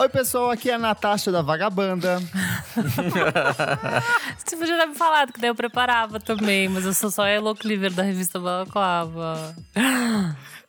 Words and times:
Oi, 0.00 0.08
pessoal, 0.08 0.50
aqui 0.50 0.70
é 0.70 0.74
a 0.74 0.78
Natasha 0.78 1.30
da 1.30 1.42
Vagabanda. 1.42 2.18
Você 4.38 4.56
podia 4.56 4.78
ter 4.78 4.86
me 4.86 4.94
falado, 4.94 5.30
que 5.30 5.38
daí 5.38 5.50
eu 5.50 5.54
preparava 5.54 6.18
também, 6.18 6.70
mas 6.70 6.86
eu 6.86 6.94
sou 6.94 7.10
só 7.10 7.24
a 7.24 7.28
Elo 7.28 7.54
Cleaver 7.54 7.92
da 7.92 8.02
revista 8.02 8.40
Balaclava. 8.40 9.54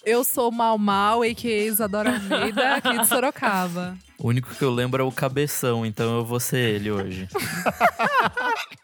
Eu 0.04 0.26
sou 0.26 0.52
Mal 0.52 0.78
Mal, 0.78 1.22
a.k.a. 1.22 1.66
Isadora 1.66 2.10
Almeida, 2.10 2.76
aqui 2.76 2.98
de 2.98 3.08
Sorocaba. 3.08 3.98
O 4.18 4.28
único 4.28 4.54
que 4.54 4.64
eu 4.64 4.70
lembro 4.70 5.02
é 5.02 5.06
o 5.06 5.12
cabeção, 5.14 5.86
então 5.86 6.18
eu 6.18 6.26
vou 6.26 6.42
ser 6.42 6.76
ele 6.76 6.92
hoje. 6.92 7.30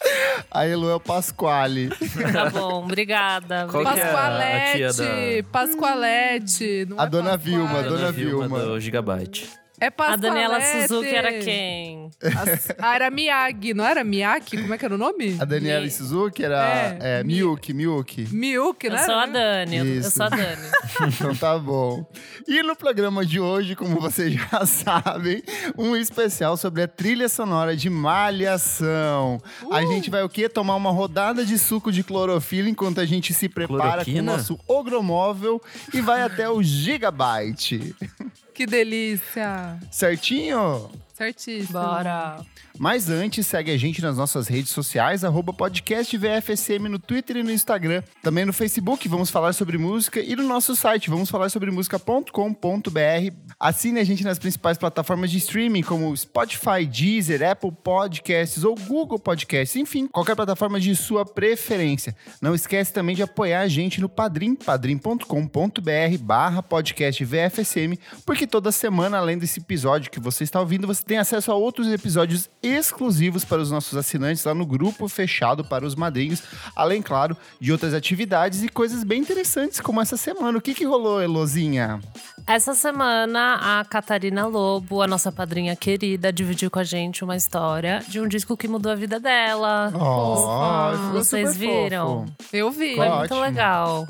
A 0.50 0.66
Elo 0.66 0.88
é 0.90 0.94
o 0.94 1.00
Pasquale. 1.00 1.90
Tá 2.32 2.50
bom, 2.50 2.84
obrigada. 2.84 3.66
Qual 3.70 3.84
que 3.84 4.00
é 4.00 4.02
a- 4.02 4.72
tia 4.76 4.92
da- 4.92 5.48
Pascoalete. 5.52 6.86
não 6.88 6.98
A 7.00 7.04
é 7.04 7.08
dona 7.08 7.30
Pasquale. 7.30 7.56
Vilma, 7.56 7.78
a 7.78 7.82
dona 7.82 8.12
Vilma. 8.12 8.58
do 8.60 8.80
Gigabyte. 8.80 9.48
É 9.80 9.86
A 9.86 9.90
Pascoalete. 9.90 10.22
Daniela 10.22 10.60
Suzuki 10.60 11.08
era 11.14 11.32
quem? 11.38 12.10
As- 12.22 12.68
Ah, 12.78 12.94
era 12.94 13.10
Miyagi, 13.10 13.72
não 13.72 13.84
era 13.84 14.04
Miyaki? 14.04 14.58
Como 14.60 14.74
é 14.74 14.78
que 14.78 14.84
era 14.84 14.94
o 14.94 14.98
nome? 14.98 15.36
A 15.40 15.44
Daniela 15.44 15.84
Mi- 15.84 15.90
Suzuki 15.90 16.44
era 16.44 16.68
É, 16.68 16.98
é, 17.00 17.24
Mi- 17.24 17.34
Miyuki, 17.34 17.72
Miyuki. 17.72 18.28
Miyuki, 18.30 18.86
Eu 18.88 18.92
né? 18.92 18.98
sou 19.04 19.14
a 19.14 19.26
Dani, 19.26 19.76
eu- 19.78 19.86
eu 19.86 20.00
Isso. 20.00 20.10
sou 20.10 20.26
a 20.26 20.28
Dani. 20.28 20.70
Então 21.08 21.34
tá 21.34 21.58
bom. 21.58 22.04
E 22.46 22.62
no 22.62 22.76
programa 22.76 23.24
de 23.24 23.40
hoje, 23.40 23.74
como 23.74 23.98
vocês 24.00 24.34
já 24.34 24.66
sabem, 24.66 25.42
um 25.78 25.96
especial 25.96 26.56
sobre 26.58 26.82
a 26.82 26.88
trilha 26.88 27.28
sonora 27.28 27.74
de 27.74 27.88
Malhação. 27.88 29.40
A 29.70 29.80
gente 29.86 30.10
vai 30.10 30.22
o 30.22 30.28
quê? 30.28 30.48
Tomar 30.48 30.76
uma 30.76 30.90
rodada 30.90 31.44
de 31.44 31.56
suco 31.58 31.90
de 31.90 32.02
clorofila 32.02 32.68
enquanto 32.68 33.00
a 33.00 33.06
gente 33.06 33.32
se 33.32 33.48
prepara 33.48 33.78
com 33.78 33.86
o 33.86 33.90
Cloroquina? 33.92 34.32
nosso 34.36 34.58
ogromóvel 34.68 35.60
e 35.94 36.00
vai 36.02 36.20
até 36.22 36.48
o 36.50 36.62
Gigabyte. 36.62 37.94
Que 38.60 38.66
delícia. 38.66 39.80
Certinho? 39.90 40.90
Certíssimo. 41.14 41.80
Bora. 41.80 42.44
Mas 42.82 43.10
antes, 43.10 43.46
segue 43.46 43.70
a 43.70 43.76
gente 43.76 44.00
nas 44.00 44.16
nossas 44.16 44.48
redes 44.48 44.70
sociais, 44.70 45.22
arroba 45.22 45.52
podcast 45.52 46.16
VFSM 46.16 46.88
no 46.88 46.98
Twitter 46.98 47.36
e 47.36 47.42
no 47.42 47.52
Instagram. 47.52 48.02
Também 48.22 48.46
no 48.46 48.54
Facebook, 48.54 49.06
vamos 49.06 49.28
falar 49.28 49.52
sobre 49.52 49.76
música. 49.76 50.18
E 50.18 50.34
no 50.34 50.44
nosso 50.44 50.74
site, 50.74 51.10
vamos 51.10 51.28
falar 51.28 51.50
sobre 51.50 51.70
música.com.br. 51.70 53.34
Assine 53.60 54.00
a 54.00 54.04
gente 54.04 54.24
nas 54.24 54.38
principais 54.38 54.78
plataformas 54.78 55.30
de 55.30 55.36
streaming, 55.36 55.82
como 55.82 56.16
Spotify, 56.16 56.86
Deezer, 56.90 57.46
Apple 57.50 57.70
Podcasts 57.70 58.64
ou 58.64 58.74
Google 58.74 59.18
Podcasts. 59.18 59.76
Enfim, 59.76 60.06
qualquer 60.06 60.34
plataforma 60.34 60.80
de 60.80 60.96
sua 60.96 61.26
preferência. 61.26 62.16
Não 62.40 62.54
esquece 62.54 62.94
também 62.94 63.14
de 63.14 63.22
apoiar 63.22 63.60
a 63.60 63.68
gente 63.68 64.00
no 64.00 64.08
Padrim, 64.08 64.54
padrim.com.br 64.54 66.18
barra 66.18 66.62
podcast 66.62 67.22
VFSM, 67.26 67.98
porque 68.24 68.46
toda 68.46 68.72
semana, 68.72 69.18
além 69.18 69.36
desse 69.36 69.60
episódio 69.60 70.10
que 70.10 70.18
você 70.18 70.44
está 70.44 70.58
ouvindo, 70.58 70.86
você 70.86 71.02
tem 71.04 71.18
acesso 71.18 71.52
a 71.52 71.54
outros 71.54 71.86
episódios 71.92 72.48
exclusivos 72.70 73.44
para 73.44 73.60
os 73.60 73.70
nossos 73.70 73.96
assinantes 73.96 74.44
lá 74.44 74.54
no 74.54 74.64
grupo 74.66 75.08
fechado 75.08 75.64
para 75.64 75.84
os 75.84 75.94
madrinhos, 75.94 76.42
além, 76.74 77.02
claro, 77.02 77.36
de 77.60 77.72
outras 77.72 77.94
atividades 77.94 78.62
e 78.62 78.68
coisas 78.68 79.04
bem 79.04 79.20
interessantes 79.20 79.80
como 79.80 80.00
essa 80.00 80.16
semana. 80.16 80.58
O 80.58 80.60
que, 80.60 80.74
que 80.74 80.84
rolou, 80.84 81.20
Elozinha? 81.22 82.00
Essa 82.46 82.74
semana, 82.74 83.80
a 83.80 83.84
Catarina 83.84 84.46
Lobo, 84.46 85.02
a 85.02 85.06
nossa 85.06 85.30
padrinha 85.30 85.76
querida, 85.76 86.32
dividiu 86.32 86.70
com 86.70 86.78
a 86.78 86.84
gente 86.84 87.22
uma 87.22 87.36
história 87.36 88.02
de 88.08 88.20
um 88.20 88.26
disco 88.26 88.56
que 88.56 88.66
mudou 88.66 88.90
a 88.90 88.94
vida 88.94 89.20
dela. 89.20 89.92
Oh, 89.94 91.12
Vocês 91.12 91.52
super 91.52 91.58
viram? 91.58 92.26
fofo. 92.26 92.56
Eu 92.56 92.70
vi. 92.70 92.96
Foi 92.96 93.06
Ótimo. 93.06 93.18
muito 93.18 93.34
legal. 93.40 94.08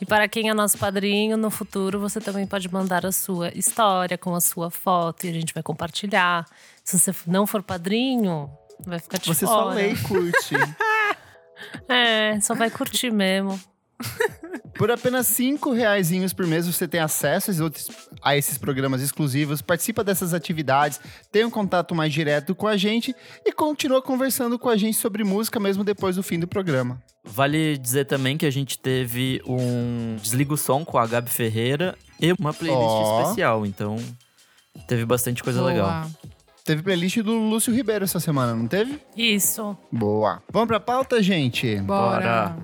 E 0.00 0.04
para 0.04 0.26
quem 0.26 0.48
é 0.48 0.54
nosso 0.54 0.78
padrinho, 0.78 1.36
no 1.36 1.50
futuro 1.50 2.00
você 2.00 2.20
também 2.20 2.46
pode 2.46 2.72
mandar 2.72 3.06
a 3.06 3.12
sua 3.12 3.56
história 3.56 4.18
com 4.18 4.34
a 4.34 4.40
sua 4.40 4.70
foto 4.70 5.26
e 5.26 5.30
a 5.30 5.32
gente 5.32 5.54
vai 5.54 5.62
compartilhar. 5.62 6.44
Se 6.84 6.98
você 6.98 7.14
não 7.26 7.46
for 7.46 7.62
padrinho, 7.62 8.50
vai 8.84 8.98
ficar 8.98 9.18
de 9.18 9.26
Você 9.28 9.46
fora. 9.46 9.62
só 9.62 9.68
lê 9.70 9.92
e 9.92 9.98
curte. 9.98 10.54
É, 11.88 12.40
só 12.40 12.54
vai 12.54 12.70
curtir 12.70 13.10
mesmo. 13.12 13.58
Por 14.74 14.90
apenas 14.90 15.28
cinco 15.28 15.70
reaisinhos 15.72 16.32
por 16.32 16.44
mês 16.46 16.66
você 16.66 16.88
tem 16.88 16.98
acesso 16.98 17.50
a 17.50 17.52
esses, 17.52 17.60
outros- 17.60 17.88
a 18.20 18.36
esses 18.36 18.58
programas 18.58 19.00
exclusivos, 19.00 19.62
participa 19.62 20.02
dessas 20.02 20.34
atividades, 20.34 20.98
tem 21.30 21.44
um 21.44 21.50
contato 21.50 21.94
mais 21.94 22.12
direto 22.12 22.52
com 22.54 22.66
a 22.66 22.76
gente 22.76 23.14
e 23.44 23.52
continua 23.52 24.02
conversando 24.02 24.58
com 24.58 24.68
a 24.68 24.76
gente 24.76 24.96
sobre 24.96 25.22
música 25.22 25.60
mesmo 25.60 25.84
depois 25.84 26.16
do 26.16 26.22
fim 26.22 26.40
do 26.40 26.48
programa. 26.48 27.00
Vale 27.22 27.78
dizer 27.78 28.06
também 28.06 28.36
que 28.36 28.46
a 28.46 28.50
gente 28.50 28.76
teve 28.78 29.40
um 29.46 30.16
Desliga 30.20 30.54
o 30.54 30.56
Som 30.56 30.84
com 30.84 30.98
a 30.98 31.06
Gabi 31.06 31.30
Ferreira 31.30 31.96
e 32.18 32.32
uma 32.32 32.52
playlist 32.52 32.82
Ó. 32.82 33.22
especial, 33.22 33.64
então 33.66 33.96
teve 34.88 35.04
bastante 35.04 35.44
coisa 35.44 35.60
Boa. 35.60 35.70
legal. 35.70 36.10
Teve 36.64 36.82
playlist 36.82 37.18
do 37.18 37.32
Lúcio 37.32 37.74
Ribeiro 37.74 38.04
essa 38.04 38.20
semana, 38.20 38.54
não 38.54 38.68
teve? 38.68 39.00
Isso. 39.16 39.76
Boa. 39.90 40.40
Vamos 40.52 40.68
pra 40.68 40.78
pauta, 40.78 41.20
gente? 41.22 41.76
Bora. 41.80 42.56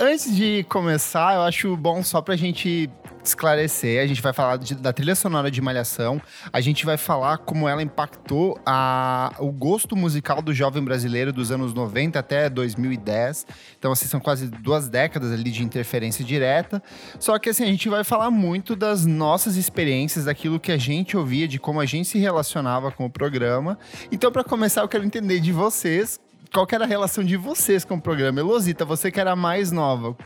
Antes 0.00 0.34
de 0.34 0.64
começar, 0.68 1.34
eu 1.36 1.42
acho 1.42 1.76
bom 1.76 2.02
só 2.02 2.20
pra 2.20 2.34
gente 2.36 2.90
esclarecer. 3.22 4.02
A 4.02 4.06
gente 4.06 4.20
vai 4.20 4.32
falar 4.34 4.58
de- 4.58 4.74
da 4.74 4.92
trilha 4.92 5.14
sonora 5.14 5.50
de 5.50 5.60
Malhação. 5.60 6.20
A 6.52 6.60
gente 6.60 6.84
vai 6.84 6.96
falar 6.98 7.38
como 7.38 7.66
ela 7.68 7.82
impactou 7.82 8.58
a- 8.66 9.32
o 9.38 9.50
gosto 9.50 9.96
musical 9.96 10.42
do 10.42 10.52
jovem 10.52 10.82
brasileiro 10.84 11.32
dos 11.32 11.50
anos 11.50 11.72
90 11.72 12.18
até 12.18 12.50
2010. 12.50 13.46
Então, 13.78 13.92
assim, 13.92 14.06
são 14.06 14.20
quase 14.20 14.48
duas 14.48 14.88
décadas 14.88 15.32
ali 15.32 15.50
de 15.50 15.62
interferência 15.62 16.24
direta. 16.24 16.82
Só 17.18 17.38
que, 17.38 17.48
assim, 17.48 17.62
a 17.62 17.68
gente 17.68 17.88
vai 17.88 18.04
falar 18.04 18.30
muito 18.30 18.76
das 18.76 19.06
nossas 19.06 19.56
experiências, 19.56 20.26
daquilo 20.26 20.60
que 20.60 20.72
a 20.72 20.76
gente 20.76 21.16
ouvia, 21.16 21.48
de 21.48 21.58
como 21.58 21.80
a 21.80 21.86
gente 21.86 22.08
se 22.08 22.18
relacionava 22.18 22.90
com 22.90 23.06
o 23.06 23.10
programa. 23.10 23.78
Então, 24.12 24.30
pra 24.30 24.44
começar, 24.44 24.82
eu 24.82 24.88
quero 24.88 25.04
entender 25.04 25.40
de 25.40 25.52
vocês 25.52 26.20
qual 26.54 26.68
que 26.68 26.74
era 26.76 26.84
a 26.84 26.86
relação 26.86 27.24
de 27.24 27.36
vocês 27.36 27.84
com 27.84 27.96
o 27.96 28.00
programa? 28.00 28.38
Elosita, 28.38 28.84
você 28.84 29.10
que 29.10 29.18
era 29.18 29.32
a 29.32 29.36
mais 29.36 29.72
nova, 29.72 30.16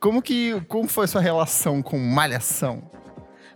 como 0.00 0.20
que 0.20 0.60
como 0.62 0.88
foi 0.88 1.06
sua 1.06 1.20
relação 1.20 1.80
com 1.80 1.96
Malhação? 1.96 2.90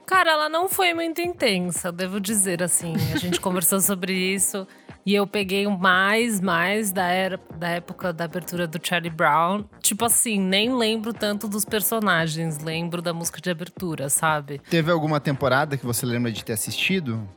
Cara, 0.06 0.30
ela 0.30 0.48
não 0.48 0.69
foi 0.69 0.94
muito 0.94 1.20
intensa, 1.20 1.90
devo 1.90 2.20
dizer 2.20 2.62
assim. 2.62 2.94
A 3.12 3.19
gente 3.19 3.40
conversou 3.42 3.80
sobre 3.80 4.12
isso 4.12 4.64
e 5.04 5.12
eu 5.12 5.26
peguei 5.26 5.66
mais, 5.66 6.40
mais 6.40 6.92
da, 6.92 7.08
era, 7.08 7.40
da 7.56 7.69
época 7.69 8.12
da 8.12 8.26
abertura 8.26 8.69
do 8.69 8.78
Charlie 8.80 9.10
Brown. 9.10 9.64
Tipo 9.80 10.04
assim, 10.04 10.38
nem 10.38 10.72
lembro 10.72 11.12
tanto 11.12 11.48
dos 11.48 11.64
personagens, 11.64 12.58
lembro 12.58 13.02
da 13.02 13.12
música 13.12 13.40
de 13.40 13.50
abertura, 13.50 14.08
sabe? 14.08 14.60
Teve 14.70 14.92
alguma 14.92 15.19
temporada 15.19 15.76
que 15.76 15.84
você 15.84 16.06
lembra 16.06 16.30
de 16.30 16.44
ter 16.44 16.52
assistido? 16.52 17.28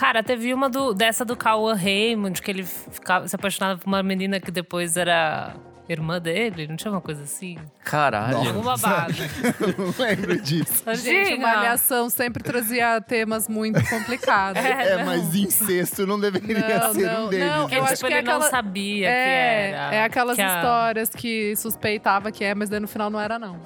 Cara, 0.00 0.22
teve 0.22 0.54
uma 0.54 0.70
do, 0.70 0.94
dessa 0.94 1.26
do 1.26 1.36
Cauã 1.36 1.74
Raymond, 1.74 2.40
que 2.40 2.50
ele 2.50 2.64
ficava, 2.64 3.28
se 3.28 3.36
apaixonava 3.36 3.78
por 3.78 3.86
uma 3.86 4.02
menina 4.02 4.40
que 4.40 4.50
depois 4.50 4.96
era 4.96 5.54
irmã 5.86 6.18
dele, 6.20 6.66
não 6.68 6.76
tinha 6.76 6.90
uma 6.90 7.00
coisa 7.02 7.24
assim? 7.24 7.58
Caralho. 7.84 8.36
Algum 8.38 8.62
babado. 8.62 9.12
Eu 9.60 9.84
não 9.86 9.94
lembro 9.98 10.40
disso. 10.40 10.84
Gente, 10.94 11.30
Diga. 11.32 11.42
Malhação 11.42 12.08
sempre 12.08 12.42
trazia 12.42 12.98
temas 13.00 13.46
muito 13.48 13.78
complicados. 13.90 14.62
É, 14.64 14.96
não. 14.98 15.04
mas 15.06 15.34
incesto 15.34 16.06
não 16.06 16.18
deveria 16.18 16.78
Não, 16.78 16.94
ser 16.94 17.12
não, 17.12 17.26
um 17.26 17.28
deles. 17.28 17.46
não, 17.50 17.62
eu 17.64 17.68
tipo, 17.68 17.82
acho 17.82 18.00
que 18.00 18.06
ele 18.06 18.14
é 18.14 18.22
não 18.22 18.32
aquela- 18.36 18.50
sabia 18.50 19.08
é, 19.08 19.12
que 19.12 19.74
era. 19.74 19.94
é 19.96 20.04
aquelas 20.04 20.36
que 20.36 20.42
a- 20.42 20.56
histórias 20.56 21.08
que 21.10 21.56
suspeitava 21.56 22.30
que 22.32 22.42
é, 22.44 22.54
mas 22.54 22.70
daí 22.70 22.80
no 22.80 22.88
final 22.88 23.10
não 23.10 23.20
era, 23.20 23.38
não. 23.38 23.58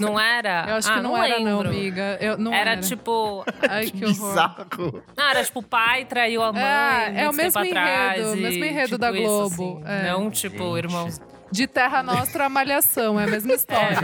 Não 0.00 0.18
era? 0.18 0.64
Eu 0.68 0.74
acho 0.76 0.90
Ah, 0.90 0.94
que 0.94 1.00
não, 1.00 1.16
era, 1.22 1.38
não, 1.40 1.44
lembro. 1.58 1.68
amiga. 1.68 2.18
Eu, 2.20 2.38
não 2.38 2.52
Era, 2.52 2.72
era, 2.72 2.80
tipo. 2.80 3.44
Ai, 3.68 3.86
que 3.90 4.04
horror. 4.04 4.28
Bizarro. 4.30 5.02
Não, 5.16 5.28
era 5.30 5.44
tipo, 5.44 5.60
o 5.60 5.62
pai 5.62 6.04
traiu 6.04 6.42
a 6.42 6.52
mãe. 6.52 6.62
É, 6.62 7.22
é 7.24 7.30
o 7.30 7.32
mesmo 7.34 7.64
enredo, 7.64 8.28
o 8.30 8.36
e, 8.36 8.40
mesmo 8.40 8.64
enredo 8.64 8.86
tipo, 8.88 8.98
da 8.98 9.10
isso, 9.12 9.22
Globo, 9.22 9.82
assim. 9.84 9.92
é. 9.92 10.10
Não, 10.10 10.30
tipo, 10.30 10.56
Gente. 10.76 10.78
irmãos. 10.86 11.20
De 11.52 11.68
Terra 11.68 12.02
Nostra 12.02 12.46
a 12.46 12.48
Malhação, 12.48 13.20
é 13.20 13.24
a 13.24 13.26
mesma 13.28 13.52
história. 13.52 13.96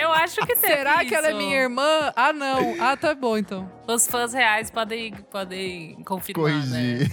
Eu 0.00 0.10
acho 0.10 0.36
que 0.46 0.54
teve 0.56 0.74
Será 0.74 1.04
que 1.04 1.14
ela 1.14 1.26
é 1.26 1.30
isso. 1.30 1.38
minha 1.38 1.58
irmã? 1.58 2.12
Ah, 2.16 2.32
não. 2.32 2.76
Ah, 2.80 2.96
tá 2.96 3.14
bom, 3.14 3.36
então. 3.36 3.70
Os 3.86 4.06
fãs 4.06 4.32
reais 4.32 4.70
podem, 4.70 5.12
podem 5.30 5.96
confirmar, 6.02 6.50
Corrigir. 6.50 6.72
né? 6.72 7.06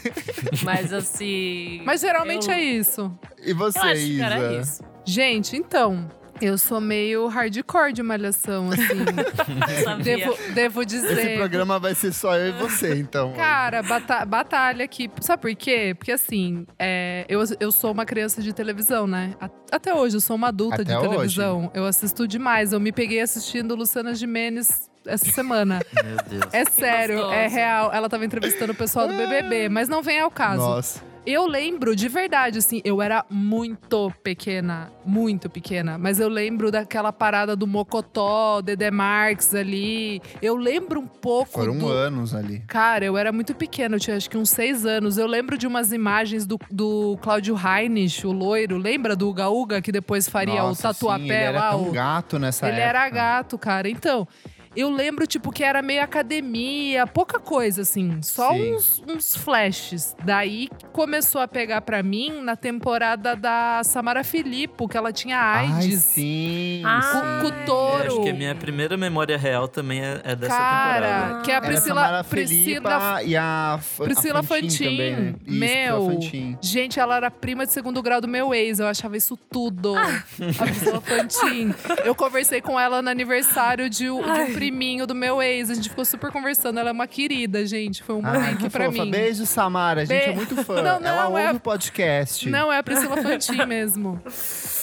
Mas 0.63 0.93
assim. 0.93 1.81
Mas 1.83 1.99
geralmente 1.99 2.47
eu, 2.47 2.53
é 2.53 2.61
isso. 2.61 3.11
E 3.43 3.51
você, 3.51 3.77
Eu 3.79 3.83
acho 3.83 3.93
que 3.95 3.99
Isa? 4.13 4.23
era 4.25 4.53
isso. 4.53 4.83
Gente, 5.03 5.57
então, 5.57 6.07
eu 6.41 6.57
sou 6.57 6.79
meio 6.81 7.27
hardcore 7.27 7.93
de 7.93 8.01
malhação, 8.03 8.69
assim. 8.71 9.05
Devo, 10.03 10.37
devo 10.53 10.81
Esse 10.81 10.89
dizer. 10.99 11.37
programa 11.37 11.79
vai 11.79 11.93
ser 11.95 12.13
só 12.13 12.35
eu 12.37 12.49
e 12.49 12.51
você, 12.53 12.95
então. 12.95 13.33
Cara, 13.33 13.81
bata- 13.83 14.25
batalha 14.25 14.85
aqui. 14.85 15.09
Sabe 15.21 15.41
por 15.41 15.55
quê? 15.55 15.93
Porque 15.97 16.11
assim, 16.11 16.65
é, 16.77 17.25
eu, 17.27 17.41
eu 17.59 17.71
sou 17.71 17.91
uma 17.91 18.05
criança 18.05 18.41
de 18.41 18.53
televisão, 18.53 19.05
né? 19.07 19.33
Até 19.71 19.93
hoje, 19.93 20.17
eu 20.17 20.21
sou 20.21 20.35
uma 20.35 20.47
adulta 20.49 20.81
Até 20.81 20.93
de 20.93 20.97
hoje. 20.97 21.09
televisão. 21.09 21.71
Eu 21.73 21.85
assisto 21.85 22.27
demais. 22.27 22.73
Eu 22.73 22.79
me 22.79 22.91
peguei 22.91 23.21
assistindo 23.21 23.75
Luciana 23.75 24.13
Gimenez 24.15 24.88
essa 25.05 25.29
semana. 25.31 25.79
Meu 26.03 26.17
Deus. 26.29 26.53
É 26.53 26.65
sério, 26.65 27.17
gostoso. 27.17 27.35
é 27.35 27.47
real. 27.47 27.91
Ela 27.93 28.09
tava 28.09 28.25
entrevistando 28.25 28.73
o 28.73 28.75
pessoal 28.75 29.07
do 29.07 29.13
BBB, 29.15 29.69
mas 29.69 29.87
não 29.87 30.01
vem 30.01 30.19
ao 30.19 30.31
caso. 30.31 30.61
Nossa. 30.61 31.09
Eu 31.25 31.45
lembro 31.45 31.95
de 31.95 32.07
verdade, 32.07 32.57
assim, 32.57 32.81
eu 32.83 33.01
era 33.01 33.23
muito 33.29 34.11
pequena, 34.23 34.91
muito 35.05 35.47
pequena, 35.49 35.95
mas 35.97 36.19
eu 36.19 36.27
lembro 36.29 36.71
daquela 36.71 37.11
parada 37.13 37.55
do 37.55 37.67
Mocotó, 37.67 38.61
Dedé 38.61 38.89
Marques 38.89 39.53
ali. 39.53 40.21
Eu 40.41 40.55
lembro 40.55 41.01
um 41.01 41.05
pouco. 41.05 41.51
Foram 41.51 41.77
do... 41.77 41.87
anos 41.87 42.33
ali. 42.33 42.63
Cara, 42.67 43.05
eu 43.05 43.15
era 43.17 43.31
muito 43.31 43.53
pequena, 43.53 43.97
eu 43.97 43.99
tinha 43.99 44.17
acho 44.17 44.29
que 44.29 44.37
uns 44.37 44.49
seis 44.49 44.85
anos. 44.87 45.19
Eu 45.19 45.27
lembro 45.27 45.55
de 45.55 45.67
umas 45.67 45.91
imagens 45.91 46.47
do, 46.47 46.57
do 46.71 47.15
Cláudio 47.21 47.55
Heinrich, 47.55 48.25
o 48.25 48.31
loiro. 48.31 48.77
Lembra 48.77 49.15
do 49.15 49.29
Uga 49.29 49.49
Uga, 49.49 49.81
que 49.83 49.91
depois 49.91 50.27
faria 50.27 50.63
Nossa, 50.63 50.89
o 50.89 50.93
tatuapé 50.93 51.19
sim, 51.25 51.29
ele 51.31 51.33
era 51.43 51.59
lá? 51.59 51.69
tão 51.71 51.89
o... 51.89 51.91
gato 51.91 52.39
nessa 52.39 52.67
Ele 52.67 52.79
época. 52.79 52.89
era 52.89 53.09
gato, 53.09 53.57
cara. 53.57 53.87
Então, 53.87 54.27
eu 54.75 54.89
lembro, 54.89 55.25
tipo, 55.27 55.51
que 55.51 55.63
era 55.63 55.81
meio 55.81 56.03
academia, 56.03 57.05
pouca 57.07 57.39
coisa, 57.39 57.81
assim. 57.81 58.21
Só 58.21 58.51
Sim. 58.53 58.73
uns, 58.75 59.03
uns 59.07 59.35
flashes. 59.35 60.15
Daí 60.23 60.69
começou 60.93 61.41
a 61.41 61.47
pegar 61.47 61.81
pra 61.81 62.01
mim 62.03 62.41
na 62.41 62.55
temporada 62.55 63.35
da 63.35 63.81
Samara 63.83 64.23
Filippo, 64.23 64.87
que 64.87 64.97
ela 64.97 65.11
tinha 65.11 65.37
Ai, 65.39 65.65
AIDS. 65.67 66.03
sim. 66.03 66.81
Ah, 66.85 67.01
sim. 67.01 67.19
Com 67.41 67.47
o 67.61 67.65
touro. 67.65 68.03
É, 68.03 68.07
acho 68.07 68.21
que 68.23 68.29
a 68.29 68.33
minha 68.33 68.55
primeira 68.55 68.95
memória 68.97 69.37
real 69.37 69.67
também 69.67 70.01
é, 70.01 70.21
é 70.23 70.35
dessa 70.35 70.55
Cara, 70.55 71.07
temporada. 71.21 71.41
que 71.43 71.51
é 71.51 71.53
a 71.53 71.57
Era 71.57 71.65
Priscila, 71.67 71.95
Samara 71.95 72.23
Priscila 72.23 73.23
e 73.23 73.35
a, 73.37 73.75
F- 73.79 74.01
a 74.03 74.05
Priscila 74.05 74.43
Fantin 74.43 74.69
Fantin. 74.69 74.83
também, 74.83 75.15
né? 75.15 75.35
Isso, 75.45 75.59
Meu. 75.59 76.05
Priscila 76.05 76.21
Fantin. 76.21 76.57
Gente, 76.61 76.99
ela 76.99 77.15
era 77.17 77.31
prima 77.31 77.65
de 77.65 77.71
segundo 77.71 78.01
grau 78.01 78.21
do 78.21 78.27
meu 78.27 78.53
ex. 78.53 78.79
Eu 78.79 78.87
achava 78.87 79.17
isso 79.17 79.37
tudo. 79.49 79.95
Ah. 79.95 80.23
A 80.59 80.65
Priscila 80.65 81.01
Fantin. 81.01 81.73
Eu 82.05 82.13
conversei 82.15 82.61
com 82.61 82.79
ela 82.79 83.01
no 83.01 83.09
aniversário 83.09 83.89
de, 83.89 83.99
de 83.99 84.09
um 84.09 84.53
priminho 84.59 85.07
do 85.07 85.15
meu 85.15 85.41
ex. 85.41 85.69
A 85.69 85.73
gente 85.73 85.89
ficou 85.89 86.03
super 86.05 86.31
conversando. 86.31 86.79
Ela 86.79 86.89
é 86.89 86.91
uma 86.91 87.07
querida, 87.07 87.65
gente. 87.65 88.03
Foi 88.03 88.15
um 88.15 88.21
Ah, 88.25 88.33
momento 88.33 88.57
que 88.59 88.69
pra 88.69 88.85
fofa. 88.85 89.03
mim. 89.05 89.11
Beijo, 89.11 89.45
Samara. 89.45 90.01
A 90.01 90.05
gente 90.05 90.25
Be- 90.25 90.31
é 90.31 90.35
muito 90.35 90.55
fã. 90.63 90.81
Não, 90.83 90.99
não, 90.99 91.07
Ela 91.09 91.27
ouve 91.27 91.41
é- 91.41 91.51
o 91.51 91.59
podcast. 91.59 92.49
Não, 92.49 92.71
é 92.71 92.77
a 92.77 92.83
Priscila 92.83 93.17
Fantin 93.17 93.65
mesmo. 93.65 94.21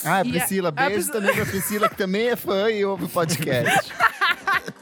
Ah, 0.03 0.17
a 0.17 0.17
E 0.25 0.29
a- 0.29 0.31
Priscila. 0.31 0.69
a 0.69 0.71
Beijo 0.71 0.93
Priscila- 0.93 1.13
também 1.21 1.35
pra 1.35 1.45
Priscila, 1.45 1.89
que 1.89 1.95
também 1.97 2.27
é 2.29 2.35
fã 2.35 2.69
e 2.71 2.83
ouve 2.85 3.05
o 3.05 3.09
podcast. 3.09 3.91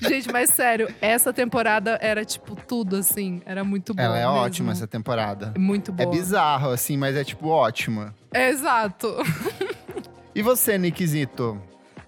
Gente, 0.00 0.30
mas 0.30 0.50
sério, 0.50 0.92
essa 1.00 1.32
temporada 1.32 1.98
era 2.02 2.24
tipo 2.24 2.54
tudo, 2.54 2.96
assim. 2.96 3.40
Era 3.46 3.64
muito 3.64 3.94
boa. 3.94 4.04
Ela 4.06 4.18
é 4.18 4.24
mesmo. 4.26 4.34
ótima, 4.36 4.72
essa 4.72 4.86
temporada. 4.86 5.54
Muito 5.58 5.90
É 5.92 6.04
boa. 6.04 6.10
bizarro, 6.10 6.70
assim, 6.70 6.96
mas 6.96 7.16
é 7.16 7.24
tipo 7.24 7.48
ótima. 7.48 8.14
É, 8.32 8.50
exato. 8.50 9.16
E 10.34 10.42
você, 10.42 10.76
Nickzito? 10.76 11.60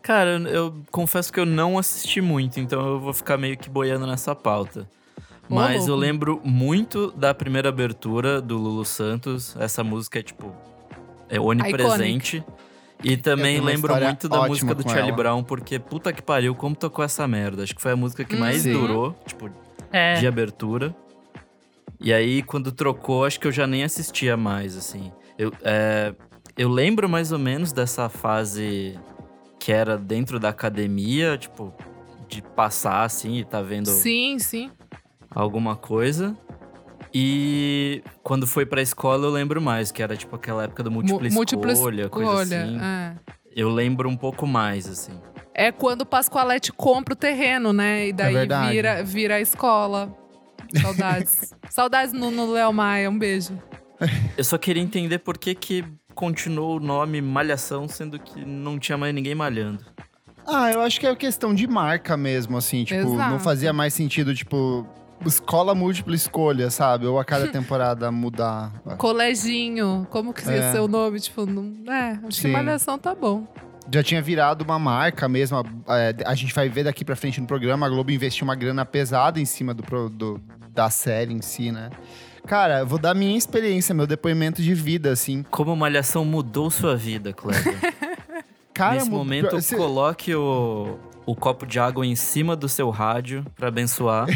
Cara, 0.08 0.30
eu, 0.30 0.46
eu 0.46 0.74
confesso 0.90 1.30
que 1.30 1.38
eu 1.38 1.44
não 1.44 1.76
assisti 1.76 2.22
muito, 2.22 2.58
então 2.58 2.80
eu 2.80 2.98
vou 2.98 3.12
ficar 3.12 3.36
meio 3.36 3.58
que 3.58 3.68
boiando 3.68 4.06
nessa 4.06 4.34
pauta. 4.34 4.88
Mas 5.46 5.82
eu 5.82 5.88
louco. 5.88 6.00
lembro 6.00 6.40
muito 6.42 7.10
da 7.10 7.34
primeira 7.34 7.68
abertura 7.68 8.40
do 8.40 8.56
Lulu 8.56 8.86
Santos. 8.86 9.54
Essa 9.60 9.84
música 9.84 10.18
é, 10.18 10.22
tipo, 10.22 10.50
é 11.28 11.38
onipresente. 11.38 12.42
E 13.04 13.18
também 13.18 13.60
lembro 13.60 13.94
muito 13.96 14.30
da 14.30 14.46
música 14.46 14.74
do 14.74 14.82
Charlie 14.82 15.08
ela. 15.08 15.16
Brown, 15.16 15.44
porque 15.44 15.78
puta 15.78 16.10
que 16.10 16.22
pariu, 16.22 16.54
como 16.54 16.74
tocou 16.74 17.04
essa 17.04 17.28
merda. 17.28 17.64
Acho 17.64 17.74
que 17.74 17.82
foi 17.82 17.92
a 17.92 17.96
música 17.96 18.24
que 18.24 18.34
mais 18.34 18.62
Sim. 18.62 18.72
durou, 18.72 19.14
tipo, 19.26 19.50
É. 19.92 20.14
de 20.14 20.26
abertura. 20.26 20.96
E 22.00 22.14
aí, 22.14 22.42
quando 22.42 22.72
trocou, 22.72 23.26
acho 23.26 23.38
que 23.38 23.46
eu 23.46 23.52
já 23.52 23.66
nem 23.66 23.84
assistia 23.84 24.38
mais, 24.38 24.74
assim. 24.74 25.12
Eu, 25.38 25.52
é, 25.62 26.14
eu 26.56 26.70
lembro 26.70 27.10
mais 27.10 27.30
ou 27.30 27.38
menos 27.38 27.72
dessa 27.72 28.08
fase 28.08 28.98
que 29.68 29.72
era 29.72 29.98
dentro 29.98 30.40
da 30.40 30.48
academia, 30.48 31.36
tipo, 31.36 31.74
de 32.26 32.40
passar, 32.40 33.02
assim, 33.02 33.36
e 33.36 33.44
tá 33.44 33.60
vendo 33.60 33.90
Sim, 33.90 34.38
sim. 34.38 34.70
alguma 35.30 35.76
coisa. 35.76 36.34
E 37.12 38.02
quando 38.22 38.46
foi 38.46 38.64
pra 38.64 38.80
escola, 38.80 39.26
eu 39.26 39.30
lembro 39.30 39.60
mais, 39.60 39.92
que 39.92 40.02
era 40.02 40.16
tipo 40.16 40.34
aquela 40.34 40.64
época 40.64 40.82
do 40.82 40.90
múltipla, 40.90 41.28
múltipla 41.28 41.72
escolha, 41.72 42.08
coisa 42.08 42.30
escolha, 42.44 42.64
assim. 42.64 42.80
é. 42.80 43.14
Eu 43.54 43.68
lembro 43.68 44.08
um 44.08 44.16
pouco 44.16 44.46
mais, 44.46 44.88
assim. 44.88 45.20
É 45.52 45.70
quando 45.70 46.00
o 46.00 46.06
Pascoalete 46.06 46.72
compra 46.72 47.12
o 47.12 47.16
terreno, 47.16 47.70
né? 47.70 48.08
E 48.08 48.12
daí 48.14 48.32
verdade. 48.32 48.72
vira, 48.72 49.04
vira 49.04 49.34
a 49.34 49.40
escola. 49.42 50.16
Saudades. 50.80 51.52
Saudades 51.68 52.14
no, 52.14 52.30
no 52.30 52.50
Léo 52.52 52.72
Maia. 52.72 53.10
Um 53.10 53.18
beijo. 53.18 53.52
Eu 54.34 54.44
só 54.44 54.56
queria 54.56 54.82
entender 54.82 55.18
por 55.18 55.36
que 55.36 55.54
que 55.54 55.84
continuou 56.18 56.78
o 56.78 56.80
nome 56.80 57.22
Malhação, 57.22 57.86
sendo 57.86 58.18
que 58.18 58.44
não 58.44 58.76
tinha 58.76 58.98
mais 58.98 59.14
ninguém 59.14 59.36
malhando. 59.36 59.84
Ah, 60.44 60.72
eu 60.72 60.80
acho 60.80 60.98
que 60.98 61.06
é 61.06 61.14
questão 61.14 61.54
de 61.54 61.64
marca 61.68 62.16
mesmo, 62.16 62.56
assim. 62.56 62.82
Tipo, 62.82 63.04
não 63.04 63.14
Exato. 63.14 63.38
fazia 63.38 63.72
mais 63.72 63.94
sentido, 63.94 64.34
tipo, 64.34 64.84
escola 65.24 65.76
múltipla 65.76 66.16
escolha, 66.16 66.70
sabe? 66.70 67.06
Ou 67.06 67.20
a 67.20 67.24
cada 67.24 67.46
temporada 67.52 68.10
mudar. 68.10 68.72
Coleginho. 68.96 70.08
Como 70.10 70.32
que 70.34 70.44
ia 70.48 70.54
É. 70.56 70.72
ser 70.72 70.80
o 70.80 70.88
nome? 70.88 71.20
Tipo, 71.20 71.46
não... 71.46 71.92
é, 71.92 72.18
acho 72.26 72.32
Sim. 72.32 72.42
que 72.42 72.48
Malhação 72.48 72.98
tá 72.98 73.14
bom. 73.14 73.46
Já 73.92 74.02
tinha 74.02 74.20
virado 74.20 74.62
uma 74.64 74.78
marca 74.78 75.28
mesmo. 75.28 75.62
A, 75.86 75.98
é, 75.98 76.14
a 76.26 76.34
gente 76.34 76.52
vai 76.52 76.68
ver 76.68 76.82
daqui 76.82 77.04
pra 77.04 77.14
frente 77.14 77.40
no 77.40 77.46
programa. 77.46 77.86
A 77.86 77.88
Globo 77.88 78.10
investiu 78.10 78.44
uma 78.44 78.56
grana 78.56 78.84
pesada 78.84 79.38
em 79.38 79.44
cima 79.44 79.72
do, 79.72 80.08
do- 80.10 80.40
da 80.72 80.90
série 80.90 81.32
em 81.32 81.40
si, 81.42 81.70
né? 81.70 81.90
Cara, 82.48 82.84
vou 82.84 82.98
dar 82.98 83.14
minha 83.14 83.36
experiência, 83.36 83.94
meu 83.94 84.06
depoimento 84.06 84.62
de 84.62 84.74
vida, 84.74 85.10
assim. 85.12 85.44
Como 85.50 85.76
Malhação 85.76 86.24
mudou 86.24 86.70
sua 86.70 86.96
vida, 86.96 87.32
Cleber? 87.32 87.76
Cara, 88.72 88.94
Nesse 88.94 89.10
mu- 89.10 89.18
momento, 89.18 89.60
se- 89.60 89.76
coloque 89.76 90.34
o, 90.34 90.98
o 91.26 91.34
copo 91.36 91.66
de 91.66 91.78
água 91.78 92.06
em 92.06 92.14
cima 92.16 92.56
do 92.56 92.68
seu 92.68 92.88
rádio 92.90 93.44
pra 93.56 93.68
abençoar. 93.68 94.26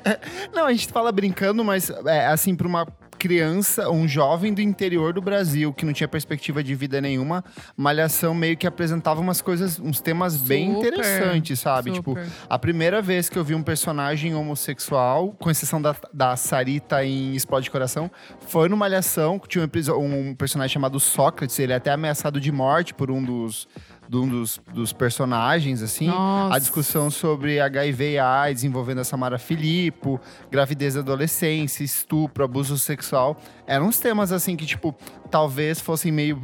Não, 0.52 0.66
a 0.66 0.72
gente 0.72 0.88
fala 0.88 1.10
brincando, 1.12 1.64
mas 1.64 1.88
é 2.04 2.26
assim, 2.26 2.54
pra 2.54 2.66
uma 2.66 2.86
criança, 3.18 3.90
um 3.90 4.06
jovem 4.08 4.52
do 4.52 4.60
interior 4.60 5.12
do 5.12 5.20
Brasil 5.20 5.72
que 5.72 5.84
não 5.84 5.92
tinha 5.92 6.08
perspectiva 6.08 6.62
de 6.62 6.74
vida 6.74 7.00
nenhuma, 7.00 7.44
Malhação 7.76 8.34
meio 8.34 8.56
que 8.56 8.66
apresentava 8.66 9.20
umas 9.20 9.40
coisas, 9.40 9.78
uns 9.78 10.00
temas 10.00 10.36
bem 10.36 10.74
Super, 10.74 10.92
interessantes, 10.92 11.60
sabe? 11.60 11.92
Tipo, 11.92 12.10
Super. 12.10 12.26
a 12.48 12.58
primeira 12.58 13.00
vez 13.00 13.28
que 13.28 13.38
eu 13.38 13.44
vi 13.44 13.54
um 13.54 13.62
personagem 13.62 14.34
homossexual, 14.34 15.32
com 15.38 15.50
exceção 15.50 15.80
da, 15.80 15.94
da 16.12 16.36
Sarita 16.36 17.04
em 17.04 17.34
Explode 17.34 17.70
Coração, 17.70 18.10
foi 18.46 18.68
no 18.68 18.76
Malhação, 18.76 19.38
que 19.38 19.48
tinha 19.48 19.68
um, 19.96 20.30
um 20.30 20.34
personagem 20.34 20.74
chamado 20.74 20.98
Sócrates, 20.98 21.58
ele 21.58 21.72
é 21.72 21.76
até 21.76 21.90
ameaçado 21.90 22.40
de 22.40 22.50
morte 22.50 22.92
por 22.94 23.10
um 23.10 23.22
dos, 23.22 23.68
de 24.08 24.16
um 24.16 24.28
dos, 24.28 24.60
dos 24.72 24.92
personagens, 24.92 25.82
assim. 25.82 26.06
Nossa. 26.08 26.56
A 26.56 26.58
discussão 26.58 27.10
sobre 27.10 27.60
HIV 27.60 28.12
e 28.12 28.18
AIDS 28.18 28.64
envolvendo 28.64 29.00
a 29.00 29.04
Samara 29.04 29.38
Filippo, 29.38 30.20
gravidez 30.50 30.94
da 30.94 31.00
adolescência, 31.00 31.82
estupro, 31.82 32.44
abuso 32.44 32.78
sexual. 32.78 33.40
Eram 33.66 33.86
uns 33.86 33.98
temas, 33.98 34.32
assim, 34.32 34.56
que, 34.56 34.66
tipo, 34.66 34.94
talvez 35.30 35.80
fossem 35.80 36.12
meio 36.12 36.42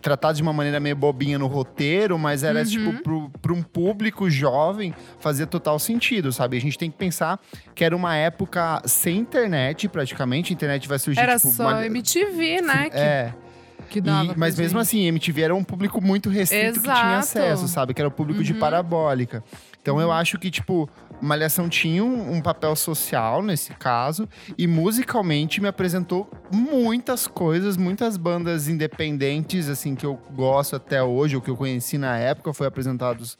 tratados 0.00 0.38
de 0.38 0.42
uma 0.42 0.52
maneira 0.52 0.80
meio 0.80 0.96
bobinha 0.96 1.38
no 1.38 1.46
roteiro, 1.46 2.18
mas 2.18 2.42
era, 2.42 2.64
tipo, 2.64 3.02
pro, 3.02 3.30
pro 3.40 3.54
um 3.54 3.62
público 3.62 4.28
jovem, 4.30 4.94
fazia 5.18 5.46
total 5.46 5.78
sentido, 5.78 6.32
sabe? 6.32 6.56
A 6.56 6.60
gente 6.60 6.78
tem 6.78 6.90
que 6.90 6.96
pensar 6.96 7.38
que 7.74 7.84
era 7.84 7.94
uma 7.94 8.16
época 8.16 8.82
sem 8.86 9.18
internet, 9.18 9.88
praticamente. 9.88 10.52
A 10.52 10.54
internet 10.54 10.88
vai 10.88 10.98
surgir, 10.98 11.20
Era 11.20 11.36
tipo... 11.36 11.52
só 11.52 11.68
uma- 11.68 11.86
MTV, 11.86 12.62
né? 12.62 12.88
É, 12.92 13.32
que 13.32 13.49
dava 13.98 14.34
e- 14.34 14.36
mas 14.36 14.58
mesmo 14.58 14.78
gente. 14.78 14.86
assim, 14.88 15.06
MTV 15.06 15.40
era 15.40 15.54
um 15.54 15.64
público 15.64 16.02
muito 16.04 16.28
restrito 16.28 16.74
que 16.74 16.80
tinha 16.82 16.92
Exato. 16.92 17.18
acesso, 17.18 17.66
sabe? 17.68 17.94
Que 17.94 18.02
era 18.02 18.08
o 18.08 18.12
público 18.12 18.44
de 18.44 18.52
Uhum. 18.52 18.58
parabólica. 18.58 19.42
Então 19.80 19.98
eu 19.98 20.12
acho 20.12 20.38
que, 20.38 20.50
tipo, 20.50 20.86
Malhação 21.22 21.66
tinha 21.66 22.04
um, 22.04 22.34
um 22.34 22.40
papel 22.42 22.76
social 22.76 23.42
nesse 23.42 23.72
caso 23.72 24.28
e 24.58 24.66
musicalmente 24.66 25.58
me 25.60 25.68
apresentou 25.68 26.30
muitas 26.52 27.26
coisas, 27.26 27.78
muitas 27.78 28.18
bandas 28.18 28.68
independentes, 28.68 29.68
assim, 29.70 29.94
que 29.94 30.04
eu 30.04 30.18
gosto 30.34 30.76
até 30.76 31.02
hoje, 31.02 31.36
ou 31.36 31.40
que 31.42 31.48
eu 31.50 31.56
conheci 31.56 31.96
na 31.96 32.16
época, 32.18 32.52
foi 32.52 32.66
apresentados 32.66 33.38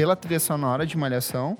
pela 0.00 0.16
trilha 0.16 0.40
sonora 0.40 0.86
de 0.86 0.96
Malhação. 0.96 1.58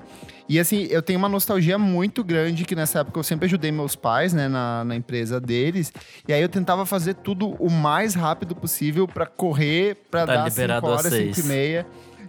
E 0.49 0.59
assim, 0.59 0.87
eu 0.90 1.02
tenho 1.02 1.18
uma 1.18 1.28
nostalgia 1.28 1.78
muito 1.78 2.25
grande 2.25 2.64
que 2.64 2.75
nessa 2.75 3.00
época 3.00 3.18
eu 3.18 3.23
sempre 3.23 3.44
ajudei 3.44 3.70
meus 3.70 3.94
pais, 3.94 4.32
né, 4.32 4.49
na, 4.49 4.82
na 4.82 4.97
empresa 4.97 5.38
deles. 5.38 5.92
E 6.26 6.32
aí 6.32 6.40
eu 6.40 6.49
tentava 6.49 6.87
fazer 6.87 7.14
tudo 7.16 7.50
o 7.62 7.70
mais 7.70 8.14
rápido 8.14 8.56
possível 8.56 9.06
pra 9.06 9.26
correr, 9.26 9.94
pra 10.11 10.26
Tá 10.26 10.37
dar 10.37 10.49
liberado 10.49 10.87
5 10.87 10.92
às 10.94 10.99
horas, 11.04 11.12
5 11.12 11.35
seis. 11.35 11.38
e 11.44 11.49
meia. 11.49 11.87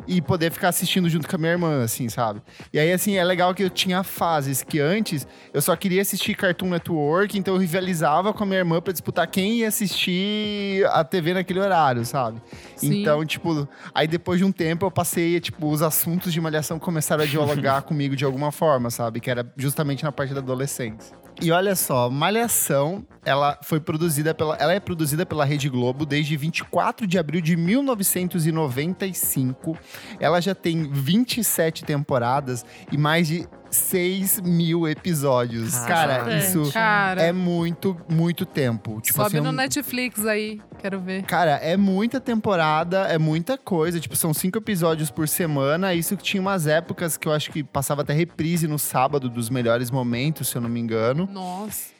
E 0.08 0.22
poder 0.22 0.51
ficar 0.51 0.70
assistindo 0.70 1.10
junto 1.10 1.27
com 1.27 1.36
a 1.36 1.39
minha 1.39 1.51
irmã, 1.51 1.84
assim, 1.84 2.10
sabe? 2.10 2.41
E 2.74 2.79
aí, 2.79 2.91
assim, 2.91 3.17
é 3.17 3.24
legal 3.24 3.53
que 3.53 3.63
eu 3.63 3.70
tinha 3.70 4.03
fases 4.03 4.63
que 4.63 4.79
antes 4.79 5.27
eu 5.53 5.62
só 5.62 5.75
queria 5.75 6.01
assistir 6.01 6.36
Cartoon 6.36 6.70
Network, 6.70 7.38
então 7.38 7.55
eu 7.55 7.60
rivalizava 7.60 8.34
com 8.34 8.43
a 8.43 8.46
minha 8.46 8.60
irmã 8.60 8.81
pra 8.81 8.91
disputar 8.91 9.27
quem 9.27 9.60
ia 9.60 9.67
assistir 9.67 10.86
a 10.88 11.03
TV 11.03 11.34
naquele 11.34 11.60
horário, 11.60 12.05
sabe? 12.05 12.41
Sim. 12.75 13.01
Então, 13.01 13.25
tipo, 13.25 13.67
aí 13.93 14.08
depois 14.08 14.39
de 14.39 14.46
um 14.46 14.51
tempo 14.51 14.86
eu 14.86 14.91
passei, 14.91 15.39
tipo, 15.39 15.70
os 15.70 15.81
assuntos 15.81 16.34
de 16.34 16.41
malhação 16.41 16.79
começaram 16.79 17.24
a 17.24 17.27
dialogar 17.27 17.81
comigo 17.84 18.15
de 18.15 18.25
alguma 18.25 18.51
forma, 18.51 18.89
sabe? 18.89 19.20
Que 19.20 19.29
era 19.29 19.46
justamente 19.55 20.03
na 20.03 20.12
parte 20.12 20.34
da 20.34 20.39
adolescência. 20.39 21.21
E 21.42 21.52
olha 21.52 21.76
só, 21.76 22.08
Malhação, 22.08 23.04
ela 23.26 23.58
foi 23.64 23.80
produzida 23.80 24.32
pela, 24.32 24.56
ela 24.58 24.74
é 24.74 24.80
produzida 24.80 25.26
pela 25.26 25.44
Rede 25.44 25.68
Globo 25.70 26.06
desde 26.06 26.38
24 26.38 27.08
de 27.08 27.18
abril 27.18 27.42
de 27.42 27.58
1995. 27.58 29.76
Ela 30.20 30.40
já 30.40 30.54
tem 30.54 30.84
27 30.84 31.84
temporadas 31.84 32.64
e 32.92 32.98
mais 32.98 33.28
de 33.28 33.48
6 33.72 34.42
mil 34.42 34.88
episódios. 34.88 35.74
Cara, 35.80 36.18
Caraca. 36.20 36.38
isso 36.38 36.72
Cara, 36.72 37.22
é 37.22 37.32
muito, 37.32 37.98
muito 38.10 38.46
tempo. 38.46 39.00
Tipo 39.01 39.16
sobe 39.18 39.28
assim, 39.28 39.38
é 39.38 39.42
no 39.42 39.50
um- 39.50 39.54
Netflix 39.54 40.25
aí, 40.25 40.62
quero 40.80 41.00
ver. 41.00 41.24
Cara, 41.24 41.51
é 41.58 41.78
muita 41.78 42.20
temporada, 42.20 43.08
é 43.08 43.18
muita 43.18 43.58
coisa. 43.58 44.00
Tipo, 44.00 44.16
são 44.16 44.34
cinco 44.34 44.58
episódios 44.58 45.10
por 45.10 45.28
semana. 45.28 45.94
Isso 45.94 46.16
que 46.18 46.24
tinha 46.24 46.42
umas 46.42 46.68
épocas 46.68 47.16
que 47.18 47.28
eu 47.28 47.32
acho 47.32 47.51
que 47.51 47.63
passava 47.63 48.01
até 48.01 48.13
reprise 48.13 48.68
no 48.68 48.78
sábado 48.78 49.30
dos 49.30 49.50
melhores 49.50 49.90
momentos, 49.90 50.50
se 50.50 50.58
eu 50.58 50.62
não 50.62 50.70
me 50.70 50.80
engano. 50.80 51.28
Nossa. 51.32 51.91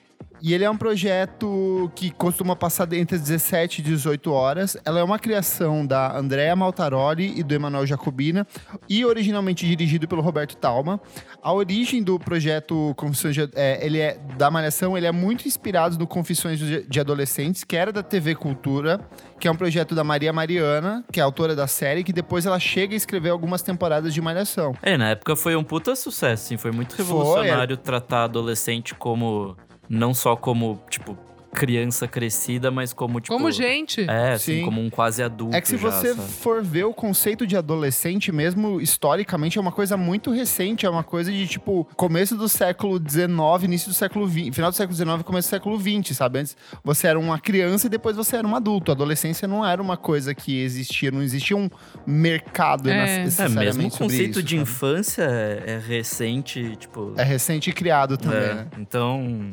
E 0.42 0.54
ele 0.54 0.64
é 0.64 0.70
um 0.70 0.78
projeto 0.78 1.92
que 1.96 2.10
costuma 2.10 2.56
passar 2.56 2.92
entre 2.94 3.18
17 3.18 3.80
e 3.80 3.84
18 3.84 4.32
horas. 4.32 4.76
Ela 4.84 5.00
é 5.00 5.04
uma 5.04 5.20
criação 5.20 5.86
da 5.86 6.18
Andrea 6.18 6.56
Maltaroli 6.56 7.40
e 7.40 7.44
do 7.44 7.54
Emanuel 7.54 7.86
Jacobina 7.86 8.48
e 8.90 9.06
originalmente 9.06 9.68
dirigido 9.68 10.08
pelo 10.08 10.22
Roberto 10.22 10.56
Talma. 10.58 11.00
A 11.42 11.54
origem 11.54 12.02
do 12.02 12.20
projeto 12.20 12.94
Confissões 12.98 13.36
de, 13.36 13.50
é, 13.56 13.86
ele 13.86 14.00
é 14.00 14.20
da 14.38 14.50
Malhação, 14.50 14.98
ele 14.98 15.06
é 15.06 15.12
muito 15.12 15.48
inspirado 15.48 15.98
no 15.98 16.08
Confissões 16.08 16.60
de, 16.60 17.00
Adolescentes, 17.00 17.64
que 17.64 17.76
era 17.76 17.92
da 17.92 18.04
TV 18.04 18.36
Cultura, 18.36 19.00
que 19.40 19.48
é 19.48 19.52
um 19.52 19.56
projeto 19.56 19.96
da 19.96 20.04
Maria 20.04 20.32
Mariana, 20.32 21.04
que 21.12 21.20
é 21.20 21.24
a 21.24 21.26
autora 21.26 21.56
da 21.56 21.68
série, 21.68 22.04
que 22.04 22.14
depois 22.14 22.46
ela 22.46 22.60
chega 22.60 22.94
a 22.94 22.98
escrever 22.98 23.30
algumas 23.30 23.62
temporadas 23.62 24.14
de 24.14 24.22
Malhação. 24.22 24.74
É, 24.82 24.98
na 24.98 25.10
época 25.10 25.36
foi 25.36 25.56
um 25.56 25.64
puta 25.64 25.96
sucesso, 25.96 26.46
assim. 26.46 26.58
Foi 26.58 26.72
muito 26.72 26.96
Foi, 26.96 27.06
revolucionário 27.06 27.78
tratar 27.78 28.26
adolescente 28.26 28.94
como. 28.96 29.56
Não 29.94 30.14
só 30.14 30.38
como, 30.38 30.80
tipo, 30.90 31.18
criança 31.54 32.08
crescida, 32.08 32.72
mas 32.72 32.94
como, 32.94 33.20
tipo. 33.20 33.34
Como 33.36 33.52
gente. 33.52 34.02
É, 34.10 34.34
assim, 34.34 34.60
Sim. 34.60 34.66
como 34.66 34.82
um 34.82 34.90
quase 34.90 35.22
adulto. 35.22 35.56
É 35.56 35.62
que 35.62 35.68
se 35.68 35.78
já, 35.78 35.92
você 35.92 36.14
sabe? 36.14 36.32
for 36.32 36.64
ver 36.64 36.86
o 36.86 36.94
conceito 36.94 37.46
de 37.46 37.58
adolescente 37.58 38.32
mesmo, 38.32 38.80
historicamente, 38.80 39.58
é 39.58 39.62
uma 39.62 39.72
coisa 39.72 39.98
muito 39.98 40.32
recente. 40.32 40.86
É 40.86 40.90
uma 40.90 41.04
coisa 41.04 41.32
de, 41.32 41.48
tipo, 41.48 41.88
começo 41.96 42.36
do 42.36 42.48
século 42.48 42.98
XIX, 42.98 43.30
início 43.64 43.90
do 43.90 43.94
século 43.94 44.28
XX. 44.28 44.56
Final 44.56 44.72
do 44.72 44.76
século 44.76 44.96
XIX, 44.96 45.24
começo 45.24 45.48
do 45.48 45.52
século 45.52 45.80
XX, 45.80 46.16
sabe? 46.16 46.40
Antes 46.40 46.58
você 46.84 47.08
era 47.08 47.20
uma 47.20 47.40
criança 47.40 47.88
e 47.88 47.90
depois 47.90 48.16
você 48.16 48.38
era 48.38 48.48
um 48.48 48.56
adulto. 48.56 48.92
A 48.92 48.94
adolescência 48.94 49.48
não 49.48 49.66
era 49.66 49.82
uma 49.82 49.98
coisa 49.98 50.34
que 50.34 50.60
existia, 50.62 51.12
não 51.12 51.22
existia 51.22 51.58
um 51.58 51.70
mercado 52.06 52.90
É. 52.90 53.02
É, 53.02 53.24
necessariamente 53.24 53.78
mesmo 53.78 53.96
o 53.96 53.98
conceito 54.00 54.32
isso, 54.40 54.44
de 54.44 54.56
sabe? 54.56 54.62
infância 54.62 55.24
é, 55.24 55.64
é 55.74 55.78
recente, 55.80 56.76
tipo. 56.78 57.14
É 57.18 57.24
recente 57.24 57.72
criado 57.72 58.18
também, 58.18 58.38
É, 58.40 58.54
né? 58.54 58.68
Então, 58.78 59.52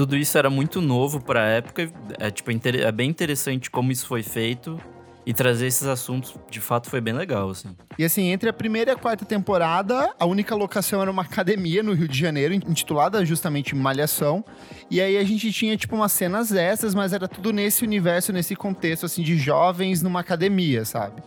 tudo 0.00 0.16
isso 0.16 0.38
era 0.38 0.48
muito 0.48 0.80
novo 0.80 1.20
pra 1.20 1.42
época. 1.42 1.92
É, 2.18 2.30
tipo, 2.30 2.50
é 2.50 2.90
bem 2.90 3.10
interessante 3.10 3.70
como 3.70 3.92
isso 3.92 4.06
foi 4.06 4.22
feito. 4.22 4.80
E 5.26 5.34
trazer 5.34 5.66
esses 5.66 5.86
assuntos, 5.86 6.34
de 6.50 6.60
fato, 6.60 6.88
foi 6.88 7.00
bem 7.00 7.12
legal, 7.12 7.50
assim. 7.50 7.76
E 7.98 8.04
assim, 8.04 8.28
entre 8.28 8.48
a 8.48 8.52
primeira 8.52 8.90
e 8.90 8.94
a 8.94 8.96
quarta 8.96 9.24
temporada, 9.24 10.12
a 10.18 10.24
única 10.24 10.54
locação 10.54 11.02
era 11.02 11.10
uma 11.10 11.22
academia 11.22 11.82
no 11.82 11.92
Rio 11.92 12.08
de 12.08 12.18
Janeiro, 12.18 12.54
intitulada 12.54 13.24
justamente 13.24 13.74
Malhação. 13.74 14.42
E 14.90 15.00
aí 15.00 15.18
a 15.18 15.24
gente 15.24 15.52
tinha, 15.52 15.76
tipo, 15.76 15.94
umas 15.94 16.12
cenas 16.12 16.52
extras, 16.52 16.94
mas 16.94 17.12
era 17.12 17.28
tudo 17.28 17.52
nesse 17.52 17.84
universo, 17.84 18.32
nesse 18.32 18.56
contexto, 18.56 19.04
assim, 19.06 19.22
de 19.22 19.36
jovens 19.36 20.02
numa 20.02 20.20
academia, 20.20 20.84
sabe? 20.84 21.22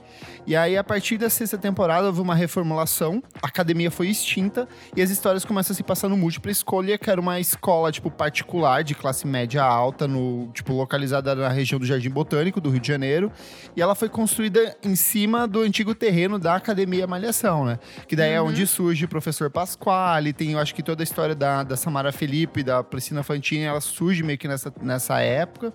E 0.46 0.58
aí, 0.58 0.76
a 0.76 0.84
partir 0.84 1.18
da 1.18 1.30
sexta 1.30 1.58
temporada, 1.58 2.08
houve 2.08 2.20
uma 2.20 2.36
reformulação, 2.36 3.24
a 3.42 3.48
academia 3.48 3.90
foi 3.90 4.10
extinta 4.10 4.68
e 4.94 5.02
as 5.02 5.10
histórias 5.10 5.46
começam 5.46 5.74
a 5.74 5.78
se 5.78 5.84
passar 5.84 6.10
no 6.10 6.18
Múltipla 6.18 6.52
Escolha, 6.52 6.98
que 6.98 7.10
era 7.10 7.22
uma 7.22 7.40
escola, 7.40 7.92
tipo, 7.92 8.12
particular, 8.12 8.84
de 8.84 8.94
classe 8.94 9.26
média 9.26 9.64
alta, 9.64 10.06
no, 10.06 10.52
tipo, 10.54 10.74
localizada 10.74 11.34
na 11.34 11.48
região 11.48 11.80
do 11.80 11.86
Jardim 11.86 12.10
Botânico, 12.10 12.60
do 12.60 12.70
Rio 12.70 12.82
de 12.82 12.88
Janeiro. 12.88 13.32
E 13.74 13.82
ela 13.84 13.96
foi 13.96 14.08
construída 14.08 14.76
em 14.82 14.96
cima 14.96 15.46
do 15.46 15.60
antigo 15.60 15.94
terreno 15.94 16.40
da 16.40 16.56
Academia 16.56 17.06
Malhação, 17.06 17.66
né? 17.66 17.78
Que 18.08 18.16
daí 18.16 18.32
é 18.32 18.42
onde 18.42 18.66
surge 18.66 19.04
o 19.06 19.08
professor 19.10 19.50
Pasquale, 19.50 20.32
tem, 20.32 20.54
eu 20.54 20.60
acho 20.60 20.74
que 20.74 20.82
toda 20.82 21.04
a 21.04 21.06
história 21.06 21.36
da, 21.36 21.64
da 21.64 21.76
Samara 21.76 22.12
Felipe, 22.12 22.64
da 22.64 22.82
Priscila 22.82 23.24
Fantini, 23.24 23.64
ela 23.64 23.82
surge 23.82 24.24
meio 24.24 24.38
que 24.38 24.48
nessa, 24.48 24.74
nessa 24.82 25.20
época. 25.20 25.74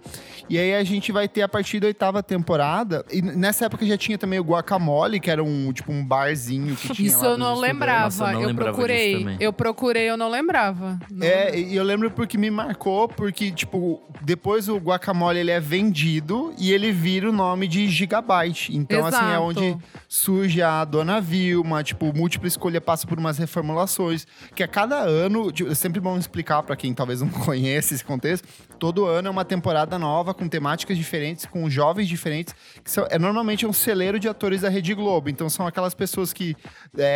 E 0.49 0.59
aí 0.59 0.75
a 0.75 0.83
gente 0.83 1.13
vai 1.13 1.29
ter 1.29 1.43
a 1.43 1.49
partir 1.49 1.81
da 1.81 1.87
oitava 1.87 2.23
temporada, 2.23 3.05
e 3.13 3.21
nessa 3.21 3.67
época 3.67 3.85
já 3.85 3.99
tinha 3.99 4.17
também 4.17 4.39
o 4.39 4.43
Guacamole, 4.43 5.21
que 5.21 5.31
era 5.31 5.45
um, 5.45 5.71
tipo, 5.73 5.93
um 5.93 6.03
barzinho 6.03 6.75
que 6.77 6.89
tinha 6.95 7.09
Isso 7.09 7.23
lá 7.23 7.33
eu 7.33 7.39
não 7.39 7.61
lembrava. 7.61 8.05
Nossa, 8.05 8.33
eu 8.33 8.41
não 8.41 8.49
eu 8.49 8.55
procurei. 8.55 9.37
Eu 9.39 9.53
procurei, 9.53 10.09
eu 10.09 10.17
não 10.17 10.31
lembrava. 10.31 10.99
Não 11.11 11.27
É, 11.27 11.59
e 11.59 11.77
eu 11.77 11.85
lembro 11.85 12.11
porque 12.11 12.39
me 12.39 12.51
marcou, 12.51 13.07
porque, 13.07 13.51
tipo, 13.51 14.03
depois 14.23 14.67
o 14.67 14.79
guacamole 14.79 15.39
ele 15.39 15.51
é 15.51 15.61
vendido 15.61 16.55
e 16.59 16.73
ele 16.73 16.91
vira 16.91 17.29
o 17.29 17.33
nome 17.33 17.69
de 17.69 17.98
Gigabyte. 17.99 18.75
Então, 18.77 19.05
assim, 19.07 19.17
é 19.17 19.29
Exato. 19.29 19.43
onde 19.43 19.77
surge 20.09 20.63
a 20.63 20.85
Dona 20.85 21.21
Vilma, 21.21 21.83
tipo, 21.83 22.13
múltipla 22.17 22.49
escolha 22.49 22.81
passa 22.81 23.07
por 23.07 23.19
umas 23.19 23.39
reformulações. 23.39 24.27
Que 24.55 24.63
a 24.63 24.69
cada 24.69 24.97
ano, 25.01 25.51
tipo, 25.53 25.71
é 25.71 25.75
sempre 25.75 26.01
bom 26.01 26.17
explicar 26.17 26.63
pra 26.63 26.77
quem 26.77 26.95
talvez 26.95 27.21
não 27.21 27.29
conheça 27.45 27.95
esse 27.95 28.05
contexto, 28.05 28.47
todo 28.79 29.05
ano 29.07 29.29
é 29.29 29.31
uma 29.31 29.45
temporada 29.45 29.99
nova, 29.99 30.33
com 30.33 30.49
temáticas 30.49 30.97
diferentes, 30.97 31.45
com 31.47 31.69
jovens 31.69 32.09
diferentes, 32.09 32.55
que 32.83 32.91
são, 32.91 33.07
é 33.11 33.19
normalmente 33.19 33.67
um 33.67 33.73
celeiro 33.73 34.19
de 34.19 34.29
atores 34.29 34.61
da 34.63 34.69
Rede 34.69 34.95
Globo. 34.95 35.29
Então 35.29 35.49
são 35.51 35.67
aquelas 35.67 35.95
pessoas 35.95 36.33
que 36.33 36.57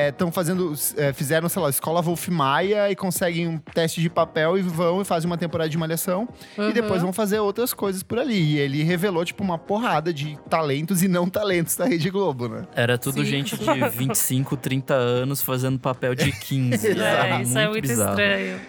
estão 0.08 0.30
fazendo, 0.32 0.72
é, 0.96 1.12
fizeram, 1.12 1.48
sei 1.48 1.62
lá, 1.62 1.70
escola 1.70 2.02
Wolf 2.02 2.28
Maia 2.28 2.90
e 2.90 2.96
conseguem 2.96 3.46
um 3.48 3.58
teste 3.58 4.00
de 4.00 4.10
papel 4.10 4.58
e 4.58 4.62
vão 4.62 5.00
e 5.00 5.04
fazem 5.04 5.30
uma 5.30 5.38
temporada 5.38 5.68
de 5.70 5.78
malhação 5.78 6.28
e 6.56 6.60
Uhum. 6.60 6.72
depois 6.72 7.02
vão 7.02 7.12
fazer 7.12 7.38
outras 7.38 7.72
coisas 7.72 8.02
por 8.02 8.18
ali. 8.18 8.54
E 8.54 8.58
ele 8.58 8.82
revelou, 8.82 9.24
tipo, 9.24 9.42
uma 9.42 9.58
porrada 9.58 10.12
de 10.12 10.38
talentos 10.48 10.71
e 11.02 11.08
não 11.08 11.28
talentos 11.28 11.76
da 11.76 11.84
Rede 11.86 12.08
Globo, 12.10 12.48
né? 12.48 12.66
Era 12.74 12.96
tudo 12.98 13.20
Sim. 13.22 13.24
gente 13.30 13.56
de 13.56 13.88
25, 13.88 14.56
30 14.56 14.94
anos 14.94 15.42
fazendo 15.42 15.78
papel 15.78 16.14
de 16.14 16.32
15. 16.32 16.86
Exato. 16.86 17.00
Era 17.02 17.38
É, 17.38 17.42
isso 17.42 17.58
é 17.58 17.68
muito 17.68 17.82
bizarro. 17.82 18.10
estranho. 18.10 18.60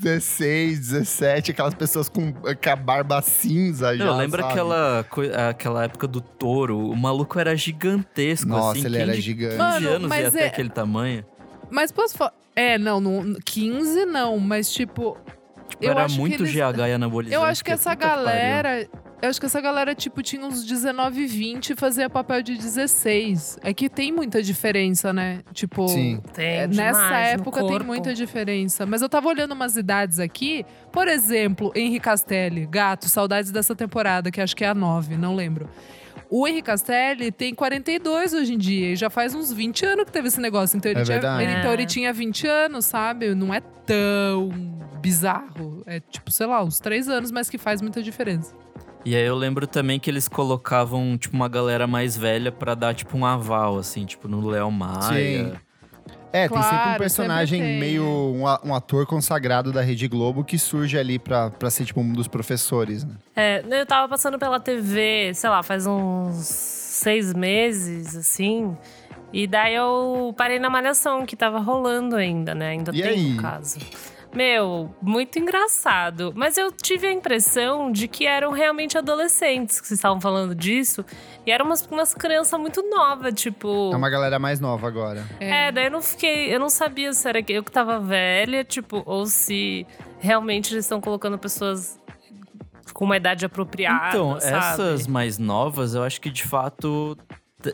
16, 0.00 0.78
17, 0.80 1.50
aquelas 1.50 1.74
pessoas 1.74 2.08
com, 2.08 2.32
com 2.32 2.70
a 2.70 2.76
barba 2.76 3.20
cinza 3.20 3.96
já, 3.96 4.04
Eu 4.04 4.16
lembro 4.16 4.40
sabe? 4.40 4.52
aquela, 4.52 5.06
aquela 5.50 5.84
época 5.84 6.06
do 6.06 6.20
touro, 6.20 6.78
o 6.90 6.96
maluco 6.96 7.38
era 7.38 7.54
gigantesco, 7.54 8.48
Nossa, 8.48 8.78
assim. 8.78 8.86
ele 8.86 8.98
era 8.98 9.12
de 9.14 9.20
gigante. 9.20 9.56
15 9.56 9.58
Mano, 9.58 9.88
anos 9.90 10.10
ia 10.12 10.16
é- 10.22 10.26
até 10.26 10.46
aquele 10.46 10.70
tamanho. 10.70 11.24
Mas 11.70 11.92
posso 11.92 12.16
falar. 12.16 12.32
É, 12.56 12.78
não, 12.78 13.00
não, 13.00 13.34
15 13.44 14.04
não, 14.06 14.38
mas 14.38 14.72
tipo. 14.72 15.16
Tipo, 15.68 15.84
eu 15.84 15.90
era 15.92 16.04
acho 16.04 16.14
que 16.14 16.20
muito 16.20 16.42
eles- 16.42 16.52
GH 16.52 16.88
e 16.88 16.92
anabolizante. 16.92 17.34
Eu 17.34 17.44
acho 17.44 17.64
que 17.64 17.70
essa 17.70 17.90
puta 17.94 18.08
pariu. 18.08 18.88
Galera. 19.20 19.26
Eu 19.26 19.28
acho 19.30 19.40
que 19.40 19.46
essa 19.46 19.60
galera, 19.60 19.94
tipo, 19.94 20.22
tinha 20.22 20.44
uns 20.44 20.64
19, 20.64 21.26
20 21.26 21.70
e 21.70 21.76
fazia 21.76 22.08
papel 22.08 22.42
de 22.42 22.56
16. 22.56 23.58
É 23.62 23.72
que 23.74 23.88
tem 23.88 24.10
muita 24.12 24.42
diferença, 24.42 25.12
né? 25.12 25.40
Tipo. 25.52 25.88
Sim. 25.88 26.20
Tem 26.32 26.46
É, 26.46 26.66
demais 26.66 26.96
Nessa 26.96 27.16
época 27.18 27.64
tem 27.64 27.78
muita 27.80 28.14
diferença. 28.14 28.86
Mas 28.86 29.02
eu 29.02 29.08
tava 29.08 29.28
olhando 29.28 29.52
umas 29.52 29.76
idades 29.76 30.18
aqui. 30.18 30.64
Por 30.92 31.08
exemplo, 31.08 31.72
Henri 31.74 32.00
Castelli, 32.00 32.66
gato, 32.66 33.08
saudades 33.08 33.50
dessa 33.50 33.74
temporada, 33.74 34.30
que 34.30 34.40
acho 34.40 34.56
que 34.56 34.64
é 34.64 34.68
a 34.68 34.74
9, 34.74 35.16
não 35.16 35.34
lembro. 35.34 35.68
O 36.32 36.46
Henri 36.46 36.62
Castelli 36.62 37.32
tem 37.32 37.52
42 37.52 38.32
hoje 38.34 38.54
em 38.54 38.58
dia 38.58 38.92
e 38.92 38.96
já 38.96 39.10
faz 39.10 39.34
uns 39.34 39.52
20 39.52 39.84
anos 39.84 40.04
que 40.04 40.12
teve 40.12 40.28
esse 40.28 40.40
negócio. 40.40 40.76
Então 40.76 40.88
ele, 40.92 41.00
É 41.00 41.04
tinha, 41.04 41.16
ele- 41.42 41.52
então 41.58 41.70
É. 41.70 41.74
ele 41.74 41.86
tinha 41.86 42.12
20 42.12 42.46
anos, 42.46 42.84
sabe? 42.86 43.34
Não 43.34 43.52
é 43.52 43.60
tão 43.60 44.48
bizarro. 45.00 45.82
É 45.86 45.98
tipo, 45.98 46.30
sei 46.30 46.46
lá, 46.46 46.62
uns 46.62 46.78
3 46.78 47.08
anos, 47.08 47.32
mas 47.32 47.50
que 47.50 47.58
faz 47.58 47.82
muita 47.82 48.00
diferença. 48.00 48.54
E 49.04 49.16
aí 49.16 49.24
eu 49.24 49.34
lembro 49.34 49.66
também 49.66 49.98
que 49.98 50.10
eles 50.10 50.28
colocavam, 50.28 51.16
tipo, 51.16 51.34
uma 51.34 51.48
galera 51.48 51.86
mais 51.86 52.16
velha 52.16 52.52
pra 52.52 52.74
dar, 52.74 52.94
tipo, 52.94 53.16
um 53.16 53.24
aval, 53.24 53.78
assim, 53.78 54.04
tipo, 54.04 54.28
no 54.28 54.46
Léo 54.46 54.70
Maia. 54.70 55.60
É, 56.32 56.48
tem 56.48 56.62
sempre 56.62 56.76
um 56.76 56.80
Claro, 56.80 56.98
personagem 56.98 57.60
sempre 57.60 57.78
meio 57.80 58.04
um, 58.04 58.42
um 58.64 58.74
ator 58.74 59.04
consagrado 59.06 59.72
da 59.72 59.80
Rede 59.80 60.06
Globo 60.06 60.44
que 60.44 60.58
surge 60.58 60.96
ali 60.96 61.18
pra, 61.18 61.50
pra 61.50 61.70
ser 61.70 61.84
tipo 61.84 62.00
um 62.00 62.12
dos 62.12 62.28
professores, 62.28 63.02
né? 63.04 63.14
É, 63.34 63.64
eu 63.68 63.84
tava 63.84 64.08
passando 64.08 64.38
pela 64.38 64.60
TV, 64.60 65.32
sei 65.34 65.50
lá, 65.50 65.60
faz 65.62 65.88
uns 65.88 66.36
seis 66.36 67.34
meses, 67.34 68.14
assim. 68.14 68.76
E 69.32 69.46
daí 69.48 69.74
eu 69.74 70.32
parei 70.36 70.60
na 70.60 70.70
malhação, 70.70 71.26
que 71.26 71.34
tava 71.34 71.58
rolando 71.58 72.14
ainda, 72.14 72.54
né? 72.54 72.68
Ainda 72.70 72.92
E 72.94 73.02
tem 73.02 73.10
aí? 73.12 73.30
no 73.34 73.42
caso. 73.42 73.78
Meu, 74.32 74.94
muito 75.02 75.38
engraçado. 75.38 76.32
Mas 76.36 76.56
eu 76.56 76.70
tive 76.70 77.06
a 77.06 77.12
impressão 77.12 77.90
de 77.90 78.06
que 78.06 78.26
eram 78.26 78.52
realmente 78.52 78.96
adolescentes 78.96 79.80
que 79.80 79.86
vocês 79.86 79.98
estavam 79.98 80.20
falando 80.20 80.54
disso. 80.54 81.04
E 81.44 81.50
eram 81.50 81.66
umas, 81.66 81.86
umas 81.86 82.14
crianças 82.14 82.58
muito 82.58 82.82
novas, 82.88 83.34
tipo. 83.34 83.90
É 83.92 83.96
uma 83.96 84.10
galera 84.10 84.38
mais 84.38 84.60
nova 84.60 84.86
agora. 84.86 85.24
É, 85.40 85.72
daí 85.72 85.86
eu 85.86 85.90
não 85.90 86.02
fiquei. 86.02 86.54
Eu 86.54 86.60
não 86.60 86.68
sabia 86.68 87.12
se 87.12 87.28
era 87.28 87.44
eu 87.48 87.64
que 87.64 87.72
tava 87.72 87.98
velha, 87.98 88.64
tipo, 88.64 89.02
ou 89.04 89.26
se 89.26 89.86
realmente 90.20 90.72
eles 90.72 90.84
estão 90.84 91.00
colocando 91.00 91.36
pessoas 91.38 92.00
com 92.92 93.04
uma 93.04 93.16
idade 93.16 93.44
apropriada. 93.44 94.08
Então, 94.10 94.38
sabe? 94.40 94.56
essas 94.56 95.06
mais 95.06 95.38
novas, 95.38 95.94
eu 95.94 96.02
acho 96.02 96.20
que 96.20 96.30
de 96.30 96.44
fato 96.44 97.16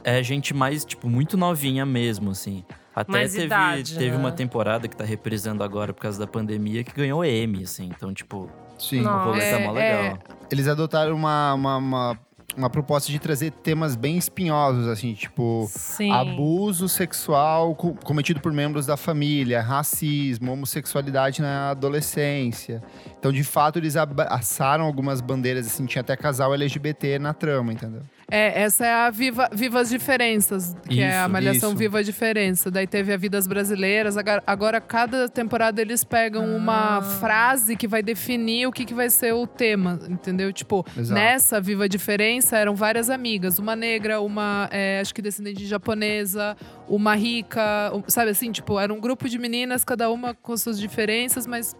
é 0.04 0.22
gente 0.22 0.54
mais, 0.54 0.84
tipo, 0.84 1.08
muito 1.08 1.36
novinha 1.36 1.84
mesmo, 1.84 2.30
assim. 2.30 2.64
Até 2.96 3.12
Mais 3.12 3.32
teve, 3.32 3.44
idade, 3.44 3.94
teve 3.98 4.10
né? 4.12 4.16
uma 4.16 4.32
temporada 4.32 4.88
que 4.88 4.96
tá 4.96 5.04
reprisando 5.04 5.62
agora 5.62 5.92
por 5.92 6.00
causa 6.00 6.18
da 6.18 6.26
pandemia 6.26 6.82
que 6.82 6.92
ganhou 6.92 7.22
M, 7.22 7.62
assim. 7.62 7.90
Então, 7.94 8.14
tipo, 8.14 8.50
Sim. 8.78 9.02
Não. 9.02 9.20
o 9.20 9.24
rolê 9.26 9.40
tá 9.50 9.60
É, 9.60 9.66
mó 9.66 9.76
é. 9.78 10.02
legal. 10.02 10.18
Eles 10.50 10.66
adotaram 10.66 11.14
uma, 11.14 11.52
uma, 11.52 11.76
uma, 11.76 12.18
uma 12.56 12.70
proposta 12.70 13.12
de 13.12 13.18
trazer 13.18 13.50
temas 13.50 13.94
bem 13.96 14.16
espinhosos, 14.16 14.88
assim, 14.88 15.12
tipo 15.12 15.66
Sim. 15.68 16.10
abuso 16.10 16.88
sexual 16.88 17.74
co- 17.74 17.94
cometido 18.02 18.40
por 18.40 18.50
membros 18.50 18.86
da 18.86 18.96
família, 18.96 19.60
racismo, 19.60 20.52
homossexualidade 20.52 21.42
na 21.42 21.72
adolescência. 21.72 22.82
Então, 23.18 23.30
de 23.30 23.44
fato, 23.44 23.78
eles 23.78 23.94
abraçaram 23.96 24.84
algumas 24.86 25.20
bandeiras, 25.20 25.66
assim, 25.66 25.84
tinha 25.84 26.00
até 26.00 26.16
casal 26.16 26.54
LGBT 26.54 27.18
na 27.18 27.34
trama, 27.34 27.74
entendeu? 27.74 28.00
É, 28.28 28.62
essa 28.62 28.84
é 28.84 28.92
a 28.92 29.10
Viva, 29.10 29.48
Viva 29.52 29.80
as 29.80 29.88
Diferenças, 29.88 30.76
que 30.88 31.00
é 31.00 31.16
a 31.16 31.22
Isso, 31.22 31.30
Malhação 31.30 31.68
isso. 31.70 31.78
Viva 31.78 31.98
a 32.00 32.02
Diferença. 32.02 32.70
Daí 32.70 32.86
teve 32.86 33.12
a 33.12 33.16
Vidas 33.16 33.46
Brasileiras. 33.46 34.16
Agora, 34.16 34.42
agora 34.44 34.80
cada 34.80 35.28
temporada 35.28 35.80
eles 35.80 36.02
pegam 36.02 36.56
uma 36.56 37.00
frase 37.02 37.76
que 37.76 37.86
vai 37.86 38.02
definir 38.02 38.66
o 38.66 38.72
que, 38.72 38.84
que 38.84 38.94
vai 38.94 39.10
ser 39.10 39.32
o 39.32 39.46
tema, 39.46 40.00
entendeu? 40.08 40.52
Tipo, 40.52 40.84
Exato. 40.96 41.14
nessa 41.14 41.60
Viva 41.60 41.84
a 41.84 41.88
Diferença 41.88 42.56
eram 42.56 42.74
várias 42.74 43.10
amigas. 43.10 43.60
Uma 43.60 43.76
negra, 43.76 44.20
uma, 44.20 44.68
é, 44.72 44.98
acho 45.00 45.14
que 45.14 45.22
descendente 45.22 45.58
de 45.58 45.66
japonesa, 45.66 46.56
uma 46.88 47.14
rica, 47.14 47.92
sabe 48.08 48.30
assim? 48.32 48.50
Tipo, 48.50 48.80
era 48.80 48.92
um 48.92 49.00
grupo 49.00 49.28
de 49.28 49.38
meninas, 49.38 49.84
cada 49.84 50.10
uma 50.10 50.34
com 50.34 50.56
suas 50.56 50.80
diferenças, 50.80 51.46
mas 51.46 51.76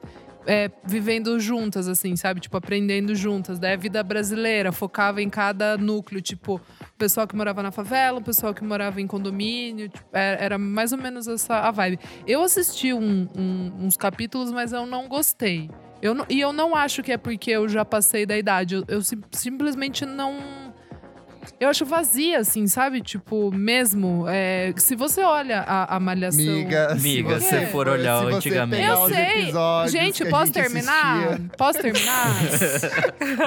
é, 0.47 0.71
vivendo 0.85 1.39
juntas, 1.41 1.89
assim, 1.89 2.17
sabe? 2.17 2.41
Tipo, 2.41 2.57
aprendendo 2.57 3.15
juntas. 3.15 3.59
Daí 3.59 3.73
a 3.75 3.77
vida 3.77 4.03
brasileira 4.03 4.73
focava 4.73 5.21
em 5.21 5.29
cada 5.29 5.77
núcleo, 5.77 6.23
tipo, 6.23 6.55
o 6.57 6.97
pessoal 6.99 7.27
que 7.27 7.35
morava 7.37 7.63
na 7.63 7.71
favela, 7.71 8.19
o 8.19 8.23
pessoal 8.23 8.55
que 8.55 8.63
morava 8.65 9.01
em 9.01 9.07
condomínio. 9.07 9.89
tipo, 9.89 10.07
é- 10.13 10.37
era 10.41 10.57
mais 10.59 10.93
ou 10.93 10.99
menos 10.99 11.27
essa 11.29 11.57
a 11.61 11.71
vibe. 11.71 11.99
Eu 12.27 12.43
assisti 12.43 12.93
um- 12.93 13.29
um- 13.37 13.73
uns 13.87 13.97
capítulos, 13.97 14.51
mas 14.53 14.73
eu 14.73 14.87
não 14.87 15.09
gostei. 15.09 15.71
Eu 16.01 16.15
não- 16.15 16.27
e 16.29 16.41
eu 16.41 16.53
não 16.53 16.75
acho 16.77 17.03
que 17.03 17.11
é 17.13 17.17
porque 17.17 17.51
eu 17.51 17.69
já 17.69 17.85
passei 17.85 18.25
da 18.27 18.37
idade. 18.37 18.75
Eu, 18.77 18.85
eu 18.89 19.03
sim- 19.03 19.21
simplesmente 19.33 20.05
não. 20.07 20.66
Eu 21.61 21.69
acho 21.69 21.85
vazia, 21.87 22.39
assim, 22.39 22.67
sabe? 22.67 23.01
Tipo, 23.01 23.51
mesmo. 23.55 24.25
é, 24.29 24.73
se 24.77 24.95
você 24.97 25.23
olha 25.23 25.61
a, 25.61 25.97
a 25.97 26.01
malhação. 26.01 26.45
Miga, 26.45 26.93
Amiga, 26.93 27.41
se 27.41 27.47
você 27.51 27.67
for 27.67 27.89
olhar 27.89 28.21
se 28.29 28.35
antigamente. 28.35 28.85
Eu 28.87 29.09
sei. 29.09 29.53
Gente, 29.89 30.25
posso 30.27 30.47
gente 30.47 30.55
terminar? 30.55 31.17
assistia- 31.29 31.51
Posso 31.57 31.79
terminar? 31.81 32.37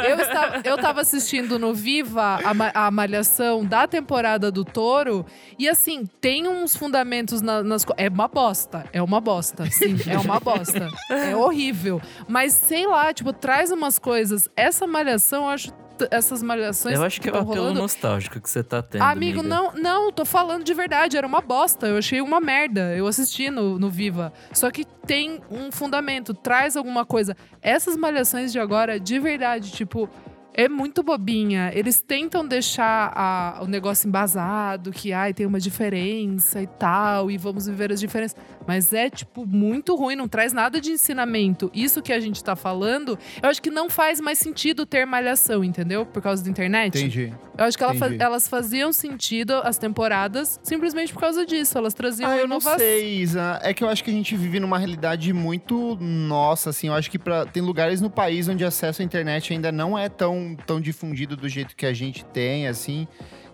eu, 0.10 0.20
estava, 0.20 0.62
eu 0.63 0.77
tava 0.77 1.01
assistindo 1.01 1.60
no 1.60 1.74
Viva 1.74 2.39
a, 2.74 2.88
a 2.88 2.91
malhação 2.91 3.63
da 3.65 3.88
temporada 3.88 4.51
do 4.51 4.63
Touro. 4.65 5.25
E 5.58 5.68
assim, 5.68 6.06
tem 6.22 6.48
uns 6.48 6.75
fundamentos 6.75 7.41
na- 7.41 7.63
nas. 7.63 7.86
co- 7.86 7.94
É 7.98 8.10
uma 8.10 8.27
bosta. 8.27 8.86
É 8.94 9.01
uma 9.01 9.20
bosta. 9.22 9.65
Sim, 9.72 9.98
é 10.08 10.18
uma 10.18 10.39
bosta. 10.39 10.88
É 11.10 11.36
horrível. 11.36 12.01
Mas 12.27 12.53
sei 12.53 12.88
lá, 12.88 13.13
tipo, 13.13 13.32
traz 13.34 13.72
umas 13.72 14.00
coisas. 14.00 14.50
Essa 14.56 14.86
malhação, 14.88 15.44
eu 15.44 15.50
acho. 15.50 15.79
Essas 16.12 16.41
malhações. 16.41 16.96
Eu 16.96 17.03
acho 17.03 17.20
que 17.20 17.27
é 17.27 17.32
o 17.32 17.34
tão 17.34 17.41
apelo 17.44 17.62
rolando, 17.62 17.82
nostálgico 17.82 18.39
que 18.39 18.50
você 18.50 18.63
tá 18.63 18.82
tendo. 18.82 19.01
Amigo, 19.01 19.39
amiga. 19.39 19.56
não, 19.56 19.74
não, 19.74 20.12
tô 20.12 20.25
falando 20.25 20.63
de 20.63 20.74
verdade, 20.74 21.18
era 21.18 21.25
uma 21.25 21.41
bosta. 21.41 21.88
Eu 21.88 21.98
achei 21.98 22.22
uma 22.22 22.39
merda. 22.39 22.96
Eu 22.96 23.08
assisti 23.08 23.50
no, 23.50 23.77
no 23.79 23.89
Viva. 23.89 24.32
Só 24.53 24.70
que 24.72 24.86
tem 25.06 25.41
um 25.50 25.72
fundamento, 25.72 26.34
traz 26.34 26.75
alguma 26.77 27.06
coisa. 27.06 27.36
Essas 27.62 27.96
malhações 27.96 28.51
de 28.51 28.60
agora, 28.60 29.00
de 29.00 29.20
verdade, 29.20 29.72
tipo. 29.72 30.10
É 30.53 30.68
muito 30.68 31.01
bobinha. 31.03 31.72
Eles 31.74 32.01
tentam 32.01 32.46
deixar 32.46 33.13
a- 33.15 33.60
o 33.63 33.68
negócio 33.68 34.08
embasado, 34.08 34.91
que 34.91 35.13
ai, 35.13 35.34
tem 35.34 35.46
uma 35.46 35.60
diferença 35.60 36.62
e 36.62 36.68
tal, 36.68 37.32
e 37.32 37.38
vamos 37.38 37.68
viver 37.68 37.91
as 37.94 38.00
diferenças. 38.00 38.36
Mas 38.68 38.91
é, 38.91 39.10
tipo, 39.10 39.46
muito 39.46 39.96
ruim, 39.96 40.15
não 40.15 40.27
traz 40.27 40.51
nada 40.51 40.82
de 40.82 40.91
ensinamento. 40.91 41.72
Isso 41.74 42.01
que 42.01 42.12
a 42.12 42.20
gente 42.20 42.44
tá 42.44 42.56
falando, 42.56 43.18
eu 43.41 43.50
acho 43.50 43.62
que 43.62 43.70
não 43.72 43.89
faz 43.89 44.20
mais 44.20 44.38
sentido 44.38 44.86
ter 44.86 45.06
malhação, 45.06 45.63
entendeu? 45.63 46.06
Por 46.06 46.22
causa 46.22 46.44
da 46.44 46.50
internet. 46.50 46.98
Entendi. 46.98 47.34
Eu 47.58 47.65
acho 47.65 47.77
que 47.77 47.84
ela 47.84 47.94
fa- 47.96 48.13
elas 48.20 48.48
faziam 48.48 48.91
sentido, 48.94 49.53
as 49.63 49.77
temporadas, 49.77 50.60
simplesmente 50.63 51.12
por 51.13 51.20
causa 51.20 51.46
disso. 51.46 51.77
Elas 51.77 51.94
traziam 51.94 52.29
Ah, 52.29 52.38
eu 52.38 52.48
não 52.48 52.58
inovação. 52.58 52.79
sei, 52.79 53.18
Isa. 53.20 53.60
É 53.63 53.74
que 53.74 53.84
eu 53.84 53.89
acho 53.89 54.03
que 54.03 54.10
a 54.10 54.13
gente 54.13 54.36
vive 54.36 54.60
numa 54.60 54.77
realidade 54.77 55.32
muito 55.34 55.98
nossa, 56.00 56.70
assim. 56.70 56.88
Eu 56.88 56.94
acho 56.94 57.10
que 57.12 57.20
pra, 57.20 57.46
tem 57.46 57.62
lugares 57.62 58.01
no 58.01 58.10
país 58.10 58.48
onde 58.48 58.63
acesso 58.63 59.01
à 59.01 59.06
internet 59.06 59.51
ainda 59.51 59.72
não 59.72 59.98
é 59.98 60.08
tão, 60.08 60.38
tão 60.65 60.79
difundido 60.81 61.36
do 61.36 61.48
jeito 61.48 61.75
que 61.75 61.86
a 61.86 61.93
gente 61.93 62.25
tem, 62.25 62.67
assim. 62.67 63.08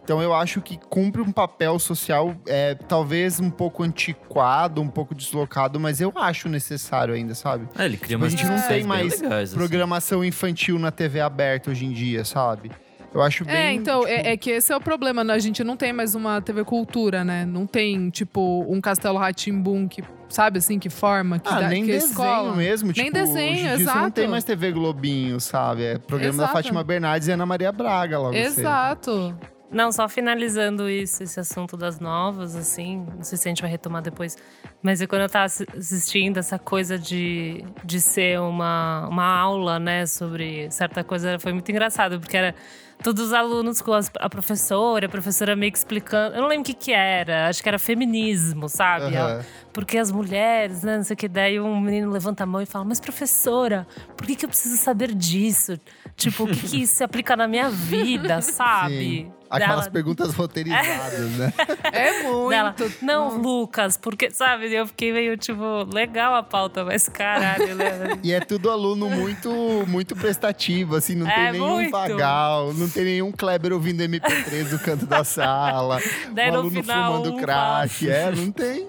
Então 0.05 0.21
eu 0.21 0.35
acho 0.35 0.61
que 0.61 0.77
cumpre 0.77 1.19
um 1.19 1.31
papel 1.31 1.79
social, 1.79 2.35
é, 2.45 2.75
talvez 2.75 3.39
um 3.39 3.49
pouco 3.49 3.81
antiquado, 3.81 4.79
um 4.79 4.87
pouco 4.87 5.15
deslocado, 5.15 5.79
mas 5.79 5.99
eu 5.99 6.13
acho 6.15 6.47
necessário 6.47 7.15
ainda, 7.15 7.33
sabe? 7.33 7.67
É, 7.75 7.85
ele 7.85 7.97
cria 7.97 8.15
Tipo, 8.15 8.25
a 8.25 8.29
gente 8.29 8.45
não 8.45 8.61
tem 8.67 8.83
mais 8.83 9.19
legais, 9.19 9.49
assim. 9.49 9.57
Programação 9.57 10.23
infantil 10.23 10.77
na 10.77 10.91
TV 10.91 11.19
aberta 11.21 11.71
hoje 11.71 11.85
em 11.85 11.91
dia, 11.91 12.23
sabe? 12.23 12.71
Eu 13.11 13.21
acho 13.21 13.45
bem. 13.45 13.55
É, 13.55 13.73
então, 13.73 14.01
tipo, 14.01 14.11
é, 14.11 14.33
é 14.33 14.37
que 14.37 14.51
esse 14.51 14.71
é 14.71 14.75
o 14.75 14.81
problema, 14.81 15.23
né? 15.23 15.33
A 15.33 15.39
gente 15.39 15.63
não 15.63 15.75
tem 15.75 15.91
mais 15.91 16.13
uma 16.13 16.39
TV 16.39 16.63
Cultura, 16.63 17.23
né? 17.23 17.43
Não 17.45 17.65
tem, 17.65 18.09
tipo, 18.11 18.63
um 18.69 18.79
Castelo 18.79 19.17
Ratimbum 19.17 19.87
que, 19.87 20.03
sabe 20.29 20.57
assim, 20.59 20.77
que 20.79 20.89
forma, 20.89 21.39
que 21.39 21.47
Ah, 21.49 21.61
dá 21.61 21.67
nem 21.69 21.83
que 21.85 21.91
desenho 21.91 22.09
escola. 22.11 22.55
mesmo. 22.55 22.87
Nem 22.95 23.05
tipo, 23.05 23.11
desenho, 23.17 23.51
hoje 23.53 23.59
em 23.61 23.63
dia 23.63 23.77
Você 23.77 23.83
não 23.85 23.91
exato. 23.93 24.11
tem 24.11 24.27
mais 24.27 24.43
TV 24.43 24.71
Globinho, 24.71 25.39
sabe? 25.39 25.83
É 25.83 25.97
programa 25.97 26.37
da 26.37 26.43
Exato. 26.43 26.53
Fátima 26.53 26.83
Bernardes 26.83 27.27
e 27.27 27.31
Ana 27.31 27.45
Maria 27.45 27.71
Braga 27.71 28.17
logo 28.19 28.33
cedo. 28.33 28.59
Exato. 28.59 29.37
Não, 29.71 29.91
só 29.91 30.07
finalizando 30.07 30.87
isso, 30.87 31.23
esse 31.23 31.39
assunto 31.39 31.75
das 31.75 31.99
novas, 31.99 32.55
assim, 32.55 33.05
não 33.15 33.23
sei 33.23 33.37
se 33.37 33.47
a 33.47 33.49
gente 33.49 33.61
vai 33.61 33.69
retomar 33.69 34.01
depois, 34.01 34.37
mas 34.81 35.01
é 35.01 35.07
quando 35.07 35.23
eu 35.23 35.29
tava 35.29 35.45
assi- 35.45 35.65
assistindo 35.75 36.37
essa 36.37 36.57
coisa 36.59 36.99
de, 36.99 37.65
de 37.83 37.99
ser 37.99 38.39
uma, 38.39 39.07
uma 39.09 39.25
aula, 39.25 39.79
né, 39.79 40.05
sobre 40.05 40.69
certa 40.71 41.03
coisa, 41.03 41.39
foi 41.39 41.51
muito 41.51 41.69
engraçado, 41.69 42.19
porque 42.19 42.37
era 42.37 42.55
todos 43.03 43.25
os 43.25 43.33
alunos 43.33 43.81
com 43.81 43.91
as- 43.91 44.11
a 44.19 44.29
professora, 44.29 45.07
a 45.07 45.09
professora 45.09 45.55
meio 45.55 45.71
que 45.71 45.79
explicando, 45.79 46.35
eu 46.35 46.41
não 46.43 46.47
lembro 46.47 46.61
o 46.61 46.65
que 46.65 46.73
que 46.75 46.93
era, 46.93 47.49
acho 47.49 47.61
que 47.61 47.67
era 47.67 47.79
feminismo, 47.79 48.69
sabe? 48.69 49.17
Aham. 49.17 49.41
Porque 49.75 49.97
as 49.97 50.09
mulheres, 50.09 50.83
né, 50.83 50.95
não 50.95 51.03
sei 51.03 51.15
o 51.15 51.17
que, 51.17 51.27
daí 51.27 51.59
um 51.59 51.81
menino 51.81 52.09
levanta 52.09 52.43
a 52.43 52.47
mão 52.47 52.61
e 52.61 52.65
fala, 52.65 52.85
mas 52.85 52.97
professora, 52.97 53.85
por 54.15 54.25
que 54.25 54.33
que 54.33 54.45
eu 54.45 54.49
preciso 54.49 54.77
saber 54.77 55.13
disso? 55.13 55.77
Tipo, 56.15 56.45
o 56.45 56.47
que 56.47 56.61
que 56.61 56.81
isso 56.83 56.95
se 56.95 57.03
aplica 57.03 57.35
na 57.35 57.45
minha 57.45 57.69
vida, 57.69 58.41
sabe? 58.41 58.97
Sim. 58.97 59.31
Aquelas 59.49 59.81
Dela- 59.81 59.91
perguntas 59.91 60.33
roteirizadas, 60.33 61.29
né? 61.31 61.53
É 61.91 62.23
muito. 62.23 62.49
dela, 62.49 62.75
não, 63.01 63.37
Lucas, 63.37 63.97
porque, 63.97 64.31
sabe? 64.31 64.73
Eu 64.73 64.87
fiquei 64.87 65.11
meio, 65.11 65.37
tipo, 65.37 65.61
legal 65.93 66.33
a 66.35 66.41
pauta, 66.41 66.85
mas 66.85 67.07
caralho, 67.09 67.75
né? 67.75 68.17
E 68.23 68.31
é 68.31 68.39
tudo 68.39 68.71
aluno 68.71 69.09
muito, 69.09 69.49
muito 69.87 70.15
prestativo, 70.15 70.95
assim, 70.95 71.15
não 71.15 71.27
É, 71.27 71.35
tem 71.35 71.51
nenhum 71.51 71.67
muito. 71.75 71.91
vagal, 71.91 72.73
não 72.73 72.89
tem 72.89 73.03
nenhum 73.03 73.31
Kleber 73.33 73.73
ouvindo 73.73 74.01
MP3 74.01 74.69
do 74.69 74.79
canto 74.79 75.05
da 75.05 75.23
sala, 75.25 75.99
Daí 76.31 76.49
no 76.49 76.59
aluno 76.59 76.81
final, 76.81 77.11
fumando 77.17 77.35
um 77.35 77.37
crack, 77.41 78.09
é, 78.09 78.31
não 78.31 78.51
tem. 78.51 78.87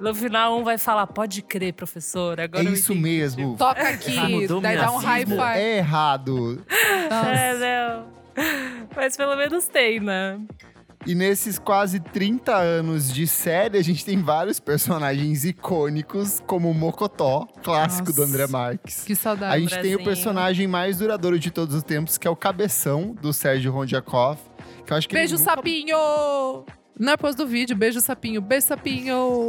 No 0.00 0.14
final, 0.14 0.58
um 0.58 0.64
vai 0.64 0.78
falar, 0.78 1.06
pode 1.06 1.42
crer, 1.42 1.74
professora. 1.74 2.44
Agora 2.44 2.64
é 2.68 2.72
isso 2.72 2.94
mesmo. 2.94 3.56
Toca 3.56 3.82
aqui, 3.88 4.18
mudou 4.18 4.60
daí 4.60 4.76
dá 4.76 4.90
um 4.90 4.96
high 4.96 5.26
five. 5.26 5.40
é 5.40 5.76
errado. 5.78 6.64
É, 7.10 7.54
não. 7.94 8.06
Mas 8.96 9.16
pelo 9.16 9.36
menos 9.36 9.66
tem, 9.66 10.00
né? 10.00 10.40
E 11.06 11.14
nesses 11.14 11.58
quase 11.58 11.98
30 11.98 12.54
anos 12.54 13.10
de 13.12 13.26
série, 13.26 13.78
a 13.78 13.82
gente 13.82 14.04
tem 14.04 14.22
vários 14.22 14.60
personagens 14.60 15.44
icônicos, 15.44 16.42
como 16.46 16.70
o 16.70 16.74
Mocotó, 16.74 17.46
clássico 17.62 18.12
do 18.12 18.20
Nossa. 18.20 18.30
André 18.34 18.46
Marques. 18.46 19.04
Que 19.04 19.14
A 19.14 19.16
saudade. 19.16 19.62
gente 19.66 19.80
tem 19.80 19.94
o 19.94 20.04
personagem 20.04 20.66
mais 20.66 20.98
duradouro 20.98 21.38
de 21.38 21.50
todos 21.50 21.74
os 21.74 21.82
tempos, 21.82 22.18
que 22.18 22.28
é 22.28 22.30
o 22.30 22.36
Cabeção, 22.36 23.14
do 23.20 23.32
Sérgio 23.32 23.72
Rondiakov. 23.72 24.38
Que 24.86 24.92
eu 24.92 24.96
acho 24.98 25.08
que 25.08 25.14
Beijo, 25.14 25.38
nunca- 25.38 25.50
sapinho! 25.56 25.96
Não 27.00 27.14
é 27.14 27.16
pós 27.16 27.34
do 27.34 27.46
vídeo, 27.46 27.74
beijo, 27.74 27.98
sapinho. 27.98 28.42
Beijo, 28.42 28.66
sapinho! 28.66 29.48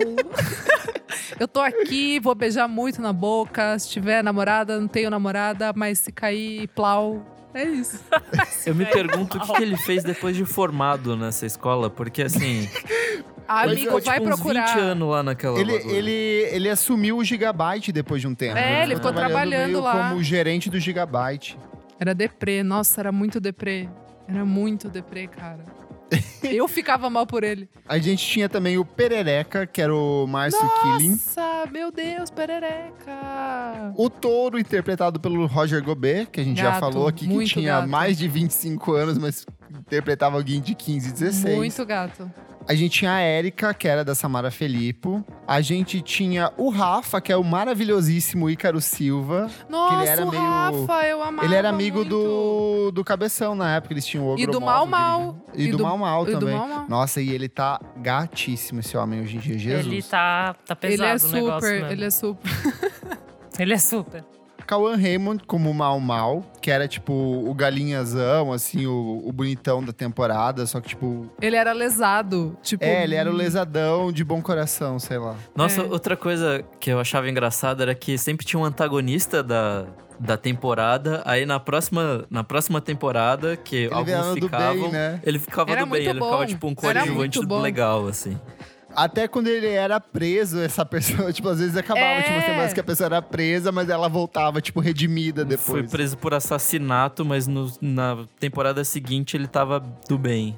Eu 1.37 1.49
tô 1.49 1.59
aqui, 1.59 2.17
vou 2.17 2.33
beijar 2.33 2.65
muito 2.65 3.01
na 3.01 3.11
boca. 3.11 3.77
Se 3.77 3.89
tiver 3.89 4.23
namorada, 4.23 4.79
não 4.79 4.87
tenho 4.87 5.09
namorada, 5.09 5.73
mas 5.75 5.99
se 5.99 6.13
cair, 6.13 6.69
plau. 6.69 7.25
É 7.53 7.65
isso. 7.65 8.01
Eu 8.65 8.73
me 8.73 8.85
pergunto 8.85 9.37
o 9.37 9.41
que, 9.41 9.53
que 9.53 9.61
ele 9.61 9.75
fez 9.75 10.01
depois 10.01 10.37
de 10.37 10.45
formado 10.45 11.17
nessa 11.17 11.45
escola, 11.45 11.89
porque 11.89 12.21
assim. 12.21 12.69
ele 13.19 13.25
Amigo, 13.45 13.79
ficou, 13.81 14.01
vai 14.01 14.19
tipo, 14.19 14.29
uns 14.29 14.35
procurar. 14.37 14.67
20 14.67 14.79
anos 14.79 15.09
lá 15.09 15.21
naquela. 15.21 15.59
Ele, 15.59 15.77
bagulho. 15.77 15.93
ele, 15.93 16.11
ele 16.53 16.69
assumiu 16.69 17.17
o 17.17 17.23
Gigabyte 17.23 17.91
depois 17.91 18.21
de 18.21 18.29
um 18.29 18.33
tempo. 18.33 18.57
É, 18.57 18.83
ele 18.83 18.95
ficou 18.95 19.11
trabalhando 19.11 19.71
meio 19.71 19.81
lá. 19.81 20.07
como 20.09 20.23
gerente 20.23 20.69
do 20.69 20.79
Gigabyte. 20.79 21.59
Era 21.99 22.15
deprê. 22.15 22.63
Nossa, 22.63 23.01
era 23.01 23.11
muito 23.11 23.41
deprê. 23.41 23.89
Era 24.25 24.45
muito 24.45 24.87
deprê, 24.87 25.27
cara. 25.27 25.65
Eu 26.43 26.67
ficava 26.67 27.09
mal 27.09 27.25
por 27.25 27.43
ele. 27.43 27.69
A 27.87 27.97
gente 27.97 28.25
tinha 28.25 28.49
também 28.49 28.77
o 28.77 28.83
Perereca, 28.83 29.65
que 29.65 29.81
era 29.81 29.95
o 29.95 30.27
Márcio 30.27 30.59
Killing. 30.81 31.11
Nossa, 31.11 31.65
meu 31.71 31.91
Deus, 31.91 32.29
perereca. 32.29 33.93
O 33.95 34.09
touro, 34.09 34.59
interpretado 34.59 35.19
pelo 35.19 35.45
Roger 35.45 35.81
Gobet, 35.83 36.27
que 36.31 36.41
a 36.41 36.43
gente 36.43 36.57
já 36.57 36.71
Gato, 36.71 36.79
falou 36.79 37.07
aqui, 37.07 37.27
que 37.27 37.33
muito 37.33 37.49
tinha 37.51 37.77
gato. 37.77 37.89
mais 37.89 38.17
de 38.17 38.27
25 38.27 38.93
anos, 38.93 39.17
mas 39.17 39.45
interpretava 39.79 40.35
alguém 40.37 40.59
de 40.61 40.75
15, 40.75 41.11
16. 41.11 41.55
Muito 41.57 41.85
gato. 41.85 42.31
A 42.67 42.75
gente 42.75 42.99
tinha 42.99 43.11
a 43.13 43.19
Érica, 43.19 43.73
que 43.73 43.87
era 43.87 44.05
da 44.05 44.13
Samara 44.13 44.51
Felipe. 44.51 45.09
A 45.47 45.61
gente 45.61 45.99
tinha 45.99 46.53
o 46.57 46.69
Rafa, 46.69 47.19
que 47.19 47.31
é 47.31 47.35
o 47.35 47.43
maravilhosíssimo 47.43 48.47
Ícaro 48.49 48.79
Silva. 48.79 49.49
Nossa, 49.67 50.07
era 50.07 50.25
o 50.25 50.29
meio- 50.29 50.43
Rafa, 50.43 51.07
eu 51.07 51.23
amava 51.23 51.45
ele 51.45 51.55
era 51.55 51.69
amigo 51.69 51.97
muito. 51.97 52.09
do, 52.09 52.91
do 52.91 53.03
Cabeção 53.03 53.55
na 53.55 53.75
época, 53.77 53.93
eles 53.95 54.05
tinham 54.05 54.27
o 54.27 54.37
E 54.39 54.45
do 54.45 54.61
Mal 54.61 54.83
que 54.85 54.91
Mal. 54.91 55.35
ele- 55.55 55.69
E, 55.69 55.71
do, 55.71 55.83
Mal 55.83 55.97
Mal 55.97 56.23
e 56.27 56.31
do 56.33 56.39
também. 56.39 56.55
Mal 56.55 56.67
Mal. 56.67 56.85
Nossa, 56.87 57.19
e 57.19 57.29
ele 57.31 57.49
tá 57.49 57.81
gatíssimo, 57.97 58.79
esse 58.79 58.95
homem, 58.95 59.21
hoje 59.21 59.37
em 59.37 59.39
dia. 59.39 59.57
Jesus. 59.57 59.87
Ele 59.87 60.03
tá, 60.03 60.53
tá 60.65 60.77
Ele 60.83 60.97
pesado 60.97 61.25
é 61.25 61.29
o 61.29 61.31
negócio 61.31 61.69
super, 61.69 61.91
ele 61.91 62.05
é 62.05 62.09
super. 62.11 62.51
Ele 63.59 63.73
é 63.73 63.77
super. 63.79 64.23
Cauã 64.71 64.95
Raymond 64.95 65.43
como 65.45 65.73
Mal 65.73 65.99
Mal, 65.99 66.45
que 66.61 66.71
era 66.71 66.87
tipo 66.87 67.11
o 67.11 67.53
galinhazão, 67.53 68.53
assim, 68.53 68.87
o, 68.87 69.21
o 69.25 69.29
bonitão 69.33 69.83
da 69.83 69.91
temporada, 69.91 70.65
só 70.65 70.79
que 70.79 70.87
tipo. 70.87 71.29
Ele 71.41 71.57
era 71.57 71.73
lesado. 71.73 72.55
Tipo, 72.63 72.85
É, 72.85 73.03
ele 73.03 73.15
era 73.15 73.29
o 73.29 73.33
lesadão 73.33 74.13
de 74.13 74.23
bom 74.23 74.41
coração, 74.41 74.97
sei 74.97 75.17
lá. 75.17 75.35
Nossa, 75.53 75.81
É. 75.81 75.83
outra 75.83 76.15
coisa 76.15 76.63
que 76.79 76.89
eu 76.89 77.01
achava 77.01 77.29
engraçada 77.29 77.83
era 77.83 77.93
que 77.93 78.17
sempre 78.17 78.45
tinha 78.45 78.57
um 78.61 78.63
antagonista 78.63 79.43
da, 79.43 79.87
da 80.17 80.37
temporada. 80.37 81.21
Aí 81.25 81.45
na 81.45 81.59
próxima, 81.59 82.23
na 82.29 82.41
próxima 82.45 82.79
temporada, 82.79 83.57
que 83.57 83.87
alguns 83.91 84.05
virava 84.05 84.35
do 84.35 84.41
ficavam. 84.41 84.81
bem, 84.83 84.91
né? 84.91 85.19
Ele 85.25 85.37
ficava 85.37 85.69
Era 85.69 85.83
do 85.83 85.91
bem, 85.91 86.01
ele 86.05 86.13
ficava 86.13 86.45
tipo 86.45 86.67
um 86.67 86.73
coadjuvante 86.73 87.39
legal, 87.61 88.07
assim. 88.07 88.39
Até 88.95 89.27
quando 89.27 89.47
ele 89.47 89.67
era 89.67 89.99
preso, 89.99 90.59
essa 90.59 90.85
pessoa, 90.85 91.31
tipo, 91.33 91.47
às 91.49 91.59
vezes 91.59 91.75
acabava, 91.77 92.05
É. 92.05 92.21
tipo, 92.23 92.41
semanas 92.41 92.73
que 92.73 92.79
a 92.79 92.83
pessoa 92.83 93.05
era 93.07 93.21
presa, 93.21 93.71
mas 93.71 93.89
ela 93.89 94.07
voltava, 94.09 94.59
tipo, 94.61 94.79
redimida 94.79 95.43
depois. 95.45 95.65
Foi 95.65 95.83
preso 95.83 96.17
por 96.17 96.33
assassinato, 96.33 97.23
mas 97.25 97.47
no- 97.47 97.71
na 97.81 98.25
temporada 98.39 98.83
seguinte 98.83 99.35
ele 99.37 99.47
tava 99.47 99.79
do 100.07 100.17
bem. 100.17 100.57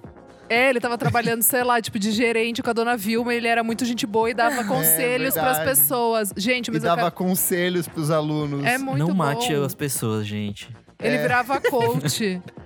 É, 0.49 0.69
ele 0.69 0.79
tava 0.79 0.97
trabalhando, 0.97 1.41
sei 1.41 1.63
lá, 1.63 1.81
tipo, 1.81 1.97
de 1.97 2.11
gerente 2.11 2.61
com 2.61 2.69
a 2.69 2.73
dona 2.73 2.95
Vilma. 2.97 3.33
Ele 3.33 3.47
era 3.47 3.63
muito 3.63 3.85
gente 3.85 4.05
boa 4.05 4.29
e 4.29 4.33
dava 4.33 4.63
conselhos 4.67 5.33
pras 5.33 5.57
verdade. 5.57 5.79
pessoas. 5.79 6.33
Gente, 6.35 6.67
E 6.67 6.71
mas 6.71 6.83
eu 6.83 6.89
dava 6.89 7.03
quero- 7.03 7.11
conselhos 7.15 7.87
pros 7.87 8.11
alunos. 8.11 8.63
é 8.65 8.77
muito 8.77 8.99
Não 8.99 9.07
bom. 9.07 9.13
mate 9.13 9.53
as 9.53 9.73
pessoas, 9.73 10.27
gente. 10.27 10.69
Ele 11.01 11.15
É. 11.15 11.21
virava 11.21 11.59
coach. 11.61 12.41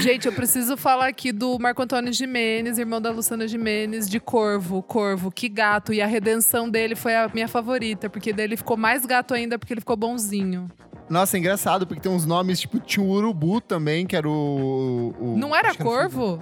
Gente, 0.00 0.26
eu 0.26 0.32
preciso 0.32 0.76
falar 0.76 1.08
aqui 1.08 1.32
do 1.32 1.58
Marco 1.58 1.82
Antônio 1.82 2.12
Jimenez, 2.12 2.78
irmão 2.78 3.00
da 3.00 3.10
Luciana 3.10 3.46
Jimenez, 3.48 4.08
de 4.08 4.20
Corvo. 4.20 4.82
Corvo, 4.82 5.30
que 5.30 5.48
gato. 5.48 5.92
E 5.92 6.00
a 6.00 6.06
redenção 6.06 6.68
dele 6.70 6.94
foi 6.94 7.14
a 7.14 7.28
minha 7.32 7.48
favorita, 7.48 8.08
porque 8.08 8.32
daí 8.32 8.44
ele 8.46 8.56
ficou 8.56 8.76
mais 8.76 9.04
gato 9.04 9.34
ainda, 9.34 9.58
porque 9.58 9.72
ele 9.74 9.80
ficou 9.80 9.96
bonzinho. 9.96 10.68
Nossa, 11.08 11.36
é 11.36 11.40
engraçado, 11.40 11.86
porque 11.86 12.00
tem 12.00 12.12
uns 12.12 12.24
nomes, 12.24 12.60
tipo, 12.60 12.78
tinha 12.78 13.04
o 13.04 13.10
Urubu 13.10 13.60
também, 13.60 14.06
que 14.06 14.14
era 14.14 14.28
o... 14.28 15.12
o- 15.18 15.36
Não 15.36 15.54
era 15.54 15.74
Corvo? 15.74 16.40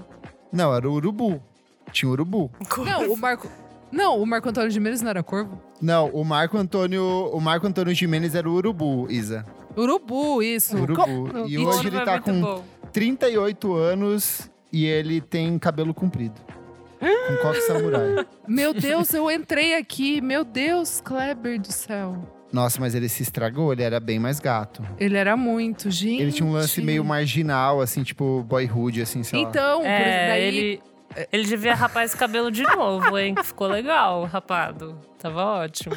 Não, 0.52 0.74
era 0.74 0.88
o 0.88 0.92
Urubu. 0.92 1.42
Tinha 1.90 2.08
o 2.08 2.12
Urubu. 2.12 2.50
Não, 2.84 3.12
o 3.12 3.16
Marco. 3.16 3.48
Não, 3.90 4.20
o 4.20 4.26
Marco 4.26 4.48
Antônio 4.50 4.70
Jimenez 4.70 5.00
não 5.00 5.08
era 5.08 5.22
Corvo? 5.22 5.58
Não, 5.80 6.08
o 6.10 6.22
Marco 6.22 6.58
Antônio, 6.58 7.02
o 7.32 7.40
Marco 7.40 7.66
Antônio 7.66 7.94
Jimenez 7.94 8.34
era 8.34 8.48
o 8.48 8.52
Urubu, 8.52 9.10
Isa. 9.10 9.46
Urubu, 9.74 10.42
isso. 10.42 10.76
Urubu. 10.76 11.46
E 11.48 11.56
O 11.56 11.62
hoje 11.68 11.72
Corvo 11.82 11.88
ele 11.88 11.96
é 11.96 12.04
tá 12.04 12.20
com 12.20 12.40
bom. 12.40 12.64
38 12.98 13.74
anos 13.74 14.50
e 14.72 14.84
ele 14.84 15.20
tem 15.20 15.56
cabelo 15.58 15.94
comprido. 15.94 16.34
Com 17.00 17.36
coque 17.42 17.60
samurai. 17.60 18.26
Meu 18.48 18.74
Deus, 18.74 19.14
eu 19.14 19.30
entrei 19.30 19.76
aqui. 19.76 20.20
Meu 20.20 20.44
Deus, 20.44 21.00
Kleber 21.00 21.60
do 21.60 21.70
céu. 21.72 22.16
Nossa, 22.52 22.80
mas 22.80 22.94
ele 22.96 23.08
se 23.08 23.22
estragou, 23.22 23.72
ele 23.72 23.82
era 23.84 24.00
bem 24.00 24.18
mais 24.18 24.40
gato. 24.40 24.82
Ele 24.98 25.16
era 25.16 25.36
muito, 25.36 25.90
gente. 25.92 26.22
Ele 26.22 26.32
tinha 26.32 26.48
um 26.48 26.52
lance 26.52 26.80
meio 26.82 27.04
marginal, 27.04 27.80
assim, 27.80 28.02
tipo 28.02 28.42
boyhood, 28.48 29.00
assim, 29.02 29.22
sei 29.22 29.42
lá. 29.44 29.48
Então, 29.48 29.80
por 29.80 29.86
isso 29.86 29.92
É, 29.94 30.28
daí. 30.28 30.42
ele, 30.42 30.82
ele 31.30 31.44
devia 31.44 31.74
rapar 31.76 32.04
esse 32.04 32.16
cabelo 32.16 32.50
de 32.50 32.62
novo, 32.64 33.16
hein? 33.16 33.34
Ficou 33.44 33.68
legal, 33.68 34.24
rapado. 34.24 34.98
Tava 35.18 35.44
ótimo. 35.44 35.94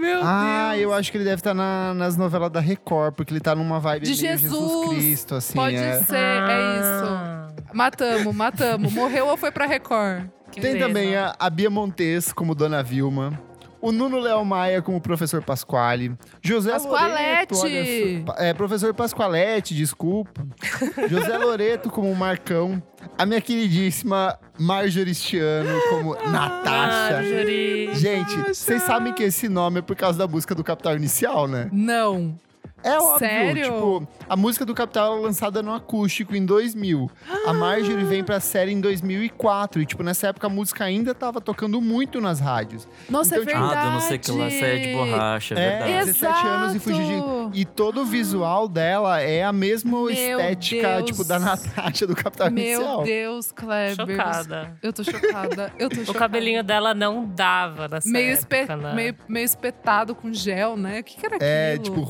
Meu 0.00 0.20
Ah, 0.24 0.70
Deus. 0.72 0.82
eu 0.82 0.92
acho 0.94 1.12
que 1.12 1.18
ele 1.18 1.24
deve 1.24 1.36
estar 1.40 1.52
na- 1.52 1.92
nas 1.92 2.16
novelas 2.16 2.50
da 2.50 2.58
Record, 2.60 3.14
porque 3.14 3.32
ele 3.32 3.40
tá 3.40 3.54
numa 3.54 3.78
vibe 3.78 4.06
De 4.06 4.22
meio 4.22 4.38
Jesus. 4.38 4.88
Cristo, 4.88 5.34
assim. 5.34 5.54
Pode 5.54 5.76
é. 5.76 6.02
ser, 6.02 6.16
é 6.16 6.76
isso. 6.80 7.04
Ah, 7.06 7.48
Matamos, 7.74 8.34
matamos. 8.34 8.92
Morreu 8.92 9.26
ou 9.28 9.36
foi 9.36 9.50
pra 9.52 9.66
Record? 9.66 10.24
que 10.50 10.60
Tem 10.60 10.72
pena. 10.72 10.86
também 10.88 11.14
a, 11.14 11.32
a 11.38 11.48
Bia 11.48 11.70
Montes 11.70 12.32
como 12.32 12.54
Dona 12.56 12.82
Vilma. 12.82 13.38
O 13.82 13.90
Nuno 13.92 14.18
Léo 14.18 14.44
Maia 14.44 14.82
como 14.82 15.00
professor 15.00 15.42
Pasquale. 15.42 16.12
José 16.42 16.72
Pasqualete! 16.72 17.54
Loreto, 17.54 18.32
olha 18.32 18.48
é, 18.48 18.54
professor 18.54 18.92
Pasqualete, 18.92 19.74
desculpa. 19.74 20.46
José 21.08 21.38
Loreto 21.38 21.90
como 21.90 22.14
Marcão. 22.14 22.82
A 23.16 23.24
minha 23.24 23.40
queridíssima 23.40 24.38
Marjoristiano 24.58 25.80
como 25.88 26.14
Natasha. 26.30 27.16
Marjorie. 27.16 27.94
Gente, 27.94 28.36
vocês 28.48 28.82
sabem 28.82 29.12
que 29.14 29.22
esse 29.22 29.48
nome 29.48 29.78
é 29.78 29.82
por 29.82 29.96
causa 29.96 30.18
da 30.18 30.26
música 30.26 30.54
do 30.54 30.62
Capital 30.62 30.96
Inicial, 30.96 31.48
né? 31.48 31.68
Não. 31.72 32.38
É 32.82 32.98
óbvio, 32.98 33.18
Sério? 33.18 33.64
tipo, 33.64 34.08
a 34.28 34.36
música 34.36 34.64
do 34.64 34.74
Capital 34.74 35.18
é 35.18 35.20
lançada 35.20 35.62
no 35.62 35.74
acústico 35.74 36.34
em 36.34 36.44
2000. 36.44 37.10
A 37.46 37.52
Marjorie 37.52 38.04
vem 38.04 38.24
pra 38.24 38.40
série 38.40 38.72
em 38.72 38.80
2004 38.80 39.82
e 39.82 39.86
tipo, 39.86 40.02
nessa 40.02 40.28
época 40.28 40.46
a 40.46 40.50
música 40.50 40.84
ainda 40.84 41.14
tava 41.14 41.40
tocando 41.40 41.80
muito 41.80 42.20
nas 42.20 42.40
rádios. 42.40 42.88
Nossa, 43.08 43.36
Então, 43.36 43.42
é 43.42 43.46
tipo, 43.46 43.58
verdade. 43.66 43.86
Ah, 43.88 43.90
não 43.92 44.00
sei 44.00 44.18
que 44.18 44.30
lá, 44.30 44.50
saia 44.50 44.80
de 44.80 44.92
borracha, 44.94 45.54
é, 45.54 45.58
É, 45.58 45.70
verdade. 45.86 46.06
17 46.06 46.46
anos 46.46 46.74
e 46.74 46.78
fugiu 46.78 47.00
Exato. 47.02 47.50
de... 47.52 47.60
E 47.60 47.64
todo 47.64 48.00
o 48.02 48.04
visual 48.04 48.68
dela 48.68 49.20
é 49.20 49.44
a 49.44 49.52
mesma 49.52 49.90
Meu 49.90 50.10
estética, 50.10 50.96
Deus. 50.96 51.10
tipo, 51.10 51.24
da 51.24 51.38
Natasha 51.38 52.06
do 52.06 52.14
Capital 52.16 52.50
Meu 52.50 52.64
Inicial. 52.64 53.02
Deus, 53.04 53.52
Kleber. 53.52 53.96
Chocada. 53.96 54.76
Eu 54.82 54.92
tô 54.92 55.04
chocada. 55.04 55.72
Eu 55.78 55.88
tô 55.90 55.96
O 56.00 56.04
chocada. 56.06 56.18
cabelinho 56.18 56.62
dela 56.64 56.94
não 56.94 57.26
dava 57.26 57.88
nessa 57.88 58.08
meio, 58.08 58.32
época, 58.32 58.76
né? 58.76 58.94
meio, 58.94 59.16
meio 59.28 59.44
espetado 59.44 60.14
com 60.14 60.32
gel, 60.32 60.76
né? 60.76 61.00
O 61.00 61.04
que, 61.04 61.16
que 61.16 61.26
era 61.26 61.36
É, 61.40 61.72
aquilo? 61.74 61.84
tipo, 61.84 62.00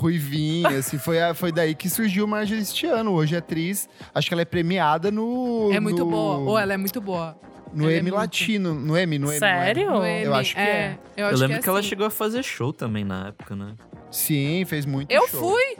assim. 0.66 0.99
Foi, 0.99 1.20
a- 1.20 1.35
foi 1.35 1.51
daí 1.53 1.75
que 1.75 1.88
surgiu 1.88 2.27
Marjorie 2.27 2.62
este 2.62 2.87
ano. 2.87 3.12
Hoje 3.12 3.35
é 3.35 3.38
atriz. 3.38 3.88
Acho 4.14 4.29
que 4.29 4.35
ela 4.35 4.42
é 4.42 4.44
premiada 4.44 5.11
no... 5.11 5.70
É 5.73 5.81
muito 5.81 6.05
no, 6.05 6.11
boa. 6.11 6.37
Ou 6.51 6.59
ela 6.59 6.73
é 6.75 6.77
muito 6.77 7.01
boa. 7.01 7.37
No 7.73 7.85
ela 7.85 7.92
é 7.92 7.96
Emmy 7.99 8.03
muito. 8.11 8.14
Latino. 8.16 8.75
No 8.75 8.99
Emmy, 8.99 9.18
no 9.18 9.31
é? 9.31 9.38
Sério? 9.38 9.90
No 9.90 9.96
Eu 10.05 10.25
Emmy, 10.31 10.35
acho 10.40 10.55
que 10.55 10.61
é. 10.61 10.99
Eu, 11.16 11.23
Eu 11.23 11.27
acho 11.29 11.37
lembro 11.37 11.57
que, 11.57 11.62
que, 11.62 11.68
é 11.68 11.70
ela 11.70 11.79
assim. 11.81 11.88
chegou 11.88 12.07
a 12.07 12.11
fazer 12.11 12.42
show 12.42 12.73
também 12.73 13.05
na 13.05 13.29
época, 13.29 13.55
né? 13.55 13.75
Sim, 14.11 14.64
fez 14.66 14.85
muito 14.85 15.11
Eu 15.11 15.29
show. 15.29 15.40
fui. 15.53 15.77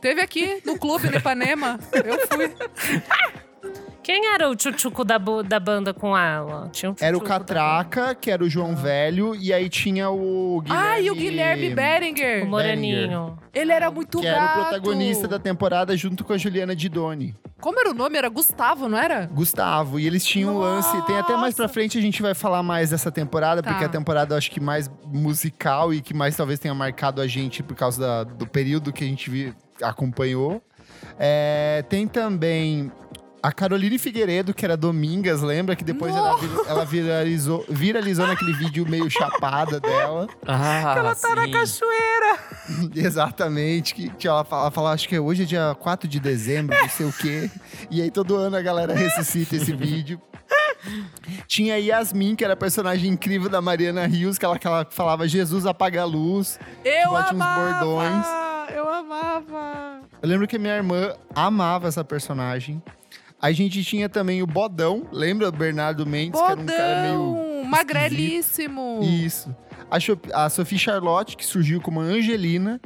Teve 0.00 0.20
aqui 0.20 0.60
no 0.64 0.78
clube, 0.78 1.08
no 1.10 1.16
Ipanema. 1.16 1.78
Eu 1.92 2.26
fui. 2.26 2.52
Quem 4.02 4.26
era 4.32 4.48
o 4.48 4.56
tchutchuco 4.56 5.04
da, 5.04 5.18
da 5.18 5.60
banda 5.60 5.92
com 5.92 6.16
ela? 6.16 6.68
Tinha 6.72 6.90
um 6.92 6.94
Era 6.98 7.16
o 7.16 7.20
Catraca, 7.20 8.14
que 8.14 8.30
era 8.30 8.42
o 8.42 8.48
João 8.48 8.74
Velho, 8.74 9.34
e 9.34 9.52
aí 9.52 9.68
tinha 9.68 10.08
o 10.08 10.62
Guilherme... 10.62 10.88
Ah, 10.88 11.00
e 11.00 11.10
o 11.10 11.14
Guilherme 11.14 11.68
banda. 11.68 11.74
Berenger. 11.82 12.44
O 12.44 12.46
Moreninho. 12.48 13.38
Ele 13.52 13.70
era 13.70 13.90
muito 13.90 14.18
Que 14.20 14.24
gato. 14.26 14.36
era 14.38 14.50
o 14.50 14.64
protagonista 14.64 15.28
da 15.28 15.38
temporada 15.38 15.94
junto 15.96 16.24
com 16.24 16.32
a 16.32 16.38
Juliana 16.38 16.74
Didoni. 16.74 17.34
Como 17.60 17.78
era 17.80 17.90
o 17.90 17.94
nome? 17.94 18.16
Era 18.16 18.28
Gustavo, 18.30 18.88
não 18.88 18.96
era? 18.96 19.26
Gustavo. 19.26 19.98
E 20.00 20.06
eles 20.06 20.24
tinham 20.24 20.54
um 20.54 20.58
lance. 20.58 21.02
Tem 21.02 21.18
até 21.18 21.36
mais 21.36 21.54
pra 21.54 21.64
Nossa. 21.64 21.74
frente 21.74 21.98
a 21.98 22.00
gente 22.00 22.22
vai 22.22 22.32
falar 22.32 22.62
mais 22.62 22.90
dessa 22.90 23.10
temporada, 23.10 23.62
Tá. 23.62 23.70
porque 23.70 23.84
é 23.84 23.88
a 23.88 23.90
temporada 23.90 24.32
eu 24.34 24.38
acho 24.38 24.50
que 24.50 24.60
mais 24.60 24.88
musical 25.04 25.92
e 25.92 26.00
que 26.00 26.14
mais 26.14 26.34
talvez 26.36 26.58
tenha 26.58 26.72
marcado 26.72 27.20
a 27.20 27.26
gente 27.26 27.62
por 27.62 27.74
causa 27.76 28.00
da- 28.00 28.24
do 28.24 28.46
período 28.46 28.90
que 28.92 29.04
a 29.04 29.06
gente 29.06 29.28
vi- 29.28 29.52
acompanhou. 29.82 30.62
É, 31.18 31.84
tem 31.88 32.06
também 32.06 32.90
a 33.42 33.52
Caroline 33.52 33.98
Figueiredo, 33.98 34.52
que 34.54 34.64
era 34.64 34.76
Domingas, 34.76 35.40
lembra? 35.42 35.76
Que 35.76 35.84
depois 35.84 36.14
ela, 36.14 36.36
vir- 36.38 36.50
ela 36.66 36.84
viralizou, 36.84 37.64
viralizou 37.68 38.26
naquele 38.26 38.52
vídeo 38.54 38.86
meio 38.88 39.08
chapada 39.10 39.78
dela. 39.80 40.26
Ah, 40.46 40.94
Ela 40.96 41.14
tá 41.14 41.34
na 41.34 41.44
sim. 41.44 41.50
cachoeira. 41.52 42.38
Exatamente, 42.94 43.94
que, 43.94 44.08
que 44.10 44.28
ela 44.28 44.44
fala, 44.44 44.62
ela 44.62 44.70
fala, 44.70 44.92
acho 44.92 45.08
que 45.08 45.14
é 45.16 45.20
hoje 45.20 45.42
é 45.42 45.46
dia 45.46 45.76
4 45.78 46.08
de 46.08 46.20
dezembro, 46.20 46.76
não 46.80 46.88
sei 46.88 47.06
o 47.06 47.12
quê. 47.12 47.50
E 47.90 48.02
aí 48.02 48.10
todo 48.10 48.36
ano 48.36 48.56
a 48.56 48.62
galera 48.62 48.94
ressuscita 48.94 49.56
esse 49.56 49.72
vídeo. 49.74 50.20
Tinha 51.46 51.74
a 51.74 51.78
Yasmin, 51.78 52.34
que 52.36 52.44
era 52.44 52.54
a 52.54 52.56
personagem 52.56 53.10
incrível 53.10 53.48
da 53.48 53.60
Mariana 53.60 54.06
Rios, 54.06 54.38
que 54.38 54.44
ela, 54.44 54.58
que 54.58 54.66
ela 54.66 54.86
falava 54.90 55.26
Jesus 55.26 55.66
apaga 55.66 56.02
a 56.02 56.04
luz. 56.04 56.58
Eu 56.84 57.10
Bate 57.12 57.34
uns 57.34 57.40
amava. 57.40 57.84
bordões. 57.84 58.26
Eu 58.74 58.88
amava. 58.88 60.00
Eu 60.22 60.28
lembro 60.28 60.46
que 60.46 60.58
minha 60.58 60.74
irmã 60.76 61.14
amava 61.34 61.88
essa 61.88 62.04
personagem. 62.04 62.82
A 63.40 63.52
gente 63.52 63.84
tinha 63.84 64.08
também 64.08 64.42
o 64.42 64.46
Bodão, 64.46 65.06
lembra 65.12 65.48
o 65.48 65.52
Bernardo 65.52 66.04
Mendes, 66.04 66.40
que 66.40 66.46
era 66.46 66.60
um 66.60 66.66
cara 66.66 67.02
meio. 67.02 67.18
Bodão, 67.18 67.64
magrelíssimo. 67.64 69.00
Isso. 69.02 69.54
A, 69.90 70.44
a 70.44 70.50
Sophie 70.50 70.78
Charlotte, 70.78 71.36
que 71.36 71.44
surgiu 71.44 71.80
como 71.80 72.00
a 72.00 72.04
Angelina. 72.04 72.80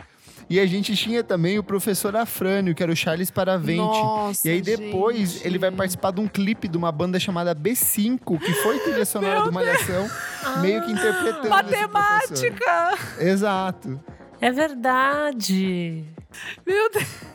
E 0.51 0.61
a 0.61 0.67
gente 0.67 0.95
tinha 0.95 1.25
também 1.25 1.59
o 1.59 1.63
professor 1.63 2.15
Afrânio, 2.15 2.75
que 2.75 2.83
era 2.83 2.93
o 2.93 2.97
Charles 2.97 3.31
Paravente. 3.31 3.79
Nossa, 3.79 4.47
e 4.47 4.53
aí 4.53 4.61
depois 4.61 5.33
gente. 5.33 5.47
ele 5.47 5.59
vai 5.59 5.71
participar 5.71 6.11
de 6.11 6.21
um 6.21 6.29
clipe 6.29 6.69
de 6.69 6.77
uma 6.77 6.93
banda 6.93 7.19
chamada 7.19 7.55
B5, 7.55 8.39
que 8.39 8.53
foi 8.55 8.79
trilha 8.85 9.07
sonora 9.07 9.45
do 9.45 9.53
Malhação, 9.53 10.07
meio 10.61 10.85
que 10.85 10.93
interpretando. 10.93 11.49
Matemática. 11.49 12.99
Exato. 13.19 13.99
É 14.41 14.51
verdade. 14.51 16.05
Meu 16.67 16.91
Deus. 16.91 17.32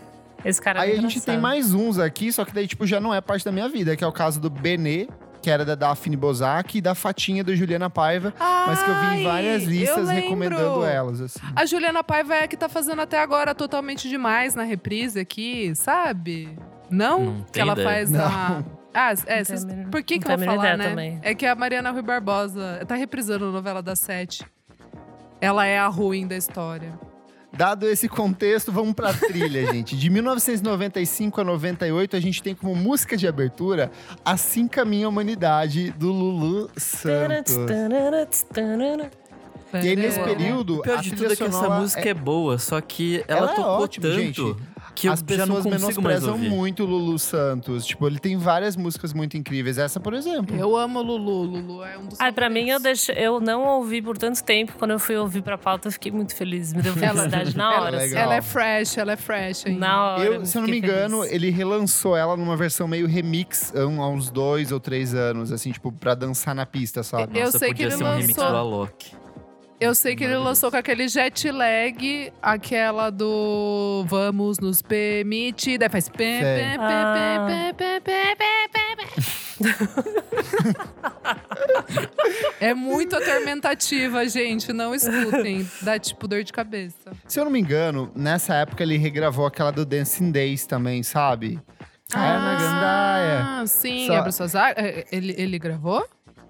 Esse 0.47 0.61
cara 0.61 0.79
é 0.79 0.83
Aí 0.83 0.97
a 0.97 1.01
gente 1.01 1.19
tem 1.19 1.37
mais 1.37 1.73
uns 1.73 1.99
aqui, 1.99 2.31
só 2.31 2.45
que 2.45 2.53
daí, 2.53 2.65
tipo, 2.67 2.87
já 2.87 2.99
não 3.01 3.13
é 3.13 3.19
parte 3.19 3.43
da 3.43 3.51
minha 3.51 3.67
vida, 3.67 3.95
que 3.97 4.03
é 4.03 4.07
o 4.07 4.11
caso 4.13 4.39
do 4.39 4.49
Benê, 4.49 5.07
que 5.41 5.49
era 5.49 5.65
da 5.65 5.75
Daphne 5.75 6.15
Bozak, 6.15 6.77
e 6.77 6.81
da 6.81 6.95
Fatinha 6.95 7.43
da 7.43 7.53
Juliana 7.53 7.89
Paiva, 7.89 8.33
mas 8.39 8.81
que 8.81 8.89
eu 8.89 8.95
vi 8.95 9.05
em 9.05 9.07
Ai, 9.09 9.23
várias 9.23 9.63
listas 9.63 10.09
recomendando 10.09 10.85
elas, 10.85 11.19
assim. 11.19 11.39
A 11.55 11.65
Juliana 11.65 12.01
Paiva 12.03 12.35
é 12.35 12.43
a 12.43 12.47
que 12.47 12.55
tá 12.55 12.69
fazendo 12.69 13.01
até 13.01 13.19
agora 13.19 13.53
totalmente 13.53 14.07
demais 14.07 14.55
na 14.55 14.63
reprise 14.63 15.19
aqui, 15.19 15.75
sabe? 15.75 16.57
Não? 16.89 17.19
Não 17.25 17.45
que 17.51 17.59
ela 17.59 17.73
ideia. 17.73 17.87
faz 17.89 18.09
Não. 18.09 18.25
a. 18.25 18.63
Ah, 18.93 19.13
é, 19.27 19.43
menor- 19.65 19.89
por 19.91 20.01
que, 20.01 20.17
que 20.17 20.31
eu 20.31 20.37
vou 20.37 20.45
falar, 20.45 20.77
né? 20.77 20.89
também. 20.89 21.19
É 21.21 21.35
que 21.35 21.45
a 21.45 21.53
Mariana 21.53 21.91
Rui 21.91 22.01
Barbosa 22.01 22.83
tá 22.87 22.95
reprisando 22.95 23.45
a 23.45 23.51
novela 23.51 23.81
das 23.81 23.99
sete. 23.99 24.43
Ela 25.39 25.65
é 25.67 25.77
a 25.77 25.87
ruim 25.87 26.25
da 26.25 26.35
história. 26.35 26.97
Dado 27.57 27.87
esse 27.87 28.07
contexto, 28.07 28.71
vamos 28.71 28.93
pra 28.93 29.13
trilha, 29.13 29.65
gente. 29.73 29.95
De 29.97 30.09
1995 30.09 31.41
a 31.41 31.43
98, 31.43 32.15
a 32.15 32.19
gente 32.19 32.43
tem 32.43 32.53
como 32.53 32.75
música 32.75 33.17
de 33.17 33.27
abertura 33.27 33.91
Assim 34.23 34.67
Caminha 34.67 35.07
a 35.07 35.09
Humanidade, 35.09 35.91
do 35.91 36.11
Lulu 36.11 36.69
Santos. 36.77 37.55
E 39.73 39.89
aí, 39.89 39.95
nesse 39.95 40.19
período, 40.19 40.77
O 40.77 40.81
pior 40.81 40.99
a 40.99 41.01
de 41.01 41.11
tudo 41.11 41.33
é 41.33 41.35
que 41.35 41.43
essa 41.43 41.69
música 41.69 42.09
é... 42.09 42.13
boa, 42.13 42.57
só 42.57 42.79
que 42.79 43.23
ela, 43.27 43.39
Ela 43.39 43.51
é 43.51 43.55
tocou 43.55 43.83
ótima, 43.83 44.07
tanto 44.07 44.19
gente. 44.19 44.55
Que 44.99 45.07
eu 45.07 45.13
As 45.13 45.19
já 45.19 45.45
não 45.45 45.55
pessoas 45.57 45.63
consigo 45.75 46.01
mais 46.01 46.21
menosprezam 46.21 46.33
ouvir. 46.33 46.49
muito 46.49 46.83
o 46.83 46.85
Lulu 46.87 47.19
Santos. 47.19 47.85
Tipo, 47.85 48.07
ele 48.07 48.17
tem 48.17 48.35
várias 48.37 48.75
músicas 48.75 49.13
muito 49.13 49.37
incríveis. 49.37 49.77
Essa, 49.77 49.99
por 49.99 50.13
exemplo. 50.15 50.55
Eu 50.57 50.75
amo 50.75 51.01
Lulu. 51.01 51.43
Lulu 51.43 51.83
é 51.83 51.97
um 51.99 52.07
dos 52.07 52.19
Ai, 52.19 52.31
pra 52.31 52.49
mim, 52.49 52.67
eu, 52.69 52.79
deixo, 52.79 53.11
eu 53.11 53.39
não 53.39 53.63
ouvi 53.67 54.01
por 54.01 54.17
tanto 54.17 54.43
tempo. 54.43 54.73
Quando 54.79 54.91
eu 54.91 54.99
fui 54.99 55.15
ouvir 55.15 55.43
pra 55.43 55.57
pauta, 55.57 55.87
eu 55.87 55.91
fiquei 55.91 56.11
muito 56.11 56.35
feliz. 56.35 56.73
Me 56.73 56.81
deu 56.81 56.93
felicidade 56.93 57.55
na 57.55 57.65
ela 57.65 57.75
é 57.75 57.79
hora. 57.87 57.97
assim. 57.97 58.07
legal. 58.07 58.23
Ela 58.23 58.35
é 58.35 58.41
fresh, 58.41 58.97
ela 58.97 59.11
é 59.11 59.15
fresh 59.17 59.65
ainda. 59.67 59.79
Na 59.79 60.05
hora. 60.15 60.23
Eu, 60.25 60.45
se 60.45 60.57
eu 60.57 60.61
não 60.63 60.69
me 60.69 60.77
engano, 60.79 61.17
feliz. 61.21 61.33
ele 61.33 61.49
relançou 61.51 62.17
ela 62.17 62.35
numa 62.35 62.55
versão 62.57 62.87
meio 62.87 63.07
remix 63.07 63.71
há 63.75 63.85
um- 63.85 64.01
há 64.01 64.09
uns 64.09 64.31
dois 64.31 64.71
ou 64.71 64.79
três 64.79 65.13
anos, 65.13 65.51
assim, 65.51 65.71
tipo, 65.71 65.91
pra 65.91 66.15
dançar 66.15 66.55
na 66.55 66.65
pista, 66.65 67.03
sabe? 67.03 67.37
Eu 67.39 67.45
Nossa, 67.45 67.59
sei 67.59 67.67
que 67.69 67.75
podia 67.75 67.85
ele 67.87 67.95
ser 67.97 68.03
um 68.03 68.15
remix 68.17 68.35
lançou- 68.37 68.55
Alok. 68.57 69.11
Eu 69.79 69.93
sei 69.93 70.15
que 70.15 70.23
ele 70.23 70.37
lançou 70.37 70.71
com 70.71 70.77
aquele 70.77 71.07
jet 71.07 71.51
lag, 71.51 72.33
aquela 72.41 73.11
do 73.11 74.03
Vamos 74.07 74.57
nos 74.57 74.81
permitir. 74.81 75.77
Daí 75.77 75.87
faz. 75.89 76.09
Ah. 76.79 77.47
É 82.59 82.73
muito 82.73 83.15
atormentativa, 83.15 84.27
gente. 84.27 84.73
Não 84.73 84.95
escutem. 84.95 85.69
Dá 85.81 85.99
tipo 85.99 86.27
dor 86.27 86.43
de 86.43 86.51
cabeça. 86.51 87.11
Se 87.27 87.39
eu 87.39 87.45
não 87.45 87.51
me 87.51 87.59
engano, 87.59 88.11
nessa 88.15 88.55
época 88.55 88.83
ele 88.83 88.97
regravou 88.97 89.45
aquela 89.45 89.71
do 89.71 89.85
Dancing 89.85 90.31
Days 90.31 90.65
também, 90.65 91.03
sabe? 91.03 91.59
Caia 92.09 92.39
na 92.39 92.55
gandaia. 92.55 93.61
Ah, 93.61 93.67
sim. 93.67 94.07
Só-. 94.07 94.57
É, 94.75 95.05
Ele, 95.11 95.35
ele 95.37 95.59
gravou? 95.59 96.07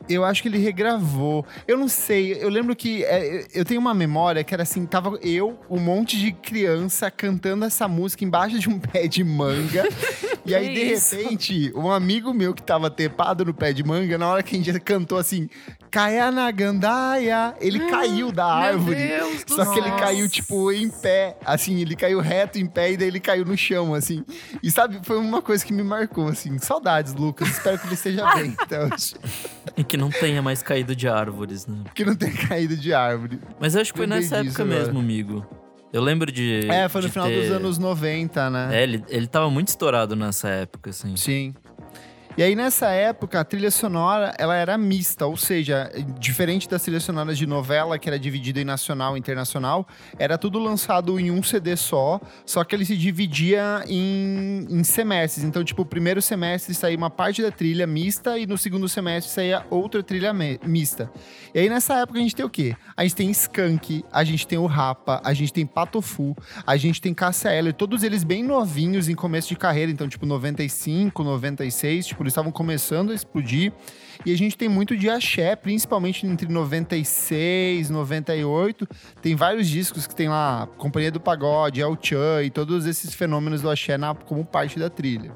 Eu 0.09 0.23
acho 0.23 0.41
que 0.41 0.47
ele 0.47 0.57
regravou. 0.57 1.45
Eu 1.67 1.77
não 1.77 1.87
sei, 1.87 2.33
eu 2.41 2.49
lembro 2.49 2.75
que 2.75 3.03
é, 3.03 3.45
eu 3.53 3.65
tenho 3.65 3.79
uma 3.79 3.93
memória 3.93 4.43
que 4.43 4.53
era 4.53 4.63
assim, 4.63 4.85
tava 4.85 5.17
eu, 5.21 5.59
um 5.69 5.79
monte 5.79 6.17
de 6.17 6.31
criança 6.31 7.11
cantando 7.11 7.65
essa 7.65 7.87
música 7.87 8.23
embaixo 8.23 8.59
de 8.59 8.69
um 8.69 8.79
pé 8.79 9.07
de 9.07 9.23
manga. 9.23 9.83
e 10.51 10.55
aí, 10.55 10.73
de 10.73 10.81
isso? 10.93 11.15
repente, 11.15 11.71
um 11.75 11.91
amigo 11.91 12.33
meu 12.33 12.53
que 12.53 12.61
tava 12.63 12.89
tepado 12.89 13.45
no 13.45 13.53
pé 13.53 13.73
de 13.73 13.83
manga, 13.83 14.17
na 14.17 14.27
hora 14.27 14.43
que 14.43 14.55
a 14.55 14.59
gente 14.61 14.79
cantou 14.79 15.17
assim, 15.17 15.49
caia 15.91 16.31
na 16.31 16.49
gandaia, 16.51 17.55
ele 17.59 17.79
caiu 17.89 18.31
da 18.31 18.45
árvore. 18.45 18.95
Meu 18.97 19.29
Deus 19.29 19.43
do 19.43 19.55
Só 19.55 19.65
que 19.73 19.79
ele 19.79 19.89
céu. 19.89 19.97
caiu, 19.97 20.29
tipo, 20.29 20.71
em 20.71 20.89
pé. 20.89 21.37
Assim, 21.45 21.79
ele 21.79 21.95
caiu 21.95 22.19
reto 22.19 22.57
em 22.59 22.65
pé 22.65 22.91
e 22.91 22.97
daí 22.97 23.07
ele 23.07 23.19
caiu 23.19 23.45
no 23.45 23.57
chão, 23.57 23.93
assim. 23.93 24.23
E 24.61 24.69
sabe, 24.71 24.99
foi 25.03 25.17
uma 25.17 25.41
coisa 25.41 25.65
que 25.65 25.73
me 25.73 25.83
marcou, 25.83 26.27
assim. 26.27 26.57
Saudades, 26.59 27.13
Lucas. 27.13 27.49
Espero 27.49 27.77
que 27.79 27.87
ele 27.87 27.93
esteja 27.95 28.25
bem. 28.35 28.55
Então, 28.61 28.89
E 29.75 29.83
que 29.83 29.97
não 29.97 30.09
tenha 30.09 30.41
mais 30.41 30.61
caído 30.61 30.95
de 30.95 31.07
árvores, 31.07 31.65
né? 31.67 31.77
que 31.93 32.03
não 32.05 32.15
tenha 32.15 32.33
caído 32.47 32.75
de 32.75 32.93
árvore. 32.93 33.39
Mas 33.59 33.75
eu 33.75 33.81
acho 33.81 33.91
que 33.93 33.97
foi 33.97 34.07
nessa 34.07 34.37
época 34.37 34.63
agora. 34.63 34.79
mesmo, 34.79 34.99
amigo. 34.99 35.45
Eu 35.93 36.01
lembro 36.01 36.31
de. 36.31 36.67
É, 36.69 36.89
foi 36.89 37.01
no 37.01 37.09
final 37.09 37.27
ter- 37.27 37.41
dos 37.41 37.51
anos 37.51 37.77
90, 37.77 38.49
né? 38.49 38.69
É, 38.79 38.83
ele, 38.83 39.03
ele 39.07 39.27
tava 39.27 39.49
muito 39.49 39.69
estourado 39.69 40.15
nessa 40.15 40.49
época, 40.49 40.89
assim. 40.89 41.15
Sim. 41.15 41.53
E 42.37 42.43
aí, 42.43 42.55
nessa 42.55 42.91
época, 42.91 43.39
a 43.39 43.43
trilha 43.43 43.71
sonora, 43.71 44.31
ela 44.37 44.55
era 44.55 44.77
mista, 44.77 45.25
ou 45.25 45.35
seja, 45.35 45.91
diferente 46.19 46.69
das 46.69 46.83
trilhas 46.83 47.03
sonoras 47.03 47.35
de 47.35 47.47
novela, 47.47 47.97
que 47.97 48.07
era 48.07 48.19
dividida 48.19 48.61
em 48.61 48.63
nacional 48.63 49.17
e 49.17 49.19
internacional, 49.19 49.87
era 50.19 50.37
tudo 50.37 50.59
lançado 50.59 51.19
em 51.19 51.31
um 51.31 51.41
CD 51.41 51.75
só, 51.75 52.21
só 52.45 52.63
que 52.63 52.75
ele 52.75 52.85
se 52.85 52.95
dividia 52.95 53.83
em, 53.87 54.67
em 54.69 54.83
semestres. 54.83 55.43
Então, 55.43 55.63
tipo, 55.63 55.81
o 55.81 55.85
primeiro 55.85 56.21
semestre 56.21 56.75
saía 56.75 56.95
uma 56.95 57.09
parte 57.09 57.41
da 57.41 57.49
trilha 57.49 57.87
mista 57.87 58.37
e 58.37 58.45
no 58.45 58.55
segundo 58.55 58.87
semestre 58.87 59.33
saía 59.33 59.65
outra 59.71 60.03
trilha 60.03 60.31
mista. 60.31 61.11
E 61.55 61.59
aí, 61.61 61.67
nessa 61.67 61.95
época, 61.95 62.19
a 62.19 62.21
gente 62.21 62.35
tem 62.35 62.45
o 62.45 62.49
quê? 62.51 62.75
A 62.95 63.01
gente 63.01 63.15
tem 63.15 63.31
Skank, 63.31 64.05
a 64.11 64.23
gente 64.23 64.45
tem 64.45 64.59
o 64.59 64.67
Rapa, 64.67 65.19
a 65.25 65.33
gente 65.33 65.51
tem 65.51 65.65
Patofu, 65.65 66.37
a 66.67 66.77
gente 66.77 67.01
tem 67.01 67.15
Cássia 67.15 67.49
Eller, 67.51 67.73
todos 67.73 68.03
eles 68.03 68.23
bem 68.23 68.43
novinhos 68.43 69.09
em 69.09 69.15
começo 69.15 69.49
de 69.49 69.55
carreira, 69.55 69.91
então, 69.91 70.07
tipo, 70.07 70.27
95, 70.27 71.23
96, 71.23 72.05
tipo, 72.05 72.26
estavam 72.33 72.51
começando 72.51 73.11
a 73.11 73.15
explodir. 73.15 73.71
E 74.25 74.33
a 74.33 74.37
gente 74.37 74.57
tem 74.57 74.67
muito 74.67 74.97
de 74.97 75.09
axé, 75.09 75.55
principalmente 75.55 76.25
entre 76.25 76.47
96, 76.51 77.89
98. 77.89 78.87
Tem 79.21 79.35
vários 79.35 79.67
discos 79.67 80.07
que 80.07 80.15
tem 80.15 80.27
lá 80.29 80.67
Companhia 80.77 81.11
do 81.11 81.19
Pagode, 81.19 81.81
El 81.81 81.97
Chan 82.01 82.43
e 82.43 82.49
todos 82.49 82.85
esses 82.85 83.13
fenômenos 83.13 83.61
do 83.61 83.69
axé 83.69 83.97
na- 83.97 84.15
como 84.15 84.43
parte 84.43 84.79
da 84.79 84.89
trilha. 84.89 85.31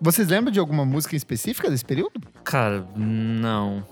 Vocês 0.00 0.28
lembram 0.28 0.52
de 0.52 0.58
alguma 0.60 0.84
música 0.84 1.16
específica 1.16 1.70
desse 1.70 1.84
período? 1.84 2.20
Cara, 2.44 2.86
não. 2.96 3.82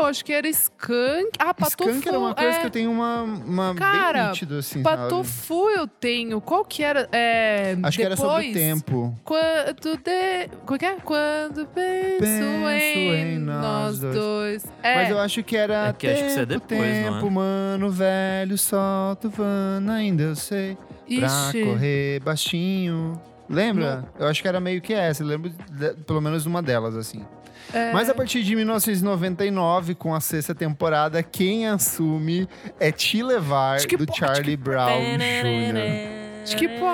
É, 0.00 0.02
eu 0.02 0.06
acho 0.06 0.24
que 0.24 0.32
era 0.32 0.48
Skunk. 0.48 1.30
Ah, 1.38 1.52
Patofu. 1.54 1.90
Skank 1.90 2.08
era 2.08 2.18
uma 2.18 2.34
coisa 2.34 2.56
é, 2.56 2.60
que 2.60 2.66
eu 2.66 2.70
tenho 2.70 2.90
uma, 2.90 3.22
uma 3.22 3.74
Cara, 3.74 4.18
bem 4.22 4.28
nítido, 4.30 4.56
assim, 4.58 4.82
sabe? 4.82 4.96
Patofu 4.96 5.68
eu 5.70 5.86
tenho. 5.86 6.40
Qual 6.40 6.64
que 6.64 6.82
era? 6.82 7.08
É, 7.12 7.76
Acho 7.82 7.98
que 7.98 8.04
era 8.04 8.16
sobre 8.16 8.34
o 8.34 8.38
depois? 8.38 8.54
tempo. 8.54 9.14
Quando 9.24 9.96
de... 9.98 10.48
Como 10.64 10.76
é 10.76 10.78
que 10.78 10.86
é? 10.86 10.94
Quando 10.96 11.66
penso, 11.66 12.18
Penso 12.20 12.44
em, 12.70 13.34
em 13.34 13.38
nós 13.38 13.60
nós 13.62 14.00
dois. 14.00 14.14
dois. 14.14 14.64
É, 14.82 14.94
Mas 14.96 15.10
eu 15.10 15.18
acho 15.18 15.42
que 15.42 15.56
era 15.56 15.88
É 15.88 15.92
que 15.92 16.06
acho 16.06 16.22
que 16.22 16.26
isso 16.30 16.40
é 16.40 16.46
tempo, 16.46 16.66
depois, 16.68 16.80
não 16.80 16.86
é? 16.86 17.10
tempo, 17.20 17.30
mano, 17.30 17.90
velho, 17.90 18.58
solta 18.58 19.28
o 19.28 19.30
vano, 19.30 19.92
ainda 19.92 20.22
eu 20.22 20.36
sei. 20.36 20.76
Pra 21.18 21.26
Ixi. 21.26 21.64
correr 21.64 22.20
baixinho. 22.20 23.20
Lembra? 23.50 24.04
Eu 24.18 24.26
acho 24.28 24.40
que 24.40 24.48
era 24.48 24.60
meio 24.60 24.80
que 24.80 24.92
essa. 24.94 25.22
Eu 25.22 25.26
lembro 25.26 25.50
de- 25.50 25.94
pelo 26.04 26.20
menos 26.20 26.46
uma 26.46 26.62
delas, 26.62 26.96
assim. 26.96 27.24
É. 27.74 27.92
Mas 27.92 28.08
a 28.08 28.14
partir 28.14 28.42
de 28.42 28.54
1999, 28.56 29.94
com 29.94 30.14
a 30.14 30.20
sexta 30.20 30.54
temporada, 30.54 31.22
quem 31.22 31.68
assume 31.68 32.48
é 32.78 32.90
Te 32.90 33.22
Levar, 33.22 33.78
que 33.86 33.96
do 33.96 34.06
Charlie 34.14 34.56
Brown 34.56 34.88
Jr. 35.18 36.42
Acho 36.44 36.56
que 36.56 36.68
pô. 36.68 36.86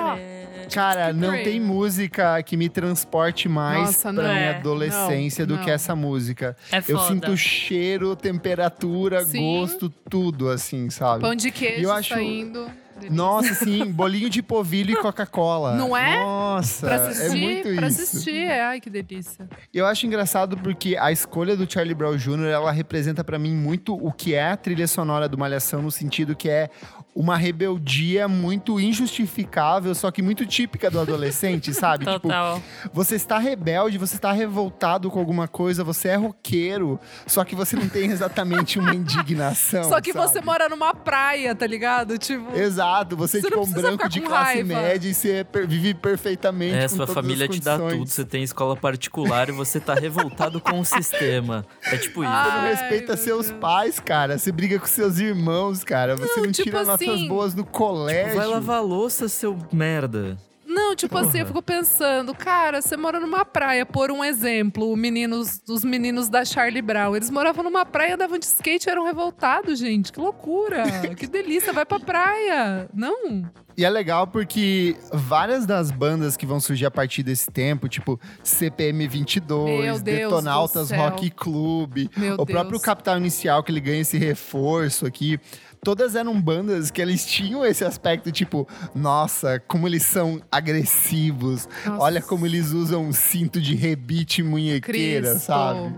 Cara, 0.74 1.12
não 1.12 1.30
tem 1.32 1.60
música 1.60 2.42
que 2.42 2.56
me 2.56 2.68
transporte 2.68 3.48
mais 3.48 3.82
Nossa, 3.86 4.12
pra 4.12 4.22
não. 4.24 4.34
minha 4.34 4.46
É, 4.46 4.56
adolescência 4.56 5.46
não, 5.46 5.54
do 5.54 5.60
que 5.60 5.68
não. 5.68 5.74
essa 5.74 5.94
música. 5.94 6.56
É 6.72 6.78
Eu 6.78 6.82
foda. 6.98 7.06
sinto 7.06 7.36
cheiro, 7.36 8.16
temperatura, 8.16 9.24
Sim. 9.24 9.60
gosto, 9.60 9.88
tudo, 9.88 10.48
assim, 10.50 10.90
sabe? 10.90 11.20
Pão 11.20 11.36
de 11.36 11.52
queijo 11.52 11.82
Eu 11.84 11.92
acho- 11.92 12.14
saindo. 12.14 12.66
Delícia. 12.96 13.14
Nossa, 13.16 13.54
sim, 13.54 13.84
bolinho 13.92 14.28
de 14.30 14.42
polvilho 14.42 14.92
e 14.92 14.96
Coca-Cola. 14.96 15.74
Não 15.76 15.96
é? 15.96 16.18
Nossa, 16.18 16.86
Pra 16.86 16.96
assistir, 16.96 17.36
é 17.36 17.40
muito 17.40 17.74
pra 17.76 17.86
isso. 17.88 18.02
assistir. 18.02 18.36
É, 18.46 18.62
ai, 18.64 18.80
que 18.80 18.88
delícia. 18.90 19.48
Eu 19.72 19.86
acho 19.86 20.06
engraçado 20.06 20.56
porque 20.56 20.96
a 20.98 21.12
escolha 21.12 21.56
do 21.56 21.70
Charlie 21.70 21.94
Brown 21.94 22.16
Jr., 22.16 22.46
ela 22.46 22.72
representa 22.72 23.22
pra 23.22 23.38
mim 23.38 23.54
muito 23.54 23.94
o 23.94 24.10
que 24.12 24.34
é 24.34 24.50
a 24.52 24.56
trilha 24.56 24.86
sonora 24.88 25.28
do 25.28 25.36
Malhação, 25.38 25.82
no 25.82 25.90
sentido 25.90 26.34
que 26.34 26.48
é 26.48 26.70
uma 27.14 27.36
rebeldia 27.36 28.28
muito 28.28 28.78
injustificável, 28.78 29.94
só 29.94 30.10
que 30.10 30.20
muito 30.22 30.44
típica 30.44 30.90
do 30.90 31.00
adolescente, 31.00 31.72
sabe? 31.74 32.04
Tipo, 32.04 32.20
Total. 32.20 32.60
você 32.92 33.16
está 33.16 33.38
rebelde, 33.38 33.96
você 33.98 34.16
está 34.16 34.32
revoltado 34.32 35.10
com 35.10 35.18
alguma 35.18 35.48
coisa, 35.48 35.82
você 35.82 36.08
é 36.08 36.16
roqueiro, 36.16 37.00
só 37.26 37.44
que 37.44 37.54
você 37.54 37.74
não 37.76 37.88
tem 37.88 38.10
exatamente 38.10 38.78
uma 38.78 38.92
indignação. 38.96 39.84
Só 39.84 40.00
que 40.00 40.12
sabe? 40.12 40.28
você 40.28 40.40
mora 40.40 40.68
numa 40.68 40.94
praia, 40.94 41.54
tá 41.54 41.66
ligado? 41.66 42.18
Tipo. 42.18 42.54
Exato, 42.56 42.85
você, 43.16 43.40
Você 43.40 43.48
tipo 43.48 43.58
é 43.58 43.62
um 43.62 43.70
branco 43.72 44.08
de 44.08 44.20
classe 44.20 44.54
raiva. 44.54 44.74
média 44.74 45.08
e 45.08 45.14
você 45.14 45.44
per- 45.44 45.66
vive 45.66 45.94
perfeitamente. 45.94 46.74
É, 46.74 46.82
com 46.82 46.88
sua 46.88 47.06
todas 47.06 47.14
família 47.14 47.46
as 47.48 47.54
te 47.54 47.60
dá 47.60 47.78
tudo, 47.78 48.06
você 48.06 48.24
tem 48.24 48.42
escola 48.42 48.76
particular 48.76 49.48
e 49.48 49.52
você 49.52 49.78
tá 49.80 49.94
revoltado 49.94 50.60
com 50.60 50.80
o 50.80 50.84
sistema. 50.84 51.64
É 51.84 51.96
tipo 51.96 52.22
isso. 52.24 52.32
Você 52.32 52.50
não 52.56 52.62
respeita 52.62 53.16
seus 53.16 53.46
Deus. 53.48 53.60
pais, 53.60 53.98
cara. 54.00 54.38
Você 54.38 54.50
briga 54.52 54.78
com 54.78 54.86
seus 54.86 55.18
irmãos, 55.18 55.82
cara. 55.84 56.16
Você 56.16 56.36
não, 56.40 56.46
Não, 56.46 56.52
tipo 56.52 56.64
tira 56.70 56.84
notas 56.84 57.08
assim, 57.08 57.28
boas 57.28 57.54
no 57.54 57.64
colégio. 57.64 58.36
Vai 58.36 58.46
lavar 58.46 58.78
a 58.78 58.80
louça, 58.80 59.28
seu 59.28 59.56
merda. 59.72 60.36
Não, 60.76 60.94
tipo 60.94 61.16
assim, 61.16 61.38
eu 61.38 61.46
fico 61.46 61.62
pensando, 61.62 62.34
cara, 62.34 62.82
você 62.82 62.98
mora 62.98 63.18
numa 63.18 63.46
praia, 63.46 63.86
por 63.86 64.10
um 64.10 64.22
exemplo, 64.22 64.94
meninos, 64.94 65.62
os 65.66 65.82
meninos 65.82 66.28
da 66.28 66.44
Charlie 66.44 66.82
Brown, 66.82 67.16
eles 67.16 67.30
moravam 67.30 67.64
numa 67.64 67.86
praia, 67.86 68.14
andavam 68.14 68.38
de 68.38 68.44
skate, 68.44 68.90
eram 68.90 69.06
revoltados, 69.06 69.78
gente. 69.78 70.12
Que 70.12 70.20
loucura! 70.20 70.84
que 71.16 71.26
delícia, 71.26 71.72
vai 71.72 71.86
pra 71.86 71.98
praia. 71.98 72.90
Não? 72.92 73.50
E 73.76 73.84
é 73.84 73.90
legal 73.90 74.26
porque 74.26 74.96
várias 75.12 75.66
das 75.66 75.90
bandas 75.90 76.34
que 76.34 76.46
vão 76.46 76.58
surgir 76.58 76.86
a 76.86 76.90
partir 76.90 77.22
desse 77.22 77.50
tempo, 77.50 77.88
tipo 77.88 78.18
CPM 78.42 79.06
22, 79.06 79.82
Meu 79.84 79.98
Deus 79.98 80.02
Detonautas. 80.02 80.90
Rock 80.90 81.30
Club, 81.30 82.08
Meu 82.16 82.34
o 82.34 82.44
Deus. 82.44 82.50
próprio 82.50 82.80
Capital 82.80 83.18
Inicial, 83.18 83.62
que 83.62 83.70
ele 83.70 83.80
ganha 83.80 84.00
esse 84.00 84.16
reforço 84.16 85.04
aqui. 85.04 85.38
Todas 85.82 86.14
eram 86.16 86.40
bandas 86.40 86.90
que 86.90 87.00
eles 87.00 87.24
tinham 87.26 87.64
esse 87.64 87.84
aspecto, 87.84 88.32
tipo, 88.32 88.68
nossa, 88.94 89.60
como 89.60 89.86
eles 89.86 90.02
são 90.02 90.40
agressivos. 90.50 91.68
Nossa. 91.84 92.02
Olha 92.02 92.20
como 92.22 92.46
eles 92.46 92.72
usam 92.72 93.04
um 93.04 93.12
cinto 93.12 93.60
de 93.60 93.74
rebite 93.74 94.42
munhequeira, 94.42 95.30
Cristo. 95.30 95.46
sabe? 95.46 95.94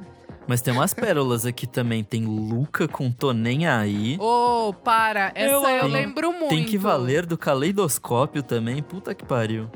Mas 0.47 0.62
tem 0.62 0.73
umas 0.73 0.95
pérolas 0.95 1.45
aqui 1.45 1.67
também. 1.67 2.03
Tem 2.03 2.25
Luca 2.25 2.88
com 2.88 3.11
Tô 3.12 3.33
Nem 3.33 3.67
Aí. 3.67 4.17
Ô, 4.19 4.73
para, 4.73 5.31
essa 5.35 5.53
eu, 5.53 5.62
Eu 5.62 5.87
lembro 5.87 6.33
muito. 6.33 6.49
Tem 6.49 6.64
que 6.64 6.79
valer 6.79 7.27
do 7.27 7.37
caleidoscópio 7.37 8.43
também. 8.43 8.83
Puta 8.83 9.14
que 9.14 9.27
pariu. 9.27 9.71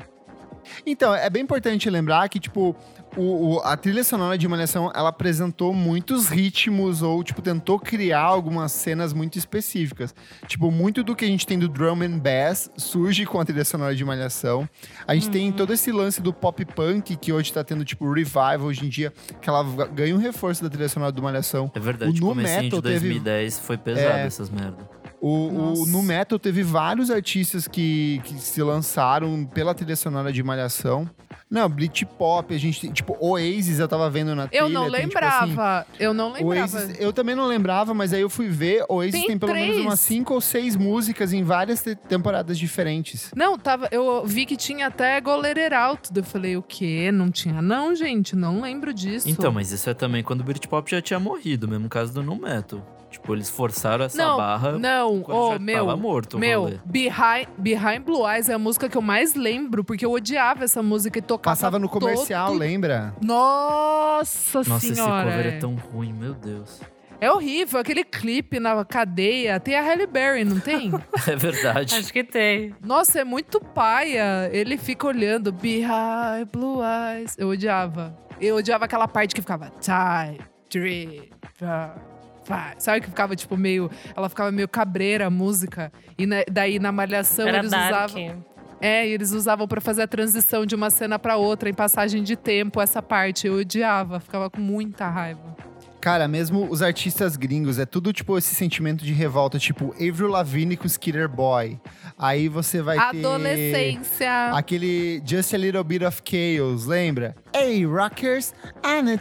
Então, 0.85 1.13
é 1.13 1.29
bem 1.29 1.43
importante 1.43 1.89
lembrar 1.89 2.27
que, 2.29 2.39
tipo, 2.39 2.75
o, 3.17 3.55
o- 3.55 3.59
a 3.61 3.75
trilha 3.77 4.03
sonora 4.03 4.37
de 4.37 4.47
Malhação, 4.47 4.91
ela 4.95 5.09
apresentou 5.09 5.73
muitos 5.73 6.27
ritmos 6.27 7.01
ou, 7.01 7.23
tipo, 7.23 7.41
tentou 7.41 7.79
criar 7.79 8.21
algumas 8.21 8.71
cenas 8.71 9.13
muito 9.13 9.37
específicas. 9.37 10.13
Tipo, 10.47 10.71
muito 10.71 11.03
do 11.03 11.15
que 11.15 11.23
a 11.25 11.27
gente 11.27 11.45
tem 11.45 11.57
do 11.59 11.67
drum 11.67 12.01
and 12.01 12.17
bass 12.19 12.69
surge 12.77 13.25
com 13.25 13.39
a 13.39 13.45
trilha 13.45 13.63
sonora 13.65 13.95
de 13.95 14.03
Malhação. 14.03 14.67
A 15.07 15.13
gente 15.13 15.29
tem 15.29 15.51
todo 15.51 15.73
esse 15.73 15.91
lance 15.91 16.21
do 16.21 16.33
pop 16.33 16.63
punk, 16.65 17.15
que 17.15 17.31
hoje 17.31 17.51
tá 17.53 17.63
tendo, 17.63 17.85
tipo, 17.85 18.11
revival 18.11 18.61
hoje 18.61 18.85
em 18.85 18.89
dia, 18.89 19.13
que 19.41 19.49
ela 19.49 19.63
ganha 19.93 20.15
um 20.15 20.19
reforço 20.19 20.63
da 20.63 20.69
trilha 20.69 20.89
sonora 20.89 21.11
do 21.11 21.21
Malhação. 21.21 21.71
É 21.75 21.79
verdade, 21.79 22.11
O 22.11 22.15
o 22.15 22.19
nu 22.19 22.27
comecinho 22.29 22.63
metal 22.63 22.81
de 22.81 22.87
teve- 22.89 22.99
2010 23.09 23.59
foi 23.59 23.77
pesado 23.77 24.17
É. 24.17 24.25
essas 24.25 24.49
merda. 24.49 24.77
O, 25.21 25.83
o 25.83 25.85
no 25.85 26.03
metal 26.03 26.37
teve 26.37 26.63
vários 26.63 27.09
artistas 27.09 27.65
que, 27.65 28.19
que 28.25 28.33
se 28.41 28.61
lançaram 28.61 29.45
pela 29.45 29.73
trilha 29.73 29.95
sonora 29.95 30.33
de 30.33 30.43
Malhação. 30.43 31.09
Não, 31.53 31.69
Bleach 31.69 32.03
Pop, 32.17 32.51
a 32.51 32.57
gente 32.57 32.81
tem, 32.81 32.91
tipo, 32.91 33.15
Oasis 33.19 33.77
eu 33.77 33.87
tava 33.87 34.09
vendo 34.09 34.33
na 34.35 34.47
trilha. 34.47 34.63
Eu 34.63 34.69
não 34.69 34.89
tem, 34.89 35.07
tipo, 35.07 35.17
assim, 35.19 35.45
lembrava, 35.49 35.87
eu 35.99 36.11
não 36.11 36.31
lembrava. 36.33 36.77
Oasis, 36.77 36.95
eu 36.99 37.13
também 37.13 37.35
não 37.35 37.45
lembrava, 37.45 37.93
mas 37.93 38.11
aí 38.11 38.21
eu 38.21 38.29
fui 38.29 38.47
ver. 38.49 38.83
Oasis 38.89 39.11
tem, 39.11 39.27
Tem 39.27 39.37
pelo 39.37 39.53
menos 39.53 39.67
três. 39.69 39.85
umas 39.85 39.99
cinco 39.99 40.33
ou 40.33 40.41
seis 40.41 40.75
músicas 40.75 41.31
em 41.31 41.43
várias 41.43 41.83
te- 41.83 41.95
temporadas 41.95 42.57
diferentes. 42.57 43.31
Não, 43.35 43.55
tava, 43.55 43.87
eu 43.91 44.25
vi 44.25 44.47
que 44.47 44.57
tinha 44.57 44.87
até 44.87 45.21
Golerer 45.21 45.73
Alto. 45.73 46.09
Eu 46.15 46.23
falei, 46.23 46.57
o 46.57 46.63
quê? 46.63 47.11
Não 47.11 47.29
tinha 47.29 47.61
não, 47.61 47.93
gente, 47.93 48.35
não 48.35 48.59
lembro 48.59 48.91
disso. 48.91 49.29
Então, 49.29 49.51
mas 49.51 49.71
isso 49.71 49.87
é 49.87 49.93
também 49.93 50.23
quando 50.23 50.41
o 50.41 50.43
Britpop 50.43 50.89
já 50.89 51.03
tinha 51.03 51.19
morrido, 51.19 51.67
mesmo 51.67 51.87
caso 51.87 52.11
do 52.13 52.23
Nu 52.23 52.35
Metal. 52.35 52.81
Tipo, 53.13 53.35
eles 53.35 53.47
forçaram 53.47 54.05
essa 54.05 54.17
não, 54.17 54.37
barra 54.37 54.71
não, 54.71 55.23
já 55.51 55.59
meu, 55.59 55.85
tava 55.85 55.95
morto 55.95 56.39
meu. 56.39 56.79
Behind, 56.83 57.47
Behind 57.59 58.01
Blue 58.03 58.27
Eyes 58.27 58.49
é 58.49 58.53
a 58.53 58.59
música 58.59 58.89
que 58.89 58.97
eu 58.97 59.03
mais 59.03 59.35
lembro, 59.35 59.83
porque 59.83 60.03
eu 60.03 60.11
odiava 60.11 60.63
essa 60.63 60.81
música 60.81 61.19
e 61.19 61.21
tocava 61.21 61.55
Passava 61.55 61.77
no 61.77 61.87
comercial, 61.87 62.47
todo... 62.47 62.57
lembra? 62.57 63.13
Nossa, 63.21 64.59
Nossa, 64.59 64.77
esse 64.77 64.95
senhora. 64.95 65.29
cover 65.29 65.45
é 65.45 65.49
é. 65.49 65.59
tão 65.59 65.75
ruim, 65.75 66.11
meu 66.11 66.33
Deus. 66.33 66.81
É 67.21 67.31
horrível, 67.31 67.79
aquele 67.79 68.03
clipe 68.03 68.59
na 68.59 68.83
cadeia. 68.83 69.59
Tem 69.59 69.75
a 69.75 69.81
Halle 69.83 70.07
Berry, 70.07 70.43
não 70.43 70.59
tem? 70.59 70.91
É 71.27 71.35
verdade. 71.35 71.95
Acho 71.95 72.11
que 72.11 72.23
tem. 72.23 72.75
Nossa, 72.83 73.21
é 73.21 73.23
muito 73.23 73.61
paia. 73.61 74.49
Ele 74.51 74.75
fica 74.75 75.05
olhando 75.05 75.51
Behind 75.51 76.47
Blue 76.51 76.79
Eyes. 76.83 77.35
Eu 77.37 77.49
odiava. 77.49 78.17
Eu 78.41 78.55
odiava 78.55 78.85
aquela 78.85 79.07
parte 79.07 79.35
que 79.35 79.41
ficava 79.41 79.71
time, 79.79 80.39
three, 80.67 81.31
four, 81.53 82.12
five. 82.43 82.75
Sabe 82.77 83.01
que 83.01 83.07
ficava 83.07 83.35
tipo 83.35 83.55
meio. 83.57 83.89
Ela 84.15 84.29
ficava 84.29 84.51
meio 84.51 84.67
cabreira 84.67 85.27
a 85.27 85.29
música. 85.29 85.91
E 86.17 86.25
na- 86.25 86.43
daí 86.51 86.79
na 86.79 86.91
malhação 86.91 87.47
Era 87.47 87.59
eles 87.59 87.71
Dark. 87.71 88.11
usavam. 88.15 88.45
É, 88.81 89.07
eles 89.07 89.31
usavam 89.31 89.65
pra 89.67 89.79
fazer 89.79 90.01
a 90.01 90.07
transição 90.07 90.65
de 90.65 90.75
uma 90.75 90.89
cena 90.89 91.17
pra 91.17 91.37
outra, 91.37 91.69
em 91.69 91.73
passagem 91.73 92.21
de 92.21 92.35
tempo, 92.35 92.81
essa 92.81 93.01
parte. 93.01 93.47
Eu 93.47 93.53
odiava, 93.55 94.19
ficava 94.19 94.49
com 94.49 94.59
muita 94.59 95.07
raiva. 95.09 95.55
Cara, 96.03 96.27
mesmo 96.27 96.67
os 96.69 96.81
artistas 96.81 97.37
gringos, 97.37 97.79
é 97.79 97.85
tudo 97.85 98.11
tipo 98.11 98.37
esse 98.37 98.53
sentimento 98.53 99.05
de 99.05 99.13
revolta, 99.13 99.57
tipo 99.57 99.93
Avril 99.93 100.27
Lavigne 100.27 100.75
com 100.75 100.85
Skitter 100.85 101.29
Boy. 101.29 101.79
Aí 102.19 102.49
você 102.49 102.81
vai 102.81 102.97
ter 102.97 103.19
Adolescência. 103.19 104.49
aquele 104.53 105.23
Just 105.25 105.53
a 105.53 105.57
Little 105.57 105.81
Bit 105.81 106.03
of 106.03 106.21
Chaos, 106.29 106.85
lembra? 106.87 107.33
Hey, 107.55 107.85
rockers! 107.85 108.53
Amo, 108.83 109.17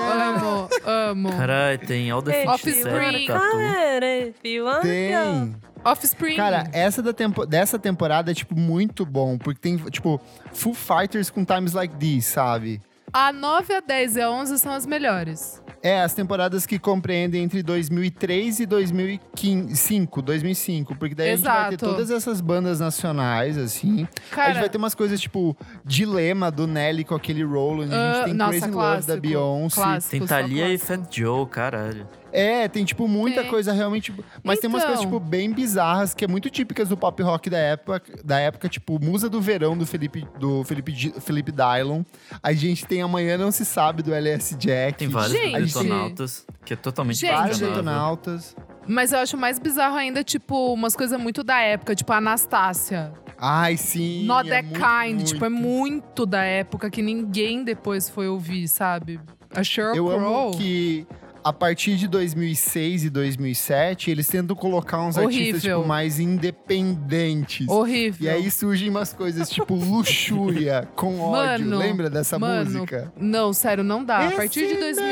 amo, 0.00 0.68
amo. 0.86 1.28
Caralho, 1.28 1.78
tem 1.80 2.10
All 2.10 2.22
the 2.22 2.32
Hey, 2.32 2.46
Offspring. 2.46 3.26
Tatu. 3.26 4.80
Tem. 4.80 5.54
Offspring. 5.84 6.36
Cara, 6.36 6.66
essa 6.72 7.02
da 7.02 7.12
tempo, 7.12 7.44
dessa 7.44 7.78
temporada 7.78 8.30
é, 8.30 8.34
tipo, 8.34 8.58
muito 8.58 9.04
bom. 9.04 9.36
Porque 9.36 9.60
tem, 9.60 9.76
tipo, 9.90 10.18
Full 10.50 10.72
Fighters 10.72 11.28
com 11.28 11.44
Times 11.44 11.74
Like 11.74 11.94
This, 11.96 12.24
sabe? 12.24 12.80
A 13.12 13.30
9, 13.34 13.74
a 13.74 13.80
10 13.80 14.16
e 14.16 14.22
a 14.22 14.30
11 14.30 14.58
são 14.58 14.72
as 14.72 14.86
melhores. 14.86 15.62
É, 15.84 16.00
as 16.00 16.14
temporadas 16.14 16.64
que 16.64 16.78
compreendem 16.78 17.42
entre 17.42 17.62
2003 17.62 18.60
e 18.60 18.64
2005, 18.66 20.22
2005. 20.22 20.94
Porque 20.96 21.14
daí 21.14 21.32
a 21.32 21.36
gente 21.36 21.44
vai 21.44 21.68
ter 21.68 21.74
Exato. 21.74 21.84
todas 21.90 22.10
essas 22.10 22.40
bandas 22.40 22.80
nacionais, 22.80 23.58
assim. 23.58 24.08
a 24.32 24.34
Cara, 24.34 24.52
gente 24.52 24.60
vai 24.60 24.68
ter 24.70 24.78
umas 24.78 24.94
coisas, 24.94 25.20
tipo, 25.20 25.54
Dilema 25.84 26.50
do 26.50 26.66
Nelly 26.66 27.04
com 27.04 27.14
aquele 27.14 27.44
Roland. 27.44 27.92
A 27.92 28.12
gente 28.14 28.20
ah, 28.20 28.24
tem 28.24 28.32
nossa, 28.34 28.50
Crazy 28.52 28.66
Love 28.70 28.78
da 28.78 28.88
clássico, 28.88 29.20
Beyoncé. 29.20 29.74
clássico, 29.74 30.10
Tem 30.10 30.26
Thalia 30.26 30.68
e 30.72 30.78
clássico. 30.78 31.04
Fat 31.04 31.16
Joe, 31.18 31.46
caralho. 31.46 32.08
É, 32.34 32.66
tem, 32.66 32.84
tipo, 32.84 33.06
muita 33.06 33.42
Tem. 33.42 33.50
coisa 33.50 33.72
realmente. 33.72 34.12
Mas 34.42 34.58
tem 34.58 34.68
umas 34.68 34.82
Então. 34.82 34.94
coisas, 34.94 35.04
tipo, 35.04 35.20
bem 35.20 35.52
bizarras, 35.52 36.12
que 36.14 36.24
é 36.24 36.28
muito 36.28 36.50
típicas 36.50 36.88
do 36.88 36.96
pop 36.96 37.22
rock 37.22 37.48
da 37.48 37.58
época, 37.58 38.02
da 38.24 38.40
época 38.40 38.68
tipo, 38.68 38.98
Musa 39.02 39.28
do 39.30 39.40
Verão 39.40 39.78
do 39.78 39.86
Felipe, 39.86 40.26
do 40.38 40.64
Felipe, 40.64 41.14
Felipe 41.20 41.52
Dylon. 41.52 42.02
A 42.42 42.52
gente 42.52 42.84
tem 42.86 43.02
Amanhã 43.02 43.38
Não 43.38 43.52
Se 43.52 43.64
Sabe 43.64 44.02
do 44.02 44.12
LS 44.12 44.56
Jack. 44.56 44.98
Tem 44.98 45.08
vários 45.08 45.32
Gente. 45.32 45.66
Detonautas, 45.66 46.44
que 46.64 46.72
é 46.72 46.76
totalmente 46.76 47.20
Gente. 47.20 47.30
Vários 47.32 47.58
detonautas. 47.60 48.56
Mas 48.86 49.12
eu 49.12 49.20
acho 49.20 49.36
mais 49.36 49.58
bizarro 49.58 49.96
ainda, 49.96 50.22
tipo, 50.24 50.74
umas 50.74 50.94
coisas 50.96 51.18
muito 51.18 51.42
da 51.44 51.58
época, 51.60 51.94
tipo 51.94 52.12
a 52.12 52.16
Anastácia. 52.16 53.12
Ai, 53.38 53.76
sim. 53.76 54.24
Not 54.24 54.48
é 54.50 54.62
That 54.62 54.68
muito, 54.68 54.80
Kind. 54.80 55.14
muito. 55.16 55.24
Tipo, 55.28 55.44
é 55.44 55.48
muito 55.48 56.26
da 56.26 56.42
época 56.42 56.90
que 56.90 57.00
ninguém 57.02 57.64
depois 57.64 58.08
foi 58.10 58.28
ouvir, 58.28 58.68
sabe? 58.68 59.18
A 59.54 59.62
Sheryl 59.62 59.94
Eu 59.96 60.06
Crow. 60.06 60.48
amo 60.48 60.58
que 60.58 61.06
a 61.44 61.52
partir 61.52 61.96
de 61.96 62.08
2006 62.08 63.04
e 63.04 63.10
2007, 63.10 64.10
eles 64.10 64.26
tentam 64.26 64.56
colocar 64.56 65.00
uns 65.02 65.18
artistas 65.18 65.46
Horrível. 65.62 65.76
tipo, 65.78 65.86
mais 65.88 66.18
independentes. 66.18 67.68
Horrível. 67.68 68.26
E 68.26 68.28
aí 68.30 68.50
surgem 68.50 68.88
umas 68.88 69.12
coisas 69.12 69.50
tipo 69.50 69.74
luxúria 69.74 70.88
com 70.96 71.20
ódio. 71.20 71.66
Mano, 71.66 71.78
Lembra 71.78 72.08
dessa 72.08 72.38
Mano, 72.38 72.70
música? 72.70 73.12
não, 73.16 73.52
sério, 73.52 73.84
não 73.84 74.02
dá. 74.02 74.26
a 74.28 74.30
partir 74.30 74.66
de 74.68 74.74
2000. 74.80 75.04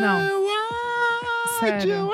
Não. 0.00 0.44
Sério. 1.60 2.10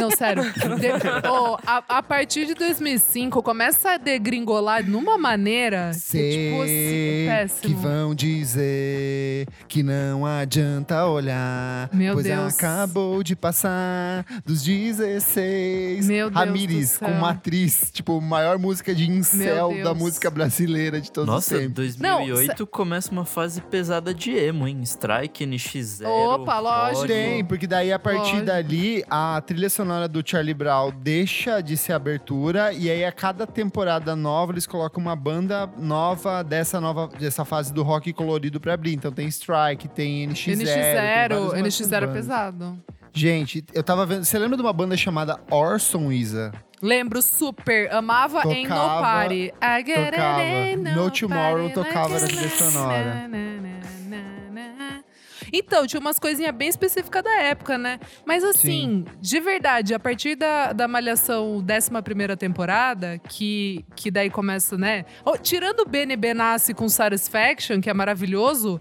Não, 0.00 0.10
sério. 0.10 0.42
De- 0.44 0.88
Ô, 1.28 1.58
a, 1.66 1.82
a 1.98 2.02
partir 2.02 2.46
de 2.46 2.54
2005, 2.54 3.42
começa 3.42 3.92
a 3.92 3.96
degringolar 3.96 4.84
numa 4.88 5.16
maneira 5.18 5.90
que, 5.92 6.00
tipo, 6.30 6.62
assim, 6.62 6.68
Sei 6.68 7.26
péssimo. 7.28 7.60
que 7.62 7.74
vão 7.74 8.14
dizer 8.14 9.46
que 9.68 9.82
não 9.82 10.24
adianta 10.26 11.06
olhar, 11.06 11.88
Meu 11.92 12.14
pois 12.14 12.26
Deus. 12.26 12.54
acabou 12.56 13.22
de 13.22 13.34
passar 13.36 14.24
dos 14.44 14.62
16. 14.62 16.06
Meu 16.06 16.30
Deus 16.30 16.44
Ramires, 16.44 16.98
com 16.98 17.10
matriz, 17.12 17.90
tipo, 17.92 18.20
maior 18.20 18.58
música 18.58 18.94
de 18.94 19.08
incel 19.10 19.82
da 19.82 19.94
música 19.94 20.30
brasileira 20.30 21.00
de 21.00 21.10
todos 21.10 21.28
os 21.28 21.34
Nossa, 21.34 21.58
tempos. 21.58 21.74
2008 21.96 22.66
começa 22.66 23.10
uma 23.10 23.24
fase 23.24 23.60
pesada 23.60 24.12
de 24.14 24.30
emo, 24.32 24.66
hein? 24.66 24.80
Strike, 24.82 25.44
NX0. 25.46 26.06
Opa, 26.06 26.58
lógico. 26.60 27.06
Tem, 27.06 27.44
porque 27.44 27.66
daí 27.66 27.92
a 27.92 27.98
partir 27.98 28.18
Lógico. 28.18 28.46
dali 28.46 29.04
a 29.10 29.40
trilha 29.46 29.68
sonora 29.70 29.87
do 30.08 30.22
Charlie 30.24 30.54
Brown 30.54 30.90
deixa 30.90 31.60
de 31.60 31.76
ser 31.76 31.92
abertura 31.92 32.72
e 32.72 32.90
aí 32.90 33.04
a 33.04 33.10
cada 33.12 33.46
temporada 33.46 34.14
nova 34.14 34.52
eles 34.52 34.66
colocam 34.66 35.02
uma 35.02 35.16
banda 35.16 35.68
nova 35.78 36.42
dessa 36.42 36.80
nova 36.80 37.08
dessa 37.18 37.44
fase 37.44 37.72
do 37.72 37.82
rock 37.82 38.12
colorido 38.12 38.60
pra 38.60 38.74
abrir. 38.74 38.92
Então 38.94 39.10
tem 39.12 39.26
Strike, 39.28 39.88
tem 39.88 40.28
NX0. 40.28 40.44
tem 40.44 40.54
NX0, 40.56 40.94
várias 40.94 41.40
outras 41.40 41.62
NX0 41.62 42.02
é 42.02 42.06
pesado. 42.12 42.78
Gente, 43.12 43.64
eu 43.72 43.82
tava 43.82 44.04
vendo. 44.06 44.24
Você 44.24 44.38
lembra 44.38 44.56
de 44.56 44.62
uma 44.62 44.72
banda 44.72 44.96
chamada 44.96 45.40
Orson 45.50 46.12
Isa? 46.12 46.52
Lembro 46.80 47.20
super, 47.20 47.92
amava 47.92 48.42
em 48.52 48.62
No 48.64 48.68
Tocava- 48.68 49.00
Party. 49.00 49.52
I 49.60 49.84
get 49.84 49.98
it 49.98 50.10
tocava. 50.12 50.42
in 50.44 50.76
No 50.76 51.10
Tomorrow 51.10 51.70
party, 51.70 51.74
tocava 51.74 52.20
na 52.20 52.26
trilha 52.26 52.48
sonora. 52.50 53.28
na, 53.28 53.28
na, 53.28 53.38
na. 54.52 54.87
Então, 55.52 55.86
tinha 55.86 56.00
umas 56.00 56.18
coisinhas 56.18 56.54
bem 56.54 56.68
específicas 56.68 57.22
da 57.22 57.42
época, 57.42 57.78
né? 57.78 57.98
Mas 58.24 58.44
assim, 58.44 59.04
de 59.20 59.40
verdade, 59.40 59.94
a 59.94 59.98
partir 59.98 60.34
da, 60.34 60.72
da 60.72 60.88
Malhação 60.88 61.58
11 61.58 62.36
temporada, 62.38 63.18
que, 63.28 63.84
que 63.94 64.10
daí 64.10 64.30
começa, 64.30 64.76
né? 64.76 65.04
Ó, 65.24 65.36
tirando 65.36 65.80
o 65.80 65.88
Bene 65.88 66.16
Benassi 66.16 66.74
com 66.74 66.88
Satisfaction, 66.88 67.80
que 67.80 67.90
é 67.90 67.94
maravilhoso. 67.94 68.80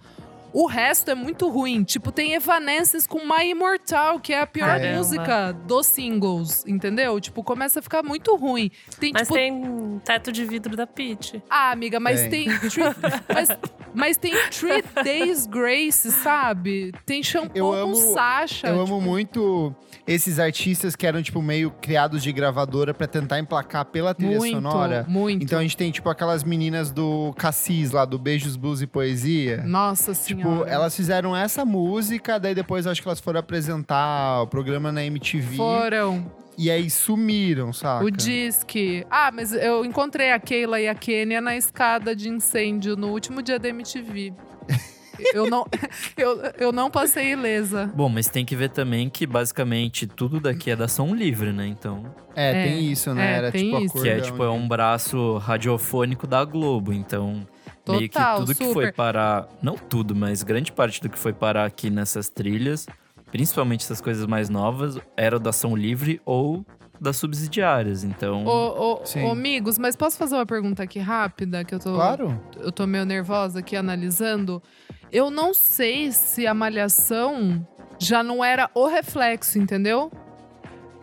O 0.60 0.66
resto 0.66 1.12
é 1.12 1.14
muito 1.14 1.48
ruim. 1.50 1.84
Tipo, 1.84 2.12
tem 2.12 2.34
Evanescence 2.34 3.08
com 3.08 3.20
My 3.20 3.48
Immortal, 3.52 4.20
que 4.20 4.34
é 4.34 4.42
a 4.42 4.48
pior 4.48 4.66
Caramba. 4.80 4.98
música 4.98 5.52
dos 5.52 5.86
singles, 5.86 6.66
entendeu? 6.66 7.20
Tipo, 7.22 7.44
começa 7.44 7.78
a 7.80 7.82
ficar 7.84 8.02
muito 8.02 8.36
ruim. 8.36 8.72
Tem, 9.00 9.12
Mas 9.14 9.24
tipo, 9.28 9.36
tem 9.36 10.02
teto 10.04 10.32
de 10.32 10.44
vidro 10.46 10.76
da 10.76 10.88
Pitty. 10.88 11.44
ah, 11.48 11.70
amiga, 11.72 12.00
mas 12.00 12.22
Tem. 12.22 12.46
tem. 12.50 12.70
three- 12.70 12.84
mas, 13.32 13.50
mas 13.94 14.18
tem 14.18 14.34
Three 14.50 14.84
Days 15.04 15.46
Grace, 15.46 16.12
sabe? 16.12 16.92
Tem 17.06 17.22
shampoo 17.22 17.56
Eu 17.56 17.66
com 17.68 17.74
amo- 17.92 18.14
Sasha. 18.16 18.68
Eu 18.70 18.84
tipo, 18.84 18.96
amo 18.96 19.00
muito 19.02 19.76
esses 20.08 20.40
artistas 20.40 20.96
que 20.96 21.06
eram, 21.06 21.22
tipo, 21.22 21.40
meio 21.40 21.70
criados 21.70 22.24
de 22.24 22.32
gravadora 22.32 22.94
pra 22.96 23.06
tentar 23.06 23.38
emplacar 23.40 23.86
pela 23.86 24.16
trilha 24.16 24.38
muito, 24.38 24.56
sonora. 24.56 25.06
Muito. 25.08 25.44
Então 25.44 25.60
a 25.60 25.62
gente 25.62 25.78
tem, 25.78 25.92
tipo, 25.92 26.10
aquelas 26.10 26.44
meninas 26.44 26.92
do 26.92 27.32
Cassis 27.38 27.92
lá, 27.92 28.06
do 28.06 28.18
Beijos, 28.18 28.56
Blues 28.56 28.82
e 28.82 28.88
Poesia. 28.88 29.62
Nossa 29.64 30.14
Tipo, 30.16 30.47
senhora. 30.54 30.70
elas 30.70 30.96
fizeram 30.96 31.36
essa 31.36 31.64
música, 31.66 32.40
daí 32.40 32.56
depois 32.56 32.86
acho 32.88 33.02
que 33.02 33.08
elas 33.08 33.20
foram 33.20 33.40
apresentar 33.40 34.42
o 34.42 34.48
programa 34.48 34.92
na 34.92 35.04
MTV. 35.04 35.56
Foram. 35.58 36.26
E 36.58 36.72
aí 36.72 36.90
sumiram, 36.90 37.72
saca? 37.72 38.04
O 38.04 38.10
Disque. 38.10 39.06
Ah, 39.12 39.32
mas 39.32 39.54
eu 39.54 39.86
encontrei 39.86 40.32
a 40.32 40.40
Keila 40.40 40.82
e 40.82 40.88
a 40.88 40.96
Kênia 40.96 41.40
na 41.40 41.56
escada 41.56 42.16
de 42.16 42.30
incêndio 42.30 42.96
no 42.98 43.10
último 43.10 43.44
dia 43.44 43.60
da 43.60 43.70
MTV. 43.70 44.34
eu, 45.36 45.48
não, 45.48 45.66
eu, 46.18 46.42
eu 46.58 46.72
não 46.72 46.90
passei 46.90 47.34
ilesa. 47.34 47.92
Bom, 47.96 48.10
mas 48.10 48.28
tem 48.28 48.44
que 48.44 48.56
ver 48.56 48.70
também 48.72 49.08
que 49.08 49.28
basicamente 49.28 50.08
tudo 50.08 50.40
daqui 50.40 50.72
é 50.72 50.76
da 50.76 50.88
Som 50.88 51.14
Livre, 51.14 51.52
né? 51.52 51.68
Então, 51.68 52.04
É, 52.36 52.50
É, 52.50 52.64
tem 52.64 52.92
isso, 52.92 53.14
né? 53.14 53.34
é, 53.34 53.38
Era 53.38 53.52
tem 53.52 53.66
tipo 53.66 53.84
isso. 53.84 54.02
que 54.02 54.10
é 54.10 54.20
tipo 54.20 54.44
é 54.44 54.50
um 54.50 54.68
braço 54.68 55.38
radiofônico 55.38 56.26
da 56.26 56.44
Globo, 56.44 56.92
então 56.92 57.46
meio 57.94 58.10
que 58.10 58.10
Total, 58.10 58.40
tudo 58.40 58.56
que 58.56 58.64
foi 58.66 58.86
super. 58.86 58.94
parar, 58.94 59.48
não 59.62 59.76
tudo, 59.76 60.16
mas 60.16 60.44
grande 60.44 60.72
parte 60.72 61.02
do 61.02 61.10
que 61.10 61.18
foi 61.18 61.34
parar 61.34 61.66
aqui 61.66 61.90
nessas 61.90 62.30
trilhas, 62.30 62.86
principalmente 63.32 63.84
essas 63.84 64.02
coisas 64.02 64.26
mais 64.26 64.50
novas, 64.50 64.98
era 65.16 65.40
da 65.40 65.52
Som 65.52 65.76
Livre 65.76 66.22
ou 66.26 66.66
das 67.00 67.18
subsidiárias. 67.18 68.04
Então, 68.04 68.46
Ô, 68.46 68.50
ô, 68.50 69.04
ô, 69.26 69.32
amigos, 69.32 69.78
mas 69.78 69.96
posso 69.96 70.18
fazer 70.18 70.36
uma 70.36 70.46
pergunta 70.46 70.84
aqui 70.84 71.00
rápida? 71.00 71.64
Que 71.64 71.76
eu 71.76 71.80
tô. 71.80 71.94
Claro. 71.94 72.42
eu 72.58 72.72
tô 72.72 72.88
meio 72.88 73.06
nervosa 73.06 73.60
aqui 73.60 73.76
analisando. 73.76 74.62
Eu 75.12 75.30
não 75.30 75.54
sei 75.54 76.12
se 76.12 76.46
a 76.46 76.54
malhação 76.54 77.66
já 78.00 78.22
não 78.22 78.44
era 78.44 78.70
o 78.74 78.88
reflexo, 78.88 79.58
entendeu? 79.58 80.12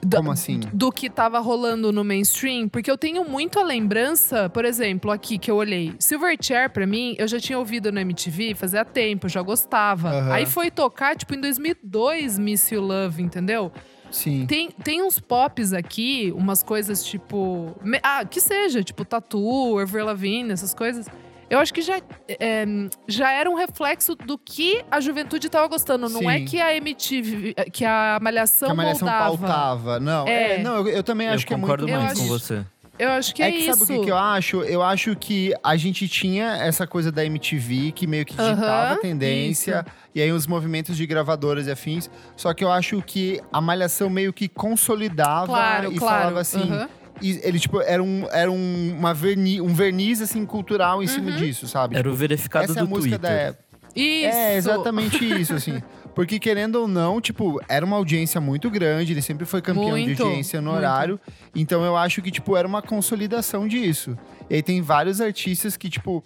Da- 0.05 0.19
Como 0.19 0.31
assim? 0.31 0.61
Do 0.73 0.91
que 0.93 1.09
tava 1.09 1.39
rolando 1.39 1.91
no 1.93 2.05
mainstream, 2.05 2.69
porque 2.69 2.91
eu 2.91 2.99
tenho 2.99 3.25
muito 3.29 3.59
a 3.59 3.63
lembrança, 3.63 4.49
por 4.51 4.65
exemplo, 4.65 5.11
aqui 5.11 5.39
que 5.39 5.51
eu 5.51 5.57
olhei. 5.57 5.95
Silverchair, 5.99 6.71
pra 6.71 6.87
mim, 6.87 7.15
eu 7.19 7.27
já 7.29 7.39
tinha 7.41 7.59
ouvido 7.59 7.91
no 7.93 7.99
MTV 8.01 8.55
fazia 8.55 8.85
tempo, 8.85 9.27
eu 9.27 9.31
já 9.31 9.43
gostava. 9.43 10.33
Aí 10.33 10.47
foi 10.47 10.71
tocar, 10.71 11.17
tipo, 11.17 11.35
em 11.35 11.41
2002, 11.41 12.39
Miss 12.39 12.71
You 12.71 12.81
Love, 12.83 13.23
entendeu? 13.23 13.73
Sim. 14.11 14.47
Tem, 14.47 14.71
tem 14.71 15.03
uns 15.03 15.19
pops 15.19 15.73
aqui, 15.73 16.33
umas 16.37 16.63
coisas 16.63 17.05
tipo. 17.05 17.75
me- 17.83 17.99
Ah, 18.03 18.25
que 18.25 18.41
seja, 18.41 18.83
tipo 18.83 19.05
Tatu, 19.05 19.79
Avril 19.79 20.05
Lavigne, 20.05 20.53
essas 20.53 20.73
coisas. 20.73 21.07
Eu 21.51 21.59
acho 21.59 21.72
que 21.74 21.82
já, 21.82 22.01
é, 22.28 22.64
já 23.07 23.30
era 23.32 23.49
um 23.51 23.55
reflexo 23.55 24.14
do 24.14 24.36
que 24.38 24.82
a 24.90 25.01
juventude 25.01 25.49
tava 25.49 25.66
gostando. 25.68 26.09
Não 26.09 26.20
Sim. 26.20 26.28
é 26.28 26.40
que 26.40 26.61
a 26.61 26.74
MTV, 26.76 27.55
que 27.72 27.84
a 27.84 28.18
Malhação, 28.20 28.68
Que 28.68 28.72
a 28.72 28.74
Malhação 28.76 29.09
moldava. 29.09 29.36
pautava. 29.38 30.01
Não, 30.01 30.26
É. 30.26 30.55
é, 30.55 30.62
não 30.62 30.76
eu, 30.78 30.88
eu 30.88 31.03
também 31.03 31.26
eu 31.28 31.34
acho 31.34 31.47
que 31.47 31.53
é 31.55 31.57
muito 31.57 31.66
concordo 31.70 31.88
eu 31.88 31.99
muito 32.01 32.12
acho- 32.12 32.20
com 32.22 32.28
você. 32.28 32.64
Eu 32.97 33.11
acho 33.11 33.34
que 33.34 33.42
é, 33.42 33.49
é 33.49 33.51
que 33.51 33.59
isso. 33.59 33.70
sabe 33.80 33.82
o 33.82 33.99
que, 33.99 34.05
que 34.05 34.11
eu 34.12 34.16
acho? 34.16 34.62
Eu 34.62 34.80
acho 34.80 35.16
que 35.16 35.53
a 35.64 35.76
gente 35.76 36.07
tinha 36.07 36.59
essa 36.59 36.86
coisa 36.86 37.11
da 37.11 37.24
MTV 37.24 37.90
que 37.90 38.07
meio 38.07 38.24
que 38.24 38.34
ditava 38.36 38.92
a 38.92 38.97
tendência, 38.99 39.84
e 40.14 40.22
aí 40.22 40.30
os 40.30 40.47
movimentos 40.47 40.97
de 40.97 41.05
gravadoras 41.05 41.66
e 41.66 41.72
afins. 41.72 42.09
Só 42.36 42.55
que 42.55 42.62
eu 42.62 42.70
acho 42.70 43.03
que 43.03 43.40
a 43.53 43.61
Malhação 43.61 44.09
meio 44.09 44.32
que 44.32 44.49
consolidava 44.49 45.47
Claro, 45.47 45.92
e 45.92 45.97
claro. 45.99 46.18
falava 46.20 46.40
assim. 46.40 46.70
aham. 46.70 46.88
E 47.23 47.41
ele, 47.43 47.59
tipo, 47.59 47.81
era 47.81 48.03
um, 48.03 48.27
era 48.31 48.51
um, 48.51 48.95
uma 48.99 49.15
verni, 49.15 49.61
um 49.61 49.73
verniz, 49.75 50.21
assim, 50.21 50.45
cultural 50.45 51.03
em 51.03 51.07
Uhum. 51.07 51.12
cima 51.12 51.33
disso, 51.33 51.67
sabe? 51.69 51.97
Era 51.97 52.09
o 52.09 52.12
Tipo, 52.12 52.19
verificado 52.21 52.65
essa 52.65 52.81
é 52.81 52.83
a 52.83 52.85
do 52.85 52.91
música 52.91 53.19
da 53.19 53.29
Twitter. 53.29 53.47
época. 53.49 53.65
Isso. 53.97 54.37
É, 54.37 54.57
exatamente 54.57 55.25
isso, 55.41 55.55
assim. 55.55 55.81
Porque, 56.17 56.39
querendo 56.41 56.77
ou 56.77 56.89
não, 56.89 57.21
tipo, 57.21 57.61
era 57.69 57.85
uma 57.87 57.97
audiência 57.97 58.41
muito 58.41 58.69
grande, 58.69 59.12
ele 59.12 59.23
sempre 59.23 59.45
foi 59.47 59.62
campeão 59.62 59.91
Muito, 59.91 60.15
de 60.17 60.23
audiência 60.23 60.61
no 60.61 60.71
muito. 60.71 60.79
horário. 60.79 61.21
Então 61.55 61.85
eu 61.85 61.97
acho 61.97 62.21
que, 62.21 62.31
tipo, 62.31 62.57
era 62.57 62.67
uma 62.67 62.83
consolidação 62.83 63.67
disso. 63.69 64.17
E 64.51 64.57
aí 64.57 64.62
tem 64.62 64.81
vários 64.83 65.21
artistas 65.21 65.77
que, 65.77 65.89
tipo. 65.89 66.25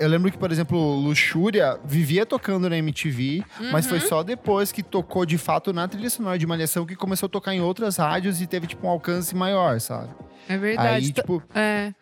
Eu 0.00 0.08
lembro 0.08 0.30
que, 0.32 0.38
por 0.38 0.50
exemplo, 0.50 0.94
Luxúria 0.96 1.78
vivia 1.84 2.24
tocando 2.24 2.68
na 2.70 2.76
MTV, 2.78 3.44
mas 3.70 3.84
Uhum. 3.84 3.90
foi 3.90 4.00
só 4.00 4.22
depois 4.22 4.72
que 4.72 4.82
tocou 4.82 5.26
de 5.26 5.36
fato 5.36 5.72
na 5.74 5.86
trilha 5.86 6.08
sonora 6.08 6.38
de 6.38 6.46
Malhação 6.46 6.86
que 6.86 6.96
começou 6.96 7.26
a 7.26 7.30
tocar 7.30 7.54
em 7.54 7.60
outras 7.60 7.98
rádios 7.98 8.40
e 8.40 8.46
teve, 8.46 8.66
tipo, 8.66 8.86
um 8.86 8.90
alcance 8.90 9.36
maior, 9.36 9.78
sabe? 9.78 10.08
É 10.48 10.56
verdade. 10.56 10.88
Aí, 11.06 11.12
tipo, 11.12 11.42
É. 11.54 11.92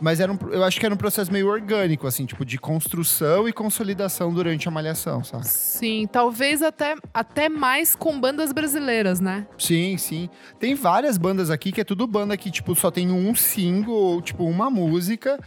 mas 0.00 0.20
era 0.20 0.32
um, 0.32 0.38
eu 0.50 0.64
acho 0.64 0.78
que 0.78 0.86
era 0.86 0.94
um 0.94 0.98
processo 0.98 1.32
meio 1.32 1.48
orgânico, 1.48 2.06
assim, 2.06 2.26
tipo, 2.26 2.44
de 2.44 2.58
construção 2.58 3.48
e 3.48 3.52
consolidação 3.52 4.32
durante 4.32 4.68
a 4.68 4.70
Malhação, 4.70 5.22
sabe? 5.22 5.46
Sim, 5.46 6.08
talvez 6.10 6.62
até, 6.62 6.94
até 7.12 7.48
mais 7.48 7.94
com 7.94 8.20
bandas 8.20 8.52
brasileiras, 8.52 9.20
né? 9.20 9.46
Sim, 9.58 9.96
sim. 9.96 10.28
Tem 10.58 10.74
várias 10.74 11.16
bandas 11.16 11.50
aqui 11.50 11.72
que 11.72 11.80
é 11.80 11.84
tudo 11.84 12.06
banda 12.06 12.36
que, 12.36 12.50
tipo, 12.50 12.74
só 12.74 12.90
tem 12.90 13.10
um 13.10 13.34
single 13.34 13.94
ou, 13.94 14.22
tipo, 14.22 14.44
uma 14.44 14.70
música, 14.70 15.38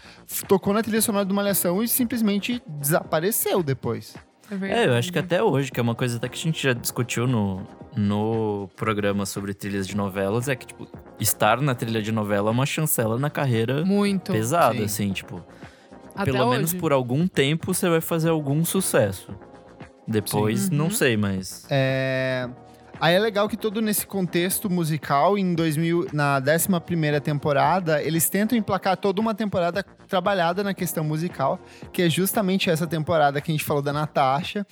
tocou 0.48 0.74
na 0.74 0.82
trilha 0.82 1.02
sonora 1.02 1.26
de 1.26 1.34
Malhação 1.34 1.84
e 1.84 1.88
simplesmente 1.88 2.62
desapareceu 2.68 3.62
depois. 3.62 4.16
É, 4.50 4.56
verdade. 4.56 4.82
É, 4.82 4.88
eu 4.88 4.93
acho 4.93 5.12
que 5.12 5.20
até 5.20 5.43
hoje, 5.43 5.72
que 5.72 5.80
é 5.80 5.84
uma 5.84 5.95
coisa 5.95 6.18
até 6.18 6.30
que 6.30 6.36
a 6.36 6.41
gente 6.41 6.64
já 6.64 6.74
discutiu 6.74 7.28
no, 7.28 7.68
no 7.95 8.70
programa 8.76 9.26
sobre 9.26 9.54
trilhas 9.54 9.88
de 9.88 9.95
novelas, 9.95 10.48
é 10.48 10.56
que, 10.56 10.68
tipo, 10.68 10.88
estar 11.20 11.59
na 11.61 11.74
trilha 11.76 12.01
de 12.01 12.11
novela 12.11 12.49
é 12.49 12.51
uma 12.51 12.65
chancela 12.65 13.18
na 13.18 13.30
carreira 13.30 13.84
Muito. 13.86 14.32
pesada, 14.32 14.78
Sim. 14.78 14.84
assim, 14.84 15.11
tipo. 15.11 15.43
Até 16.15 16.32
pelo 16.32 16.45
hoje. 16.45 16.49
menos 16.51 16.74
por 16.74 16.91
algum 16.91 17.28
tempo 17.28 17.74
você 17.74 17.88
vai 17.89 18.01
fazer 18.01 18.30
algum 18.30 18.65
sucesso. 18.65 19.34
Depois, 20.07 20.61
Sim. 20.61 20.76
não 20.76 20.86
Uhum. 20.86 20.91
sei, 20.91 21.18
mas. 21.18 21.65
É... 21.70 22.49
Aí 22.99 23.13
é 23.13 23.20
legal 23.20 23.47
que 23.47 23.55
todo 23.55 23.80
nesse 23.80 24.07
contexto 24.07 24.72
musical, 24.72 25.38
em 25.38 25.53
2000, 25.53 26.07
na 26.11 26.41
11ª 26.41 27.22
temporada, 27.22 28.01
eles 28.01 28.28
tentam 28.28 28.57
emplacar 28.57 28.97
toda 28.97 29.22
uma 29.22 29.36
temporada 29.36 29.84
trabalhada 30.07 30.63
na 30.63 30.74
questão 30.74 31.03
musical, 31.03 31.59
que 31.93 32.01
é 32.01 32.09
justamente 32.09 32.72
essa 32.72 32.88
temporada 32.88 33.39
que 33.39 33.51
a 33.51 33.53
gente 33.53 33.63
falou 33.63 33.84
da 33.84 33.93
Natasha, 33.93 34.65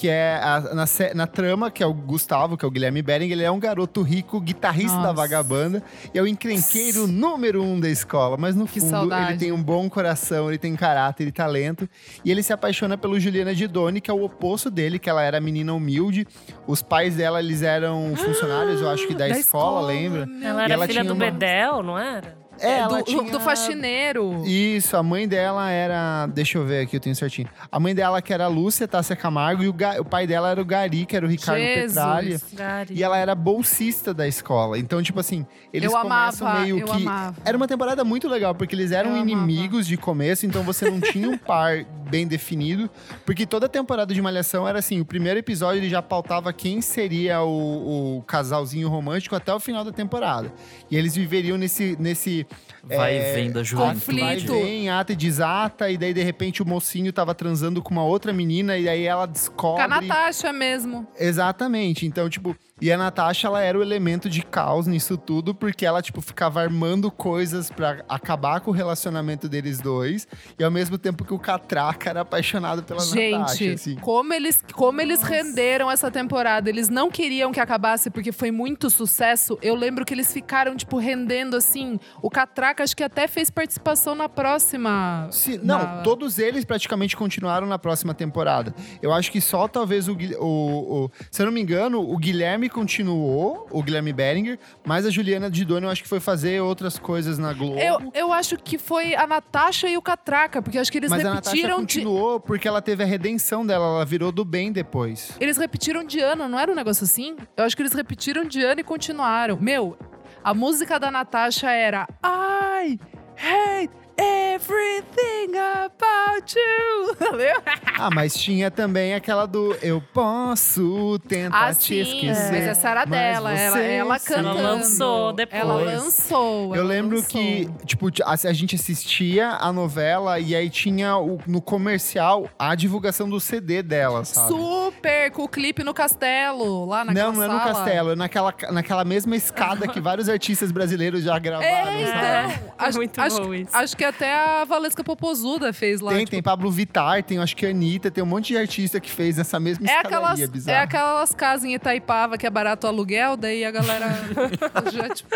que 0.00 0.08
é 0.08 0.40
a- 0.42 0.60
na, 0.74 0.84
na 1.14 1.26
trama, 1.26 1.70
que 1.70 1.82
é 1.82 1.86
o 1.86 1.92
Gustavo, 1.92 2.56
que 2.56 2.64
é 2.64 2.68
o 2.68 2.70
Guilherme 2.70 3.02
Bering, 3.02 3.30
ele 3.30 3.42
é 3.42 3.50
um 3.50 3.60
garoto 3.60 4.00
rico, 4.00 4.40
guitarrista 4.40 4.96
da 4.96 5.02
Nossa. 5.02 5.12
vagabanda, 5.14 5.82
e 6.14 6.18
é 6.18 6.22
o 6.22 6.26
encrenqueiro 6.26 7.06
número 7.06 7.62
um 7.62 7.78
da 7.78 7.86
escola, 7.90 8.38
mas 8.38 8.56
no 8.56 8.66
Que 8.66 8.80
fundo 8.80 8.88
saudade. 8.88 9.32
ele 9.32 9.38
tem 9.38 9.52
um 9.52 9.62
bom 9.62 9.90
coração, 9.90 10.48
ele 10.48 10.56
tem 10.56 10.74
caráter 10.74 11.28
e 11.28 11.32
talento, 11.32 11.86
e 12.24 12.30
ele 12.30 12.42
se 12.42 12.50
apaixona 12.50 12.96
pelo 12.96 13.20
Juliana 13.20 13.54
Didoni, 13.54 14.00
que 14.00 14.10
é 14.10 14.14
o 14.14 14.24
oposto 14.24 14.70
dele, 14.70 14.98
que 14.98 15.10
ela 15.10 15.22
era 15.22 15.38
menina 15.38 15.74
humilde, 15.74 16.26
os 16.66 16.80
pais 16.80 17.16
dela, 17.16 17.38
eles 17.38 17.60
eram 17.60 18.14
funcionários, 18.16 18.80
eu 18.80 18.88
acho 18.88 19.06
que 19.06 19.14
da, 19.14 19.28
escola, 19.38 19.86
lembra? 19.86 20.24
meu 20.24 20.48
Ela 20.48 20.62
E 20.62 20.64
era 20.64 20.72
ela 20.72 20.86
filha 20.86 21.02
tinha 21.02 21.12
do 21.12 21.14
uma- 21.14 21.30
Bedel, 21.30 21.82
não 21.82 21.98
era? 21.98 22.39
É, 22.60 22.86
do, 22.86 23.02
tinha... 23.02 23.22
do 23.22 23.40
faxineiro. 23.40 24.42
Isso, 24.46 24.96
a 24.96 25.02
mãe 25.02 25.26
dela 25.26 25.70
era. 25.70 26.26
Deixa 26.26 26.58
eu 26.58 26.64
ver 26.66 26.82
aqui, 26.84 26.96
eu 26.96 27.00
tenho 27.00 27.14
certinho. 27.16 27.48
A 27.70 27.80
mãe 27.80 27.94
dela 27.94 28.20
que 28.20 28.32
era 28.32 28.44
a 28.44 28.48
Lúcia 28.48 28.86
Tássia 28.86 29.16
Camargo 29.16 29.62
e 29.62 29.68
o, 29.68 29.72
Ga- 29.72 30.00
o 30.00 30.04
pai 30.04 30.26
dela 30.26 30.50
era 30.50 30.60
o 30.60 30.64
Gari, 30.64 31.06
que 31.06 31.16
era 31.16 31.24
o 31.24 31.28
Ricardo 31.28 31.60
Jesus. 31.60 31.92
Petralha. 31.94 32.40
Gari. 32.52 32.94
E 32.94 33.02
ela 33.02 33.16
era 33.18 33.34
bolsista 33.34 34.12
da 34.12 34.26
escola. 34.28 34.78
Então, 34.78 35.02
tipo 35.02 35.20
assim, 35.20 35.46
eles 35.72 35.90
eu 35.92 35.98
começam 35.98 36.46
amava, 36.46 36.60
meio 36.62 36.78
eu 36.80 36.86
que. 36.86 37.02
amava. 37.06 37.36
Era 37.44 37.56
uma 37.56 37.68
temporada 37.68 38.04
muito 38.04 38.28
legal, 38.28 38.54
porque 38.54 38.74
eles 38.74 38.92
eram 38.92 39.10
Eu 39.10 39.16
amava. 39.22 39.30
inimigos 39.30 39.86
de 39.86 39.96
começo, 39.96 40.46
então 40.46 40.62
você 40.62 40.88
não 40.90 41.00
tinha 41.00 41.28
um 41.28 41.38
par 41.38 41.84
bem 42.10 42.26
definido. 42.26 42.90
Porque 43.24 43.46
toda 43.46 43.68
temporada 43.68 44.12
de 44.12 44.20
Malhação 44.20 44.66
era 44.68 44.78
assim: 44.78 45.00
o 45.00 45.04
primeiro 45.04 45.38
episódio 45.38 45.80
ele 45.80 45.88
já 45.88 46.02
pautava 46.02 46.52
quem 46.52 46.80
seria 46.80 47.42
o, 47.42 48.18
o 48.18 48.22
casalzinho 48.22 48.88
romântico 48.88 49.34
até 49.34 49.52
o 49.54 49.60
final 49.60 49.84
da 49.84 49.92
temporada. 49.92 50.52
E 50.90 50.96
eles 50.96 51.14
viveriam 51.14 51.56
nesse. 51.56 51.96
nesse 51.98 52.46
Vai 52.84 53.16
é, 53.16 53.30
e 53.30 53.34
vem 53.34 53.50
da 53.50 53.62
juventude. 53.62 53.94
conflito. 53.94 54.52
Vai, 54.52 54.62
vem, 54.62 54.90
ata 54.90 55.12
e 55.12 55.16
desata, 55.16 55.90
e 55.90 55.96
daí 55.96 56.14
de 56.14 56.22
repente 56.22 56.62
o 56.62 56.66
mocinho 56.66 57.12
tava 57.12 57.34
transando 57.34 57.82
com 57.82 57.90
uma 57.90 58.04
outra 58.04 58.32
menina, 58.32 58.76
e 58.76 58.88
aí 58.88 59.04
ela 59.04 59.26
descobre. 59.26 59.86
Com 59.86 59.92
a 59.92 60.00
Natasha 60.00 60.52
mesmo. 60.52 61.06
Exatamente. 61.18 62.06
Então, 62.06 62.28
tipo, 62.28 62.56
E 62.80 62.90
a 62.90 62.96
Natasha, 62.96 63.46
ela 63.46 63.60
era 63.62 63.78
o 63.78 63.82
elemento 63.82 64.28
de 64.30 64.42
caos 64.42 64.86
nisso 64.86 65.16
tudo, 65.18 65.54
porque 65.54 65.84
ela, 65.84 66.00
tipo, 66.00 66.20
ficava 66.20 66.60
armando 66.62 67.10
coisas 67.10 67.70
para 67.70 68.04
acabar 68.08 68.60
com 68.60 68.70
o 68.70 68.74
relacionamento 68.74 69.48
deles 69.48 69.80
dois. 69.80 70.26
E 70.58 70.64
ao 70.64 70.70
mesmo 70.70 70.96
tempo 70.96 71.24
que 71.24 71.34
o 71.34 71.38
Catraca 71.38 72.08
era 72.10 72.22
apaixonado 72.22 72.82
pela 72.82 73.00
Gente, 73.00 73.32
Natasha, 73.38 73.72
assim. 73.74 73.94
como 73.96 74.32
eles, 74.32 74.64
como 74.72 75.00
eles 75.00 75.20
renderam 75.22 75.90
essa 75.90 76.10
temporada. 76.10 76.70
Eles 76.70 76.88
não 76.88 77.10
queriam 77.10 77.52
que 77.52 77.60
acabasse 77.60 78.08
porque 78.10 78.32
foi 78.32 78.50
muito 78.50 78.88
sucesso. 78.88 79.58
Eu 79.60 79.74
lembro 79.74 80.04
que 80.04 80.14
eles 80.14 80.32
ficaram, 80.32 80.74
tipo, 80.74 80.96
rendendo 80.96 81.56
assim. 81.56 82.00
O 82.22 82.30
Catraca 82.30 82.82
acho 82.82 82.96
que 82.96 83.02
até 83.04 83.26
fez 83.28 83.50
participação 83.50 84.14
na 84.14 84.28
próxima. 84.28 85.28
Se- 85.30 85.58
não, 85.58 85.78
na- 85.78 86.02
todos 86.02 86.38
eles 86.38 86.64
praticamente 86.64 87.16
continuaram 87.16 87.66
na 87.66 87.78
próxima 87.78 88.14
temporada. 88.14 88.74
Eu 89.02 89.12
acho 89.12 89.30
que 89.30 89.40
só 89.40 89.68
talvez 89.68 90.08
o, 90.08 90.16
o, 90.38 91.04
o- 91.04 91.10
Se 91.30 91.42
eu 91.42 91.46
não 91.46 91.52
me 91.52 91.60
engano, 91.60 92.00
o 92.00 92.16
Guilherme 92.16 92.69
continuou, 92.70 93.66
o 93.70 93.82
Guilherme 93.82 94.12
Beringer, 94.12 94.58
mas 94.84 95.06
a 95.06 95.10
Juliana 95.10 95.50
Didoni 95.50 95.84
eu 95.84 95.90
acho 95.90 96.02
que 96.02 96.08
foi 96.08 96.20
fazer 96.20 96.60
outras 96.60 96.98
coisas 96.98 97.38
na 97.38 97.52
Globo. 97.52 97.78
Eu, 97.78 98.10
eu 98.14 98.32
acho 98.32 98.56
que 98.56 98.78
foi 98.78 99.14
a 99.14 99.26
Natasha 99.26 99.88
e 99.88 99.96
o 99.96 100.02
Catraca, 100.02 100.62
porque 100.62 100.78
acho 100.78 100.90
que 100.90 100.98
eles 100.98 101.10
mas 101.10 101.24
a 101.24 101.34
Natasha 101.34 101.50
repetiram 101.50 101.84
de. 101.84 101.98
continuou 101.98 102.40
porque 102.40 102.66
ela 102.66 102.80
teve 102.80 103.02
a 103.02 103.06
redenção 103.06 103.66
dela, 103.66 103.84
ela 103.86 104.04
virou 104.04 104.32
do 104.32 104.44
bem 104.44 104.72
depois. 104.72 105.32
Eles 105.40 105.56
repetiram 105.56 106.04
de 106.04 106.20
ano, 106.20 106.48
não 106.48 106.58
era 106.58 106.70
um 106.72 106.74
negócio 106.74 107.04
assim? 107.04 107.36
Eu 107.56 107.64
acho 107.64 107.76
que 107.76 107.82
eles 107.82 107.92
repetiram 107.92 108.44
de 108.44 108.62
ano 108.62 108.80
e 108.80 108.84
continuaram. 108.84 109.58
Meu, 109.60 109.96
a 110.42 110.54
música 110.54 110.98
da 110.98 111.10
Natasha 111.10 111.70
era 111.70 112.08
I 112.24 112.98
hate 113.36 114.09
everything 114.20 115.56
about 115.56 116.54
you. 116.54 117.16
Lembra? 117.36 117.74
Ah, 117.98 118.10
mas 118.10 118.34
tinha 118.34 118.70
também 118.70 119.14
aquela 119.14 119.46
do 119.46 119.74
Eu 119.82 120.02
posso 120.12 121.18
tentar 121.28 121.68
Ah, 121.68 121.74
te 121.74 121.80
sim. 121.94 122.00
esquecer. 122.00 122.52
Mas 122.52 122.66
essa 122.66 122.88
era 122.90 123.00
mas 123.06 123.10
dela. 123.10 123.52
Ela, 123.58 123.76
você 123.76 123.92
ela 123.92 124.18
cantando. 124.20 124.48
Ela 124.58 124.72
lançou 124.72 125.32
depois. 125.32 125.60
Ela 125.60 125.74
lançou. 125.74 126.74
Eu 126.74 126.80
ela 126.82 126.88
lembro 126.88 127.16
lançou. 127.16 127.30
que, 127.30 127.70
tipo, 127.86 128.08
a, 128.24 128.32
a 128.32 128.52
gente 128.52 128.74
assistia 128.76 129.50
a 129.50 129.72
novela 129.72 130.38
e 130.38 130.54
aí 130.54 130.70
tinha 130.70 131.16
o- 131.16 131.38
no 131.46 131.60
comercial 131.60 132.48
a 132.58 132.74
divulgação 132.74 133.28
do 133.28 133.40
CD 133.40 133.82
dela, 133.82 134.24
sabe? 134.24 134.48
Super, 134.48 135.30
com 135.32 135.44
o 135.44 135.48
clipe 135.48 135.82
no 135.84 135.92
castelo, 135.94 136.84
lá 136.86 137.04
naquela 137.04 137.26
Não, 137.26 137.32
não 137.34 137.42
é 137.42 137.48
no 137.48 137.58
sala. 137.58 137.72
castelo, 137.74 138.10
é 138.12 138.16
naquela, 138.16 138.54
naquela 138.70 139.04
mesma 139.04 139.36
escada 139.36 139.86
que 139.88 140.00
vários 140.00 140.28
artistas 140.28 140.70
brasileiros 140.72 141.22
já 141.22 141.38
gravaram, 141.38 141.68
É, 141.70 142.06
sabe? 142.06 142.52
então, 142.54 142.74
acho, 142.78 142.96
Muito 142.98 143.20
acho, 143.20 143.42
bom 143.42 143.54
isso. 143.54 143.70
acho 143.76 143.96
que 143.96 144.04
até 144.10 144.32
a 144.34 144.64
Valesca 144.64 145.02
Popozuda 145.02 145.72
fez 145.72 146.00
lá. 146.00 146.10
Tem, 146.12 146.20
tipo, 146.20 146.30
tem 146.32 146.42
Pablo 146.42 146.70
Vittar, 146.70 147.22
tem 147.24 147.38
acho 147.38 147.56
que 147.56 147.64
a 147.66 147.70
Anitta, 147.70 148.10
tem 148.10 148.22
um 148.22 148.26
monte 148.26 148.48
de 148.48 148.56
artista 148.58 149.00
que 149.00 149.10
fez 149.10 149.38
essa 149.38 149.58
mesma 149.58 149.88
É 149.88 149.98
aquelas, 149.98 150.48
bizarra. 150.48 150.78
é 150.78 150.80
aquelas 150.82 151.34
casas 151.34 151.64
em 151.64 151.74
Itaipava 151.74 152.36
que 152.36 152.46
é 152.46 152.50
barato 152.50 152.86
o 152.86 152.90
aluguel, 152.90 153.36
daí 153.36 153.64
a 153.64 153.70
galera 153.70 154.08
já, 154.92 155.08
tipo, 155.08 155.28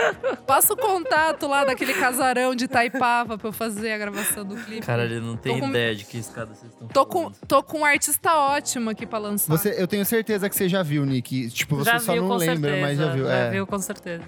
passa 0.47 0.73
o 0.75 0.77
contato 0.77 1.47
lá 1.47 1.65
daquele 1.65 1.95
casarão 1.95 2.55
de 2.55 2.65
Itaipava 2.65 3.39
pra 3.39 3.49
eu 3.49 3.53
fazer 3.53 3.93
a 3.93 3.99
gravação 3.99 4.45
do 4.45 4.57
clipe. 4.57 4.85
Cara, 4.87 5.05
ele 5.05 5.21
não 5.21 5.37
tem 5.37 5.59
com- 5.59 5.69
ideia 5.69 5.95
de 5.95 6.05
que 6.05 6.19
escada 6.19 6.55
vocês 6.55 6.71
estão 6.73 6.89
Tô 6.89 7.07
com, 7.07 7.31
tô 7.49 7.63
com 7.63 7.79
um 7.81 7.85
artista 7.85 8.35
ótimo 8.35 8.91
aqui 8.91 9.07
pra 9.07 9.19
lançar. 9.19 9.57
Você, 9.57 9.75
eu 9.79 9.87
tenho 9.89 10.05
certeza 10.05 10.49
que 10.49 10.57
você 10.57 10.69
já 10.69 10.83
viu, 10.83 11.05
Nick. 11.07 11.51
Tipo, 11.51 11.77
você 11.77 11.91
já 11.91 11.99
só 12.01 12.13
viu 12.13 12.23
não 12.29 12.37
lembra, 12.37 12.71
certeza. 12.71 12.87
mas 12.87 12.99
já 12.99 13.13
viu. 13.13 13.31
é. 13.31 13.51
viu 13.51 13.67
com 13.67 13.79
certeza. 13.79 14.25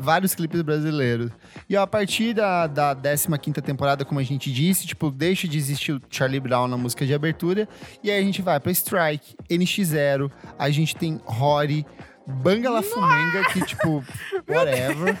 Vários 0.00 0.34
clipes 0.34 0.62
brasileiros. 0.62 1.30
E 1.68 1.76
ó, 1.76 1.82
a 1.82 1.86
partir 1.86 2.34
da, 2.34 2.66
da 2.66 2.94
15ª 2.94 3.60
temporada, 3.60 4.04
como 4.04 4.18
a 4.18 4.22
gente 4.22 4.52
disse, 4.52 4.86
tipo, 4.86 5.10
deixa 5.10 5.46
de 5.46 5.58
existir 5.58 5.92
o 5.92 6.00
Charlie 6.10 6.40
Brown 6.40 6.66
na 6.66 6.76
música 6.76 7.06
de 7.06 7.14
abertura. 7.14 7.68
E 8.02 8.10
aí 8.10 8.18
a 8.18 8.22
gente 8.22 8.42
vai 8.42 8.58
pra 8.58 8.72
Strike, 8.72 9.36
NX0, 9.48 10.30
a 10.58 10.70
gente 10.70 10.96
tem 10.96 11.20
Rory, 11.24 11.86
Banga 12.26 12.70
La 12.70 12.82
Fumenga, 12.82 13.44
que 13.52 13.64
tipo, 13.64 14.04
whatever. 14.48 15.18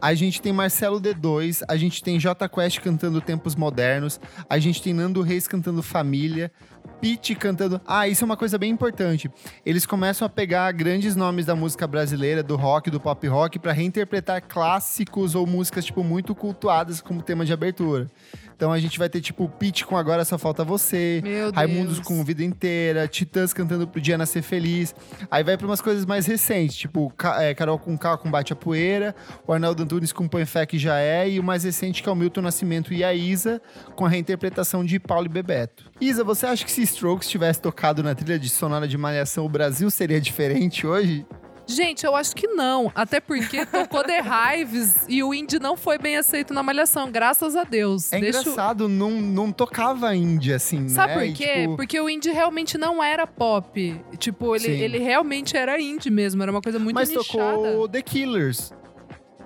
A 0.00 0.14
gente 0.14 0.40
tem 0.40 0.52
Marcelo 0.52 1.00
D2, 1.00 1.62
a 1.66 1.76
gente 1.76 2.02
tem 2.02 2.20
J 2.20 2.48
Quest 2.48 2.80
cantando 2.80 3.20
Tempos 3.20 3.56
Modernos, 3.56 4.20
a 4.48 4.58
gente 4.58 4.80
tem 4.80 4.94
Nando 4.94 5.22
Reis 5.22 5.48
cantando 5.48 5.82
Família, 5.82 6.52
Pete 7.00 7.34
cantando. 7.34 7.80
Ah, 7.86 8.08
isso 8.08 8.24
é 8.24 8.26
uma 8.26 8.36
coisa 8.36 8.58
bem 8.58 8.70
importante. 8.70 9.30
Eles 9.64 9.86
começam 9.86 10.26
a 10.26 10.28
pegar 10.28 10.72
grandes 10.72 11.14
nomes 11.14 11.46
da 11.46 11.54
música 11.54 11.86
brasileira, 11.86 12.42
do 12.42 12.56
rock, 12.56 12.90
do 12.90 12.98
pop 12.98 13.26
rock, 13.28 13.58
pra 13.58 13.72
reinterpretar 13.72 14.42
clássicos 14.46 15.34
ou 15.34 15.46
músicas, 15.46 15.84
tipo, 15.84 16.02
muito 16.02 16.34
cultuadas 16.34 17.00
como 17.00 17.22
tema 17.22 17.44
de 17.44 17.52
abertura. 17.52 18.08
Então 18.56 18.72
a 18.72 18.80
gente 18.80 18.98
vai 18.98 19.08
ter, 19.08 19.20
tipo, 19.20 19.48
Pete 19.48 19.86
com 19.86 19.96
Agora 19.96 20.24
Só 20.24 20.36
Falta 20.36 20.64
Você, 20.64 21.20
Meu 21.22 21.52
Raimundos 21.52 21.94
Deus. 21.94 22.06
com 22.08 22.24
Vida 22.24 22.42
Inteira, 22.42 23.06
Titãs 23.06 23.52
cantando 23.52 23.86
Pro 23.86 24.00
Dia 24.00 24.18
Nascer 24.18 24.42
Feliz. 24.42 24.92
Aí 25.30 25.44
vai 25.44 25.56
pra 25.56 25.64
umas 25.64 25.80
coisas 25.80 26.04
mais 26.04 26.26
recentes, 26.26 26.76
tipo 26.76 27.12
é, 27.38 27.54
Carol 27.54 27.78
com 27.78 27.96
K 27.96 28.18
com 28.18 28.28
Bate 28.28 28.52
a 28.52 28.56
Poeira, 28.56 29.14
o 29.46 29.52
Arnaldo 29.52 29.84
Antunes 29.84 30.12
com 30.12 30.26
Põe 30.26 30.44
Fé 30.44 30.66
que 30.66 30.76
já 30.76 30.98
é, 30.98 31.30
e 31.30 31.38
o 31.38 31.44
mais 31.44 31.62
recente 31.62 32.02
que 32.02 32.08
é 32.08 32.12
o 32.12 32.16
Milton 32.16 32.40
Nascimento 32.40 32.92
e 32.92 33.04
a 33.04 33.14
Isa, 33.14 33.62
com 33.94 34.04
a 34.04 34.08
reinterpretação 34.08 34.84
de 34.84 34.98
Paulo 34.98 35.26
e 35.26 35.28
Bebeto. 35.28 35.87
Isa, 36.00 36.22
você 36.22 36.46
acha 36.46 36.64
que 36.64 36.70
se 36.70 36.82
Strokes 36.82 37.28
tivesse 37.28 37.60
tocado 37.60 38.02
na 38.02 38.14
trilha 38.14 38.38
de 38.38 38.48
sonora 38.48 38.86
de 38.86 38.96
Malhação, 38.96 39.44
o 39.44 39.48
Brasil 39.48 39.90
seria 39.90 40.20
diferente 40.20 40.86
hoje? 40.86 41.26
Gente, 41.66 42.06
eu 42.06 42.16
acho 42.16 42.34
que 42.34 42.46
não. 42.46 42.90
Até 42.94 43.20
porque 43.20 43.66
tocou 43.66 44.02
The 44.02 44.20
Hives 44.22 44.94
e 45.06 45.22
o 45.22 45.34
indie 45.34 45.58
não 45.58 45.76
foi 45.76 45.98
bem 45.98 46.16
aceito 46.16 46.54
na 46.54 46.62
Malhação, 46.62 47.10
graças 47.10 47.54
a 47.54 47.62
Deus. 47.64 48.10
É 48.10 48.18
Deixa 48.20 48.40
engraçado, 48.40 48.88
não, 48.88 49.10
não 49.10 49.52
tocava 49.52 50.14
índia 50.14 50.56
assim, 50.56 50.88
Sabe 50.88 51.08
né? 51.08 51.14
por 51.18 51.24
E, 51.26 51.32
quê? 51.34 51.62
tipo, 51.62 51.76
Porque 51.76 52.00
o 52.00 52.08
indie 52.08 52.30
realmente 52.30 52.78
não 52.78 53.02
era 53.04 53.26
pop. 53.26 54.00
Tipo, 54.16 54.54
ele, 54.56 54.64
Sim. 54.64 54.70
ele 54.82 54.98
realmente 54.98 55.56
era 55.58 55.78
indie 55.78 56.10
mesmo. 56.10 56.42
Era 56.42 56.50
uma 56.50 56.62
coisa 56.62 56.78
muito 56.78 56.94
mas 56.94 57.10
nichada. 57.10 57.26
tocou 57.54 57.86
The 57.88 58.00
Killers. 58.00 58.72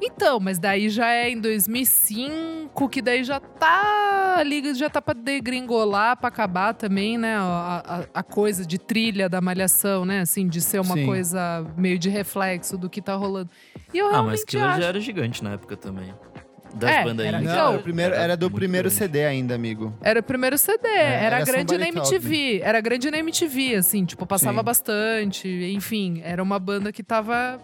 Então, 0.04 0.40
mas 0.40 0.58
daí 0.58 0.88
já 0.90 1.10
é 1.12 1.30
em 1.30 1.40
2005, 1.40 2.88
que 2.88 3.00
daí 3.00 3.22
já 3.22 3.38
tá 3.38 4.36
ali, 4.38 4.74
já 4.74 4.90
tá 4.90 5.00
pra 5.00 5.14
degringolar, 5.14 6.16
pra 6.16 6.28
acabar 6.28 6.74
também, 6.74 7.16
né? 7.16 7.36
A, 7.36 7.82
a- 8.14 8.20
a 8.20 8.22
coisa 8.22 8.66
de 8.66 8.78
trilha 8.78 9.28
da 9.28 9.40
malhação, 9.40 10.04
né? 10.04 10.20
Assim, 10.20 10.48
de 10.48 10.60
ser 10.60 10.80
uma 10.80 10.94
Sim. 10.96 11.06
coisa 11.06 11.64
meio 11.76 11.98
de 11.98 12.08
reflexo 12.10 12.76
do 12.76 12.90
que 12.90 13.00
tá 13.00 13.14
rolando. 13.14 13.48
E 13.94 13.98
eu 13.98 14.06
Ah, 14.08 14.10
realmente 14.12 14.32
mas 14.32 14.44
Killer 14.44 14.66
acho... 14.70 14.80
já 14.80 14.86
era 14.88 15.00
gigante 15.00 15.44
na 15.44 15.52
época 15.52 15.76
também. 15.76 16.12
Das 16.74 16.90
É, 16.90 17.04
bandas 17.04 17.26
era- 17.26 17.40
Então, 17.42 17.68
era, 17.68 17.78
o 17.78 17.82
primeiro, 17.82 18.14
era 18.14 18.36
do 18.36 18.50
primeiro 18.50 18.88
grande. 18.88 18.98
CD 19.04 19.24
ainda, 19.26 19.54
amigo. 19.54 19.94
Era 20.00 20.20
o 20.20 20.22
primeiro 20.22 20.56
CD, 20.56 20.88
É, 20.88 21.24
era, 21.24 21.36
era 21.36 21.44
grande 21.44 21.76
na 21.78 21.86
MTV. 21.88 22.60
Era 22.64 22.80
grande 22.80 23.10
na 23.10 23.18
MTV, 23.18 23.74
assim, 23.76 24.04
tipo, 24.06 24.24
passava 24.26 24.58
Sim. 24.60 24.64
bastante. 24.64 25.48
Enfim, 25.48 26.22
era 26.24 26.42
uma 26.42 26.58
banda 26.58 26.90
que 26.90 27.02
tava, 27.02 27.60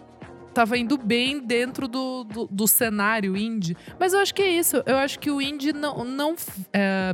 tava 0.59 0.77
indo 0.77 0.97
bem 0.97 1.39
dentro 1.39 1.87
do, 1.87 2.25
do, 2.25 2.45
do 2.47 2.67
cenário 2.67 3.37
indie. 3.37 3.77
Mas 3.97 4.11
eu 4.11 4.19
acho 4.19 4.35
que 4.35 4.41
é 4.41 4.49
isso. 4.49 4.83
Eu 4.85 4.97
acho 4.97 5.17
que 5.17 5.31
o 5.31 5.41
indie 5.41 5.71
não. 5.71 6.03
não 6.03 6.35
é, 6.73 7.13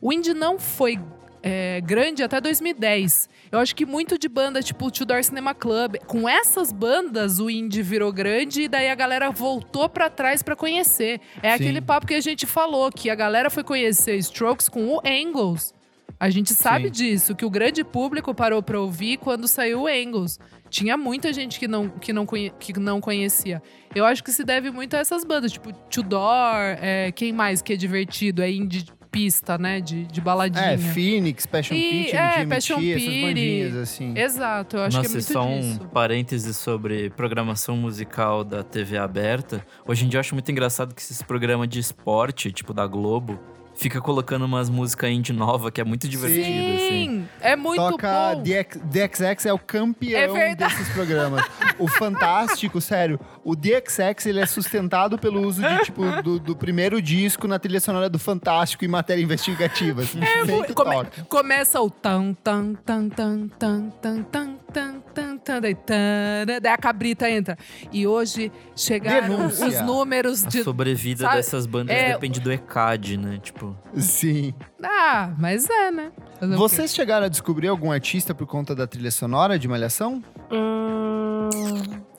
o 0.00 0.10
indie 0.10 0.32
não 0.32 0.58
foi. 0.58 0.98
é, 1.42 1.80
grande 1.82 2.22
até 2.22 2.40
2010. 2.40 3.28
Eu 3.52 3.58
acho 3.58 3.76
que 3.76 3.84
muito 3.84 4.18
de 4.18 4.28
banda 4.28 4.62
tipo 4.62 4.86
o 4.86 4.90
Tudor 4.90 5.22
Cinema 5.22 5.54
Club, 5.54 5.96
com 6.06 6.26
essas 6.26 6.72
bandas 6.72 7.38
o 7.38 7.50
indie 7.50 7.82
virou 7.82 8.10
grande 8.10 8.62
e 8.62 8.68
daí 8.68 8.88
a 8.88 8.94
galera 8.94 9.30
voltou 9.30 9.88
pra 9.88 10.08
trás 10.08 10.42
pra 10.42 10.56
conhecer. 10.56 11.20
É 11.42 11.50
Sim. 11.50 11.54
aquele 11.54 11.80
papo 11.82 12.06
que 12.06 12.14
a 12.14 12.20
gente 12.20 12.46
falou, 12.46 12.90
que 12.90 13.10
a 13.10 13.14
galera 13.14 13.50
foi 13.50 13.62
conhecer 13.62 14.16
Strokes 14.16 14.70
com 14.70 14.88
o 14.88 15.00
Angles. 15.06 15.75
A 16.18 16.30
gente 16.30 16.54
sabe 16.54 16.84
Sim. 16.86 16.90
disso, 16.90 17.34
que 17.34 17.44
o 17.44 17.50
grande 17.50 17.84
público 17.84 18.34
parou 18.34 18.62
pra 18.62 18.80
ouvir 18.80 19.18
quando 19.18 19.46
saiu 19.46 19.82
o 19.82 19.86
Angles. 19.86 20.38
Tinha 20.70 20.96
muita 20.96 21.32
gente 21.32 21.58
que 21.58 21.68
não, 21.68 21.88
que 21.90 22.12
não, 22.12 22.24
conhe- 22.24 22.52
que 22.58 22.72
não 22.78 23.00
conhecia. 23.00 23.62
Eu 23.94 24.04
acho 24.06 24.24
que 24.24 24.32
se 24.32 24.42
deve 24.44 24.70
muito 24.70 24.94
a 24.94 24.98
essas 24.98 25.24
bandas, 25.24 25.52
tipo 25.52 25.72
Tudor, 25.90 26.56
é, 26.80 27.12
quem 27.12 27.32
mais 27.32 27.60
que 27.60 27.72
é 27.74 27.76
divertido? 27.76 28.42
É 28.42 28.50
indie 28.50 28.82
de 28.82 28.92
pista, 29.10 29.56
né? 29.56 29.80
De, 29.80 30.04
de 30.06 30.20
baladinha. 30.20 30.72
É, 30.72 30.76
Phoenix, 30.78 31.46
Passion 31.46 31.74
E- 31.74 32.04
Pit, 32.04 32.16
é, 32.16 32.40
MGMT, 32.42 32.54
Passion 32.54 32.76
essas 32.80 33.02
Pit. 33.02 33.22
bandinhas, 33.22 33.74
assim. 33.76 34.18
Exato, 34.18 34.76
eu 34.76 34.82
acho 34.82 34.96
Nossa, 34.98 35.08
que 35.08 35.14
é 35.14 35.18
muito 35.18 35.32
só 35.32 35.46
disso. 35.46 35.82
um 35.84 35.88
parêntese 35.88 36.52
sobre 36.54 37.10
programação 37.10 37.76
musical 37.76 38.42
da 38.44 38.62
TV 38.62 38.98
aberta. 38.98 39.64
Hoje 39.86 40.04
em 40.04 40.08
dia 40.08 40.16
eu 40.18 40.20
acho 40.20 40.34
muito 40.34 40.50
engraçado 40.50 40.94
que 40.94 41.00
esses 41.00 41.22
programas 41.22 41.68
de 41.68 41.78
esporte, 41.78 42.50
tipo 42.52 42.74
da 42.74 42.86
Globo, 42.86 43.38
fica 43.76 44.00
colocando 44.00 44.44
umas 44.44 44.68
músicas 44.70 45.10
indie 45.10 45.32
nova 45.32 45.70
que 45.70 45.80
é 45.80 45.84
muito 45.84 46.08
divertido, 46.08 46.44
assim. 46.74 46.88
Sim, 46.88 47.28
é 47.40 47.54
muito 47.56 47.80
Toca 47.80 48.34
bom. 48.34 48.42
DX, 48.42 48.80
DXX 48.84 49.46
é 49.46 49.52
o 49.52 49.58
campeão 49.58 50.36
É 50.36 50.54
desses 50.54 50.88
programas. 50.90 51.44
o 51.78 51.86
Fantástico, 51.86 52.80
sério, 52.80 53.18
o 53.44 53.54
DXX 53.54 54.26
ele 54.26 54.40
é 54.40 54.46
sustentado 54.46 55.18
pelo 55.18 55.46
uso 55.46 55.62
de, 55.62 55.84
tipo, 55.84 56.02
do, 56.22 56.38
do 56.38 56.56
primeiro 56.56 57.00
disco 57.00 57.46
na 57.46 57.58
trilha 57.58 57.80
sonora 57.80 58.08
do 58.08 58.18
Fantástico 58.18 58.84
em 58.84 58.88
matéria 58.88 59.22
investigativa. 59.22 60.02
Assim, 60.02 60.20
É, 60.22 60.44
come- 60.72 60.94
toca. 60.94 61.24
começa 61.28 61.80
o 61.80 61.90
tan 61.90 62.34
tan 62.34 62.74
tan 62.74 63.08
tan 63.08 63.48
tan 63.48 63.90
tan 64.00 64.22
tan 64.24 64.56
tan 64.72 65.00
tan 65.14 65.38
tan 65.38 65.60
daí, 65.60 65.74
tan, 65.74 66.44
daí 66.62 66.72
a 66.72 66.76
cabrita 66.78 67.30
entra. 67.30 67.56
E 67.92 68.06
hoje 68.06 68.52
chegaram 68.74 69.28
Denúncia. 69.36 69.66
os 69.66 69.80
números 69.82 70.44
A 70.44 70.48
de 70.48 70.62
sobrevida 70.62 71.24
sabe, 71.24 71.36
dessas 71.36 71.66
bandas 71.66 71.96
é- 71.96 72.12
depende 72.12 72.40
do 72.40 72.52
ECAD, 72.52 73.16
né? 73.16 73.38
Tipo, 73.42 73.65
Sim. 73.96 74.52
Ah, 74.82 75.34
mas 75.38 75.68
é, 75.68 75.90
né? 75.90 76.12
Fazer? 76.38 76.56
Vocês 76.56 76.94
chegaram 76.94 77.26
a 77.26 77.28
descobrir 77.28 77.68
algum 77.68 77.90
artista 77.90 78.34
por 78.34 78.46
conta 78.46 78.74
da 78.74 78.86
trilha 78.86 79.10
sonora 79.10 79.58
de 79.58 79.66
Malhação? 79.66 80.22
Hum, 80.50 81.48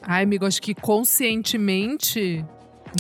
Ai, 0.04 0.24
amigo, 0.24 0.46
acho 0.46 0.62
que 0.62 0.74
conscientemente. 0.74 2.46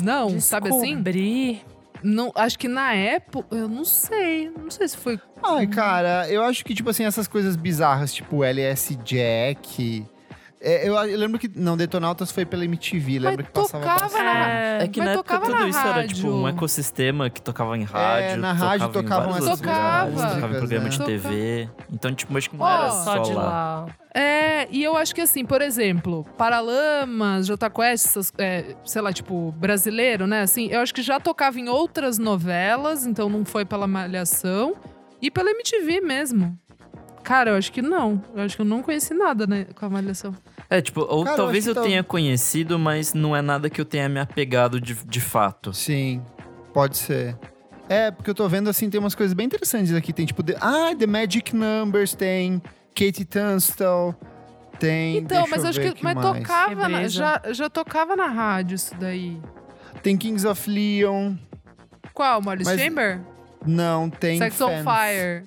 Não, 0.03 0.39
sabe 0.39 0.69
assim? 0.69 0.95
Descobrir. 1.01 1.61
Não, 2.03 2.31
acho 2.35 2.59
que 2.59 2.67
na 2.67 2.93
época. 2.93 3.55
Eu 3.55 3.67
não 3.67 3.83
sei. 3.85 4.51
Não 4.51 4.69
sei 4.69 4.87
se 4.87 4.97
foi. 4.97 5.19
Ai, 5.43 5.67
cara, 5.67 6.29
eu 6.29 6.43
acho 6.43 6.63
que, 6.63 6.73
tipo 6.73 6.89
assim, 6.89 7.03
essas 7.05 7.27
coisas 7.27 7.55
bizarras, 7.55 8.13
tipo 8.13 8.43
LS 8.43 8.95
Jack. 9.03 10.05
É, 10.61 10.87
eu, 10.87 10.95
eu 10.95 11.17
lembro 11.17 11.37
que. 11.39 11.47
Não, 11.55 11.77
Detonautas 11.77 12.31
foi 12.31 12.45
pela 12.45 12.63
MTV, 12.65 13.19
lembro 13.19 13.43
que 13.45 13.51
passava 13.51 13.83
tocava 13.83 14.23
na- 14.23 14.49
É, 14.49 14.83
É 14.83 14.87
que 14.87 14.99
Mas 14.99 15.05
na 15.07 15.13
época 15.13 15.33
tocava 15.33 15.45
tudo 15.51 15.59
na 15.63 15.69
isso 15.69 15.79
era 15.87 16.07
tipo 16.07 16.27
um 16.29 16.43
rádio. 16.43 16.57
ecossistema 16.57 17.29
que 17.29 17.41
tocava 17.41 17.77
em 17.77 17.83
rádio. 17.83 18.37
na 18.37 18.53
rádio 18.53 18.87
tocava 18.89 18.99
em 18.99 19.03
tocavam 19.03 19.37
essas 19.37 19.59
lugares, 19.59 20.13
Tocava 20.15 20.55
em 20.55 20.57
programa 20.59 20.83
né? 20.85 20.89
de 20.89 21.03
TV. 21.05 21.69
Então, 21.91 22.13
tipo, 22.15 22.37
acho 22.37 22.49
que 22.49 22.57
não 22.57 22.65
Ó, 22.65 22.69
era 22.69 22.89
só 22.91 23.03
só 23.03 23.17
de 23.19 23.33
lá. 23.33 23.43
lá. 23.43 23.85
É, 24.13 24.67
e 24.71 24.83
eu 24.83 24.97
acho 24.97 25.13
que 25.13 25.21
assim, 25.21 25.45
por 25.45 25.61
exemplo, 25.61 26.25
Paralamas, 26.37 27.45
Jota 27.45 27.69
Quest, 27.69 28.05
essas, 28.07 28.33
é, 28.37 28.75
sei 28.83 29.01
lá, 29.01 29.13
tipo, 29.13 29.51
brasileiro, 29.53 30.25
né? 30.25 30.41
Assim, 30.41 30.67
eu 30.71 30.79
acho 30.81 30.93
que 30.93 31.01
já 31.03 31.19
tocava 31.19 31.59
em 31.59 31.69
outras 31.69 32.17
novelas, 32.17 33.05
então 33.05 33.29
não 33.29 33.45
foi 33.45 33.63
pela 33.65 33.85
Malhação. 33.87 34.73
E 35.21 35.31
pela 35.31 35.49
MTV 35.51 36.01
mesmo. 36.01 36.57
Cara, 37.27 37.49
eu 37.49 37.55
acho 37.57 37.73
que 37.73 37.81
não. 37.81 38.21
Eu 38.33 38.43
acho 38.43 38.55
que 38.55 38.61
eu 38.61 38.65
não 38.65 38.81
conheci 38.81 39.13
nada, 39.13 39.45
né, 39.45 39.65
com 39.75 39.85
a 39.85 39.89
Malhação. 39.89 40.33
É, 40.69 40.81
tipo, 40.81 41.01
ou 41.01 41.25
Cara, 41.25 41.33
eu 41.33 41.37
talvez 41.43 41.65
acho 41.65 41.71
eu, 41.71 41.73
que 41.75 41.79
tá- 41.81 41.85
tenha 41.85 42.01
conhecido, 42.01 42.79
mas 42.79 43.13
não 43.13 43.35
é 43.35 43.41
nada 43.41 43.69
que 43.69 43.81
eu 43.81 43.83
tenha 43.85 44.07
me 44.07 44.17
apegado 44.17 44.79
de, 44.79 44.93
de 44.93 45.19
fato. 45.19 45.73
Sim, 45.73 46.21
pode 46.73 46.95
ser. 46.95 47.37
É, 47.89 48.11
porque 48.11 48.29
eu 48.29 48.33
tô 48.35 48.47
vendo 48.47 48.69
assim, 48.69 48.89
tem 48.89 48.97
umas 48.97 49.13
coisas 49.13 49.33
bem 49.33 49.45
interessantes 49.45 49.93
aqui. 49.93 50.13
Tem 50.13 50.25
tipo, 50.25 50.41
The, 50.41 50.55
ah, 50.61 50.95
The 50.97 51.05
Magic 51.05 51.53
Numbers, 51.53 52.15
tem 52.15 52.61
Katie 52.95 53.25
Tunstall, 53.25 54.15
tem. 54.79 55.17
Então, 55.17 55.39
deixa 55.43 55.49
mas 55.51 55.63
eu 55.65 55.69
acho 55.69 55.81
que. 55.81 55.87
aqui 55.87 56.03
Mas 56.05 56.15
mais. 56.15 56.25
tocava. 56.39 56.69
Que 56.69 56.75
na- 56.75 56.97
brisa. 56.99 57.09
já, 57.09 57.41
já 57.51 57.69
tocava 57.69 58.15
na 58.15 58.27
rádio 58.27 58.75
isso 58.75 58.95
daí. 58.97 59.37
Tem 60.01 60.15
Kings 60.15 60.47
of 60.47 60.69
Leon. 60.69 61.35
Qual? 62.13 62.41
Molly 62.41 62.63
Mas- 62.63 62.79
Chamber? 62.79 63.19
Não, 63.65 64.09
tem. 64.09 64.37
Sex 64.37 64.61
on 64.61 64.81
Fans. 64.81 64.85
Fire. 64.85 65.43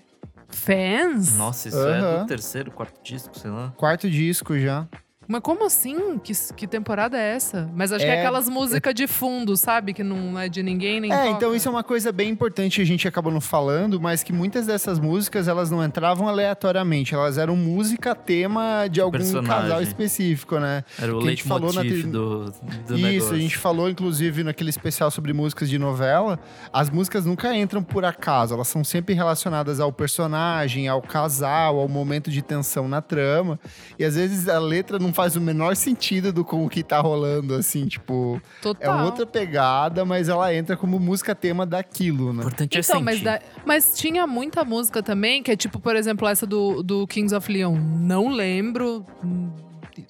Fans? 0.57 1.37
Nossa, 1.37 1.69
isso 1.69 1.79
é 1.79 1.99
Aham. 1.99 2.23
do 2.23 2.27
terceiro, 2.27 2.71
quarto 2.71 3.03
disco, 3.03 3.39
sei 3.39 3.51
lá. 3.51 3.73
Quarto 3.77 4.09
disco 4.11 4.59
já. 4.59 4.87
Mas 5.31 5.43
como 5.43 5.65
assim? 5.65 6.19
Que, 6.19 6.33
que 6.57 6.67
temporada 6.67 7.17
é 7.17 7.37
essa? 7.37 7.71
Mas 7.73 7.93
acho 7.93 8.05
que 8.05 8.11
É- 8.11 8.17
é 8.17 8.19
aquelas 8.21 8.49
músicas 8.49 8.93
de 8.93 9.07
fundo, 9.07 9.57
sabe? 9.57 9.93
Que 9.95 10.03
não 10.03 10.37
é 10.37 10.49
de 10.49 10.61
ninguém, 10.61 11.01
nem 11.01 11.13
É, 11.13 11.17
toca. 11.17 11.29
então 11.31 11.55
isso 11.55 11.69
é 11.69 11.71
uma 11.71 11.85
coisa 11.85 12.11
bem 12.11 12.29
importante 12.31 12.77
que 12.77 12.83
a 12.83 12.85
gente 12.87 13.07
acabou 13.07 13.33
não 13.33 13.41
falando, 13.41 14.01
mas 14.01 14.25
que 14.25 14.33
muitas 14.33 14.67
dessas 14.67 14.99
músicas 14.99 15.47
elas 15.47 15.71
não 15.71 15.85
entravam 15.85 16.27
aleatoriamente, 16.29 17.15
elas 17.15 17.39
eram 17.39 17.55
música 17.55 18.13
tema 18.15 18.89
de 18.91 19.01
algum 19.01 19.19
Personagem. 19.19 19.63
casal 19.63 19.81
específico, 19.83 20.59
né? 20.59 20.83
Era 21.01 21.17
o 21.17 21.21
Que 21.21 21.27
a 21.29 21.31
gente 21.31 21.45
falou 21.45 21.73
na 21.73 21.81
tri- 21.83 22.03
do, 22.03 22.47
do 22.47 22.97
Isso, 22.97 22.97
negócio. 22.97 23.35
a 23.35 23.39
gente 23.39 23.57
falou 23.57 23.89
inclusive 23.89 24.43
naquele 24.43 24.71
especial 24.71 25.13
sobre 25.13 25.33
músicas 25.33 25.69
de 25.71 25.79
novela, 25.79 26.41
as 26.73 26.91
músicas 26.91 27.25
nunca 27.25 27.55
entram 27.57 27.85
por 27.85 28.05
acaso, 28.05 28.55
elas 28.55 28.67
são 28.67 28.83
sempre 28.83 29.15
relacionadas 29.15 29.79
ao 29.79 29.93
personagem, 29.93 30.89
ao 30.89 31.01
casal, 31.01 31.79
ao 31.79 31.87
momento 31.89 32.31
de 32.33 32.43
tensão 32.43 32.89
na 32.89 33.01
trama, 33.01 33.61
e 33.97 34.05
às 34.05 34.17
vezes 34.17 34.49
a 34.49 34.59
letra 34.59 34.99
não 34.99 35.13
faz 35.21 35.37
o 35.37 35.41
menor 35.41 35.77
sentido 35.77 36.33
do 36.33 36.43
com 36.45 36.65
o 36.65 36.69
que 36.69 36.83
tá 36.83 36.99
rolando, 36.99 37.55
assim, 37.55 37.87
tipo, 37.87 38.41
é 38.59 38.63
Total. 38.63 39.05
outra 39.05 39.27
pegada, 39.27 40.03
mas 40.05 40.31
ela 40.31 40.55
entra 40.55 40.77
como 40.79 40.99
música 40.99 41.35
tema 41.35 41.67
daquilo, 41.67 42.33
né? 42.33 42.41
importante 42.41 42.77
é 42.77 42.81
Então, 42.81 42.95
sentir. 43.01 43.05
mas, 43.05 43.21
da- 43.21 43.41
mas 43.67 43.93
tinha 43.99 44.27
muita 44.27 44.65
música 44.65 45.03
também, 45.03 45.43
que 45.43 45.51
é 45.51 45.57
tipo, 45.57 45.79
por 45.79 45.95
exemplo, 45.95 46.27
essa 46.27 46.47
do, 46.47 46.83
do 46.83 47.07
Kings 47.07 47.35
of 47.35 47.53
Leon. 47.53 47.77
Não 47.77 48.29
lembro. 48.31 49.05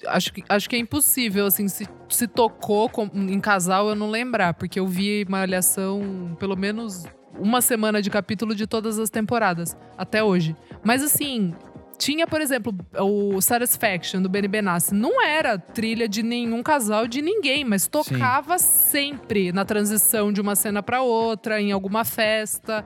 Acho 0.07 0.31
que, 0.33 0.43
acho 0.47 0.69
que 0.69 0.75
é 0.77 0.79
impossível, 0.79 1.45
assim, 1.45 1.67
se, 1.67 1.85
se 2.07 2.27
tocou 2.27 2.87
com- 2.87 3.09
em 3.13 3.39
casal, 3.41 3.89
eu 3.89 3.95
não 3.95 4.09
lembrar, 4.09 4.53
porque 4.53 4.79
eu 4.79 4.87
vi 4.87 5.25
Malhação 5.27 6.35
pelo 6.39 6.55
menos 6.55 7.03
uma 7.37 7.59
semana 7.61 8.01
de 8.01 8.09
capítulo 8.09 8.55
de 8.55 8.65
todas 8.65 8.97
as 8.97 9.09
temporadas, 9.09 9.75
até 9.97 10.23
hoje. 10.23 10.55
Mas 10.83 11.03
assim, 11.03 11.53
tinha, 12.01 12.25
por 12.25 12.41
exemplo, 12.41 12.75
o 12.99 13.39
Satisfaction 13.39 14.23
do 14.23 14.27
Benny 14.27 14.47
Benassi. 14.47 14.91
Não 14.95 15.23
era 15.23 15.59
trilha 15.59 16.09
de 16.09 16.23
nenhum 16.23 16.63
casal, 16.63 17.07
de 17.07 17.21
ninguém, 17.21 17.63
mas 17.63 17.85
tocava 17.85 18.57
sempre 18.57 19.51
na 19.51 19.63
transição 19.63 20.33
de 20.33 20.41
uma 20.41 20.55
cena 20.55 20.81
pra 20.81 21.03
outra, 21.03 21.61
em 21.61 21.71
alguma 21.71 22.03
festa. 22.03 22.83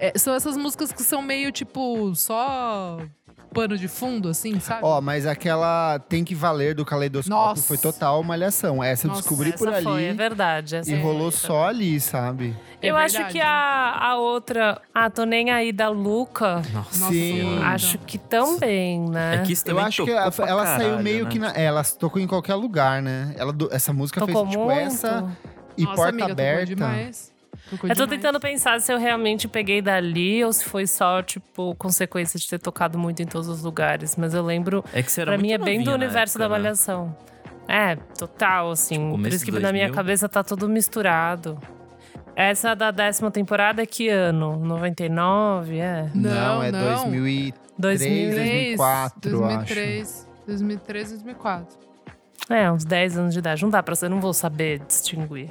É, 0.00 0.18
são 0.18 0.34
essas 0.34 0.56
músicas 0.56 0.90
que 0.90 1.04
são 1.04 1.22
meio 1.22 1.52
tipo 1.52 2.12
só 2.16 2.98
pano 3.52 3.76
de 3.76 3.88
fundo, 3.88 4.28
assim, 4.28 4.60
sabe? 4.60 4.80
Ó, 4.82 5.00
mas 5.00 5.26
aquela 5.26 5.98
Tem 6.08 6.22
Que 6.22 6.34
Valer 6.34 6.74
do 6.74 6.84
Caleidoscópio 6.84 7.48
Nossa. 7.48 7.62
foi 7.62 7.78
total 7.78 8.22
malhação. 8.22 8.82
Essa 8.84 9.06
eu 9.06 9.08
Nossa, 9.08 9.22
descobri 9.22 9.48
Essa 9.50 9.58
por 9.58 9.68
ali 9.72 9.84
foi, 9.84 10.04
é 10.04 10.12
verdade. 10.12 10.76
essa 10.76 10.90
e 10.90 10.94
foi, 10.94 11.02
rolou 11.02 11.28
essa 11.28 11.46
só 11.46 11.66
ali, 11.68 11.98
sabe? 12.00 12.54
É 12.80 12.90
Eu 12.90 12.96
acho 12.96 13.14
verdade. 13.14 13.32
que 13.34 13.40
a, 13.40 13.98
a 14.00 14.16
outra, 14.18 14.80
a 14.94 15.10
Tô 15.10 15.24
Nem 15.24 15.50
Aí 15.50 15.72
da 15.72 15.88
Luca, 15.88 16.62
Nossa, 16.72 17.08
Sim. 17.08 17.58
Acho 17.64 17.98
que 17.98 18.18
também, 18.18 19.00
né? 19.08 19.36
É 19.36 19.38
que 19.38 19.52
isso 19.52 19.64
Eu 19.66 19.78
acho 19.78 20.04
que 20.04 20.10
ela, 20.10 20.32
ela 20.46 20.66
saiu 20.66 20.78
caralho, 20.90 21.02
meio 21.02 21.24
né? 21.24 21.30
que 21.30 21.38
na. 21.38 21.52
é, 21.54 21.64
ela 21.64 21.82
tocou 21.82 22.20
em 22.22 22.26
qualquer 22.26 22.54
lugar, 22.54 23.02
né? 23.02 23.34
Ela, 23.36 23.52
essa 23.70 23.92
música 23.92 24.20
Tocou 24.20 24.42
fez 24.44 24.50
tipo 24.52 24.64
muito. 24.64 24.78
essa 24.78 25.28
e 25.76 25.82
Nossa, 25.84 25.96
Porta 25.96 26.10
amiga, 26.10 26.28
tocou 26.28 26.44
Aberta. 26.44 26.66
demais. 26.66 27.32
Eu 27.72 27.78
tô 27.78 27.86
demais. 27.88 28.08
tentando 28.08 28.40
pensar 28.40 28.80
se 28.80 28.92
eu 28.92 28.98
realmente 28.98 29.46
peguei 29.48 29.82
dali 29.82 30.42
ou 30.44 30.52
se 30.52 30.64
foi 30.64 30.86
só, 30.86 31.22
tipo, 31.22 31.74
consequência 31.76 32.38
de 32.38 32.48
ter 32.48 32.58
tocado 32.58 32.98
muito 32.98 33.22
em 33.22 33.26
todos 33.26 33.48
os 33.48 33.62
lugares. 33.62 34.16
Mas 34.16 34.32
eu 34.34 34.42
lembro, 34.42 34.84
É 34.92 35.02
que 35.02 35.10
você 35.12 35.20
era 35.22 35.32
pra 35.32 35.38
mim 35.40 35.52
é 35.52 35.58
bem 35.58 35.82
do 35.82 35.92
universo 35.92 36.38
época, 36.38 36.48
da 36.48 36.56
né? 36.56 36.62
Malhação. 36.62 37.16
É, 37.68 37.96
total, 37.96 38.70
assim. 38.70 38.94
Tipo, 39.10 39.22
Por 39.22 39.28
isso 39.28 39.44
que 39.44 39.50
de 39.52 39.58
na 39.60 39.72
minha 39.72 39.86
2000. 39.88 39.94
cabeça 39.94 40.28
tá 40.28 40.42
tudo 40.42 40.68
misturado. 40.68 41.58
Essa 42.34 42.74
da 42.74 42.90
décima 42.90 43.30
temporada 43.30 43.82
é 43.82 43.86
que 43.86 44.08
ano? 44.08 44.56
99? 44.58 45.78
É. 45.78 46.08
Não, 46.14 46.30
Não, 46.30 46.62
é 46.62 46.70
não. 46.72 46.80
2003, 47.04 47.54
2000. 47.76 48.30
2004, 48.34 49.30
eu 49.30 49.44
acho. 49.44 49.56
2003, 49.56 50.28
2003, 50.46 51.10
2004. 51.10 51.78
É, 52.48 52.70
uns 52.72 52.84
10 52.84 53.18
anos 53.18 53.32
de 53.34 53.40
idade. 53.40 53.62
Não 53.62 53.70
dá 53.70 53.82
pra 53.82 53.94
ser, 53.94 54.06
eu 54.06 54.10
não 54.10 54.20
vou 54.20 54.32
saber 54.32 54.78
distinguir. 54.86 55.50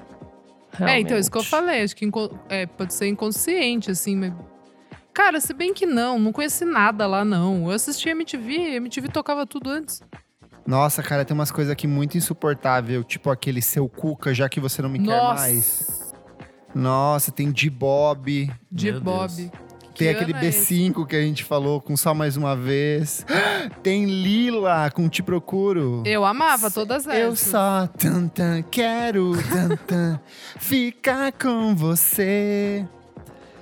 É, 0.81 0.99
então, 0.99 1.17
isso 1.17 1.31
que 1.31 1.37
eu 1.37 1.41
Realmente. 1.41 1.67
falei. 1.67 1.83
Acho 1.83 1.95
que 1.95 2.05
inco- 2.05 2.37
é, 2.49 2.65
pode 2.65 2.93
ser 2.93 3.07
inconsciente, 3.07 3.91
assim, 3.91 4.15
mas... 4.15 4.33
Cara, 5.13 5.39
se 5.39 5.51
bem 5.53 5.73
que 5.73 5.85
não, 5.85 6.19
não 6.19 6.31
conheci 6.31 6.63
nada 6.63 7.07
lá, 7.07 7.25
não. 7.25 7.65
Eu 7.65 7.71
assisti 7.71 8.09
MTV, 8.09 8.75
MTV 8.75 9.07
tocava 9.07 9.47
tudo 9.47 9.69
antes. 9.69 10.01
Nossa, 10.65 11.01
cara, 11.01 11.23
tem 11.25 11.33
umas 11.33 11.49
coisas 11.49 11.71
aqui 11.71 11.87
muito 11.87 12.17
insuportável, 12.17 13.03
tipo 13.03 13.29
aquele 13.31 13.61
seu 13.61 13.87
Cuca, 13.89 14.33
já 14.33 14.47
que 14.49 14.59
você 14.59 14.81
não 14.81 14.89
me 14.89 14.99
quer 14.99 15.05
Nossa. 15.17 15.41
mais. 15.43 16.13
Nossa, 16.75 17.31
tem 17.31 17.51
de 17.51 17.69
Bob, 17.69 18.51
De 18.71 18.91
Bob. 18.91 19.33
Deus. 19.35 19.51
Que 19.97 20.03
tem 20.05 20.09
aquele 20.09 20.31
ano 20.31 20.43
é 20.43 20.47
esse? 20.47 20.75
B5 20.75 21.07
que 21.07 21.15
a 21.15 21.21
gente 21.21 21.43
falou 21.43 21.81
com 21.81 21.97
só 21.97 22.13
mais 22.13 22.37
uma 22.37 22.55
vez. 22.55 23.25
Tem 23.81 24.05
Lila 24.05 24.91
com 24.91 25.09
Te 25.09 25.23
Procuro. 25.23 26.03
Eu 26.05 26.23
amava 26.23 26.69
todas 26.69 27.07
essas. 27.07 27.19
Eu 27.19 27.35
só 27.35 27.87
tan, 27.87 28.27
tan, 28.27 28.61
quero 28.61 29.31
tan, 29.49 29.75
tan, 29.75 30.19
ficar 30.59 31.31
com 31.31 31.75
você. 31.75 32.85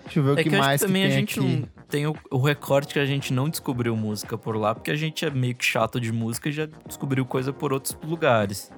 Deixa 0.03 0.19
eu 0.19 0.23
ver 0.23 0.29
o 0.31 0.33
É 0.39 0.43
que 0.43 0.49
que 0.49 0.55
eu 0.55 0.59
acho 0.59 0.67
mais 0.67 0.81
que 0.81 0.87
também 0.87 1.03
que 1.03 1.07
a 1.07 1.09
tem 1.11 1.19
gente 1.19 1.39
aqui. 1.39 1.47
não 1.47 1.85
tem 1.87 2.07
o, 2.07 2.15
o 2.29 2.37
recorte 2.41 2.93
que 2.93 2.99
a 2.99 3.05
gente 3.05 3.31
não 3.31 3.47
descobriu 3.47 3.95
música 3.95 4.37
por 4.37 4.57
lá, 4.57 4.75
porque 4.75 4.91
a 4.91 4.95
gente 4.95 5.23
é 5.23 5.29
meio 5.29 5.55
que 5.55 5.63
chato 5.63 6.01
de 6.01 6.11
música 6.11 6.49
e 6.49 6.51
já 6.51 6.67
descobriu 6.85 7.25
coisa 7.25 7.53
por 7.53 7.71
outros 7.71 7.97
lugares. 8.03 8.71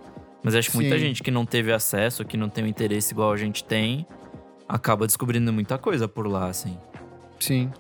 Mas 0.44 0.54
acho 0.54 0.70
que 0.70 0.78
muita 0.78 0.96
Sim. 0.96 1.02
gente 1.02 1.24
que 1.24 1.32
não 1.32 1.46
teve 1.46 1.74
acesso, 1.74 2.24
que 2.24 2.38
não 2.38 2.48
tem 2.50 2.64
um 2.64 2.68
interesse 2.68 3.14
igual 3.14 3.32
a 3.34 3.38
gente 3.38 3.64
tem, 3.64 4.06
acaba 4.70 5.08
descobrindo 5.08 5.52
muita 5.52 5.78
coisa 5.78 6.08
por 6.08 6.28
lá, 6.28 6.48
assim. 6.48 6.78
Sim. 7.40 7.72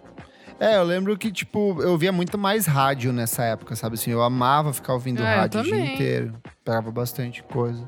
É, 0.59 0.77
eu 0.77 0.83
lembro 0.83 1.15
que, 1.17 1.31
tipo, 1.31 1.79
eu 1.81 1.95
via 1.97 2.11
muito 2.11 2.37
mais 2.37 2.65
rádio 2.65 3.13
nessa 3.13 3.43
época, 3.43 3.75
sabe? 3.75 3.93
Assim, 3.93 4.11
eu 4.11 4.23
amava 4.23 4.73
ficar 4.73 4.93
ouvindo 4.93 5.21
É, 5.21 5.35
rádio 5.35 5.61
o 5.61 5.63
dia 5.63 5.93
inteiro. 5.93 6.33
Pegava 6.65 6.89
bastante 6.91 7.43
coisa. 7.43 7.87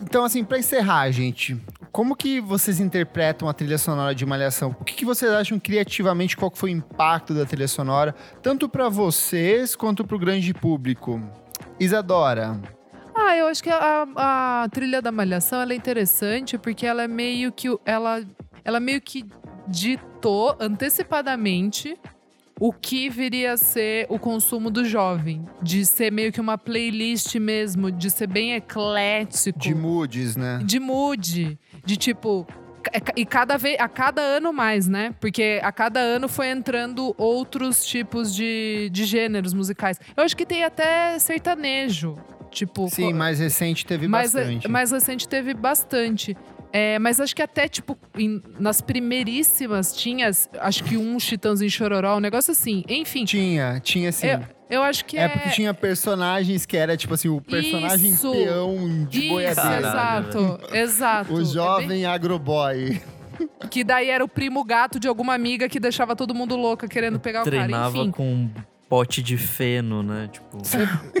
Então, 0.00 0.24
assim, 0.24 0.44
pra 0.44 0.58
encerrar, 0.58 1.10
gente, 1.10 1.60
como 1.90 2.14
que 2.14 2.40
vocês 2.40 2.78
interpretam 2.78 3.48
a 3.48 3.52
trilha 3.52 3.78
sonora 3.78 4.14
de 4.14 4.24
Malhação? 4.24 4.76
O 4.80 4.84
que, 4.84 4.94
que 4.94 5.04
vocês 5.04 5.30
acham 5.32 5.58
criativamente, 5.58 6.36
qual 6.36 6.52
foi 6.54 6.70
o 6.70 6.76
impacto 6.76 7.34
da 7.34 7.44
trilha 7.44 7.66
sonora, 7.66 8.14
tanto 8.40 8.68
pra 8.68 8.88
vocês 8.88 9.74
quanto 9.74 10.04
pro 10.04 10.18
grande 10.18 10.54
público? 10.54 11.20
Isadora, 11.80 12.60
Ah, 13.14 13.36
eu 13.36 13.46
acho 13.46 13.62
que 13.62 13.70
a, 13.70 14.06
a 14.16 14.68
trilha 14.70 15.02
da 15.02 15.10
Malhação 15.10 15.60
ela 15.60 15.72
é 15.72 15.76
interessante 15.76 16.56
porque 16.58 16.86
ela 16.86 17.02
é 17.02 17.08
meio 17.08 17.50
que 17.50 17.68
ela, 17.84 18.22
ela 18.64 18.78
meio 18.78 19.00
que 19.00 19.24
antecipadamente 20.60 21.96
o 22.60 22.72
que 22.72 23.08
viria 23.10 23.52
a 23.52 23.56
ser 23.56 24.06
o 24.08 24.18
consumo 24.18 24.70
do 24.70 24.84
jovem, 24.84 25.44
de 25.60 25.84
ser 25.84 26.12
meio 26.12 26.30
que 26.32 26.40
uma 26.40 26.56
playlist 26.56 27.34
mesmo, 27.36 27.90
de 27.90 28.08
ser 28.10 28.28
bem 28.28 28.52
eclético, 28.54 29.58
de 29.58 29.74
moods, 29.74 30.36
né? 30.36 30.60
de 30.64 30.78
mood, 30.78 31.58
de 31.84 31.96
tipo 31.96 32.46
ca- 32.82 33.12
e 33.16 33.26
cada 33.26 33.56
vez 33.56 33.76
a 33.80 33.88
cada 33.88 34.22
ano 34.22 34.52
mais, 34.52 34.86
né? 34.86 35.12
Porque 35.20 35.58
a 35.64 35.72
cada 35.72 35.98
ano 35.98 36.28
foi 36.28 36.48
entrando 36.48 37.12
outros 37.18 37.84
tipos 37.84 38.32
de, 38.32 38.88
de 38.92 39.04
gêneros 39.04 39.52
musicais. 39.52 39.98
Eu 40.16 40.22
acho 40.22 40.36
que 40.36 40.46
tem 40.46 40.62
até 40.62 41.18
sertanejo. 41.18 42.16
Tipo, 42.52 42.88
Sim, 42.88 43.12
mais 43.14 43.40
recente 43.40 43.84
teve 43.84 44.06
mais, 44.06 44.32
bastante. 44.32 44.68
mais 44.68 44.92
recente 44.92 45.26
teve 45.28 45.54
bastante. 45.54 46.36
É, 46.76 46.98
mas 46.98 47.20
acho 47.20 47.36
que 47.36 47.40
até, 47.40 47.68
tipo, 47.68 47.96
em- 48.18 48.42
nas 48.58 48.80
primeiríssimas 48.80 49.92
tinha, 49.94 50.28
acho 50.58 50.82
que 50.82 50.96
um 50.96 51.20
Chitãozinho 51.20 51.70
Chororó, 51.70 52.16
um 52.16 52.20
negócio 52.20 52.50
assim. 52.50 52.82
Enfim, 52.88 53.24
Tinha, 53.24 53.78
tinha 53.80 54.10
sim. 54.10 54.26
eu, 54.26 54.40
eu 54.68 54.82
acho 54.82 55.04
que 55.04 55.16
é... 55.16 55.22
é... 55.22 55.28
porque 55.28 55.50
tinha 55.50 55.72
personagens 55.72 56.66
que 56.66 56.76
era, 56.76 56.96
tipo 56.96 57.14
assim, 57.14 57.28
o 57.28 57.40
personagem 57.40 58.10
Isso. 58.10 58.28
peão 58.32 59.06
de 59.08 59.18
Isso, 59.20 59.28
boiadeira. 59.28 59.78
Exato, 59.78 60.60
exato. 60.72 61.34
O 61.34 61.40
É 61.40 61.44
jovem 61.44 62.06
agroboy. 62.06 63.00
bem- 63.38 63.48
que 63.70 63.84
daí 63.84 64.10
era 64.10 64.24
o 64.24 64.28
primo 64.28 64.62
gato 64.64 64.98
de 64.98 65.06
alguma 65.08 65.32
amiga 65.34 65.68
que 65.68 65.78
deixava 65.80 66.14
todo 66.16 66.34
mundo 66.34 66.56
louca 66.56 66.86
querendo 66.88 67.18
pegar 67.20 67.42
o 67.42 67.44
cara. 67.44 67.56
Treinava 67.56 67.98
Enfim, 67.98 68.10
com 68.10 68.50
pote 68.94 69.20
de 69.24 69.36
feno, 69.36 70.04
né? 70.04 70.30
Tipo. 70.32 70.58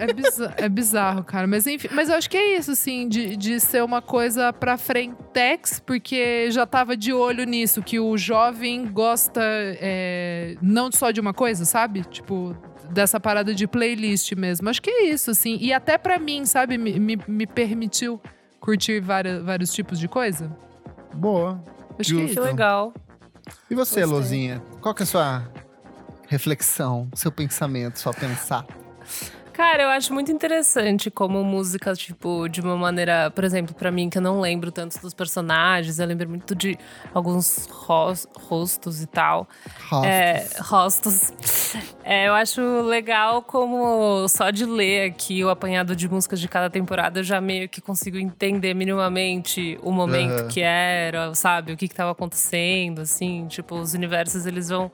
é, 0.00 0.12
bizarro, 0.12 0.54
é 0.56 0.68
bizarro, 0.68 1.24
cara. 1.24 1.44
Mas 1.44 1.66
enfim, 1.66 1.88
mas 1.90 2.08
eu 2.08 2.14
acho 2.14 2.30
que 2.30 2.36
é 2.36 2.56
isso, 2.56 2.70
assim, 2.70 3.08
de, 3.08 3.36
de 3.36 3.58
ser 3.58 3.82
uma 3.82 4.00
coisa 4.00 4.52
pra 4.52 4.78
frentex, 4.78 5.82
porque 5.84 6.52
já 6.52 6.64
tava 6.66 6.96
de 6.96 7.12
olho 7.12 7.44
nisso, 7.44 7.82
que 7.82 7.98
o 7.98 8.16
jovem 8.16 8.86
gosta 8.86 9.40
é, 9.42 10.56
não 10.62 10.92
só 10.92 11.10
de 11.10 11.20
uma 11.20 11.34
coisa, 11.34 11.64
sabe? 11.64 12.04
Tipo, 12.04 12.56
dessa 12.90 13.18
parada 13.18 13.52
de 13.52 13.66
playlist 13.66 14.30
mesmo. 14.36 14.68
Acho 14.68 14.80
que 14.80 14.90
é 14.90 15.06
isso, 15.06 15.32
assim. 15.32 15.58
E 15.60 15.72
até 15.72 15.98
pra 15.98 16.16
mim, 16.16 16.46
sabe, 16.46 16.78
me, 16.78 17.00
me, 17.00 17.18
me 17.26 17.44
permitiu 17.44 18.20
curtir 18.60 19.00
várias, 19.00 19.42
vários 19.42 19.72
tipos 19.72 19.98
de 19.98 20.06
coisa. 20.06 20.56
Boa. 21.12 21.60
Acho 21.98 22.14
que 22.14 22.20
é 22.20 22.20
Justo. 22.20 22.26
Que 22.26 22.30
isso. 22.30 22.40
legal. 22.40 22.94
E 23.68 23.74
você, 23.74 24.02
Gostei. 24.02 24.04
Lozinha? 24.04 24.62
Qual 24.80 24.94
que 24.94 25.02
é 25.02 25.04
a 25.04 25.06
sua 25.06 25.42
reflexão, 26.28 27.08
seu 27.14 27.30
pensamento, 27.32 27.98
sua 27.98 28.12
pensar? 28.12 28.66
Cara, 29.52 29.84
eu 29.84 29.88
acho 29.90 30.12
muito 30.12 30.32
interessante 30.32 31.12
como 31.12 31.44
música, 31.44 31.94
tipo, 31.94 32.48
de 32.48 32.60
uma 32.60 32.76
maneira, 32.76 33.30
por 33.30 33.44
exemplo, 33.44 33.72
pra 33.72 33.88
mim, 33.88 34.10
que 34.10 34.18
eu 34.18 34.22
não 34.22 34.40
lembro 34.40 34.72
tanto 34.72 35.00
dos 35.00 35.14
personagens, 35.14 36.00
eu 36.00 36.06
lembro 36.08 36.28
muito 36.28 36.56
de 36.56 36.76
alguns 37.14 37.66
ros- 37.70 38.26
rostos 38.36 39.00
e 39.00 39.06
tal. 39.06 39.48
É, 40.04 40.48
rostos. 40.58 41.32
É, 42.02 42.26
eu 42.26 42.34
acho 42.34 42.60
legal 42.82 43.42
como 43.42 44.26
só 44.28 44.50
de 44.50 44.64
ler 44.66 45.10
aqui 45.12 45.44
o 45.44 45.48
apanhado 45.48 45.94
de 45.94 46.08
músicas 46.08 46.40
de 46.40 46.48
cada 46.48 46.68
temporada, 46.68 47.20
eu 47.20 47.24
já 47.24 47.40
meio 47.40 47.68
que 47.68 47.80
consigo 47.80 48.18
entender 48.18 48.74
minimamente 48.74 49.78
o 49.84 49.92
momento 49.92 50.40
Aham. 50.40 50.48
que 50.48 50.60
era, 50.62 51.32
sabe? 51.36 51.72
O 51.72 51.76
que 51.76 51.86
que 51.86 51.94
tava 51.94 52.10
acontecendo, 52.10 53.02
assim. 53.02 53.46
Tipo, 53.46 53.76
os 53.76 53.94
universos, 53.94 54.46
eles 54.46 54.68
vão 54.68 54.90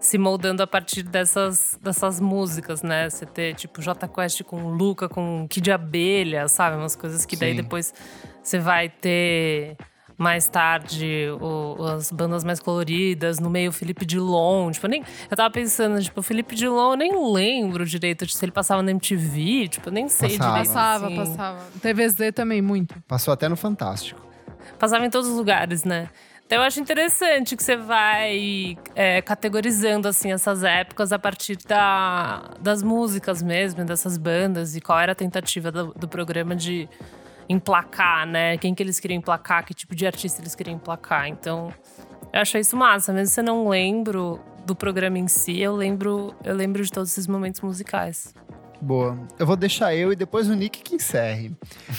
se 0.00 0.16
moldando 0.16 0.62
a 0.62 0.66
partir 0.66 1.02
dessas, 1.02 1.78
dessas 1.82 2.18
músicas, 2.20 2.82
né? 2.82 3.10
Você 3.10 3.26
ter, 3.26 3.54
tipo, 3.54 3.82
J 3.82 4.08
Quest 4.08 4.42
com 4.44 4.68
Luca, 4.70 5.08
com 5.08 5.46
Kid 5.48 5.70
Abelha, 5.70 6.48
sabe? 6.48 6.76
Umas 6.76 6.96
coisas 6.96 7.26
que 7.26 7.36
daí 7.36 7.50
Sim. 7.50 7.56
depois 7.62 7.92
você 8.42 8.58
vai 8.58 8.88
ter 8.88 9.76
mais 10.16 10.48
tarde 10.48 11.28
o- 11.40 11.82
as 11.84 12.10
bandas 12.12 12.44
mais 12.44 12.60
coloridas, 12.60 13.38
no 13.38 13.48
meio 13.48 13.70
o 13.70 13.72
Felipe 13.72 14.04
Dilon. 14.04 14.70
Tipo, 14.70 14.86
eu 14.86 14.90
nem, 14.90 15.02
eu 15.30 15.36
tava 15.36 15.50
pensando, 15.50 16.02
tipo, 16.02 16.20
o 16.20 16.22
Felipe 16.22 16.54
Dilon, 16.54 16.92
eu 16.92 16.96
nem 16.96 17.32
lembro 17.32 17.84
direito 17.86 18.26
de 18.26 18.34
se 18.36 18.44
ele 18.44 18.52
passava 18.52 18.82
na 18.82 18.90
MTV, 18.90 19.68
tipo, 19.68 19.88
eu 19.88 19.92
nem 19.92 20.08
sei 20.08 20.36
Passava. 20.36 20.50
direito. 20.52 20.66
Passava, 20.74 21.06
assim. 21.06 21.16
passava. 21.16 21.58
TVZ 21.80 22.32
também, 22.34 22.60
muito. 22.62 22.94
Passou 23.08 23.32
até 23.32 23.48
no 23.48 23.56
Fantástico. 23.56 24.20
Passava 24.78 25.04
em 25.06 25.10
todos 25.10 25.28
os 25.30 25.36
lugares, 25.36 25.84
né? 25.84 26.08
Então 26.50 26.58
eu 26.58 26.64
acho 26.64 26.80
interessante 26.80 27.54
que 27.54 27.62
você 27.62 27.76
vai 27.76 28.76
é, 28.96 29.22
categorizando 29.22 30.08
assim 30.08 30.32
essas 30.32 30.64
épocas 30.64 31.12
a 31.12 31.18
partir 31.18 31.56
da, 31.64 32.56
das 32.60 32.82
músicas 32.82 33.40
mesmo, 33.40 33.84
dessas 33.84 34.18
bandas 34.18 34.74
e 34.74 34.80
qual 34.80 34.98
era 34.98 35.12
a 35.12 35.14
tentativa 35.14 35.70
do, 35.70 35.94
do 35.94 36.08
programa 36.08 36.56
de 36.56 36.88
emplacar, 37.48 38.26
né? 38.26 38.58
Quem 38.58 38.74
que 38.74 38.82
eles 38.82 38.98
queriam 38.98 39.18
emplacar, 39.18 39.64
que 39.64 39.72
tipo 39.72 39.94
de 39.94 40.04
artista 40.04 40.42
eles 40.42 40.56
queriam 40.56 40.74
emplacar. 40.74 41.28
Então 41.28 41.72
eu 42.32 42.40
achei 42.40 42.62
isso 42.62 42.76
massa, 42.76 43.12
mesmo 43.12 43.32
se 43.32 43.38
eu 43.38 43.44
não 43.44 43.68
lembro 43.68 44.40
do 44.66 44.74
programa 44.74 45.20
em 45.20 45.28
si, 45.28 45.60
eu 45.60 45.76
lembro, 45.76 46.34
eu 46.42 46.56
lembro 46.56 46.82
de 46.82 46.90
todos 46.90 47.12
esses 47.12 47.28
momentos 47.28 47.60
musicais. 47.60 48.34
Boa. 48.80 49.18
Eu 49.38 49.46
vou 49.46 49.56
deixar 49.56 49.94
eu 49.94 50.12
e 50.12 50.16
depois 50.16 50.48
o 50.48 50.54
Nick 50.54 50.82
que 50.82 50.94
encerre. 50.94 51.52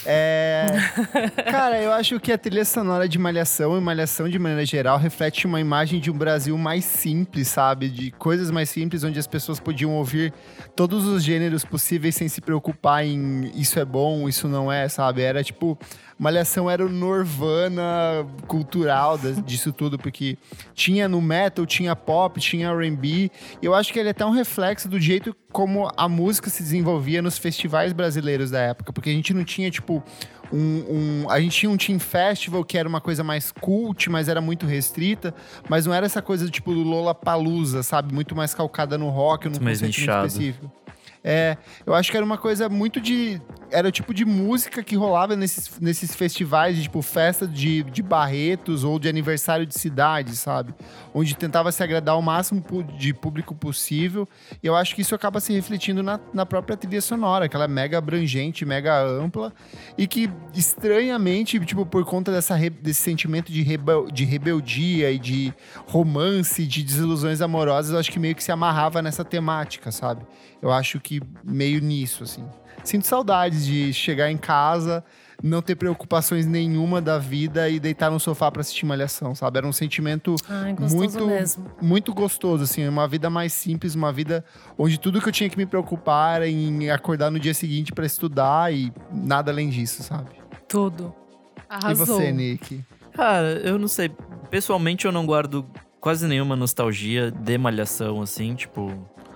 É... 0.05 0.65
Cara, 1.51 1.79
eu 1.79 1.91
acho 1.91 2.19
que 2.19 2.31
a 2.31 2.37
trilha 2.37 2.65
sonora 2.65 3.07
de 3.07 3.19
Malhação 3.19 3.77
e 3.77 3.81
Malhação 3.81 4.27
de 4.27 4.39
maneira 4.39 4.65
geral 4.65 4.97
reflete 4.97 5.45
uma 5.45 5.59
imagem 5.59 5.99
de 5.99 6.09
um 6.09 6.17
Brasil 6.17 6.57
mais 6.57 6.83
simples, 6.83 7.47
sabe? 7.49 7.89
De 7.89 8.11
coisas 8.11 8.49
mais 8.49 8.69
simples, 8.69 9.03
onde 9.03 9.19
as 9.19 9.27
pessoas 9.27 9.59
podiam 9.59 9.93
ouvir 9.93 10.33
todos 10.75 11.05
os 11.05 11.23
gêneros 11.23 11.63
possíveis 11.63 12.15
sem 12.15 12.27
se 12.27 12.41
preocupar 12.41 13.05
em 13.05 13.51
isso 13.55 13.79
é 13.79 13.85
bom, 13.85 14.27
isso 14.27 14.47
não 14.47 14.71
é, 14.71 14.89
sabe? 14.89 15.21
Era 15.21 15.43
tipo. 15.43 15.77
Malhação 16.21 16.69
era 16.69 16.85
o 16.85 16.89
Nirvana 16.89 18.27
cultural 18.47 19.17
disso 19.43 19.73
tudo, 19.73 19.97
porque 19.97 20.37
tinha 20.75 21.09
no 21.09 21.19
metal, 21.19 21.65
tinha 21.65 21.95
pop, 21.95 22.39
tinha 22.39 22.69
R&B. 22.69 23.31
E 23.59 23.65
eu 23.65 23.73
acho 23.73 23.91
que 23.91 23.97
ele 23.97 24.09
é 24.09 24.11
até 24.11 24.23
um 24.23 24.29
reflexo 24.29 24.87
do 24.87 24.99
jeito 24.99 25.35
como 25.51 25.91
a 25.97 26.07
música 26.07 26.47
se 26.51 26.61
desenvolvia 26.61 27.23
nos 27.23 27.39
festivais 27.39 27.91
brasileiros 27.91 28.51
da 28.51 28.59
época, 28.59 28.93
porque 28.93 29.09
a 29.09 29.13
gente 29.13 29.33
não 29.33 29.43
tinha 29.43 29.71
tipo 29.71 30.03
um, 30.53 31.23
um- 31.23 31.29
a 31.29 31.39
gente 31.41 31.57
tinha 31.57 31.69
um 31.71 31.75
team 31.77 31.97
festival 31.99 32.63
que 32.63 32.77
era 32.77 32.87
uma 32.87 33.01
coisa 33.01 33.23
mais 33.23 33.51
cult, 33.51 34.07
mas 34.09 34.27
era 34.29 34.39
muito 34.41 34.67
restrita, 34.67 35.33
mas 35.67 35.87
não 35.87 35.93
era 35.93 36.05
essa 36.05 36.21
coisa 36.21 36.47
tipo 36.49 36.71
do 36.71 36.83
Lollapalooza, 36.83 37.81
sabe, 37.81 38.13
muito 38.13 38.35
mais 38.35 38.53
calcada 38.53 38.95
no 38.97 39.09
rock, 39.09 39.47
num 39.47 39.53
conceito 39.87 39.95
específico. 40.27 40.71
É, 41.23 41.55
eu 41.85 41.93
acho 41.93 42.09
que 42.09 42.17
era 42.17 42.25
uma 42.25 42.37
coisa 42.37 42.67
muito 42.67 42.99
de. 42.99 43.39
Era 43.69 43.87
o 43.87 43.91
tipo 43.91 44.13
de 44.13 44.25
música 44.25 44.83
que 44.83 44.95
rolava 44.95 45.35
nesses, 45.35 45.79
nesses 45.79 46.13
festivais, 46.15 46.75
de, 46.75 46.83
tipo, 46.83 47.01
festa 47.01 47.47
de, 47.47 47.83
de 47.83 48.01
barretos 48.01 48.83
ou 48.83 48.99
de 48.99 49.07
aniversário 49.07 49.65
de 49.65 49.77
cidade, 49.77 50.35
sabe? 50.35 50.73
Onde 51.13 51.35
tentava 51.37 51.71
se 51.71 51.81
agradar 51.81 52.17
o 52.17 52.21
máximo 52.21 52.61
de 52.97 53.13
público 53.13 53.55
possível. 53.55 54.27
E 54.61 54.67
eu 54.67 54.75
acho 54.75 54.93
que 54.95 55.01
isso 55.01 55.15
acaba 55.15 55.39
se 55.39 55.53
refletindo 55.53 56.01
na, 56.03 56.19
na 56.33 56.45
própria 56.45 56.75
trilha 56.75 56.99
sonora, 57.01 57.47
que 57.47 57.55
ela 57.55 57.65
é 57.65 57.67
mega 57.67 57.97
abrangente, 57.97 58.65
mega 58.65 59.01
ampla. 59.01 59.53
E 59.97 60.07
que, 60.07 60.29
estranhamente, 60.53 61.59
tipo, 61.59 61.85
por 61.85 62.03
conta 62.03 62.31
dessa 62.31 62.57
desse 62.81 63.01
sentimento 63.01 63.51
de, 63.51 63.61
rebel- 63.61 64.11
de 64.11 64.25
rebeldia 64.25 65.11
e 65.11 65.19
de 65.19 65.53
romance, 65.87 66.65
de 66.65 66.83
desilusões 66.83 67.41
amorosas, 67.41 67.91
eu 67.93 67.99
acho 67.99 68.11
que 68.11 68.19
meio 68.19 68.35
que 68.35 68.43
se 68.43 68.51
amarrava 68.51 69.01
nessa 69.01 69.23
temática, 69.23 69.91
sabe? 69.91 70.25
Eu 70.61 70.71
acho 70.71 70.99
que 70.99 71.21
meio 71.43 71.81
nisso, 71.81 72.23
assim. 72.23 72.45
Sinto 72.83 73.05
saudades 73.05 73.65
de 73.65 73.93
chegar 73.93 74.31
em 74.31 74.37
casa, 74.37 75.03
não 75.41 75.61
ter 75.61 75.75
preocupações 75.75 76.45
nenhuma 76.45 77.01
da 77.01 77.17
vida 77.17 77.69
e 77.69 77.79
deitar 77.79 78.11
no 78.11 78.19
sofá 78.19 78.51
pra 78.51 78.61
assistir 78.61 78.85
Malhação, 78.85 79.33
sabe? 79.35 79.57
Era 79.57 79.67
um 79.67 79.73
sentimento 79.73 80.35
Ai, 80.47 80.73
gostoso 80.73 80.95
muito, 80.95 81.27
mesmo. 81.27 81.71
muito 81.81 82.13
gostoso, 82.13 82.63
assim. 82.63 82.87
Uma 82.87 83.07
vida 83.07 83.29
mais 83.29 83.53
simples, 83.53 83.95
uma 83.95 84.11
vida 84.11 84.43
onde 84.77 84.99
tudo 84.99 85.21
que 85.21 85.27
eu 85.27 85.33
tinha 85.33 85.49
que 85.49 85.57
me 85.57 85.65
preocupar 85.65 86.37
era 86.37 86.47
em 86.47 86.89
acordar 86.89 87.31
no 87.31 87.39
dia 87.39 87.53
seguinte 87.53 87.91
pra 87.91 88.05
estudar 88.05 88.73
e 88.73 88.91
nada 89.11 89.51
além 89.51 89.69
disso, 89.69 90.03
sabe? 90.03 90.29
Tudo. 90.67 91.13
Arrasou. 91.69 92.19
E 92.19 92.23
você, 92.23 92.31
Nick? 92.31 92.83
Cara, 93.13 93.59
eu 93.63 93.77
não 93.77 93.87
sei. 93.87 94.11
Pessoalmente, 94.49 95.05
eu 95.05 95.11
não 95.11 95.25
guardo 95.25 95.65
quase 95.99 96.27
nenhuma 96.27 96.55
nostalgia 96.55 97.31
de 97.31 97.57
malhação, 97.57 98.21
assim, 98.21 98.55
tipo. 98.55 98.91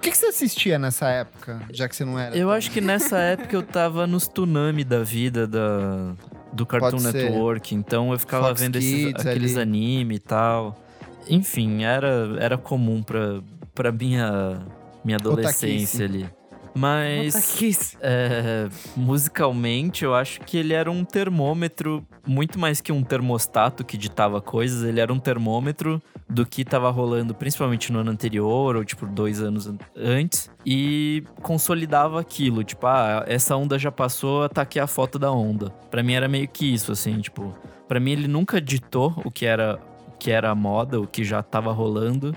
O 0.06 0.08
que, 0.08 0.12
que 0.12 0.18
você 0.20 0.28
assistia 0.28 0.78
nessa 0.78 1.08
época, 1.10 1.64
já 1.74 1.89
que 1.89 1.95
você 1.95 2.06
não 2.06 2.20
era? 2.20 2.38
Eu 2.38 2.51
acho 2.51 2.70
que 2.70 2.80
nessa 2.80 3.18
época 3.18 3.56
eu 3.56 3.64
tava 3.64 4.06
nos 4.06 4.28
tsunami 4.28 4.84
da 4.84 5.01
vida 5.01 5.47
da, 5.47 6.14
do 6.53 6.64
Cartoon. 6.64 6.99
Network, 6.99 7.74
então 7.74 8.12
eu 8.12 8.20
ficava 8.20 8.49
Fox 8.49 8.62
vendo 8.62 8.76
esses, 8.76 9.06
Kids 9.08 9.26
aqueles 9.26 9.58
ali. 9.58 9.62
anime 9.62 10.16
e 10.16 10.20
tal. 10.20 10.80
Enfim, 11.28 11.86
era, 11.86 12.38
era 12.39 12.56
comum 12.56 13.01
pra, 13.01 13.41
pra 13.74 13.91
minha, 13.91 14.60
minha 15.03 15.18
adolescência 15.18 16.06
ali. 16.06 16.30
Mas 16.76 17.34
é, 18.01 18.67
musicalmente, 18.97 20.03
eu 20.03 20.13
acho 20.13 20.41
que 20.41 20.57
ele 20.57 20.73
era 20.73 20.91
um 20.91 21.05
termômetro, 21.05 22.05
muito 22.28 22.59
mais 22.59 22.82
que 22.82 22.91
um 22.91 23.01
termostato 23.01 23.84
que 23.86 23.97
ditava 23.97 24.41
coisas, 24.41 24.84
ele 24.84 24.99
era 24.99 25.11
um 25.13 25.19
termômetro 25.19 26.01
do 26.30 26.45
que 26.45 26.65
tava 26.65 26.89
rolando, 26.89 27.34
principalmente 27.34 27.91
no 27.93 27.99
ano 27.99 28.11
anterior, 28.11 28.76
ou 28.76 28.84
tipo, 28.84 29.05
dois 29.05 29.41
anos 29.41 29.67
an- 29.67 29.78
antes, 29.95 30.51
e 30.65 31.23
consolidava 31.41 32.19
aquilo. 32.19 32.63
Tipo, 32.63 32.88
ah, 32.88 33.23
essa 33.28 33.55
onda 33.55 33.78
já 33.80 33.91
passou, 33.91 34.49
tá 34.49 34.63
aqui 34.63 34.80
a 34.80 34.88
foto 34.88 35.17
da 35.17 35.32
onda. 35.32 35.69
Pra 35.89 36.03
mim 36.03 36.13
era 36.13 36.28
meio 36.28 36.47
que 36.47 36.73
isso, 36.73 36.91
assim, 36.91 37.19
tipo. 37.19 37.53
Pra 37.88 37.99
mim 37.99 38.11
ele 38.11 38.28
nunca 38.28 38.59
ditou 38.59 39.13
o 39.23 39.30
que 39.30 39.45
era, 39.45 39.80
o 40.07 40.17
que 40.17 40.32
era 40.32 40.49
a 40.49 40.55
moda, 40.55 40.99
o 40.99 41.05
que 41.07 41.23
já 41.23 41.43
tava 41.43 41.71
rolando. 41.71 42.36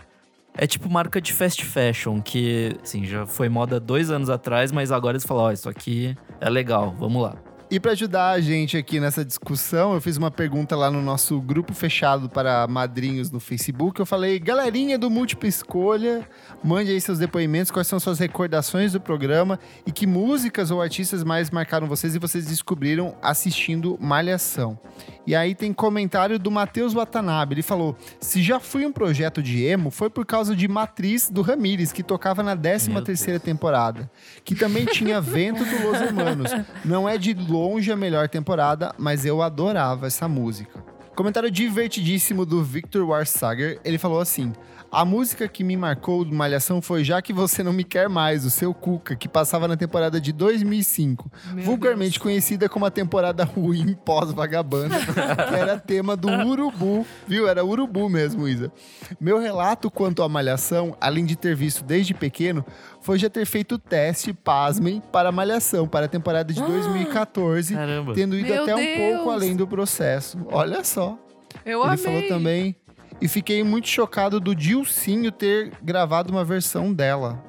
É 0.61 0.67
tipo 0.67 0.91
marca 0.91 1.21
de 1.21 1.33
fast 1.33 1.65
fashion, 1.65 2.21
que, 2.21 2.77
assim, 2.83 3.05
já 3.07 3.25
foi 3.25 3.49
moda 3.49 3.79
dois 3.79 4.11
anos 4.11 4.29
atrás, 4.29 4.73
mas 4.73 4.91
agora 4.91 5.13
eles 5.17 5.25
falam, 5.25 5.45
ó, 5.45 5.53
isso 5.53 5.69
aqui 5.69 6.17
é 6.41 6.51
legal, 6.51 6.93
vamos 6.99 7.23
lá. 7.23 7.37
E 7.71 7.79
para 7.79 7.93
ajudar 7.93 8.31
a 8.31 8.41
gente 8.41 8.79
aqui 8.79 8.99
nessa 8.99 9.23
discussão, 9.23 9.93
eu 9.93 10.01
fiz 10.01 10.17
uma 10.17 10.31
pergunta 10.31 10.75
lá 10.75 10.91
no 10.91 11.03
nosso 11.03 11.39
grupo 11.39 11.75
fechado 11.75 12.27
para 12.27 12.67
madrinhos 12.67 13.31
no 13.31 13.39
Facebook. 13.39 14.01
Eu 14.01 14.07
falei, 14.07 14.39
galerinha 14.39 14.99
do 14.99 15.11
Múltipla 15.11 15.49
Escolha, 15.49 16.27
mande 16.65 16.91
aí 16.91 17.01
seus 17.01 17.19
depoimentos, 17.19 17.71
quais 17.71 17.87
são 17.87 18.01
suas 18.01 18.19
recordações 18.19 18.95
do 18.95 19.01
programa 19.01 19.61
e 19.87 19.93
que 19.93 20.07
músicas 20.07 20.71
ou 20.71 20.81
artistas 20.81 21.23
mais 21.23 21.51
marcaram 21.51 21.87
vocês 21.87 22.15
e 22.15 22.19
vocês 22.19 22.47
descobriram 22.47 23.15
assistindo 23.21 23.99
Malhação. 24.01 24.81
E 25.29 25.37
aí 25.37 25.55
tem 25.55 25.75
comentário 25.75 26.39
do 26.39 26.51
Matheus 26.51 26.95
Watanabe. 26.95 27.53
Ele 27.53 27.63
falou: 27.63 27.95
se 28.19 28.43
já 28.43 28.59
fui 28.59 28.87
um 28.87 28.91
projeto 28.91 29.43
de 29.43 29.63
emo, 29.63 29.91
foi 29.91 30.09
por 30.09 30.25
causa 30.25 30.57
de 30.57 30.67
Matriz 30.67 31.29
do 31.29 31.43
Ramires, 31.43 31.93
que 31.93 32.03
tocava 32.03 32.43
na 32.43 32.57
13 32.57 32.99
terceira 33.03 33.39
temporada. 33.39 34.11
Que 34.43 34.55
também 34.55 34.87
tinha 34.87 35.21
Vento 35.21 35.63
do 35.67 35.87
Los 35.87 36.01
Hermanos. 36.01 36.51
Não 36.83 37.07
é 37.07 37.19
de 37.19 37.35
longe 37.35 37.93
a 37.93 37.97
melhor 37.97 38.27
temporada, 38.31 38.95
mas 38.97 39.27
eu 39.27 39.43
adorava 39.43 40.07
essa 40.07 40.27
música. 40.27 40.83
Comentário 41.19 41.51
divertidíssimo 41.51 42.47
do 42.47 42.63
Victor 42.63 43.05
Warsager. 43.05 43.81
Ele 43.85 43.99
falou 43.99 44.21
assim: 44.21 44.53
a 44.89 45.05
música 45.05 45.49
que 45.49 45.65
me 45.65 45.77
marcou 45.77 46.25
do 46.25 46.33
Malhação 46.33 46.81
foi 46.81 47.03
Já 47.03 47.21
Que 47.21 47.33
Você 47.33 47.61
Não 47.63 47.73
Me 47.73 47.83
Quer 47.83 48.09
Mais, 48.09 48.45
o 48.45 48.51
seu 48.51 48.73
Cuca, 48.73 49.17
que 49.17 49.29
passava 49.29 49.67
na 49.67 49.77
temporada 49.77 50.21
de 50.21 50.33
2005. 50.33 51.31
Meu 51.53 51.65
vulgarmente 51.65 52.13
Deus. 52.13 52.23
conhecida 52.23 52.69
como 52.69 52.87
a 52.87 52.91
temporada 52.91 53.43
ruim 53.43 53.95
pós-vagabanda, 54.05 54.95
que 55.49 55.55
era 55.55 55.77
tema 55.77 56.17
do 56.17 56.29
Urubu. 56.29 57.05
Viu? 57.27 57.49
Era 57.49 57.65
Urubu 57.65 58.09
mesmo, 58.09 58.47
Isa. 58.47 58.73
Meu 59.21 59.41
relato 59.41 59.91
quanto 59.91 60.23
à 60.23 60.29
Malhação, 60.29 60.97
além 61.01 61.27
de 61.27 61.35
ter 61.35 61.57
visto 61.57 61.83
desde 61.83 62.15
pequeno, 62.15 62.65
foi 63.01 63.19
já 63.19 63.31
ter 63.31 63.47
feito 63.47 63.77
o 63.77 63.79
teste, 63.79 64.33
pasmem, 64.33 65.01
para 65.13 65.29
a 65.31 65.33
Malhação, 65.33 65.87
para 65.89 66.07
a 66.07 66.09
temporada 66.09 66.53
de 66.53 66.61
2014, 66.61 67.75
Caramba. 67.75 68.15
tendo 68.15 68.37
ido 68.37 68.49
Meu 68.49 68.63
até 68.63 68.75
um 68.75 68.79
Deus. 68.79 68.99
pouco 69.17 69.31
além 69.31 69.57
do 69.57 69.67
processo. 69.67 70.39
Olha 70.51 70.83
só. 70.85 71.19
Eu 71.65 71.81
Ele 71.83 71.89
amei. 71.93 72.05
falou 72.05 72.23
também. 72.29 72.77
E 73.21 73.27
fiquei 73.27 73.65
muito 73.65 73.89
chocado 73.89 74.39
do 74.39 74.55
Dilcinho 74.55 75.33
ter 75.33 75.73
gravado 75.83 76.31
uma 76.33 76.45
versão 76.45 76.93
dela. 76.93 77.43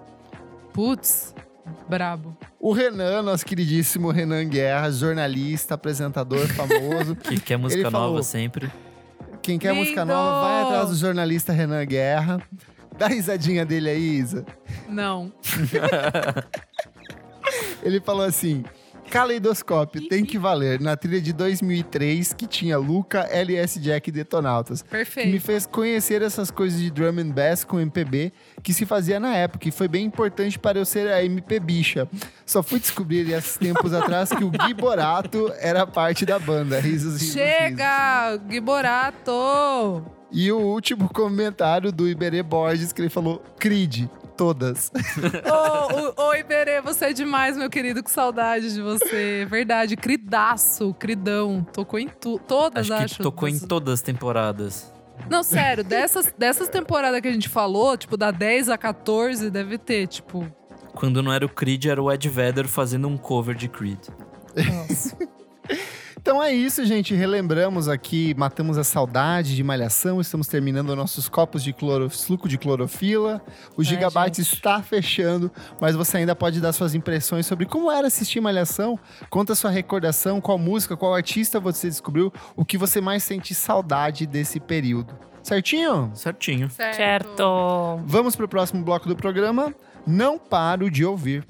Putz, 0.73 1.35
brabo. 1.87 2.35
O 2.59 2.71
Renan, 2.73 3.21
nosso 3.21 3.45
queridíssimo 3.45 4.09
Renan 4.11 4.45
Guerra, 4.47 4.89
jornalista, 4.91 5.75
apresentador 5.75 6.47
famoso. 6.55 7.15
Que 7.15 7.39
quer 7.39 7.57
música 7.57 7.89
falou- 7.91 8.09
nova 8.11 8.23
sempre. 8.23 8.71
Quem 9.41 9.57
quer 9.57 9.73
música 9.73 10.01
Lindo! 10.01 10.13
nova, 10.13 10.41
vai 10.41 10.63
atrás 10.63 10.89
do 10.89 10.95
jornalista 10.95 11.53
Renan 11.53 11.85
Guerra. 11.85 12.41
Dá 12.99 13.05
a 13.05 13.09
risadinha 13.09 13.65
dele 13.65 13.89
aí, 13.89 14.17
Isa. 14.17 14.45
Não. 14.89 15.31
Ele 17.81 18.01
falou 18.01 18.25
assim: 18.25 18.63
Caleidoscópio, 19.09 20.07
tem 20.09 20.25
que 20.25 20.37
valer. 20.37 20.79
Na 20.81 20.95
trilha 20.97 21.21
de 21.21 21.31
2003, 21.33 22.33
que 22.33 22.45
tinha 22.45 22.77
Luca, 22.77 23.21
LS 23.31 23.79
Jack 23.79 24.09
e 24.09 24.11
Detonautas. 24.11 24.81
que 24.81 24.87
me 24.87 24.91
Perfeito. 24.91 25.41
fez 25.41 25.65
conhecer 25.65 26.21
essas 26.21 26.51
coisas 26.51 26.77
de 26.79 26.91
drum 26.91 27.17
and 27.19 27.31
bass 27.31 27.63
com 27.63 27.79
MPB 27.79 28.33
que 28.61 28.73
se 28.73 28.85
fazia 28.85 29.19
na 29.19 29.33
época 29.35 29.67
e 29.69 29.71
foi 29.71 29.87
bem 29.87 30.05
importante 30.05 30.59
para 30.59 30.77
eu 30.77 30.85
ser 30.85 31.07
a 31.09 31.23
MP 31.23 31.59
bicha. 31.59 32.07
Só 32.45 32.61
fui 32.61 32.79
descobrir 32.79 33.29
esses 33.31 33.57
tempos 33.57 33.93
atrás 33.93 34.29
que 34.29 34.43
o 34.43 34.51
Gui 34.51 34.73
Borato 34.73 35.51
era 35.59 35.87
parte 35.87 36.25
da 36.25 36.37
banda. 36.37 36.79
Risos, 36.79 37.13
risos, 37.13 37.21
risos. 37.21 37.33
Chega, 37.33 38.39
Giborato! 38.49 40.05
E 40.31 40.51
o 40.51 40.59
último 40.59 41.09
comentário 41.11 41.91
do 41.91 42.07
Iberê 42.07 42.43
Borges 42.43 42.91
que 42.93 43.01
ele 43.01 43.09
falou: 43.09 43.41
Creed, 43.59 44.07
todas. 44.37 44.91
Ô, 45.45 46.21
ô, 46.23 46.27
ô, 46.29 46.33
Iberê, 46.35 46.81
você 46.81 47.05
é 47.05 47.13
demais, 47.13 47.57
meu 47.57 47.69
querido. 47.69 48.03
Que 48.03 48.11
saudade 48.11 48.73
de 48.73 48.81
você. 48.81 49.45
Verdade, 49.49 49.97
cridaço, 49.97 50.93
cridão. 50.99 51.65
Tocou 51.73 51.99
em 51.99 52.07
tu, 52.07 52.39
todas, 52.47 52.89
Acho 52.91 53.03
acho. 53.03 53.15
que 53.17 53.23
tocou 53.23 53.47
em 53.47 53.53
dessas- 53.53 53.67
todas 53.67 53.93
as 53.95 54.01
temporadas. 54.01 54.93
Não, 55.29 55.43
sério, 55.43 55.83
dessas, 55.83 56.33
dessas 56.37 56.69
temporadas 56.69 57.19
que 57.19 57.27
a 57.27 57.31
gente 57.33 57.49
falou, 57.49 57.97
tipo, 57.97 58.15
da 58.15 58.31
10 58.31 58.69
a 58.69 58.77
14, 58.77 59.49
deve 59.49 59.77
ter, 59.77 60.07
tipo. 60.07 60.47
Quando 60.93 61.21
não 61.21 61.33
era 61.33 61.45
o 61.45 61.49
Creed, 61.49 61.85
era 61.87 62.01
o 62.01 62.09
Ed 62.11 62.29
Vedder 62.29 62.67
fazendo 62.67 63.07
um 63.07 63.17
cover 63.17 63.53
de 63.55 63.67
Creed. 63.67 63.99
Nossa. 64.55 65.17
Então 66.21 66.43
é 66.43 66.51
isso, 66.51 66.85
gente. 66.85 67.15
Relembramos 67.15 67.87
aqui, 67.87 68.35
matamos 68.37 68.77
a 68.77 68.83
saudade 68.83 69.55
de 69.55 69.63
malhação. 69.63 70.19
Estamos 70.19 70.47
terminando 70.47 70.93
nossos 70.93 71.29
copos 71.29 71.63
de 71.63 71.71
cloro, 71.71 72.09
suco 72.09 72.49
de 72.49 72.57
clorofila. 72.57 73.41
O 73.77 73.83
Gigabyte 73.83 74.43
gente. 74.43 74.53
está 74.53 74.83
fechando, 74.83 75.49
mas 75.79 75.95
você 75.95 76.17
ainda 76.17 76.35
pode 76.35 76.59
dar 76.59 76.73
suas 76.73 76.93
impressões 76.93 77.45
sobre 77.45 77.65
como 77.65 77.89
era 77.89 78.07
assistir 78.07 78.41
malhação. 78.41 78.99
Conta 79.29 79.55
sua 79.55 79.71
recordação, 79.71 80.41
qual 80.41 80.57
música, 80.57 80.97
qual 80.97 81.15
artista 81.15 81.57
você 81.57 81.87
descobriu, 81.87 82.33
o 82.53 82.65
que 82.65 82.77
você 82.77 82.99
mais 82.99 83.23
sente 83.23 83.55
saudade 83.55 84.27
desse 84.27 84.59
período. 84.59 85.17
Certinho? 85.41 86.11
Certinho. 86.13 86.69
Certo. 86.69 87.97
Vamos 88.05 88.35
para 88.35 88.45
o 88.45 88.49
próximo 88.49 88.83
bloco 88.83 89.07
do 89.07 89.15
programa. 89.15 89.73
Não 90.05 90.37
paro 90.37 90.91
de 90.91 91.05
ouvir. 91.05 91.47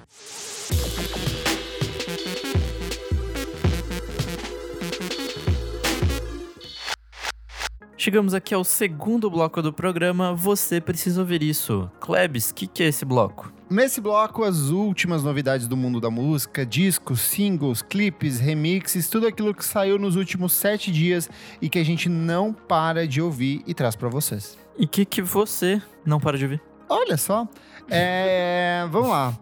Chegamos 8.00 8.34
aqui 8.34 8.54
ao 8.54 8.64
segundo 8.64 9.30
bloco 9.30 9.62
do 9.62 9.74
programa. 9.74 10.34
Você 10.34 10.80
precisa 10.80 11.20
ouvir 11.20 11.44
isso. 11.44 11.92
Klebs, 12.00 12.50
o 12.50 12.54
que, 12.56 12.66
que 12.66 12.82
é 12.82 12.88
esse 12.88 13.04
bloco? 13.04 13.52
Nesse 13.70 14.00
bloco, 14.00 14.46
as 14.46 14.70
últimas 14.70 15.22
novidades 15.22 15.68
do 15.68 15.76
mundo 15.76 16.00
da 16.00 16.10
música, 16.10 16.66
discos, 16.66 17.20
singles, 17.20 17.82
clipes, 17.82 18.40
remixes, 18.40 19.10
tudo 19.10 19.28
aquilo 19.28 19.54
que 19.54 19.66
saiu 19.66 20.00
nos 20.00 20.16
últimos 20.16 20.54
sete 20.54 20.94
dias 20.94 21.30
e 21.62 21.68
que 21.68 21.78
a 21.78 21.84
gente 21.84 22.08
não 22.08 22.54
para 22.54 23.06
de 23.06 23.22
ouvir 23.22 23.64
e 23.68 23.74
traz 23.74 23.98
pra 23.98 24.08
vocês. 24.08 24.58
E 24.78 24.86
o 24.86 24.88
que, 24.88 25.04
que 25.04 25.22
você 25.22 25.82
não 26.06 26.22
para 26.22 26.38
de 26.38 26.46
ouvir? 26.46 26.62
Olha 26.88 27.18
só. 27.18 27.50
É, 27.90 28.88
vamos 28.90 29.10
lá. 29.10 29.38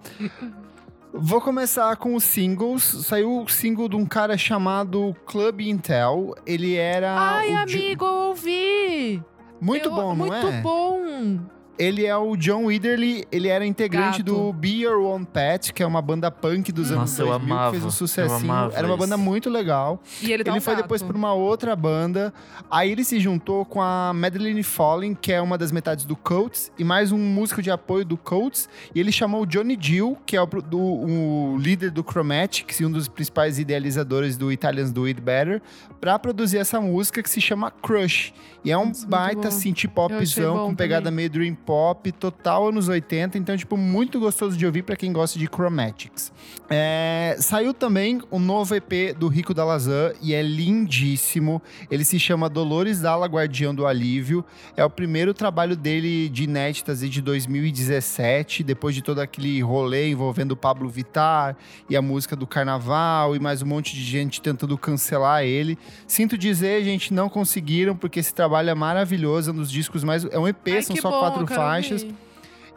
Vou 1.19 1.41
começar 1.41 1.95
com 1.97 2.15
os 2.15 2.23
singles. 2.23 2.83
Saiu 2.83 3.41
o 3.43 3.47
single 3.49 3.89
de 3.89 3.95
um 3.95 4.05
cara 4.05 4.37
chamado 4.37 5.15
Club 5.25 5.61
Intel. 5.61 6.33
Ele 6.45 6.75
era. 6.75 7.15
Ai, 7.17 7.51
amigo, 7.53 8.05
eu 8.05 8.13
ouvi! 8.29 9.23
Muito 9.59 9.89
Eu- 9.89 9.95
bom, 9.95 10.09
não 10.15 10.27
Muito 10.27 10.47
é? 10.47 10.61
bom! 10.61 11.39
Ele 11.79 12.05
é 12.05 12.15
o 12.17 12.35
John 12.35 12.65
Widerley, 12.65 13.25
ele 13.31 13.47
era 13.49 13.65
integrante 13.65 14.23
Gato. 14.23 14.33
do 14.33 14.53
Be 14.53 14.81
Your 14.83 14.99
Own 15.05 15.23
Pet, 15.23 15.71
que 15.73 15.83
é 15.83 15.85
uma 15.85 16.01
banda 16.01 16.31
punk 16.31 16.71
dos 16.71 16.87
anos 16.91 17.11
Nossa, 17.11 17.21
eu 17.21 17.27
2000, 17.27 17.45
que 17.47 17.51
amava, 17.53 17.71
fez 17.71 17.83
um 17.83 17.87
eu 17.87 17.91
sucessinho. 17.91 18.51
amava 18.51 18.73
Era 18.75 18.87
uma 18.87 18.97
banda 18.97 19.15
isso. 19.15 19.23
muito 19.23 19.49
legal. 19.49 20.01
E 20.21 20.31
ele 20.31 20.43
tá 20.43 20.49
ele 20.51 20.57
um 20.57 20.61
foi 20.61 20.73
gato. 20.73 20.83
depois 20.83 21.03
pra 21.03 21.15
uma 21.15 21.33
outra 21.33 21.75
banda. 21.75 22.33
Aí 22.69 22.91
ele 22.91 23.03
se 23.03 23.19
juntou 23.19 23.63
com 23.65 23.81
a 23.81 24.11
Madeline 24.13 24.63
Falling, 24.63 25.13
que 25.13 25.31
é 25.31 25.39
uma 25.41 25.57
das 25.57 25.71
metades 25.71 26.03
do 26.05 26.15
Coates, 26.15 26.71
e 26.79 26.83
mais 26.83 27.11
um 27.11 27.17
músico 27.17 27.61
de 27.61 27.69
apoio 27.69 28.03
do 28.03 28.17
Coates. 28.17 28.67
E 28.95 28.99
ele 28.99 29.11
chamou 29.11 29.43
o 29.43 29.45
Johnny 29.45 29.77
Gill, 29.79 30.17
que 30.25 30.35
é 30.35 30.41
o, 30.41 30.45
do- 30.47 30.77
o 30.79 31.57
líder 31.59 31.91
do 31.91 32.01
Chromatics 32.03 32.79
e 32.79 32.85
um 32.85 32.91
dos 32.91 33.07
principais 33.07 33.59
idealizadores 33.59 34.35
do 34.35 34.51
Italians 34.51 34.91
Do 34.91 35.05
It 35.05 35.21
Better, 35.21 35.61
pra 36.01 36.17
produzir 36.17 36.57
essa 36.57 36.81
música 36.81 37.21
que 37.21 37.29
se 37.29 37.39
chama 37.39 37.69
Crush. 37.69 38.33
E 38.65 38.71
é 38.71 38.77
um 38.77 38.87
Nossa, 38.87 39.07
baita 39.07 39.51
synth 39.51 39.85
popzão 39.87 40.67
com 40.67 40.75
pegada 40.75 41.03
também. 41.05 41.15
meio 41.17 41.29
dream 41.29 41.55
pop, 41.67 42.09
total 42.13 42.69
anos 42.69 42.87
80, 42.87 43.37
então 43.37 43.57
tipo 43.57 43.75
muito 43.75 44.21
gostoso 44.21 44.55
de 44.55 44.65
ouvir 44.65 44.83
pra 44.83 44.95
quem 44.95 45.11
gosta 45.11 45.37
de 45.37 45.47
Chromatics. 45.47 46.31
É, 46.69 47.35
saiu 47.39 47.73
também 47.73 48.21
o 48.31 48.39
novo 48.39 48.73
EP 48.73 49.13
do 49.17 49.27
Rico 49.27 49.53
da 49.53 49.65
Lazan 49.65 50.13
e 50.21 50.33
é 50.33 50.41
lindíssimo. 50.41 51.61
Ele 51.91 52.05
se 52.05 52.17
chama 52.17 52.47
Dolores 52.47 53.01
Dalla 53.01 53.27
Guardião 53.27 53.75
do 53.75 53.85
Alívio. 53.85 54.45
É 54.77 54.85
o 54.85 54.89
primeiro 54.89 55.33
trabalho 55.33 55.75
dele 55.75 56.29
de 56.29 56.45
inéditas 56.45 57.01
de 57.01 57.21
2017, 57.21 58.63
depois 58.63 58.95
de 58.95 59.01
todo 59.01 59.19
aquele 59.19 59.61
rolê 59.61 60.09
envolvendo 60.09 60.53
o 60.53 60.57
Pablo 60.57 60.87
Vittar 60.87 61.57
e 61.89 61.97
a 61.97 62.01
música 62.01 62.33
do 62.33 62.47
Carnaval 62.47 63.35
e 63.35 63.39
mais 63.39 63.61
um 63.61 63.65
monte 63.65 63.93
de 63.93 64.03
gente 64.03 64.41
tentando 64.41 64.77
cancelar 64.77 65.43
ele. 65.43 65.77
Sinto 66.07 66.37
dizer, 66.37 66.81
gente, 66.85 67.13
não 67.13 67.27
conseguiram 67.27 67.93
porque 67.93 68.21
esse 68.21 68.33
trabalho 68.33 68.69
é 68.69 68.75
maravilhoso, 68.75 69.49
é 69.49 69.53
um 69.53 69.57
dos 69.57 69.69
discos 69.69 70.03
mais 70.03 70.23
é 70.23 70.39
um 70.39 70.47
EP, 70.47 70.67
Ai, 70.67 70.81
são 70.81 70.95
só 70.95 71.09
bom, 71.09 71.19
quatro 71.19 71.45
faixas. 71.57 72.03
ouvir. 72.03 72.27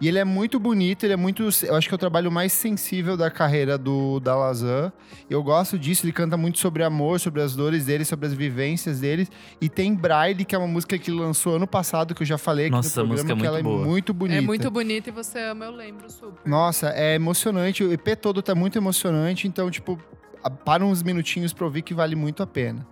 E 0.00 0.08
ele 0.08 0.18
é 0.18 0.24
muito 0.24 0.58
bonito, 0.58 1.04
ele 1.04 1.12
é 1.12 1.16
muito. 1.16 1.42
Eu 1.62 1.74
acho 1.76 1.86
que 1.86 1.94
é 1.94 1.96
o 1.96 1.98
trabalho 1.98 2.32
mais 2.32 2.54
sensível 2.54 3.18
da 3.18 3.30
carreira 3.30 3.76
do 3.76 4.18
da 4.18 4.34
Lazan. 4.34 4.90
Eu 5.28 5.42
gosto 5.42 5.78
disso, 5.78 6.06
ele 6.06 6.12
canta 6.12 6.38
muito 6.38 6.58
sobre 6.58 6.82
amor, 6.82 7.20
sobre 7.20 7.42
as 7.42 7.54
dores 7.54 7.84
dele, 7.84 8.04
sobre 8.06 8.26
as 8.26 8.32
vivências 8.32 9.00
dele. 9.00 9.28
E 9.60 9.68
tem 9.68 9.94
Braille, 9.94 10.46
que 10.46 10.54
é 10.54 10.58
uma 10.58 10.66
música 10.66 10.98
que 10.98 11.10
ele 11.10 11.20
lançou 11.20 11.56
ano 11.56 11.66
passado, 11.66 12.14
que 12.14 12.22
eu 12.22 12.26
já 12.26 12.38
falei 12.38 12.66
aqui 12.66 12.76
Nossa, 12.76 13.02
no 13.02 13.08
música 13.08 13.26
programa, 13.26 13.40
é 13.40 13.42
que 13.42 13.46
ela 13.46 13.62
muito 13.62 13.68
é 13.68 13.76
boa. 13.76 13.86
muito 13.86 14.14
bonita. 14.14 14.38
É 14.38 14.40
muito 14.40 14.70
bonito 14.70 15.08
e 15.08 15.10
você 15.10 15.38
ama, 15.40 15.66
eu 15.66 15.72
lembro 15.72 16.10
super. 16.10 16.48
Nossa, 16.48 16.88
é 16.96 17.14
emocionante. 17.14 17.84
O 17.84 17.92
EP 17.92 18.16
todo 18.18 18.40
tá 18.40 18.54
muito 18.54 18.78
emocionante, 18.78 19.46
então, 19.46 19.70
tipo, 19.70 19.98
para 20.64 20.82
uns 20.82 21.02
minutinhos 21.02 21.52
pra 21.52 21.66
ouvir 21.66 21.82
que 21.82 21.92
vale 21.92 22.16
muito 22.16 22.42
a 22.42 22.46
pena. 22.46 22.86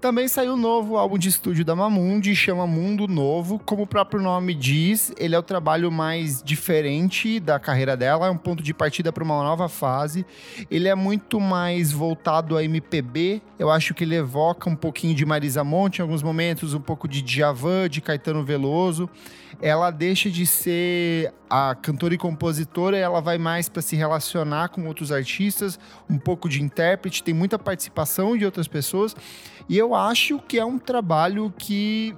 Também 0.00 0.28
saiu 0.28 0.52
o 0.52 0.56
novo 0.56 0.96
álbum 0.96 1.18
de 1.18 1.28
estúdio 1.28 1.64
da 1.64 1.74
Mamundi, 1.74 2.34
chama 2.36 2.68
Mundo 2.68 3.08
Novo. 3.08 3.58
Como 3.58 3.82
o 3.82 3.86
próprio 3.86 4.22
nome 4.22 4.54
diz, 4.54 5.12
ele 5.18 5.34
é 5.34 5.38
o 5.38 5.42
trabalho 5.42 5.90
mais 5.90 6.40
diferente 6.40 7.40
da 7.40 7.58
carreira 7.58 7.96
dela, 7.96 8.28
é 8.28 8.30
um 8.30 8.36
ponto 8.36 8.62
de 8.62 8.72
partida 8.72 9.12
para 9.12 9.24
uma 9.24 9.42
nova 9.42 9.68
fase. 9.68 10.24
Ele 10.70 10.86
é 10.86 10.94
muito 10.94 11.40
mais 11.40 11.90
voltado 11.90 12.56
a 12.56 12.62
MPB. 12.62 13.42
Eu 13.58 13.72
acho 13.72 13.92
que 13.92 14.04
ele 14.04 14.14
evoca 14.14 14.70
um 14.70 14.76
pouquinho 14.76 15.16
de 15.16 15.26
Marisa 15.26 15.64
Monte 15.64 15.98
em 15.98 16.02
alguns 16.02 16.22
momentos, 16.22 16.74
um 16.74 16.80
pouco 16.80 17.08
de 17.08 17.20
Djavan, 17.20 17.88
de 17.88 18.00
Caetano 18.00 18.44
Veloso. 18.44 19.10
Ela 19.60 19.90
deixa 19.90 20.30
de 20.30 20.46
ser 20.46 21.32
a 21.50 21.74
cantora 21.74 22.14
e 22.14 22.18
compositora, 22.18 22.96
ela 22.96 23.20
vai 23.20 23.38
mais 23.38 23.68
para 23.68 23.82
se 23.82 23.96
relacionar 23.96 24.68
com 24.68 24.86
outros 24.86 25.10
artistas, 25.10 25.78
um 26.08 26.16
pouco 26.18 26.48
de 26.48 26.62
intérprete, 26.62 27.22
tem 27.22 27.34
muita 27.34 27.58
participação 27.58 28.36
de 28.36 28.44
outras 28.44 28.68
pessoas. 28.68 29.16
E 29.68 29.76
eu 29.76 29.94
acho 29.94 30.38
que 30.46 30.58
é 30.58 30.64
um 30.64 30.78
trabalho 30.78 31.52
que 31.58 32.14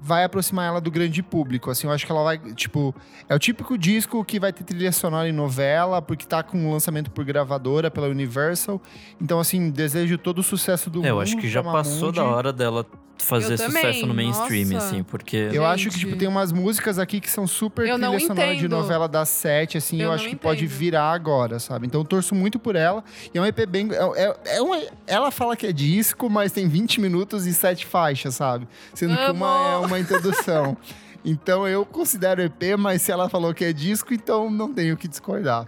vai 0.00 0.22
aproximar 0.22 0.66
ela 0.68 0.80
do 0.82 0.90
grande 0.90 1.22
público. 1.22 1.70
Assim, 1.70 1.86
eu 1.86 1.92
acho 1.92 2.04
que 2.04 2.12
ela 2.12 2.22
vai, 2.22 2.36
tipo, 2.54 2.94
é 3.28 3.34
o 3.34 3.38
típico 3.38 3.76
disco 3.78 4.22
que 4.22 4.38
vai 4.38 4.52
ter 4.52 4.62
trilha 4.62 4.92
sonora 4.92 5.26
em 5.28 5.32
novela, 5.32 6.02
porque 6.02 6.26
tá 6.26 6.42
com 6.42 6.58
um 6.58 6.70
lançamento 6.70 7.10
por 7.10 7.24
gravadora 7.24 7.90
pela 7.90 8.06
Universal. 8.08 8.80
Então, 9.20 9.40
assim, 9.40 9.70
desejo 9.70 10.18
todo 10.18 10.40
o 10.40 10.42
sucesso 10.42 10.90
do 10.90 10.98
É, 10.98 11.02
mundo. 11.02 11.08
eu 11.08 11.20
acho 11.20 11.36
que 11.38 11.48
já 11.48 11.62
passou 11.62 12.12
da 12.12 12.22
hora 12.22 12.52
dela 12.52 12.84
fazer 13.24 13.56
sucesso 13.58 14.06
no 14.06 14.14
mainstream, 14.14 14.68
nossa. 14.68 14.86
assim, 14.86 15.02
porque. 15.02 15.36
Eu 15.36 15.50
Gente. 15.52 15.64
acho 15.64 15.90
que, 15.90 15.98
tipo, 15.98 16.16
tem 16.16 16.28
umas 16.28 16.52
músicas 16.52 16.98
aqui 16.98 17.20
que 17.20 17.30
são 17.30 17.46
super 17.46 17.86
Eu 17.86 17.98
trilha 17.98 18.20
sonora 18.20 18.50
de 18.52 18.58
entendo. 18.58 18.70
novela 18.76 19.08
das 19.08 19.28
sete, 19.28 19.78
assim, 19.78 19.96
eu, 20.00 20.08
Eu 20.08 20.12
acho 20.12 20.28
que 20.28 20.36
pode 20.36 20.64
entendo. 20.64 20.76
virar 20.78 21.10
agora, 21.12 21.58
sabe? 21.58 21.86
Então 21.86 22.00
eu 22.00 22.04
torço 22.04 22.34
muito 22.34 22.58
por 22.58 22.76
ela. 22.76 23.02
E 23.34 23.38
é 23.38 23.40
um 23.40 23.46
EP 23.46 23.66
bem. 23.66 23.88
É, 23.92 24.24
é, 24.24 24.56
é 24.56 24.62
uma- 24.62 24.80
ela 25.06 25.30
fala 25.30 25.56
que 25.56 25.66
é 25.66 25.72
disco, 25.72 26.28
mas 26.30 26.52
tem 26.52 26.68
20 26.68 27.00
minutos 27.00 27.46
e 27.46 27.54
sete 27.54 27.84
faixas, 27.86 28.34
sabe? 28.34 28.68
Sendo 28.94 29.16
que 29.16 29.30
uma 29.30 29.46
é 29.70 29.74
Amo. 29.76 29.86
uma 29.86 29.98
introdução. 29.98 30.76
então 31.24 31.66
eu 31.66 31.84
considero 31.86 32.42
EP, 32.42 32.76
mas 32.78 33.02
se 33.02 33.10
ela 33.10 33.28
falou 33.28 33.52
que 33.54 33.64
é 33.64 33.72
disco, 33.72 34.12
então 34.14 34.50
não 34.50 34.72
tenho 34.72 34.94
o 34.94 34.96
que 34.96 35.08
discordar. 35.08 35.66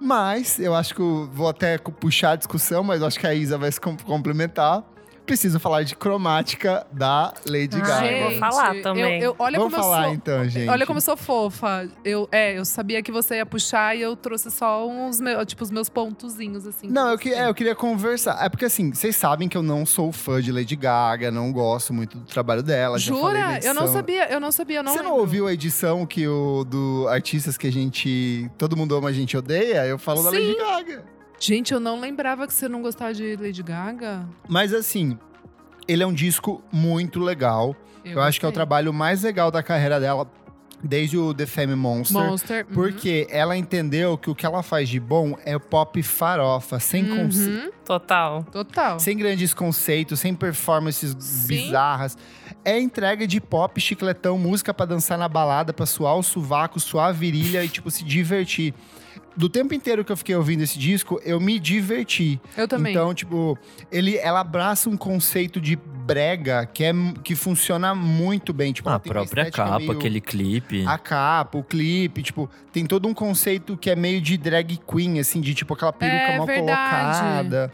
Mas 0.00 0.60
eu 0.60 0.74
acho 0.76 0.94
que 0.94 1.00
eu 1.00 1.28
vou 1.32 1.48
até 1.48 1.76
puxar 1.76 2.30
a 2.32 2.36
discussão, 2.36 2.84
mas 2.84 3.00
eu 3.00 3.06
acho 3.08 3.18
que 3.18 3.26
a 3.26 3.34
Isa 3.34 3.58
vai 3.58 3.72
se 3.72 3.80
com- 3.80 3.96
complementar. 3.96 4.84
Preciso 5.28 5.60
falar 5.60 5.82
de 5.82 5.94
cromática 5.94 6.86
da 6.90 7.32
Lady 7.46 7.76
Ah, 7.76 7.86
Gaga. 7.86 8.06
eu 8.10 8.30
vou 8.30 8.38
falar 8.38 8.82
também. 8.82 9.20
Eu, 9.20 9.30
eu- 9.30 9.36
olha 9.38 9.58
Vamos 9.58 9.74
como 9.74 9.84
falar 9.84 9.98
eu 10.00 10.04
sou, 10.06 10.14
então, 10.14 10.48
gente. 10.48 10.68
Olha 10.68 10.86
como 10.86 10.96
eu 10.96 11.02
sou 11.02 11.16
fofa. 11.16 11.88
Eu, 12.04 12.28
é, 12.32 12.58
eu 12.58 12.64
sabia 12.64 13.02
que 13.02 13.12
você 13.12 13.36
ia 13.36 13.46
puxar 13.46 13.96
e 13.96 14.00
eu 14.00 14.16
trouxe 14.16 14.50
só 14.50 14.86
uns 14.88 15.20
meus, 15.20 15.46
tipo, 15.46 15.62
os 15.62 15.70
meus 15.70 15.88
pontozinhos, 15.88 16.66
assim. 16.66 16.88
Não, 16.88 17.10
eu, 17.10 17.18
que 17.18 17.32
é, 17.32 17.48
eu 17.48 17.54
queria 17.54 17.74
conversar. 17.74 18.38
É 18.44 18.48
porque 18.48 18.64
assim, 18.64 18.92
vocês 18.92 19.14
sabem 19.16 19.48
que 19.48 19.56
eu 19.56 19.62
não 19.62 19.84
sou 19.86 20.10
fã 20.12 20.40
de 20.40 20.50
Lady 20.50 20.74
Gaga, 20.76 21.30
não 21.30 21.52
gosto 21.52 21.92
muito 21.92 22.18
do 22.18 22.24
trabalho 22.26 22.62
dela. 22.62 22.98
já 22.98 23.14
falei 23.14 23.40
da 23.42 23.54
Jura? 23.54 23.66
Eu 23.66 23.74
não 23.74 23.86
sabia, 23.86 24.32
eu 24.32 24.40
não 24.40 24.50
sabia, 24.52 24.78
eu 24.78 24.82
não 24.82 24.92
Você 24.92 24.98
não 24.98 25.04
lembro. 25.10 25.20
ouviu 25.20 25.46
a 25.46 25.52
edição 25.52 26.06
que 26.06 26.26
o 26.26 26.64
do 26.64 27.06
artistas 27.08 27.56
que 27.58 27.66
a 27.66 27.72
gente. 27.72 28.50
Todo 28.56 28.76
mundo 28.76 28.96
ama, 28.96 29.08
a 29.08 29.12
gente 29.12 29.36
odeia? 29.36 29.84
Eu 29.86 29.98
falo 29.98 30.22
da 30.22 30.30
Lady 30.30 30.46
Sim. 30.52 30.56
Gaga. 30.58 31.17
Gente, 31.40 31.72
eu 31.72 31.80
não 31.80 32.00
lembrava 32.00 32.46
que 32.46 32.52
você 32.54 32.68
não 32.68 32.82
gostava 32.82 33.14
de 33.14 33.36
Lady 33.36 33.62
Gaga. 33.62 34.26
Mas 34.48 34.72
assim, 34.74 35.18
ele 35.86 36.02
é 36.02 36.06
um 36.06 36.12
disco 36.12 36.62
muito 36.72 37.20
legal. 37.20 37.76
Eu, 38.04 38.20
acho 38.22 38.40
que 38.40 38.46
é 38.46 38.48
o 38.48 38.52
trabalho 38.52 38.92
mais 38.92 39.22
legal 39.22 39.50
da 39.50 39.62
carreira 39.62 40.00
dela, 40.00 40.30
desde 40.82 41.18
o 41.18 41.34
The 41.34 41.46
Fame 41.46 41.74
Monster. 41.74 42.20
Monster. 42.20 42.66
uhum. 42.68 42.74
Porque 42.74 43.26
ela 43.30 43.56
entendeu 43.56 44.16
que 44.16 44.30
o 44.30 44.34
que 44.34 44.46
ela 44.46 44.62
faz 44.62 44.88
de 44.88 44.98
bom 44.98 45.36
é 45.44 45.54
o 45.54 45.60
pop 45.60 46.02
farofa, 46.02 46.78
sem 46.78 47.04
Uhum, 47.10 47.70
Total. 47.84 48.44
Total. 48.44 48.98
Sem 48.98 49.16
grandes 49.16 49.52
conceitos, 49.52 50.20
sem 50.20 50.34
performances 50.34 51.14
Sim. 51.18 51.48
bizarras. 51.48 52.16
É 52.64 52.78
entrega 52.78 53.26
de 53.26 53.40
pop, 53.40 53.78
chicletão, 53.80 54.38
música 54.38 54.72
pra 54.72 54.86
dançar 54.86 55.18
na 55.18 55.28
balada, 55.28 55.72
pra 55.72 55.86
suar 55.86 56.16
o 56.16 56.22
sovaco, 56.22 56.80
suar 56.80 57.08
a 57.08 57.12
virilha 57.12 57.64
e, 57.64 57.68
tipo, 57.68 57.90
se 57.90 58.04
divertir. 58.04 58.74
Do 59.38 59.48
tempo 59.48 59.72
inteiro 59.72 60.04
que 60.04 60.10
eu 60.10 60.16
fiquei 60.16 60.34
ouvindo 60.34 60.62
esse 60.64 60.76
disco, 60.76 61.20
eu 61.24 61.38
me 61.40 61.60
diverti. 61.60 62.40
Eu 62.56 62.66
também. 62.66 62.92
Então, 62.92 63.14
tipo, 63.14 63.56
ele, 63.90 64.16
ela 64.18 64.40
abraça 64.40 64.90
um 64.90 64.96
conceito 64.96 65.60
de 65.60 65.76
brega 65.76 66.66
que, 66.66 66.82
é, 66.82 66.92
que 67.22 67.36
funciona 67.36 67.94
muito 67.94 68.52
bem. 68.52 68.72
Tipo, 68.72 68.88
Ah, 68.88 68.96
a 68.96 68.98
própria 68.98 69.48
capa, 69.48 69.78
meio- 69.78 69.92
aquele 69.92 70.20
clipe. 70.20 70.84
a 70.84 70.98
capa, 70.98 71.56
o 71.56 71.62
clipe, 71.62 72.20
tipo, 72.20 72.50
tem 72.72 72.84
todo 72.84 73.06
um 73.06 73.14
conceito 73.14 73.76
que 73.76 73.88
é 73.88 73.94
meio 73.94 74.20
de 74.20 74.36
drag 74.36 74.76
queen, 74.90 75.20
assim, 75.20 75.40
de 75.40 75.54
tipo 75.54 75.72
aquela 75.72 75.92
peruca 75.92 76.16
É 76.16 76.36
mal 76.38 76.46
verdade. 76.46 77.18
colocada. 77.20 77.72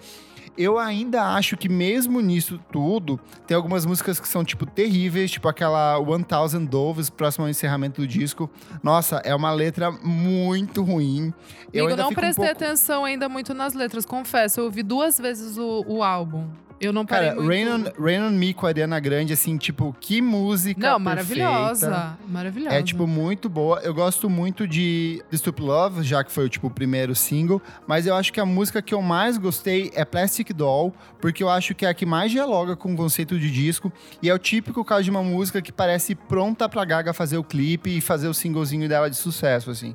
Eu 0.56 0.78
ainda 0.78 1.22
acho 1.34 1.56
que 1.56 1.68
mesmo 1.68 2.20
nisso 2.20 2.60
tudo, 2.70 3.18
tem 3.46 3.56
algumas 3.56 3.84
músicas 3.84 4.20
que 4.20 4.28
são, 4.28 4.44
tipo, 4.44 4.64
terríveis, 4.64 5.30
tipo 5.30 5.48
aquela 5.48 5.98
One 5.98 6.24
Thousand 6.24 6.64
Doves, 6.64 7.10
próximo 7.10 7.44
ao 7.44 7.50
encerramento 7.50 8.00
do 8.00 8.06
disco. 8.06 8.48
Nossa, 8.82 9.16
é 9.24 9.34
uma 9.34 9.52
letra 9.52 9.90
muito 9.90 10.82
ruim. 10.82 11.32
eu 11.72 11.84
Amigo, 11.84 11.90
ainda 11.90 12.02
não 12.02 12.08
fico 12.10 12.20
um 12.20 12.24
prestei 12.24 12.46
pouco... 12.46 12.64
atenção 12.64 13.04
ainda 13.04 13.28
muito 13.28 13.52
nas 13.52 13.74
letras, 13.74 14.06
confesso. 14.06 14.60
Eu 14.60 14.64
ouvi 14.64 14.82
duas 14.82 15.18
vezes 15.18 15.58
o, 15.58 15.84
o 15.86 16.02
álbum. 16.02 16.48
Eu 16.80 16.92
não 16.92 17.06
parei 17.06 17.28
Cara, 17.30 17.40
muito... 17.40 17.48
Rain 17.48 17.68
on, 17.68 18.02
Rain 18.02 18.20
on 18.20 18.30
Me 18.30 18.52
com 18.52 18.66
a 18.66 18.68
Ariana 18.68 18.98
Grande, 19.00 19.32
assim, 19.32 19.56
tipo, 19.56 19.96
que 20.00 20.20
música 20.20 20.80
Não, 20.80 21.02
perfeita. 21.02 21.42
maravilhosa. 21.44 22.18
Maravilhosa. 22.28 22.76
É, 22.76 22.82
tipo, 22.82 23.06
muito 23.06 23.48
boa. 23.48 23.80
Eu 23.80 23.94
gosto 23.94 24.28
muito 24.28 24.66
de 24.66 25.22
The 25.30 25.36
Stupid 25.36 25.64
Love, 25.64 26.02
já 26.02 26.22
que 26.22 26.32
foi, 26.32 26.48
tipo, 26.48 26.66
o 26.66 26.70
primeiro 26.70 27.14
single. 27.14 27.62
Mas 27.86 28.06
eu 28.06 28.14
acho 28.14 28.32
que 28.32 28.40
a 28.40 28.44
música 28.44 28.82
que 28.82 28.92
eu 28.92 29.00
mais 29.00 29.38
gostei 29.38 29.90
é 29.94 30.04
Plastic 30.04 30.52
Doll, 30.52 30.92
porque 31.20 31.42
eu 31.42 31.48
acho 31.48 31.74
que 31.74 31.86
é 31.86 31.88
a 31.88 31.94
que 31.94 32.04
mais 32.04 32.30
dialoga 32.30 32.76
com 32.76 32.92
o 32.92 32.96
conceito 32.96 33.38
de 33.38 33.50
disco. 33.50 33.92
E 34.20 34.28
é 34.28 34.34
o 34.34 34.38
típico 34.38 34.84
caso 34.84 35.04
de 35.04 35.10
uma 35.10 35.22
música 35.22 35.62
que 35.62 35.72
parece 35.72 36.14
pronta 36.14 36.68
pra 36.68 36.84
Gaga 36.84 37.12
fazer 37.12 37.38
o 37.38 37.44
clipe 37.44 37.96
e 37.96 38.00
fazer 38.00 38.28
o 38.28 38.34
singlezinho 38.34 38.88
dela 38.88 39.08
de 39.08 39.16
sucesso, 39.16 39.70
assim. 39.70 39.94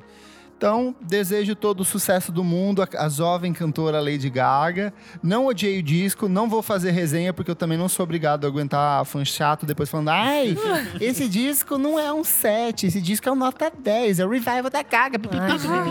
Então, 0.60 0.94
desejo 1.00 1.56
todo 1.56 1.80
o 1.80 1.84
sucesso 1.86 2.30
do 2.30 2.44
mundo, 2.44 2.82
a, 2.82 2.88
a 2.98 3.08
jovem 3.08 3.50
cantora 3.50 3.98
Lady 3.98 4.28
Gaga. 4.28 4.92
Não 5.22 5.46
odiei 5.46 5.78
o 5.78 5.82
disco, 5.82 6.28
não 6.28 6.50
vou 6.50 6.60
fazer 6.60 6.90
resenha, 6.90 7.32
porque 7.32 7.50
eu 7.50 7.54
também 7.54 7.78
não 7.78 7.88
sou 7.88 8.04
obrigado 8.04 8.44
a 8.44 8.48
aguentar 8.48 9.02
fã 9.06 9.24
chato 9.24 9.64
depois 9.64 9.88
falando: 9.88 10.10
ai, 10.10 10.54
esse 11.00 11.26
disco 11.30 11.78
não 11.78 11.98
é 11.98 12.12
um 12.12 12.22
7, 12.22 12.88
esse 12.88 13.00
disco 13.00 13.26
é 13.26 13.32
um 13.32 13.36
nota 13.36 13.72
10, 13.74 14.20
é 14.20 14.26
o 14.26 14.28
revival 14.28 14.68
da 14.68 14.82
Gaga. 14.82 15.18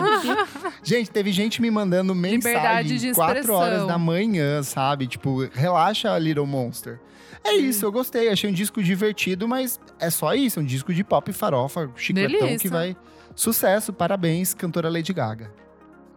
gente, 0.85 1.09
teve 1.09 1.31
gente 1.31 1.63
me 1.63 1.71
mandando 1.71 2.13
mensagem 2.13 2.95
de 2.95 3.11
4 3.11 3.39
expressão. 3.39 3.55
horas 3.55 3.87
da 3.87 3.97
manhã, 3.97 4.61
sabe? 4.61 5.07
Tipo, 5.07 5.49
relaxa, 5.51 6.15
Little 6.19 6.45
Monster. 6.45 6.99
É 7.43 7.55
isso, 7.55 7.83
eu 7.85 7.91
gostei, 7.91 8.29
achei 8.29 8.47
um 8.47 8.53
disco 8.53 8.83
divertido, 8.83 9.47
mas 9.47 9.79
é 9.99 10.11
só 10.11 10.35
isso, 10.35 10.59
um 10.59 10.63
disco 10.63 10.93
de 10.93 11.03
pop 11.03 11.33
farofa, 11.33 11.89
chicletão 11.95 12.37
que 12.37 12.45
Delícia. 12.45 12.69
vai. 12.69 12.95
Sucesso, 13.39 13.93
parabéns, 13.93 14.53
cantora 14.53 14.89
Lady 14.89 15.13
Gaga. 15.13 15.49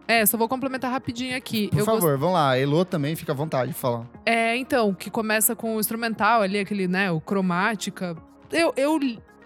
É, 0.05 0.25
só 0.25 0.35
vou 0.37 0.49
complementar 0.49 0.91
rapidinho 0.91 1.37
aqui. 1.37 1.69
Por 1.69 1.79
eu 1.79 1.85
gost- 1.85 2.01
favor, 2.01 2.17
vamos 2.17 2.33
lá. 2.35 2.59
Elô 2.59 2.83
também, 2.83 3.15
fica 3.15 3.31
à 3.31 3.35
vontade 3.35 3.71
de 3.71 3.77
falar. 3.77 4.05
É, 4.25 4.57
então, 4.57 4.93
que 4.93 5.09
começa 5.09 5.55
com 5.55 5.77
o 5.77 5.79
instrumental 5.79 6.41
ali, 6.41 6.59
aquele, 6.59 6.85
né, 6.85 7.09
o 7.09 7.21
cromática. 7.21 8.13
Eu, 8.51 8.73
eu 8.75 8.99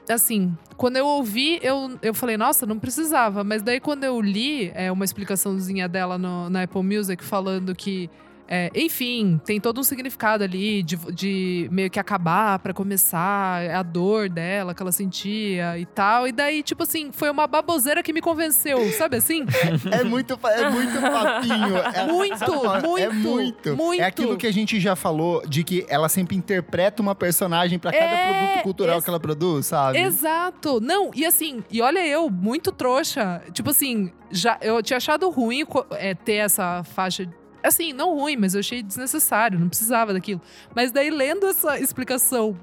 assim, 0.09 0.57
quando 0.75 0.97
eu 0.97 1.05
ouvi, 1.05 1.59
eu, 1.61 1.99
eu 2.01 2.15
falei, 2.15 2.36
nossa, 2.36 2.65
não 2.65 2.80
precisava. 2.80 3.43
Mas 3.43 3.61
daí 3.61 3.80
quando 3.80 4.05
eu 4.05 4.19
li 4.19 4.71
é, 4.73 4.91
uma 4.91 5.05
explicaçãozinha 5.05 5.88
dela 5.88 6.17
no, 6.17 6.49
na 6.49 6.63
Apple 6.63 6.82
Music 6.82 7.23
falando 7.23 7.75
que. 7.75 8.09
É, 8.48 8.72
enfim, 8.76 9.39
tem 9.45 9.60
todo 9.60 9.80
um 9.80 9.84
significado 9.84 10.43
ali 10.43 10.82
de, 10.84 10.95
de 11.14 11.68
meio 11.72 11.89
que 11.89 12.00
acabar 12.00 12.60
pra 12.60 12.74
começar, 12.74 13.70
a 13.70 13.84
dor 13.84 14.30
dela 14.30 14.74
que 14.74 14.82
ela 14.82 14.91
sentia 14.91 15.78
e 15.78 15.86
tal. 15.86 16.28
E 16.28 16.32
daí, 16.32 16.64
tipo 16.64 16.84
assim, 16.84 17.12
foi 17.12 17.30
uma 17.30 17.45
baboseira 17.48 18.02
que 18.02 18.14
me 18.14 18.22
convenceu, 18.22 18.91
sabe 18.93 19.18
assim? 19.18 19.45
É 19.91 20.04
muito, 20.04 20.38
pa- 20.38 20.52
é 20.52 20.70
muito 20.70 21.00
papinho. 21.02 21.78
É, 21.78 22.06
Muito, 22.12 22.38
sabe 22.38 22.52
qual 22.82 22.98
é? 22.98 23.02
É 23.04 23.10
muito, 23.10 23.30
muito. 23.30 23.76
muito. 23.78 24.02
É 24.02 24.06
aquilo 24.06 24.38
que 24.38 24.48
a 24.48 24.52
gente 24.54 24.80
já 24.80 24.95
falou, 24.95 25.41
de 25.48 25.64
que 25.64 25.86
ela 25.89 26.08
sempre 26.10 26.36
interpreta 26.36 27.02
uma 27.02 27.16
personagem 27.16 27.78
pra 27.80 27.91
cada 27.91 28.04
É, 28.06 28.34
produto 28.48 28.64
cultural 28.64 29.02
que 29.02 29.10
ela 29.10 29.20
produz, 29.20 29.68
sabe? 29.68 29.98
Exato. 30.00 30.80
Não, 30.82 31.12
e 31.16 31.26
assim, 31.26 31.64
e 31.72 31.82
olha 31.82 32.06
eu, 32.06 32.30
muito 32.30 32.72
trouxa. 32.72 33.41
Tipo 33.54 33.70
assim, 33.72 34.12
já, 34.32 34.58
eu 34.62 34.82
tinha 34.84 34.98
achado 34.98 35.30
ruim 35.30 35.64
é, 35.91 36.14
ter 36.14 36.36
essa 36.36 36.84
faixa. 36.84 37.28
Assim, 37.64 37.93
não 37.93 38.14
ruim, 38.16 38.38
mas 38.38 38.53
eu 38.53 38.60
achei 38.60 38.82
desnecessário, 38.84 39.60
não 39.60 39.68
precisava 39.70 40.14
daquilo. 40.14 40.41
Mas 40.76 40.91
daí, 40.91 41.10
lendo 41.10 41.45
essa 41.47 41.80
explicação 41.80 42.58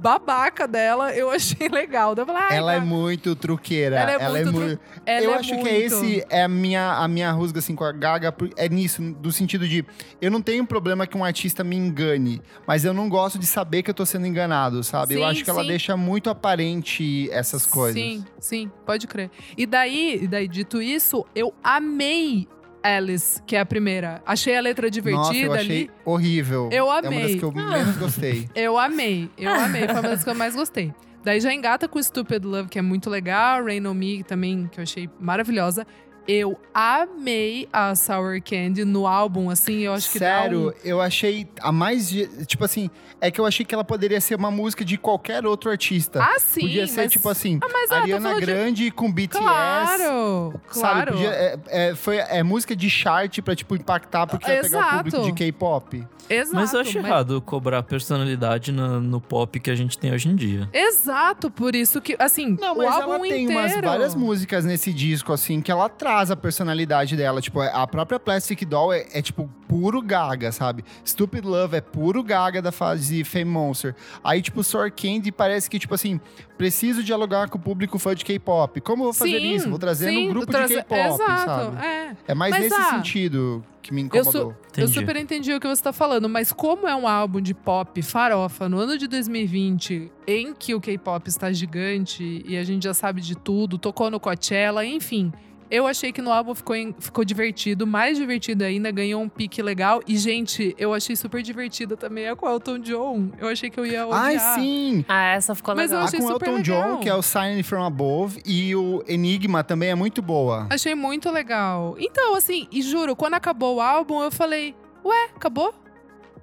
babaca 0.00 0.66
dela, 0.66 1.14
eu 1.14 1.30
achei 1.32 1.68
legal. 1.68 2.14
Eu 2.16 2.26
falei, 2.26 2.42
"Ai, 2.50 2.56
Ela 2.56 2.72
é 2.72 2.74
Gaga, 2.76 2.86
muito 2.86 3.36
truqueira. 3.36 3.96
Ela 3.96 4.38
é 4.38 4.44
muito 4.44 4.52
mui- 4.52 4.78
ela 5.04 5.24
eu 5.26 5.32
é 5.32 5.36
acho 5.36 5.50
que 5.50 5.54
muito." 5.56 5.68
é 5.68 5.78
esse 5.78 6.24
é 6.28 6.42
a 6.42 6.48
minha, 6.48 6.92
a 6.94 7.06
minha 7.06 7.30
rusga 7.30 7.58
assim 7.60 7.74
com 7.74 7.84
a 7.84 7.92
Gaga, 7.92 8.34
é 8.56 8.68
nisso, 8.68 9.00
do 9.14 9.30
sentido 9.30 9.68
de 9.68 9.84
eu 10.20 10.30
não 10.30 10.40
tenho 10.42 10.66
problema 10.66 11.06
que 11.06 11.16
um 11.16 11.24
artista 11.24 11.62
me 11.62 11.76
engane, 11.76 12.42
mas 12.66 12.84
eu 12.84 12.92
não 12.92 13.08
gosto 13.08 13.38
de 13.38 13.46
saber 13.46 13.82
que 13.82 13.90
eu 13.90 13.94
tô 13.94 14.04
sendo 14.04 14.26
enganado, 14.26 14.82
sabe? 14.82 15.14
eu 15.14 15.18
Sim, 15.20 15.24
acho 15.26 15.44
que 15.44 15.50
ela 15.50 15.62
sim. 15.62 15.68
deixa 15.68 15.96
muito 15.96 16.30
aparente 16.30 17.28
essas 17.30 17.64
coisas. 17.66 18.00
Sim, 18.00 18.24
sim, 18.40 18.70
pode 18.84 19.06
crer. 19.06 19.30
E 19.56 19.66
daí, 19.66 20.20
e 20.22 20.26
daí, 20.26 20.48
dito 20.48 20.82
isso, 20.82 21.24
eu 21.34 21.54
amei 21.62 22.48
Alice, 22.94 23.40
que 23.46 23.56
é 23.56 23.60
a 23.60 23.66
primeira. 23.66 24.22
Achei 24.26 24.56
a 24.56 24.60
letra 24.60 24.90
divertida 24.90 25.22
Nossa, 25.26 25.36
eu 25.38 25.52
achei 25.52 25.76
ali. 25.82 25.90
horrível. 26.04 26.68
Eu 26.72 26.86
É 26.86 26.92
uma 26.92 27.02
das 27.02 27.12
amei. 27.12 27.38
que 27.38 27.44
eu 27.44 27.52
menos 27.52 27.96
gostei. 27.96 28.48
Eu 28.54 28.78
amei, 28.78 29.30
eu 29.38 29.50
amei. 29.52 29.86
Foi 29.86 29.94
uma 29.94 30.02
das 30.02 30.24
que 30.24 30.30
eu 30.30 30.34
mais 30.34 30.54
gostei. 30.54 30.92
Daí 31.24 31.40
já 31.40 31.52
engata 31.52 31.88
com 31.88 32.00
Stupid 32.00 32.44
Love, 32.44 32.68
que 32.68 32.78
é 32.78 32.82
muito 32.82 33.10
legal. 33.10 33.64
Rain 33.64 33.84
on 33.86 33.94
Me 33.94 34.22
também, 34.22 34.68
que 34.70 34.78
eu 34.78 34.82
achei 34.84 35.10
maravilhosa. 35.18 35.84
Eu 36.28 36.58
amei 36.74 37.68
a 37.72 37.94
Sour 37.94 38.40
Candy 38.42 38.84
no 38.84 39.06
álbum, 39.06 39.48
assim, 39.48 39.80
eu 39.82 39.92
acho 39.92 40.10
que 40.10 40.18
Sério, 40.18 40.70
um... 40.70 40.72
eu 40.84 41.00
achei 41.00 41.46
a 41.60 41.70
mais. 41.70 42.10
Tipo 42.46 42.64
assim, 42.64 42.90
é 43.20 43.30
que 43.30 43.40
eu 43.40 43.46
achei 43.46 43.64
que 43.64 43.72
ela 43.74 43.84
poderia 43.84 44.20
ser 44.20 44.34
uma 44.34 44.50
música 44.50 44.84
de 44.84 44.98
qualquer 44.98 45.46
outro 45.46 45.70
artista. 45.70 46.20
Ah, 46.22 46.38
sim, 46.40 46.62
Podia 46.62 46.86
ser, 46.88 47.02
mas- 47.02 47.12
tipo 47.12 47.28
assim, 47.28 47.60
Ah, 47.62 47.68
mas, 47.72 47.90
ah, 47.92 47.96
Ariana 48.00 48.20
falando 48.30 48.40
de- 48.40 48.46
Grande 48.46 48.90
com 48.90 49.10
BTS. 49.12 49.38
Claro, 49.42 50.52
Sabe, 50.52 50.80
claro. 50.80 51.12
podia, 51.12 51.28
é, 51.30 51.58
é, 51.68 51.94
foi, 51.94 52.16
é 52.16 52.42
música 52.42 52.74
de 52.74 52.90
chart 52.90 53.40
pra, 53.42 53.54
tipo, 53.54 53.76
impactar, 53.76 54.26
porque 54.26 54.46
vai 54.46 54.60
pegar 54.62 54.94
o 54.94 54.96
público 54.98 55.22
de 55.22 55.32
K-pop. 55.32 56.06
Exato. 56.28 56.54
Mas 56.56 56.72
eu 56.72 56.80
acho 56.80 56.98
errado 56.98 57.40
cobrar 57.40 57.82
personalidade 57.82 58.72
na- 58.72 59.00
no 59.00 59.20
pop 59.20 59.58
que 59.60 59.70
a 59.70 59.74
gente 59.74 59.96
tem 59.98 60.12
hoje 60.12 60.28
em 60.28 60.34
dia. 60.36 60.68
Exato, 60.72 61.50
por 61.50 61.74
isso 61.74 62.00
que, 62.00 62.16
assim, 62.18 62.56
Não, 62.60 62.74
o 62.74 62.78
mas 62.78 62.94
álbum 62.94 63.14
ela 63.14 63.22
tem 63.22 63.44
inteiro... 63.44 63.60
umas 63.60 63.80
várias 63.80 64.14
músicas 64.14 64.64
nesse 64.64 64.92
disco, 64.92 65.32
assim, 65.32 65.60
que 65.60 65.70
ela 65.70 65.88
traz 65.88 66.30
a 66.30 66.36
personalidade 66.36 67.16
dela. 67.16 67.40
Tipo, 67.40 67.60
a 67.60 67.86
própria 67.86 68.18
Plastic 68.18 68.64
Doll 68.64 68.92
é, 68.92 69.06
é, 69.12 69.22
tipo, 69.22 69.48
puro 69.68 70.00
gaga, 70.02 70.50
sabe? 70.52 70.84
Stupid 71.04 71.44
Love 71.44 71.76
é 71.76 71.80
puro 71.80 72.22
gaga 72.22 72.60
da 72.62 72.72
fase 72.72 73.22
Fame 73.24 73.44
Monster. 73.50 73.94
Aí, 74.22 74.40
tipo, 74.42 74.62
Sour 74.62 74.90
Candy 74.92 75.30
parece 75.32 75.68
que, 75.70 75.78
tipo 75.78 75.94
assim, 75.94 76.20
preciso 76.56 77.02
dialogar 77.02 77.48
com 77.48 77.58
o 77.58 77.60
público 77.60 77.98
fã 77.98 78.14
de 78.14 78.24
K-pop. 78.24 78.80
Como 78.80 79.02
eu 79.02 79.04
vou 79.06 79.12
fazer 79.12 79.40
Sim, 79.40 79.54
isso? 79.54 79.68
Vou 79.70 79.78
trazer 79.78 80.08
sim, 80.08 80.26
um 80.26 80.30
grupo 80.30 80.46
trazer- 80.46 80.68
de 80.78 80.82
K-pop, 80.84 81.14
Exato, 81.22 81.44
sabe? 81.44 81.86
é. 81.86 82.16
É 82.28 82.34
mais 82.34 82.50
Mas, 82.52 82.62
nesse 82.64 82.74
ah, 82.74 82.90
sentido 82.96 83.64
que 83.82 83.92
me 83.92 84.00
Eu, 84.02 84.06
incomodou. 84.06 84.54
su- 84.72 84.80
eu 84.80 84.88
super 84.88 85.16
entendi 85.16 85.52
o 85.52 85.60
que 85.60 85.68
você 85.68 85.82
tá 85.82 85.92
falando, 85.92 86.28
mas 86.28 86.52
como 86.52 86.88
é 86.88 86.96
um 86.96 87.06
álbum 87.06 87.40
de 87.40 87.54
pop 87.54 88.00
farofa 88.02 88.68
no 88.68 88.78
ano 88.78 88.96
de 88.98 89.06
2020, 89.06 90.10
em 90.26 90.52
que 90.54 90.74
o 90.74 90.80
K-pop 90.80 91.28
está 91.28 91.52
gigante 91.52 92.42
e 92.46 92.56
a 92.56 92.64
gente 92.64 92.84
já 92.84 92.94
sabe 92.94 93.20
de 93.20 93.36
tudo, 93.36 93.78
tocou 93.78 94.10
no 94.10 94.18
Coachella, 94.18 94.84
enfim. 94.84 95.32
Eu 95.70 95.86
achei 95.86 96.12
que 96.12 96.22
no 96.22 96.30
álbum 96.32 96.54
ficou, 96.54 96.76
em- 96.76 96.94
ficou 96.98 97.24
divertido, 97.24 97.86
mais 97.86 98.16
divertido 98.16 98.62
ainda, 98.64 98.90
ganhou 98.90 99.20
um 99.22 99.28
pique 99.28 99.60
legal. 99.60 100.00
E, 100.06 100.16
gente, 100.16 100.74
eu 100.78 100.94
achei 100.94 101.16
super 101.16 101.42
divertida 101.42 101.96
também 101.96 102.28
a 102.28 102.36
com 102.36 102.46
o 102.46 102.48
Elton 102.50 102.78
John. 102.78 103.30
Eu 103.38 103.48
achei 103.48 103.68
que 103.70 103.78
eu 103.80 103.84
ia 103.86 104.06
odiar. 104.06 104.22
Ai, 104.24 104.38
sim! 104.60 105.04
Ah, 105.08 105.32
essa 105.34 105.54
ficou 105.54 105.74
Mas 105.74 105.90
eu 105.90 105.96
legal. 105.98 106.02
A 106.04 106.08
achei 106.08 106.20
com 106.20 106.28
super 106.28 106.48
Elton 106.48 106.58
legal. 106.58 106.94
John, 106.96 107.00
que 107.00 107.08
é 107.08 107.14
o 107.14 107.22
Sign 107.22 107.62
From 107.62 107.84
Above, 107.84 108.40
e 108.46 108.74
o 108.76 109.02
Enigma 109.08 109.64
também 109.64 109.90
é 109.90 109.94
muito 109.94 110.22
boa. 110.22 110.66
Achei 110.70 110.94
muito 110.94 111.30
legal. 111.30 111.96
Então, 111.98 112.34
assim, 112.34 112.68
e 112.70 112.80
juro, 112.82 113.16
quando 113.16 113.34
acabou 113.34 113.76
o 113.76 113.80
álbum, 113.80 114.22
eu 114.22 114.30
falei, 114.30 114.74
ué, 115.04 115.30
acabou? 115.34 115.74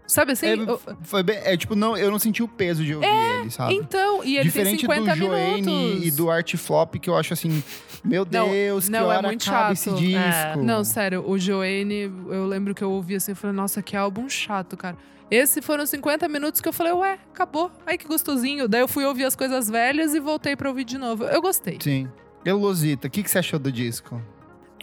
Sabe 0.06 0.34
assim? 0.34 0.48
É, 0.48 0.56
Foi 1.04 1.24
bem, 1.24 1.38
é 1.44 1.56
tipo, 1.56 1.76
não, 1.76 1.96
eu 1.98 2.12
não 2.12 2.20
senti 2.20 2.44
o 2.44 2.48
peso 2.48 2.84
de 2.84 2.94
ouvir 2.94 3.08
ele, 3.08 3.50
sabe? 3.50 3.74
então, 3.74 4.24
e 4.24 4.36
ele 4.36 4.44
Diferente 4.44 4.86
tem 4.86 4.96
50 4.98 5.16
do 5.16 5.30
minutos. 5.30 6.06
e 6.06 6.12
do 6.12 6.30
Art 6.30 6.56
Flop, 6.56 6.96
que 6.96 7.10
eu 7.10 7.18
acho 7.18 7.34
assim, 7.34 7.64
meu 8.04 8.28
Não, 8.30 8.50
Deus, 8.50 8.90
não, 8.90 9.00
que 9.00 9.06
é 9.06 9.08
hora 9.08 9.28
muito 9.28 9.50
acaba 9.50 9.74
chato. 9.74 9.74
esse 9.74 9.90
disco. 10.06 10.20
É. 10.20 10.56
Não, 10.58 10.84
sério, 10.84 11.24
o 11.28 11.40
Joanne, 11.40 12.12
eu 12.30 12.46
lembro 12.46 12.76
que 12.76 12.84
eu 12.84 12.92
ouvi 12.92 13.16
assim, 13.16 13.32
eu 13.32 13.36
falei, 13.36 13.56
nossa, 13.56 13.82
que 13.82 13.96
álbum 13.96 14.28
chato, 14.30 14.76
cara. 14.76 14.98
Esse 15.32 15.62
foram 15.64 15.86
50 15.86 16.28
minutos 16.28 16.62
que 16.62 16.68
eu 16.68 16.74
falei, 16.74 16.94
ué, 16.94 17.18
acabou. 17.34 17.72
Ai, 17.88 17.98
que 17.98 18.06
gostosinho. 18.06 18.68
Daí 18.68 18.82
eu 18.82 18.88
fui 18.88 19.04
ouvir 19.06 19.24
as 19.24 19.36
coisas 19.36 19.68
velhas 19.68 20.14
e 20.14 20.20
voltei 20.20 20.56
pra 20.56 20.70
ouvir 20.70 20.84
de 20.84 20.98
novo. 20.98 21.24
Eu 21.24 21.42
gostei. 21.42 21.80
Sim. 21.82 22.08
Eu, 22.46 22.60
Losita, 22.60 23.08
o 23.08 23.10
que, 23.10 23.24
que 23.24 23.32
você 23.32 23.40
achou 23.40 23.58
do 23.58 23.72
disco? 23.72 24.22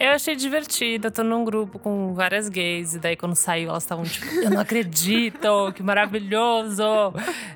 Eu 0.03 0.11
achei 0.13 0.35
divertida, 0.35 1.11
tô 1.11 1.21
num 1.23 1.43
grupo 1.45 1.77
com 1.77 2.13
várias 2.15 2.49
gays, 2.49 2.95
e 2.95 2.99
daí 2.99 3.15
quando 3.15 3.35
saiu 3.35 3.69
elas 3.69 3.83
estavam 3.83 4.03
tipo, 4.03 4.25
eu 4.33 4.49
não 4.49 4.59
acredito, 4.61 5.71
que 5.75 5.83
maravilhoso, 5.83 6.81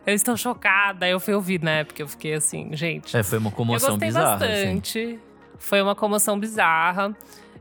eu 0.06 0.14
estou 0.14 0.38
chocada. 0.38 1.08
Eu 1.08 1.20
fui 1.20 1.34
ouvir, 1.34 1.60
né? 1.64 1.84
Porque 1.84 2.04
eu 2.04 2.08
fiquei 2.08 2.36
assim, 2.36 2.70
gente. 2.74 3.18
É, 3.18 3.24
foi 3.24 3.40
uma 3.40 3.50
eu 3.50 3.52
comoção 3.52 3.90
gostei 3.92 4.10
bizarra. 4.10 4.36
assim. 4.36 4.46
bastante. 4.48 5.20
Foi 5.58 5.82
uma 5.82 5.96
comoção 5.96 6.40
bizarra. 6.40 7.16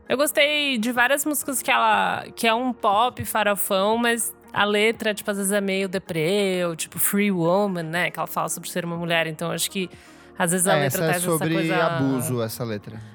Eu 0.07 0.17
gostei 0.17 0.77
de 0.77 0.91
várias 0.91 1.25
músicas 1.25 1.63
que 1.63 1.71
ela. 1.71 2.23
que 2.35 2.45
é 2.45 2.53
um 2.53 2.71
pop 2.71 3.25
farofão, 3.25 3.97
mas 3.97 4.35
a 4.53 4.63
letra, 4.65 5.15
tipo, 5.15 5.31
às 5.31 5.37
vezes 5.37 5.51
é 5.51 5.59
meio 5.61 5.89
deprê, 5.89 6.63
ou 6.63 6.75
tipo 6.75 6.99
Free 6.99 7.31
Woman, 7.31 7.81
né? 7.83 8.11
Que 8.11 8.19
ela 8.19 8.27
fala 8.27 8.49
sobre 8.49 8.69
ser 8.69 8.85
uma 8.85 8.97
mulher. 8.97 9.25
Então 9.25 9.49
acho 9.49 9.71
que 9.71 9.89
às 10.37 10.51
vezes 10.51 10.67
a 10.67 10.73
É, 10.77 10.81
letra 10.81 10.87
essa 10.87 11.03
é 11.05 11.07
traz 11.07 11.23
sobre 11.23 11.55
essa 11.55 11.73
coisa. 11.75 11.85
abuso, 11.87 12.41
essa 12.43 12.63
letra. 12.63 13.14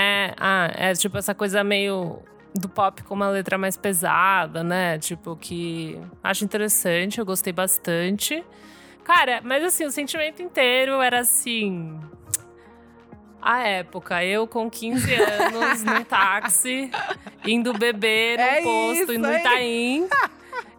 É, 0.00 0.32
ah, 0.38 0.70
é 0.76 0.92
tipo 0.94 1.18
essa 1.18 1.34
coisa 1.34 1.64
meio 1.64 2.22
do 2.54 2.68
pop 2.68 3.02
com 3.02 3.14
uma 3.14 3.28
letra 3.28 3.58
mais 3.58 3.76
pesada, 3.76 4.62
né? 4.62 4.96
Tipo, 4.98 5.34
que 5.34 6.00
acho 6.22 6.44
interessante, 6.44 7.18
eu 7.18 7.26
gostei 7.26 7.52
bastante. 7.52 8.44
Cara, 9.02 9.40
mas 9.42 9.64
assim, 9.64 9.84
o 9.84 9.90
sentimento 9.90 10.40
inteiro 10.40 11.00
era 11.00 11.18
assim. 11.18 11.98
A 13.42 13.66
época, 13.66 14.24
eu 14.24 14.46
com 14.46 14.70
15 14.70 15.14
anos, 15.14 15.82
num 15.82 16.04
táxi, 16.04 16.92
indo 17.44 17.72
beber 17.72 18.38
no 18.38 18.44
É 18.44 18.62
posto, 18.62 19.12
isso, 19.12 19.18
no 19.18 19.26
é 19.26 19.40
Itaim. 19.40 20.08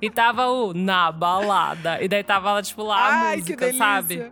E 0.01 0.09
tava 0.09 0.47
o 0.47 0.73
na 0.73 1.11
balada. 1.11 2.01
E 2.01 2.07
daí 2.07 2.23
tava, 2.23 2.61
tipo, 2.61 2.83
lá 2.83 2.95
a 2.95 3.21
Ai, 3.29 3.41
que 3.41 3.51
música, 3.51 3.73
sabe? 3.73 4.31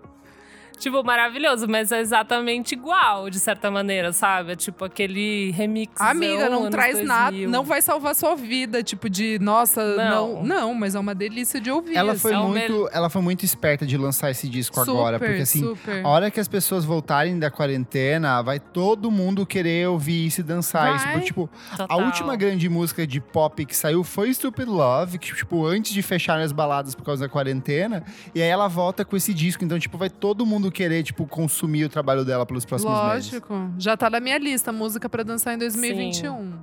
Tipo, 0.77 1.03
maravilhoso, 1.03 1.67
mas 1.67 1.91
é 1.91 1.99
exatamente 1.99 2.73
igual, 2.73 3.29
de 3.29 3.39
certa 3.39 3.71
maneira, 3.71 4.13
sabe? 4.13 4.51
É 4.51 4.55
tipo 4.55 4.85
aquele 4.85 5.51
remix. 5.51 5.99
Amiga, 5.99 6.49
não 6.49 6.69
traz 6.69 7.03
nada, 7.03 7.35
não 7.47 7.63
vai 7.63 7.81
salvar 7.81 8.13
sua 8.15 8.35
vida, 8.35 8.83
tipo 8.83 9.09
de, 9.09 9.39
nossa, 9.39 9.95
não. 9.95 10.43
Não. 10.43 10.57
Não, 10.57 10.73
mas 10.73 10.95
é 10.95 10.99
uma 10.99 11.15
delícia 11.15 11.59
de 11.61 11.71
ouvir. 11.71 11.95
Ela 11.95 12.13
assim. 12.13 12.21
foi, 12.21 12.33
é 12.33 12.37
o 12.39 12.47
muito, 12.47 12.89
ela 12.91 13.09
foi 13.09 13.21
muito 13.21 13.45
esperta 13.45 13.85
de 13.85 13.97
lançar 13.97 14.31
esse 14.31 14.47
disco 14.49 14.79
super, 14.79 14.91
agora, 14.91 15.19
porque 15.19 15.41
assim, 15.41 15.61
super. 15.61 16.05
a 16.05 16.09
hora 16.09 16.31
que 16.31 16.39
as 16.39 16.47
pessoas 16.47 16.83
voltarem 16.83 17.39
da 17.39 17.49
quarentena, 17.49 18.41
vai 18.41 18.59
todo 18.59 19.09
mundo 19.09 19.45
querer 19.45 19.87
ouvir 19.87 20.25
isso 20.25 20.41
e 20.41 20.43
dançar 20.43 20.95
isso. 20.95 21.05
Vai. 21.05 21.13
Porque, 21.13 21.27
tipo, 21.27 21.49
a 21.77 21.97
última 21.97 22.35
grande 22.35 22.67
música 22.69 23.05
de 23.05 23.19
pop 23.19 23.65
que 23.65 23.75
saiu 23.75 24.03
foi 24.03 24.33
Stupid 24.33 24.67
Love, 24.67 25.17
que, 25.17 25.33
tipo, 25.33 25.65
antes 25.65 25.93
de 25.93 26.01
fecharem 26.01 26.43
as 26.43 26.51
baladas 26.51 26.95
por 26.95 27.03
causa 27.03 27.25
da 27.25 27.29
quarentena. 27.29 28.03
E 28.33 28.41
aí 28.41 28.49
ela 28.49 28.67
volta 28.67 29.05
com 29.05 29.15
esse 29.15 29.33
disco. 29.33 29.63
Então, 29.63 29.79
tipo, 29.79 29.97
vai 29.97 30.09
todo 30.09 30.45
mundo 30.45 30.66
querer, 30.71 31.03
tipo, 31.03 31.25
consumir 31.25 31.85
o 31.85 31.89
trabalho 31.89 32.23
dela 32.25 32.45
pelos 32.45 32.65
próximos 32.65 32.93
meses. 32.93 33.31
Lógico. 33.31 33.71
Já 33.77 33.95
tá 33.97 34.09
na 34.09 34.19
minha 34.19 34.37
lista, 34.37 34.71
música 34.71 35.07
pra 35.09 35.23
dançar 35.23 35.53
em 35.53 35.57
2021. 35.57 36.53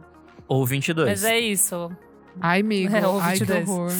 Ou 0.48 0.66
22. 0.66 1.08
Mas 1.08 1.24
é 1.24 1.38
isso. 1.38 1.90
Ai, 2.40 2.60
amigo. 2.60 2.94
É, 2.94 3.06
o 3.06 3.18
ai, 3.20 3.34
que 3.38 3.44
22. 3.44 3.68
horror. 3.68 3.92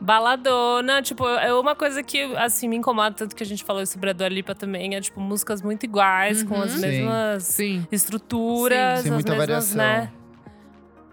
Baladona, 0.00 1.00
tipo, 1.00 1.26
é 1.28 1.54
uma 1.54 1.76
coisa 1.76 2.02
que, 2.02 2.20
assim, 2.36 2.66
me 2.68 2.76
incomoda, 2.76 3.14
tanto 3.14 3.36
que 3.36 3.42
a 3.42 3.46
gente 3.46 3.62
falou 3.62 3.86
sobre 3.86 4.10
a 4.10 4.12
Dua 4.12 4.28
Lipa 4.28 4.52
também, 4.54 4.96
é, 4.96 5.00
tipo, 5.00 5.20
músicas 5.20 5.62
muito 5.62 5.84
iguais, 5.84 6.42
com 6.42 6.56
Uhum. 6.56 6.62
as 6.62 6.72
Sim. 6.72 6.80
mesmas 6.80 7.42
Sim. 7.44 7.86
estruturas, 7.92 9.00
Sim, 9.00 9.08
as 9.10 9.14
muita 9.14 9.30
mesmas, 9.30 9.46
variação. 9.74 9.76
né? 9.76 10.10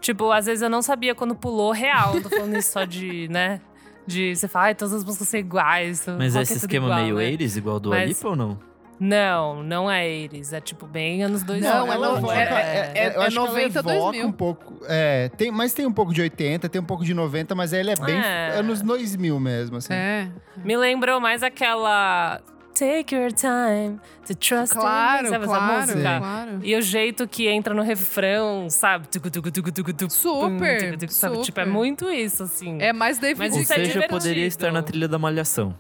Tipo, 0.02 0.32
às 0.32 0.48
vezes 0.48 0.62
eu 0.64 0.70
não 0.70 0.82
sabia 0.82 1.14
quando 1.14 1.36
pulou 1.36 1.72
real, 1.72 2.20
tô 2.22 2.30
falando 2.30 2.58
isso 2.58 2.72
só 2.72 2.84
de, 2.84 3.28
né? 3.28 3.62
De 4.08 4.36
você 4.36 4.48
falar, 4.48 4.66
ai, 4.66 4.76
todas 4.76 4.94
as 4.94 5.04
músicas 5.06 5.28
são 5.28 5.40
iguais. 5.40 6.06
Mas 6.18 6.36
esse 6.36 6.54
é 6.54 6.56
tudo 6.56 6.66
esquema 6.66 6.86
igual, 6.88 7.02
meio 7.02 7.16
né? 7.16 7.24
80s, 7.38 7.58
igual 7.58 7.80
do 7.80 7.90
Mas- 7.90 8.02
Alipa 8.04 8.28
ou 8.30 8.36
não? 8.36 8.70
Não, 9.02 9.64
não 9.64 9.90
é 9.90 10.06
eles. 10.10 10.52
É 10.52 10.60
tipo 10.60 10.86
bem 10.86 11.24
anos 11.24 11.42
2000. 11.44 11.70
Não, 11.74 11.94
é 11.94 11.98
no- 11.98 12.32
é- 12.32 12.36
é- 12.38 12.92
é- 12.96 13.04
é 13.04 13.08
acho 13.18 13.30
que 13.30 13.38
ela 13.38 13.48
90, 13.48 13.80
evoca 13.80 13.94
2000. 13.96 14.28
um 14.28 14.32
pouco. 14.34 14.74
É, 14.90 15.30
tem, 15.38 15.50
mas 15.52 15.72
tem 15.74 15.86
um 15.86 15.94
pouco 15.94 16.14
de 16.14 16.22
80, 16.22 16.68
tem 16.68 16.82
um 16.82 16.86
pouco 16.86 17.06
de 17.06 17.14
90, 17.14 17.56
mas 17.56 17.72
ela 17.72 17.92
é 17.92 17.96
bem 17.96 18.20
É. 18.20 18.56
anos 18.58 18.82
2000 18.82 19.40
mesmo, 19.40 19.78
assim. 19.78 19.94
É. 19.94 20.28
Me 20.66 20.76
lembrou 20.76 21.22
mais 21.22 21.44
aquela 21.44 22.42
Take 22.80 23.14
your 23.14 23.30
time 23.34 24.00
to 24.26 24.34
trust 24.36 24.72
Claro, 24.74 25.24
me. 25.24 25.30
Sabe 25.30 25.46
claro, 25.46 25.74
essa 25.82 25.92
música? 25.94 26.20
claro. 26.20 26.60
E 26.64 26.76
o 26.78 26.82
jeito 26.82 27.28
que 27.28 27.50
entra 27.50 27.74
no 27.74 27.82
refrão, 27.82 28.70
sabe? 28.70 29.08
Tucu, 29.10 29.30
tucu, 29.30 29.52
tucu, 29.52 29.72
tucu, 29.72 29.94
tucu, 29.94 30.14
Super, 30.14 30.98
tucu, 30.98 31.12
sabe? 31.12 31.42
Tipo, 31.42 31.60
é 31.60 31.64
super. 31.66 31.74
muito 31.74 32.10
isso, 32.10 32.44
assim. 32.44 32.78
É 32.82 32.94
mais 32.94 33.18
David 33.20 33.40
Mas 33.40 33.54
Ou 33.54 33.60
isso 33.62 33.74
é 33.74 33.76
seja, 33.76 33.92
divertido. 33.92 34.18
poderia 34.18 34.46
estar 34.46 34.72
na 34.72 34.82
trilha 34.82 35.10
da 35.10 35.20
Malhação. 35.20 35.76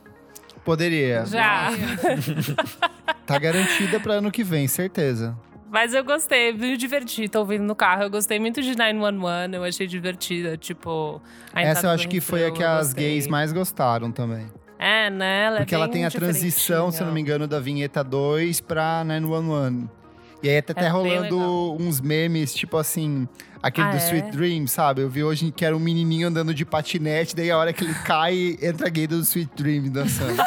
Poderia. 0.65 1.25
Já. 1.25 1.69
Tá 3.25 3.37
garantida 3.37 3.99
pra 3.99 4.15
ano 4.15 4.31
que 4.31 4.43
vem, 4.43 4.67
certeza. 4.67 5.37
Mas 5.71 5.93
eu 5.93 6.03
gostei, 6.03 6.51
me 6.51 6.75
diverti, 6.75 7.29
tô 7.29 7.39
ouvindo 7.41 7.63
no 7.63 7.75
carro. 7.75 8.01
Eu 8.03 8.09
gostei 8.09 8.39
muito 8.39 8.59
de 8.59 8.75
911, 8.75 9.55
eu 9.55 9.63
achei 9.63 9.85
divertida. 9.85 10.57
Tipo, 10.57 11.21
a 11.53 11.61
Essa 11.61 11.85
eu 11.87 11.91
acho 11.91 12.09
que 12.09 12.19
foi 12.19 12.43
a 12.45 12.51
que 12.51 12.63
as 12.63 12.91
gays 12.91 13.27
mais 13.27 13.53
gostaram 13.53 14.11
também. 14.11 14.47
É, 14.79 15.09
né? 15.09 15.43
Ela 15.43 15.57
é 15.57 15.59
Porque 15.59 15.75
ela 15.75 15.85
bem 15.85 15.93
tem 15.93 16.05
a 16.05 16.11
transição, 16.11 16.89
se 16.89 17.03
não 17.03 17.11
me 17.11 17.19
engano, 17.19 17.45
da 17.45 17.59
vinheta 17.59 18.01
2 18.01 18.61
pra 18.61 19.03
911. 19.03 19.89
E 20.41 20.49
aí 20.49 20.61
tá 20.61 20.71
até 20.71 20.81
É 20.81 20.83
bem 20.83 20.91
rolando 20.91 21.75
uns 21.77 21.99
memes, 21.99 22.53
tipo 22.53 22.77
assim, 22.77 23.27
aquele 23.61 23.87
Ah, 23.87 23.91
do 23.91 23.97
é? 23.97 23.99
Sweet 23.99 24.31
Dream, 24.31 24.67
sabe? 24.67 25.01
Eu 25.01 25.09
vi 25.09 25.23
hoje 25.23 25.51
que 25.51 25.63
era 25.65 25.75
um 25.75 25.79
menininho 25.79 26.27
andando 26.27 26.53
de 26.53 26.65
patinete, 26.65 27.35
daí 27.35 27.49
a 27.51 27.57
hora 27.57 27.73
que 27.73 27.83
ele 27.83 27.93
cai, 28.05 28.57
entra 28.61 28.87
a 28.87 28.89
gay 28.89 29.07
do 29.07 29.19
Sweet 29.19 29.51
Dream 29.55 29.89
dançando. 29.89 30.35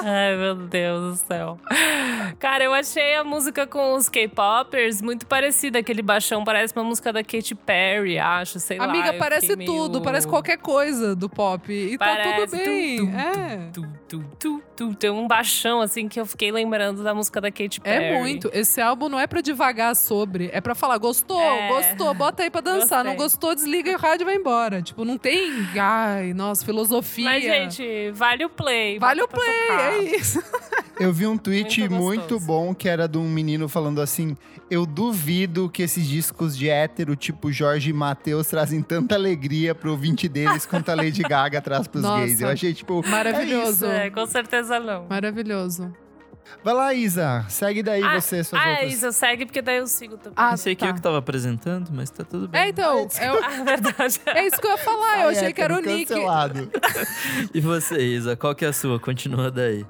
Ai, 0.00 0.36
meu 0.36 0.54
Deus 0.54 1.18
do 1.20 1.26
céu. 1.26 1.58
Cara, 2.38 2.62
eu 2.62 2.72
achei 2.72 3.16
a 3.16 3.24
música 3.24 3.66
com 3.66 3.94
os 3.96 4.08
K-popers 4.08 5.02
muito 5.02 5.26
parecida. 5.26 5.80
Aquele 5.80 6.02
baixão 6.02 6.44
parece 6.44 6.72
uma 6.76 6.84
música 6.84 7.12
da 7.12 7.22
Katy 7.24 7.54
Perry, 7.56 8.16
acho, 8.18 8.60
sei 8.60 8.78
lá. 8.78 8.84
Amiga, 8.84 9.12
parece 9.14 9.56
tudo, 9.56 9.94
meio- 9.94 10.04
parece 10.04 10.28
qualquer 10.28 10.58
coisa 10.58 11.16
do 11.16 11.28
pop. 11.28 11.70
E 11.72 11.98
tá 11.98 12.04
Parece 12.06 12.46
tudo 12.46 12.64
bem. 12.64 12.96
tum, 12.98 13.18
é. 13.18 13.56
Tu, 13.72 13.88
tu, 14.08 14.24
tu, 14.38 14.62
tu. 14.76 14.94
Tem 14.94 15.10
um 15.10 15.26
baixão, 15.26 15.80
assim, 15.80 16.08
que 16.08 16.20
eu 16.20 16.24
fiquei 16.26 16.52
lembrando 16.52 17.02
da 17.02 17.12
música 17.12 17.40
da 17.40 17.50
Katy 17.50 17.80
Perry. 17.80 18.04
É 18.04 18.18
muito. 18.18 18.48
Esse 18.54 18.80
álbum 18.80 19.08
não 19.08 19.18
é 19.18 19.26
pra 19.26 19.40
devagar 19.40 19.96
sobre, 19.96 20.48
é 20.52 20.60
pra 20.60 20.76
falar, 20.76 20.96
gostou, 20.98 21.27
É. 21.36 21.68
gostou, 21.68 22.14
bota 22.14 22.42
aí 22.42 22.50
pra 22.50 22.60
dançar. 22.60 23.04
Não 23.04 23.12
Gostei. 23.16 23.24
gostou, 23.24 23.54
desliga 23.54 23.90
o 23.92 23.98
rádio 23.98 24.22
e 24.22 24.26
vai 24.26 24.36
embora. 24.36 24.80
Tipo, 24.80 25.04
não 25.04 25.18
tem, 25.18 25.50
ai, 25.78 26.32
nossa, 26.32 26.64
filosofia. 26.64 27.24
Mas, 27.24 27.42
gente, 27.42 28.10
vale 28.12 28.44
o 28.44 28.48
play. 28.50 28.98
vale 28.98 29.22
o 29.22 29.28
play, 29.28 29.68
tocar. 29.68 29.92
é 29.92 29.98
isso. 30.16 30.42
Eu 30.98 31.12
vi 31.12 31.28
um 31.28 31.38
tweet 31.38 31.80
Muito 31.88 31.94
muito, 31.94 32.40
bom 32.40 32.74
que 32.74 32.88
era 32.88 33.06
de 33.06 33.18
um 33.18 33.28
menino 33.28 33.68
falando 33.68 34.00
assim: 34.00 34.36
Eu 34.68 34.84
duvido 34.84 35.68
que 35.70 35.82
esses 35.82 36.04
discos 36.04 36.56
de 36.58 36.68
hétero, 36.68 37.14
tipo 37.14 37.52
Jorge 37.52 37.90
e 37.90 37.92
Matheus, 37.92 38.48
trazem 38.48 38.82
tanta 38.82 39.14
alegria 39.14 39.76
pro 39.76 39.92
ouvinte 39.92 40.28
deles 40.28 40.66
quanto 40.66 40.88
a 40.88 40.96
Lady 40.96 41.22
Gaga 41.22 41.60
traz 41.60 41.86
pros 41.86 42.02
Nossa. 42.04 42.24
gays. 42.26 42.40
Eu 42.40 42.48
achei, 42.48 42.74
tipo. 42.74 43.06
Maravilhoso. 43.08 43.86
É, 43.86 44.10
com 44.10 44.26
certeza 44.26 44.80
não. 44.80 45.06
Maravilhoso. 45.08 45.92
Vai 46.64 46.74
lá, 46.74 46.92
Isa. 46.94 47.44
Segue 47.48 47.82
daí 47.82 48.02
Ah, 48.02 48.20
você, 48.20 48.42
suas 48.42 48.60
Ah, 48.60 48.70
outras. 48.70 48.92
Isa, 48.92 49.12
segue, 49.12 49.46
porque 49.46 49.62
daí 49.62 49.78
eu 49.78 49.86
sigo 49.86 50.16
também. 50.16 50.32
Ah, 50.36 50.54
Esse 50.54 50.70
aqui 50.70 50.80
tá. 50.80 50.88
eu 50.88 50.94
que 50.94 51.00
tava 51.02 51.18
apresentando, 51.18 51.90
mas 51.92 52.10
tá 52.10 52.24
tudo 52.24 52.48
bem. 52.48 52.60
É, 52.60 52.68
então, 52.68 53.08
é, 53.18 53.32
o- 53.32 53.38
Ah, 53.44 53.62
verdade. 53.64 54.20
é 54.26 54.46
isso 54.46 54.60
que 54.60 54.66
eu 54.66 54.70
ia 54.72 54.78
falar. 54.78 55.22
Eu 55.22 55.28
achei 55.30 55.52
que 55.52 55.60
era 55.60 55.74
o 55.76 55.80
Nick. 55.80 56.06
cancelado. 56.06 56.70
E 57.54 57.60
você, 57.60 57.98
Isa, 58.04 58.36
qual 58.36 58.54
que 58.54 58.64
é 58.64 58.68
a 58.68 58.72
sua? 58.72 58.98
Continua 58.98 59.50
daí. 59.50 59.86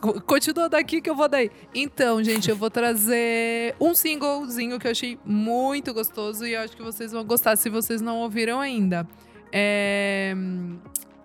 Co- 0.00 0.20
Continua 0.22 0.68
daqui 0.68 1.00
que 1.00 1.10
eu 1.10 1.14
vou 1.14 1.28
daí. 1.28 1.50
Então, 1.74 2.22
gente, 2.24 2.48
eu 2.50 2.56
vou 2.56 2.70
trazer 2.70 3.74
um 3.80 3.94
singlezinho 3.94 4.78
que 4.78 4.86
eu 4.86 4.90
achei 4.90 5.18
muito 5.24 5.92
gostoso 5.92 6.46
e 6.46 6.54
eu 6.54 6.60
acho 6.62 6.76
que 6.76 6.82
vocês 6.82 7.12
vão 7.12 7.22
gostar 7.24 7.54
se 7.56 7.68
vocês 7.68 8.00
não 8.00 8.16
ouviram 8.18 8.58
ainda. 8.60 9.06
É, 9.52 10.34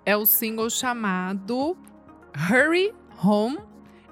é 0.06 0.18
o 0.18 0.26
single 0.26 0.70
chamado 0.70 1.78
Hurry 2.50 2.94
Home. 3.24 3.58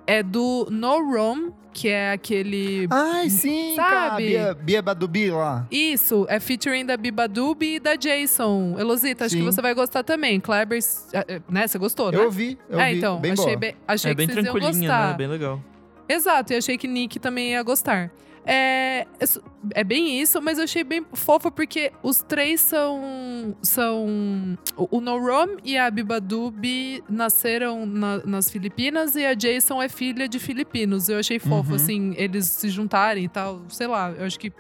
É 0.06 0.22
do 0.22 0.68
No 0.70 1.00
Room, 1.00 1.52
que 1.74 1.90
é 1.90 2.12
aquele. 2.12 2.88
Ai, 2.90 3.30
sim, 3.30 3.74
cara. 3.76 4.10
Sabe? 4.12 4.28
Bia, 4.28 4.54
Bia 4.54 4.82
Badubi 4.82 5.32
lá. 5.32 5.66
Isso, 5.72 6.26
é 6.30 6.40
featuring 6.40 6.86
da 6.86 6.96
Bibadubi 6.96 7.76
e 7.76 7.80
da 7.80 7.96
Jason. 7.96 8.76
Elosita, 8.78 9.26
acho 9.26 9.36
que 9.36 9.42
Sim. 9.42 9.46
você 9.46 9.62
vai 9.62 9.74
gostar 9.74 10.04
também. 10.04 10.40
Kleber, 10.40 10.80
eh, 11.14 11.42
né? 11.50 11.68
Você 11.68 11.78
gostou, 11.78 12.12
né? 12.12 12.18
Eu 12.18 12.26
ouvi, 12.26 12.58
eu 12.70 12.80
é, 12.80 12.92
vi. 12.92 12.98
então, 12.98 13.20
bem 13.20 13.32
achei, 13.32 13.46
boa. 13.46 13.58
bem, 13.58 13.76
achei 13.88 14.12
é 14.12 14.16
bem 14.16 14.28
que 14.28 14.34
vocês 14.34 14.46
iam 14.46 14.54
tranquilinha, 14.54 14.90
gostar. 14.90 15.08
né? 15.10 15.14
Bem 15.18 15.28
legal. 15.28 15.62
Exato, 16.08 16.54
e 16.54 16.58
achei 16.58 16.78
que 16.78 16.88
Nick 16.88 17.20
também 17.20 17.52
ia 17.52 17.64
gostar. 17.64 18.12
É, 18.46 19.08
isso- 19.22 19.42
é 19.74 19.84
bem 19.86 20.20
isso, 20.20 20.42
mas 20.42 20.58
eu 20.58 20.66
achei 20.66 20.84
bem 20.84 21.06
fofo 21.14 21.50
porque 21.50 21.92
os 22.04 22.22
três 22.22 22.60
são. 22.62 23.56
são 23.62 24.58
o 24.78 25.00
Norom 25.00 25.58
e 25.64 25.78
a 25.78 25.90
Bibadubi 25.90 27.02
nasceram 27.10 27.86
na- 27.86 28.18
nas 28.26 28.50
Filipinas 28.50 29.16
e 29.16 29.26
a 29.26 29.34
Jason 29.34 29.82
é 29.82 29.88
filha 29.88 30.28
de 30.28 30.40
filipinos. 30.40 31.08
Eu 31.10 31.20
achei 31.20 31.40
fofo, 31.40 31.70
Uhum. 31.70 31.76
assim, 31.76 32.14
eles 32.18 32.46
se 32.48 32.68
juntarem 32.70 33.24
e 33.26 33.30
tal. 33.30 33.62
Sei 33.70 33.88
lá, 33.88 34.12
eu 34.12 34.26
acho 34.26 34.38
que 34.40 34.52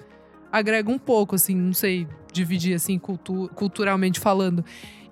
agrega 0.51 0.89
um 0.89 0.99
pouco, 0.99 1.35
assim, 1.35 1.55
não 1.55 1.73
sei 1.73 2.07
dividir, 2.31 2.73
assim, 2.75 2.97
cultu 2.97 3.49
culturalmente 3.55 4.19
falando. 4.19 4.63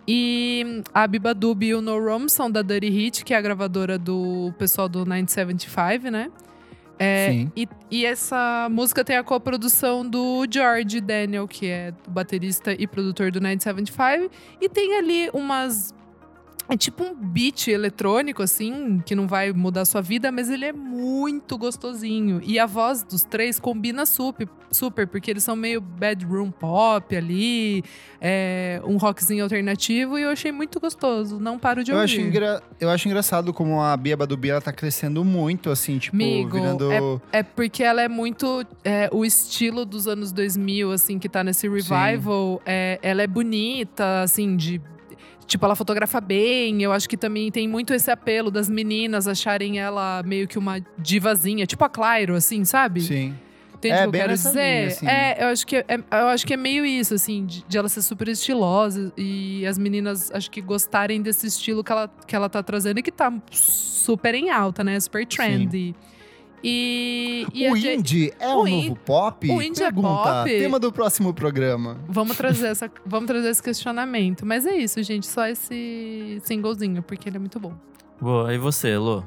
E 0.07 0.81
a 0.93 1.05
Bibadubi 1.07 1.67
e 1.67 1.75
o 1.75 1.81
No 1.81 1.99
Rom 2.03 2.27
são 2.27 2.49
da 2.49 2.61
Dirty 2.61 2.89
Hit, 2.89 3.23
que 3.25 3.33
é 3.33 3.37
a 3.37 3.41
gravadora 3.41 3.97
do 3.97 4.53
pessoal 4.57 4.89
do 4.89 5.05
975, 5.05 6.09
né? 6.09 6.31
É, 7.03 7.31
Sim. 7.31 7.51
E, 7.55 7.67
e 7.89 8.05
essa 8.05 8.67
música 8.69 9.03
tem 9.03 9.17
a 9.17 9.23
coprodução 9.23 10.07
do 10.07 10.45
George 10.47 11.01
Daniel, 11.01 11.47
que 11.47 11.65
é 11.65 11.91
baterista 12.07 12.75
e 12.77 12.85
produtor 12.85 13.31
do 13.31 13.41
975. 13.41 14.31
E 14.61 14.69
tem 14.69 14.95
ali 14.95 15.27
umas. 15.33 15.95
É 16.71 16.77
tipo 16.77 17.03
um 17.03 17.13
beat 17.13 17.67
eletrônico, 17.67 18.41
assim, 18.41 19.01
que 19.05 19.13
não 19.13 19.27
vai 19.27 19.51
mudar 19.51 19.81
a 19.81 19.85
sua 19.85 20.01
vida, 20.01 20.31
mas 20.31 20.49
ele 20.49 20.63
é 20.63 20.71
muito 20.71 21.57
gostosinho. 21.57 22.39
E 22.45 22.57
a 22.57 22.65
voz 22.65 23.03
dos 23.03 23.25
três 23.25 23.59
combina 23.59 24.05
super, 24.05 24.47
super 24.71 25.05
porque 25.05 25.29
eles 25.29 25.43
são 25.43 25.53
meio 25.53 25.81
bedroom 25.81 26.49
pop 26.49 27.13
ali, 27.13 27.83
é, 28.21 28.81
um 28.85 28.95
rockzinho 28.95 29.43
alternativo, 29.43 30.17
e 30.17 30.21
eu 30.21 30.29
achei 30.29 30.49
muito 30.53 30.79
gostoso. 30.79 31.41
Não 31.41 31.59
paro 31.59 31.83
de 31.83 31.91
Eu 31.91 31.97
ouvir. 31.97 32.05
acho, 32.05 32.21
engra- 32.21 32.63
eu 32.79 32.89
acho 32.89 33.05
engraçado 33.05 33.51
como 33.51 33.81
a 33.81 33.97
Bia 33.97 34.15
Badubi 34.15 34.49
ela 34.51 34.61
tá 34.61 34.71
crescendo 34.71 35.25
muito, 35.25 35.69
assim, 35.69 35.97
tipo, 35.97 36.15
Amigo, 36.15 36.51
virando. 36.51 37.21
É 37.33 37.43
porque 37.43 37.83
ela 37.83 38.01
é 38.01 38.07
muito 38.07 38.65
é, 38.85 39.09
o 39.11 39.25
estilo 39.25 39.83
dos 39.83 40.07
anos 40.07 40.31
2000, 40.31 40.93
assim, 40.93 41.19
que 41.19 41.27
tá 41.27 41.43
nesse 41.43 41.67
revival. 41.67 42.61
É, 42.65 42.97
ela 43.01 43.21
é 43.21 43.27
bonita, 43.27 44.21
assim, 44.21 44.55
de. 44.55 44.79
Tipo, 45.51 45.65
ela 45.65 45.75
fotografa 45.75 46.21
bem. 46.21 46.81
Eu 46.81 46.93
acho 46.93 47.09
que 47.09 47.17
também 47.17 47.51
tem 47.51 47.67
muito 47.67 47.93
esse 47.93 48.09
apelo 48.09 48.49
das 48.49 48.69
meninas 48.69 49.27
acharem 49.27 49.79
ela 49.79 50.23
meio 50.23 50.47
que 50.47 50.57
uma 50.57 50.79
divazinha, 50.97 51.65
tipo 51.65 51.83
a 51.83 51.89
Clairo, 51.89 52.35
assim, 52.35 52.63
sabe? 52.63 53.01
Sim. 53.01 53.35
Entende 53.75 53.95
É, 53.95 54.07
o 54.07 54.11
que 54.11 54.15
eu 54.15 54.21
quero 54.21 54.33
dizer? 54.33 54.79
linha, 54.79 54.87
assim. 54.87 55.07
É, 55.07 55.43
eu 55.43 55.47
acho, 55.47 55.67
que 55.67 55.75
é, 55.75 55.85
eu 56.09 56.27
acho 56.27 56.47
que 56.47 56.53
é 56.53 56.57
meio 56.57 56.85
isso, 56.85 57.13
assim, 57.15 57.45
de, 57.45 57.65
de 57.67 57.77
ela 57.77 57.89
ser 57.89 58.01
super 58.01 58.29
estilosa 58.29 59.11
e 59.17 59.65
as 59.65 59.77
meninas, 59.77 60.31
acho 60.31 60.49
que 60.49 60.61
gostarem 60.61 61.21
desse 61.21 61.47
estilo 61.47 61.83
que 61.83 61.91
ela, 61.91 62.09
que 62.25 62.33
ela 62.33 62.47
tá 62.47 62.63
trazendo 62.63 62.99
e 62.99 63.03
que 63.03 63.11
tá 63.11 63.33
super 63.51 64.33
em 64.33 64.49
alta, 64.51 64.85
né? 64.85 64.97
Super 65.01 65.25
trendy. 65.27 65.93
E, 66.63 67.45
e 67.53 67.67
o 67.69 67.75
indie 67.75 68.31
é 68.39 68.49
o 68.53 68.61
um 68.63 68.67
in- 68.67 68.89
novo 68.89 68.99
pop? 69.03 69.49
o 69.49 69.61
indie 69.61 69.81
é 69.81 69.85
Pergunta. 69.85 70.07
pop? 70.07 70.49
Tema 70.49 70.79
do 70.79 70.91
próximo 70.91 71.33
programa. 71.33 71.97
Vamos 72.07 72.37
trazer, 72.37 72.67
essa, 72.67 72.91
vamos 73.05 73.27
trazer 73.27 73.49
esse 73.49 73.63
questionamento. 73.63 74.45
Mas 74.45 74.65
é 74.65 74.75
isso, 74.75 75.01
gente. 75.01 75.25
Só 75.27 75.47
esse 75.47 76.39
singlezinho, 76.43 77.01
porque 77.01 77.27
ele 77.29 77.37
é 77.37 77.39
muito 77.39 77.59
bom. 77.59 77.73
Boa, 78.19 78.53
e 78.53 78.57
você, 78.57 78.95
Lô? 78.97 79.23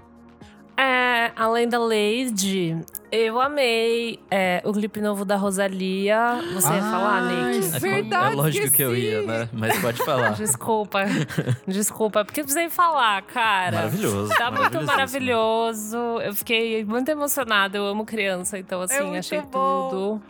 É, 0.77 1.31
além 1.37 1.69
da 1.69 1.79
Lady, 1.79 2.77
eu 3.13 3.41
amei 3.41 4.19
é, 4.29 4.61
o 4.65 4.73
clipe 4.73 5.01
novo 5.01 5.25
da 5.25 5.37
Rosalia. 5.37 6.41
Você 6.53 6.73
ia 6.73 6.81
falar, 6.83 7.23
Nick? 7.23 7.77
É, 7.77 7.79
Verdade, 7.79 8.33
é 8.33 8.37
lógico 8.37 8.71
que 8.73 8.83
eu 8.83 8.95
esqueci. 8.95 9.13
ia, 9.15 9.23
né? 9.23 9.49
Mas 9.53 9.79
pode 9.81 9.99
falar. 10.05 10.31
Desculpa. 10.35 11.05
Desculpa, 11.67 12.25
porque 12.25 12.41
eu 12.41 12.45
precisei 12.45 12.69
falar, 12.69 13.23
cara. 13.23 13.77
Maravilhoso. 13.77 14.35
Tá 14.37 14.51
muito 14.51 14.83
maravilhoso. 14.83 15.97
Eu 16.23 16.35
fiquei 16.35 16.85
muito 16.85 17.09
emocionada. 17.09 17.79
Eu 17.79 17.87
amo 17.87 18.05
criança, 18.05 18.59
então 18.59 18.81
assim, 18.81 19.01
muito 19.03 19.19
achei 19.19 19.41
bom. 19.41 19.89
tudo. 19.91 20.23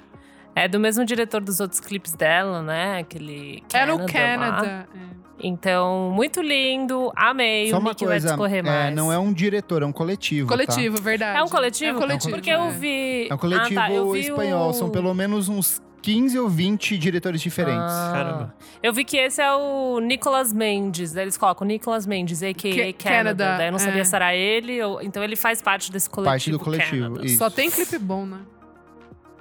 É 0.56 0.68
do 0.68 0.78
mesmo 0.78 1.04
diretor 1.04 1.40
dos 1.40 1.58
outros 1.60 1.80
clipes 1.80 2.14
dela, 2.14 2.62
né? 2.62 2.98
Aquele 3.00 3.62
É 3.72 3.84
no 3.86 3.98
lá. 3.98 4.06
Canada. 4.06 4.88
é. 4.94 5.24
Então, 5.42 6.10
muito 6.14 6.40
lindo. 6.40 7.12
Amei. 7.14 7.68
Só 7.68 7.76
o 7.76 7.80
uma 7.80 7.92
vai 7.92 7.94
coisa, 8.06 8.28
discorrer 8.28 8.60
é, 8.60 8.62
mais. 8.62 8.94
não 8.94 9.12
é 9.12 9.18
um 9.18 9.32
diretor, 9.32 9.82
é 9.82 9.86
um 9.86 9.92
coletivo. 9.92 10.48
tá? 10.48 10.54
Coletivo, 10.54 11.02
verdade. 11.02 11.38
É 11.38 11.42
um 11.42 11.48
coletivo? 11.48 11.90
É 11.90 11.94
um 11.94 11.98
coletivo. 12.00 12.34
Porque 12.36 12.50
eu 12.50 12.62
é. 12.62 12.70
vi. 12.70 13.26
É 13.28 13.34
um 13.34 13.38
coletivo 13.38 13.80
ah, 13.80 13.86
tá, 13.88 13.92
eu 13.92 14.10
vi 14.12 14.20
espanhol. 14.20 14.70
o- 14.70 14.72
São 14.72 14.88
pelo 14.90 15.12
menos 15.12 15.48
uns 15.48 15.82
15 16.00 16.38
ou 16.38 16.48
20 16.48 16.96
diretores 16.96 17.40
diferentes. 17.42 17.80
Ah. 17.92 18.10
Caramba. 18.12 18.54
Eu 18.82 18.92
vi 18.92 19.04
que 19.04 19.16
esse 19.16 19.42
é 19.42 19.52
o 19.52 19.98
Nicolas 20.00 20.52
Mendes. 20.52 21.12
Daí 21.12 21.24
eles 21.24 21.36
colocam 21.36 21.66
Nicolas 21.66 22.06
Mendes, 22.06 22.42
a.k.a. 22.42 22.54
Que- 22.72 22.92
Canada. 22.92 23.44
Canada, 23.44 23.56
Daí 23.58 23.68
eu 23.68 23.72
não 23.72 23.78
sabia 23.78 24.02
é. 24.02 24.04
se 24.04 24.14
era 24.14 24.34
ele. 24.34 24.80
Ou... 24.82 25.02
Então 25.02 25.22
ele 25.22 25.34
faz 25.34 25.60
parte 25.60 25.90
desse 25.90 26.08
coletivo. 26.08 26.30
Parte 26.30 26.50
do 26.52 26.58
coletivo, 26.60 27.02
Canada. 27.08 27.26
isso. 27.26 27.38
Só 27.38 27.50
tem 27.50 27.70
clipe 27.70 27.98
bom, 27.98 28.24
né? 28.24 28.38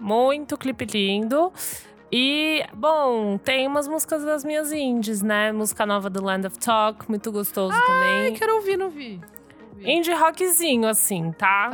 Muito 0.04 0.58
clipe 0.58 0.86
lindo. 0.86 1.52
E, 2.12 2.64
bom, 2.74 3.38
tem 3.38 3.66
umas 3.66 3.88
músicas 3.88 4.24
das 4.24 4.44
minhas 4.44 4.72
indies, 4.72 5.22
né? 5.22 5.52
Música 5.52 5.86
nova 5.86 6.10
do 6.10 6.22
Land 6.24 6.46
of 6.46 6.60
Talk, 6.60 7.10
muito 7.10 7.32
gostoso 7.32 7.74
Ai, 7.74 7.82
também. 7.88 8.34
quero 8.36 8.56
ouvir, 8.56 8.78
não 8.78 8.90
vi. 8.90 9.20
Indie 9.80 10.14
rockzinho, 10.14 10.88
assim, 10.88 11.32
tá? 11.32 11.70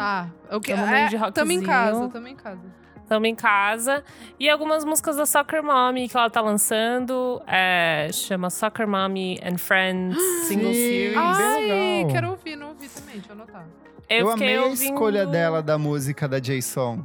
Tá. 0.47 0.55
O 0.55 0.61
que? 0.61 0.73
Tamo 0.73 0.85
É, 0.95 1.05
indie 1.05 1.17
rockzinho. 1.17 1.33
tamo 1.33 1.51
em 1.51 1.61
casa, 1.61 2.07
tamo 2.09 2.27
em 2.27 2.35
casa. 2.35 2.79
Tamo 3.09 3.25
em 3.25 3.35
casa. 3.35 4.03
E 4.39 4.47
algumas 4.49 4.85
músicas 4.85 5.17
da 5.17 5.25
Soccer 5.25 5.63
Mommy 5.63 6.07
que 6.07 6.15
ela 6.15 6.29
tá 6.29 6.41
lançando. 6.41 7.41
É, 7.47 8.09
chama 8.13 8.49
Soccer 8.51 8.87
Mommy 8.87 9.39
and 9.43 9.57
Friends 9.57 10.15
Single 10.47 10.73
Sim. 10.73 10.79
Series. 10.79 11.17
Ah, 11.17 11.33
Ai, 11.35 11.61
legal. 11.65 12.11
quero 12.13 12.29
ouvir, 12.29 12.55
não 12.55 12.67
ouvi 12.69 12.87
também, 12.87 13.15
deixa 13.15 13.29
eu 13.29 13.35
anotar. 13.35 13.65
Eu, 14.07 14.31
fiquei 14.31 14.47
amei 14.53 14.57
a 14.57 14.65
ouvindo- 14.69 14.93
escolha 14.93 15.25
dela 15.25 15.61
da 15.61 15.77
música 15.77 16.27
da 16.27 16.39
Jason. 16.39 17.03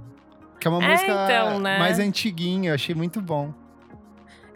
Que 0.65 0.69
é 0.69 0.71
uma 0.71 0.83
É, 0.83 0.91
música 0.93 1.13
então, 1.27 1.59
né? 1.61 1.79
mais 1.79 1.99
antiguinha, 1.99 2.71
eu 2.71 2.75
achei 2.75 2.95
muito 2.95 3.21
bom. 3.21 3.53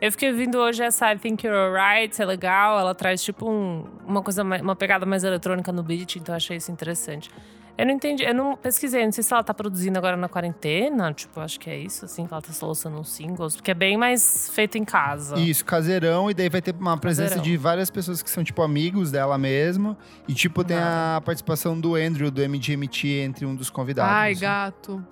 Eu 0.01 0.11
fiquei 0.11 0.31
ouvindo 0.31 0.57
hoje 0.57 0.83
essa 0.83 1.13
I 1.13 1.19
Think 1.19 1.47
You're 1.47 1.59
Alright, 1.79 2.23
é 2.23 2.25
legal. 2.25 2.79
Ela 2.81 2.95
traz 2.95 3.23
tipo 3.23 3.47
um- 3.47 3.85
uma 4.07 4.23
coisa, 4.23 4.43
uma 4.43 4.75
pegada 4.75 5.05
mais 5.05 5.23
eletrônica 5.23 5.71
no 5.71 5.83
beat, 5.83 6.17
então 6.17 6.33
eu 6.33 6.39
achei 6.39 6.57
isso 6.57 6.73
interessante. 6.73 7.29
Eu 7.77 7.85
não 7.85 7.93
entendi, 7.93 8.25
eu 8.25 8.35
não 8.35 8.57
pesquisei, 8.57 9.05
não 9.05 9.13
sei 9.13 9.23
se 9.23 9.35
ela 9.35 9.45
tá 9.45 9.53
produzindo 9.53 9.99
agora 9.99 10.17
na 10.17 10.31
quarentena, 10.31 11.13
tipo, 11.13 11.39
acho 11.41 11.61
que 11.61 11.69
é 11.69 11.77
isso, 11.79 12.07
assim, 12.07 12.27
que 12.27 12.33
ela 12.33 12.41
tá 12.41 12.53
só 12.55 12.67
lançando 12.69 12.99
uns 12.99 13.11
singles, 13.11 13.55
porque 13.55 13.71
é 13.71 13.75
bem 13.75 13.99
mais 13.99 14.49
feito 14.55 14.79
em 14.79 14.85
casa. 14.87 15.39
Isso, 15.39 15.63
caseirão, 15.63 16.31
e 16.31 16.35
daí 16.35 16.49
vai 16.49 16.63
ter 16.63 16.75
uma 16.75 16.97
presença 16.97 17.35
Caseirão. 17.35 17.45
de 17.45 17.57
várias 17.59 17.91
pessoas 17.91 18.23
que 18.23 18.31
são, 18.31 18.43
tipo, 18.43 18.63
amigos 18.63 19.11
dela 19.13 19.37
mesmo. 19.37 19.95
E, 20.27 20.33
tipo, 20.33 20.65
tem 20.65 20.79
a 20.79 21.21
participação 21.23 21.79
do 21.79 21.95
Andrew, 21.97 22.31
do 22.31 22.41
MGMT, 22.43 23.09
entre 23.21 23.45
um 23.45 23.55
dos 23.55 23.69
convidados. 23.69 24.11
Ai, 24.11 24.33
assim. 24.33 24.41
gato. 24.41 25.07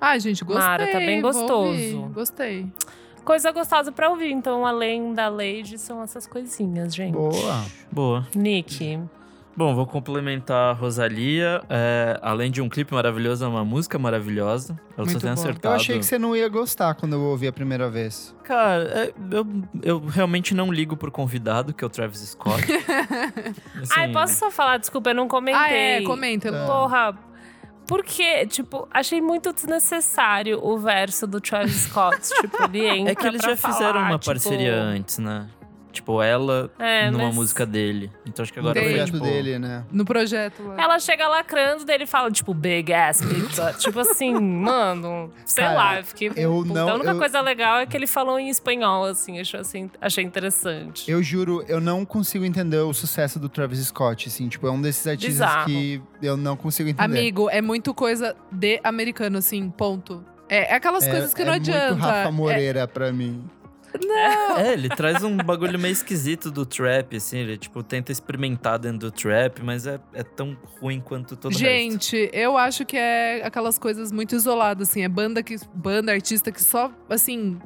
Ai, 0.00 0.20
gente, 0.20 0.44
gostei. 0.44 0.66
Mara, 0.66 0.86
tá 0.86 0.98
bem 0.98 1.20
gostoso. 1.20 2.10
Gostei. 2.14 2.66
Coisa 3.24 3.50
gostosa 3.50 3.90
pra 3.90 4.08
ouvir, 4.08 4.30
então, 4.30 4.64
além 4.64 5.12
da 5.12 5.28
Lady, 5.28 5.78
são 5.78 6.02
essas 6.02 6.26
coisinhas, 6.26 6.94
gente. 6.94 7.12
Boa. 7.14 7.64
Boa. 7.90 8.26
Nick. 8.34 9.00
Bom, 9.56 9.74
vou 9.74 9.86
complementar 9.86 10.70
a 10.70 10.72
Rosalia. 10.74 11.62
É, 11.70 12.20
além 12.22 12.50
de 12.50 12.60
um 12.60 12.68
clipe 12.68 12.92
maravilhoso, 12.92 13.42
é 13.42 13.48
uma 13.48 13.64
música 13.64 13.98
maravilhosa. 13.98 14.78
Ela 14.96 15.06
só 15.06 15.12
Muito 15.12 15.20
tem 15.22 15.30
bom. 15.30 15.40
acertado. 15.40 15.74
Eu 15.74 15.76
achei 15.76 15.98
que 15.98 16.04
você 16.04 16.18
não 16.18 16.36
ia 16.36 16.46
gostar 16.48 16.94
quando 16.94 17.14
eu 17.14 17.22
ouvi 17.22 17.48
a 17.48 17.52
primeira 17.52 17.88
vez. 17.88 18.36
Cara, 18.44 18.82
é, 18.84 19.14
eu, 19.30 19.46
eu 19.82 19.98
realmente 19.98 20.54
não 20.54 20.70
ligo 20.70 20.94
pro 20.94 21.10
convidado, 21.10 21.72
que 21.72 21.82
é 21.82 21.86
o 21.86 21.90
Travis 21.90 22.20
Scott. 22.20 22.62
Assim, 22.62 23.92
Ai, 23.96 24.12
posso 24.12 24.34
só 24.34 24.50
falar? 24.50 24.76
Desculpa, 24.76 25.10
eu 25.10 25.14
não 25.14 25.26
comentei. 25.26 25.60
Ah, 25.60 25.72
é, 25.72 26.02
comenta. 26.02 26.52
Porra, 26.66 27.16
porque, 27.86 28.46
tipo, 28.46 28.88
achei 28.90 29.20
muito 29.20 29.52
desnecessário 29.52 30.58
o 30.62 30.78
verso 30.78 31.26
do 31.26 31.40
Travis 31.40 31.82
Scott. 31.82 32.20
tipo, 32.40 32.64
ele 32.64 32.86
entra 32.86 33.12
É 33.12 33.14
que 33.14 33.26
eles 33.26 33.42
já 33.42 33.56
fizeram 33.56 33.92
falar, 33.94 34.08
uma 34.08 34.18
tipo, 34.18 34.26
parceria 34.26 34.74
antes, 34.74 35.18
né? 35.18 35.46
Tipo, 35.96 36.22
ela 36.22 36.70
É, 36.78 37.10
numa 37.10 37.24
mas- 37.26 37.34
música 37.34 37.64
dele. 37.64 38.10
Então 38.26 38.42
acho 38.42 38.52
que 38.52 38.58
agora 38.58 38.74
no 38.74 38.80
Entendi. 38.86 38.94
foi, 39.00 39.10
projeto 39.10 39.22
tipo, 39.24 39.24
dele, 39.42 39.58
né? 39.58 39.84
No 39.90 40.04
projeto 40.04 40.62
lá. 40.62 40.74
Ela 40.82 40.98
chega 40.98 41.26
lacrando, 41.26 41.84
daí 41.84 41.94
ele 41.96 42.06
fala, 42.06 42.30
tipo, 42.30 42.52
big 42.52 42.92
ass, 42.92 43.20
big 43.22 43.40
butt. 43.56 43.78
tipo 43.78 43.98
assim, 44.00 44.34
mano, 44.34 45.30
sei 45.44 45.64
Cara, 45.64 45.76
lá. 45.76 45.98
Eu 45.98 46.04
fiquei. 46.04 46.30
eu 46.36 46.64
não- 46.64 46.88
A 46.90 46.94
única 46.94 47.10
eu- 47.12 47.18
coisa 47.18 47.40
legal 47.40 47.78
é 47.78 47.86
que 47.86 47.96
ele 47.96 48.06
falou 48.06 48.38
em 48.38 48.48
espanhol, 48.48 49.04
assim, 49.04 49.40
achei, 49.40 49.60
assim, 49.60 49.90
achei 50.00 50.22
interessante. 50.24 51.10
Eu 51.10 51.22
juro, 51.22 51.64
eu 51.68 51.80
não 51.80 52.04
consigo 52.04 52.44
entender 52.44 52.78
o 52.78 52.92
sucesso 52.92 53.38
do 53.38 53.48
Travis 53.48 53.78
Scott, 53.86 54.28
assim. 54.28 54.48
Tipo, 54.48 54.66
é 54.66 54.70
um 54.70 54.80
desses 54.82 55.06
artistas 55.06 55.34
Bizarro. 55.34 55.66
que 55.66 56.02
eu 56.22 56.36
não 56.36 56.56
consigo 56.56 56.88
entender. 56.88 57.04
Amigo, 57.18 57.48
é 57.50 57.62
muito 57.62 57.94
coisa 57.94 58.36
de 58.52 58.80
americano, 58.84 59.38
assim, 59.38 59.70
ponto. 59.70 60.24
É, 60.48 60.72
é 60.72 60.74
aquelas 60.76 61.04
é, 61.04 61.10
coisas 61.10 61.34
que 61.34 61.42
é 61.42 61.44
não 61.44 61.54
muito 61.54 61.68
adianta. 61.70 61.94
Rafa 61.96 62.28
É- 62.28 62.30
Moreira 62.30 62.86
pra 62.86 63.12
mim. 63.12 63.42
É, 64.58 64.72
ele 64.72 64.88
traz 64.88 65.22
um 65.22 65.36
bagulho 65.36 65.78
meio 65.78 65.92
esquisito 65.92 66.50
do 66.50 66.64
trap, 66.66 67.16
assim. 67.16 67.38
Ele, 67.38 67.56
tipo, 67.56 67.82
tenta 67.82 68.12
experimentar 68.12 68.78
dentro 68.78 68.98
do 68.98 69.10
trap, 69.10 69.62
mas 69.62 69.86
é, 69.86 70.00
é 70.12 70.22
tão 70.22 70.56
ruim 70.80 71.00
quanto 71.00 71.36
todo 71.36 71.54
o 71.54 71.56
resto. 71.56 71.64
Gente, 71.64 72.30
eu 72.32 72.56
acho 72.56 72.84
que 72.84 72.96
é 72.96 73.44
aquelas 73.44 73.78
coisas 73.78 74.12
muito 74.12 74.34
isoladas, 74.34 74.88
assim. 74.88 75.02
É 75.02 75.08
banda 75.08 75.42
que 75.42 75.56
banda, 75.74 76.12
artista 76.12 76.50
que 76.52 76.62
só, 76.62 76.90
assim. 77.08 77.58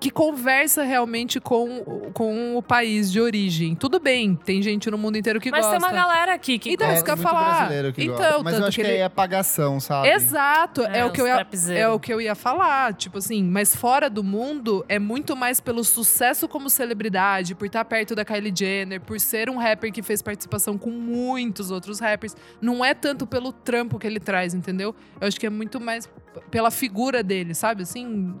Que 0.00 0.10
conversa 0.12 0.84
realmente 0.84 1.40
com, 1.40 2.10
com 2.14 2.56
o 2.56 2.62
país 2.62 3.10
de 3.10 3.20
origem. 3.20 3.74
Tudo 3.74 3.98
bem, 3.98 4.36
tem 4.36 4.62
gente 4.62 4.88
no 4.92 4.96
mundo 4.96 5.18
inteiro 5.18 5.40
que 5.40 5.50
Mas 5.50 5.62
gosta. 5.66 5.76
tem 5.80 5.84
uma 5.88 5.92
galera 5.92 6.34
aqui 6.34 6.56
que 6.56 6.70
Então, 6.70 6.86
gosta. 6.86 6.94
isso 6.94 7.04
que 7.04 7.10
eu 7.10 7.16
falar. 7.16 7.56
brasileiro 7.56 7.92
que 7.92 8.04
Então, 8.04 8.16
gosta. 8.16 8.42
Mas 8.44 8.58
eu 8.60 8.66
acho 8.66 8.76
que 8.76 8.82
que, 8.84 8.88
ele- 8.90 8.98
é 8.98 9.04
apagação, 9.04 9.80
sabe? 9.80 10.08
Exato, 10.10 10.82
é, 10.84 11.04
o 11.04 11.10
que 11.10 11.20
eu 11.20 11.26
ia. 11.26 11.44
É 11.74 11.88
o 11.88 11.98
que 11.98 12.12
eu 12.14 12.20
ia 12.20 12.36
falar, 12.36 12.94
tipo 12.94 13.18
assim, 13.18 13.42
mas 13.42 13.74
fora 13.74 14.08
do 14.08 14.22
mundo 14.22 14.84
é 14.88 15.00
muito 15.00 15.34
mais 15.34 15.58
pelo 15.58 15.82
sucesso 15.82 16.46
como 16.46 16.70
celebridade, 16.70 17.56
por 17.56 17.66
estar 17.66 17.84
perto 17.84 18.14
da 18.14 18.24
Kylie 18.24 18.52
Jenner, 18.56 19.00
por 19.00 19.18
ser 19.18 19.50
um 19.50 19.56
rapper 19.58 19.92
que 19.92 20.00
fez 20.02 20.22
participação 20.22 20.78
com 20.78 20.90
muitos 20.90 21.72
outros 21.72 21.98
rappers. 21.98 22.36
Não 22.60 22.84
é 22.84 22.94
tanto 22.94 23.26
pelo 23.26 23.52
trampo 23.52 23.98
que 23.98 24.06
ele 24.06 24.20
traz, 24.20 24.54
entendeu? 24.54 24.94
Eu 25.20 25.26
acho 25.26 25.40
que 25.40 25.46
é 25.46 25.50
muito 25.50 25.80
mais 25.80 26.08
pela 26.52 26.70
figura 26.70 27.20
dele, 27.20 27.52
sabe? 27.52 27.82
Assim. 27.82 28.32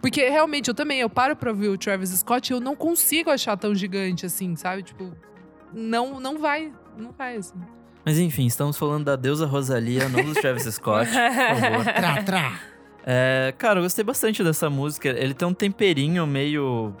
Porque 0.00 0.28
realmente 0.28 0.68
eu 0.68 0.74
também, 0.74 1.00
eu 1.00 1.10
paro 1.10 1.34
pra 1.36 1.50
ouvir 1.50 1.68
o 1.68 1.78
Travis 1.78 2.10
Scott 2.10 2.52
e 2.52 2.54
eu 2.54 2.60
não 2.60 2.76
consigo 2.76 3.30
achar 3.30 3.56
tão 3.56 3.74
gigante 3.74 4.26
assim, 4.26 4.54
sabe? 4.56 4.82
Tipo, 4.82 5.12
não, 5.72 6.20
não 6.20 6.38
vai, 6.38 6.72
não 6.96 7.12
vai 7.12 7.36
assim. 7.36 7.58
Mas 8.04 8.18
enfim, 8.18 8.46
estamos 8.46 8.78
falando 8.78 9.04
da 9.04 9.16
deusa 9.16 9.46
Rosalia, 9.46 10.08
não 10.08 10.22
do 10.24 10.32
Travis 10.34 10.62
Scott, 10.62 11.10
por 11.10 11.60
favor. 11.60 11.84
Trá, 11.92 12.22
trá. 12.22 12.60
É, 13.04 13.54
cara, 13.56 13.78
eu 13.78 13.84
gostei 13.84 14.04
bastante 14.04 14.42
dessa 14.42 14.68
música. 14.68 15.08
Ele 15.08 15.34
tem 15.34 15.46
um 15.46 15.54
temperinho 15.54 16.26
meio. 16.26 16.92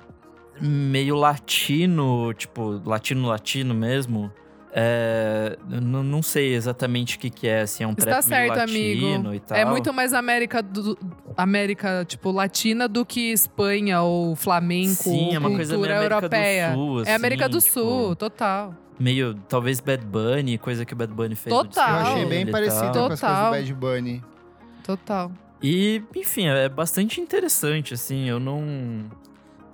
meio 0.60 1.16
latino, 1.16 2.32
tipo, 2.34 2.80
latino-latino 2.84 3.74
mesmo. 3.74 4.32
É, 4.78 5.56
não, 5.66 6.02
não 6.02 6.22
sei 6.22 6.54
exatamente 6.54 7.16
o 7.16 7.18
que, 7.18 7.30
que 7.30 7.48
é, 7.48 7.62
assim, 7.62 7.82
é 7.82 7.86
um 7.86 7.92
Está 7.92 8.20
trap 8.20 8.26
meio 8.26 8.48
certo, 8.48 8.58
latino 8.58 9.16
amigo. 9.16 9.34
e 9.34 9.40
tal. 9.40 9.56
É 9.56 9.64
muito 9.64 9.90
mais 9.90 10.12
América 10.12 10.62
do, 10.62 10.98
América, 11.34 12.04
tipo, 12.06 12.30
latina 12.30 12.86
do 12.86 13.02
que 13.02 13.32
Espanha 13.32 14.02
ou 14.02 14.36
flamenco 14.36 15.04
Sim, 15.04 15.28
ou 15.28 15.34
é 15.34 15.38
uma 15.38 15.50
coisa 15.50 15.72
cultura 15.72 15.96
América 15.96 16.14
europeia. 16.16 16.68
do 16.68 16.74
Sul, 16.74 17.02
é 17.06 17.14
América 17.14 17.44
assim, 17.46 17.52
do 17.52 17.60
tipo, 17.62 17.72
Sul, 17.72 18.16
total. 18.16 18.74
Meio, 19.00 19.34
talvez 19.48 19.80
Bad 19.80 20.04
Bunny, 20.04 20.58
coisa 20.58 20.84
que 20.84 20.92
o 20.92 20.96
Bad 20.96 21.14
Bunny 21.14 21.36
fez. 21.36 21.56
Total. 21.56 22.00
Eu 22.00 22.06
achei 22.06 22.26
bem 22.26 22.46
parecido 22.46 22.92
com 22.92 23.12
as 23.12 23.20
coisas 23.20 23.44
do. 23.44 23.50
Bad 23.50 23.74
Bunny. 23.74 24.24
Total. 24.84 25.32
E, 25.62 26.02
enfim, 26.14 26.48
é 26.48 26.68
bastante 26.68 27.18
interessante, 27.18 27.94
assim, 27.94 28.28
eu 28.28 28.38
não... 28.38 29.06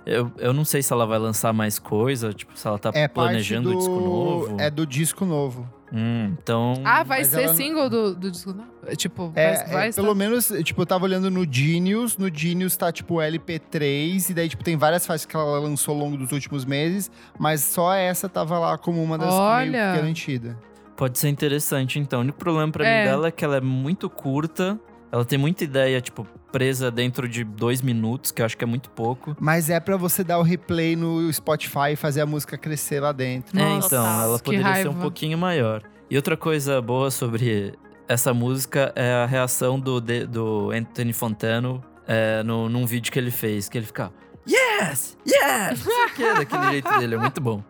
Eu, 0.05 0.33
eu 0.39 0.53
não 0.53 0.65
sei 0.65 0.83
se 0.83 0.93
ela 0.93 1.07
vai 1.07 1.19
lançar 1.19 1.53
mais 1.53 1.79
coisa, 1.79 2.33
tipo, 2.33 2.53
se 2.59 2.67
ela 2.67 2.79
tá 2.79 2.91
É 2.95 3.07
planejando 3.07 3.71
do... 3.71 3.75
o 3.77 3.79
disco 3.79 4.01
novo. 4.01 4.57
É 4.61 4.71
do 4.71 4.87
disco 4.87 5.25
novo. 5.25 5.69
Hum, 5.95 6.35
então... 6.43 6.75
Ah, 6.85 7.03
vai 7.05 7.19
mas 7.19 7.29
ser 7.29 7.43
ela 7.43 7.55
single 7.55 7.91
do, 7.91 8.15
do 8.15 8.31
disco? 8.31 8.53
Não? 8.55 8.65
É, 8.87 8.97
Tipo, 8.97 9.31
É, 9.37 9.55
vai, 9.59 9.67
vai 9.69 9.89
é, 9.91 9.93
pelo 9.93 10.15
menos, 10.15 10.51
tipo, 10.65 10.81
eu 10.83 10.87
tava 10.87 11.05
olhando 11.05 11.31
no 11.31 11.47
Genius. 11.51 12.17
No 12.17 12.35
Genius 12.35 12.77
tá, 12.77 12.91
tipo, 12.91 13.17
LP3. 13.17 14.31
E 14.31 14.35
daí, 14.35 14.49
tipo, 14.49 14.65
tem 14.65 14.77
várias 14.77 15.07
faixas 15.07 15.27
que 15.27 15.37
ela 15.37 15.59
lançou 15.61 15.95
ao 15.95 16.01
longo 16.01 16.17
dos 16.17 16.33
últimos 16.33 16.65
meses. 16.65 17.11
Mas 17.39 17.61
só 17.63 17.93
essa 17.95 18.29
tava 18.29 18.59
lá 18.59 18.79
como 18.79 19.03
uma 19.03 19.19
das 19.19 19.33
Olha. 19.33 19.71
meio 19.93 19.97
garantida. 20.03 20.59
Pode 20.97 21.19
ser 21.19 21.29
interessante, 21.29 21.99
então. 21.99 22.21
O 22.21 22.23
único 22.23 22.39
problema 22.39 22.73
pra 22.73 22.87
É. 22.87 23.05
mim 23.05 23.11
dela 23.11 23.29
é 23.29 23.31
que 23.31 23.45
ela 23.45 23.57
é 23.57 23.61
muito 23.61 24.09
curta. 24.09 24.81
Ela 25.11 25.25
tem 25.27 25.39
muita 25.39 25.63
ideia, 25.63 26.01
tipo, 26.01 26.27
presa 26.53 26.91
dentro 26.91 27.27
de 27.27 27.43
dois 27.43 27.81
minutos, 27.81 28.31
que 28.31 28.43
eu 28.43 28.47
acho 28.47 28.57
que 28.57 28.63
é 28.63 28.67
muito 28.67 28.91
pouco. 28.91 29.35
Mas 29.41 29.71
é 29.71 29.81
pra 29.81 29.97
você 29.97 30.23
dar 30.23 30.39
o 30.39 30.43
replay 30.43 30.95
no 30.95 31.33
Spotify 31.33 31.93
e 31.93 31.97
fazer 31.97 32.21
a 32.21 32.27
música 32.27 32.59
crescer 32.59 33.01
lá 33.01 33.11
dentro. 33.11 33.59
é, 33.59 33.63
Nossa, 33.63 33.87
então, 33.87 34.23
ela 34.23 34.39
poderia 34.39 34.75
ser 34.75 34.89
um 34.89 34.95
pouquinho 34.95 35.39
maior. 35.39 35.83
E 36.11 36.17
outra 36.17 36.37
coisa 36.37 36.81
boa 36.83 37.11
sobre 37.11 37.75
essa 38.07 38.35
música 38.35 38.93
é 38.95 39.15
a 39.15 39.27
reação 39.27 39.81
do, 39.81 40.01
do 40.01 40.71
Anthony 40.71 41.13
Fontano 41.15 41.83
é, 42.07 42.43
no, 42.43 42.69
num 42.69 42.85
vídeo 42.85 43.11
que 43.11 43.19
ele 43.19 43.31
fez, 43.31 43.69
que 43.69 43.79
ele 43.79 43.87
fica. 43.87 44.13
Yes! 44.47 45.17
Yes! 45.27 45.87
Que, 46.15 46.35
daquele 46.35 46.71
jeito 46.71 46.99
dele, 46.99 47.15
é 47.15 47.19
muito 47.19 47.41
bom. 47.41 47.63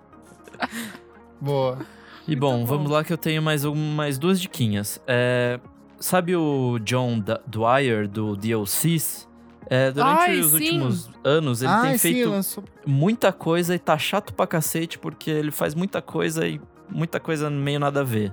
Boa. 1.40 1.78
E 2.26 2.36
bom, 2.36 2.64
vamos 2.64 2.90
lá 2.90 3.02
que 3.02 3.12
eu 3.12 3.18
tenho 3.18 3.42
mais, 3.42 3.64
um, 3.64 3.74
mais 3.74 4.18
duas 4.18 4.40
diquinhas. 4.40 5.00
É, 5.06 5.58
sabe 6.02 6.36
o 6.36 6.78
John 6.80 7.18
D- 7.18 7.40
Dwyer 7.46 8.06
do 8.08 8.36
DLCs? 8.36 9.28
É, 9.70 9.90
durante 9.90 10.20
Ai, 10.22 10.40
os 10.40 10.48
sim. 10.50 10.54
últimos 10.56 11.10
anos, 11.24 11.62
ele 11.62 11.70
ah, 11.72 11.82
tem 11.82 11.92
sim, 11.98 12.12
feito 12.14 12.28
lançou. 12.28 12.64
muita 12.84 13.32
coisa 13.32 13.74
e 13.74 13.78
tá 13.78 13.96
chato 13.96 14.34
pra 14.34 14.46
cacete, 14.46 14.98
porque 14.98 15.30
ele 15.30 15.50
faz 15.50 15.74
muita 15.74 16.02
coisa 16.02 16.46
e 16.46 16.60
muita 16.90 17.18
coisa 17.18 17.48
meio 17.48 17.80
nada 17.80 18.00
a 18.00 18.04
ver. 18.04 18.32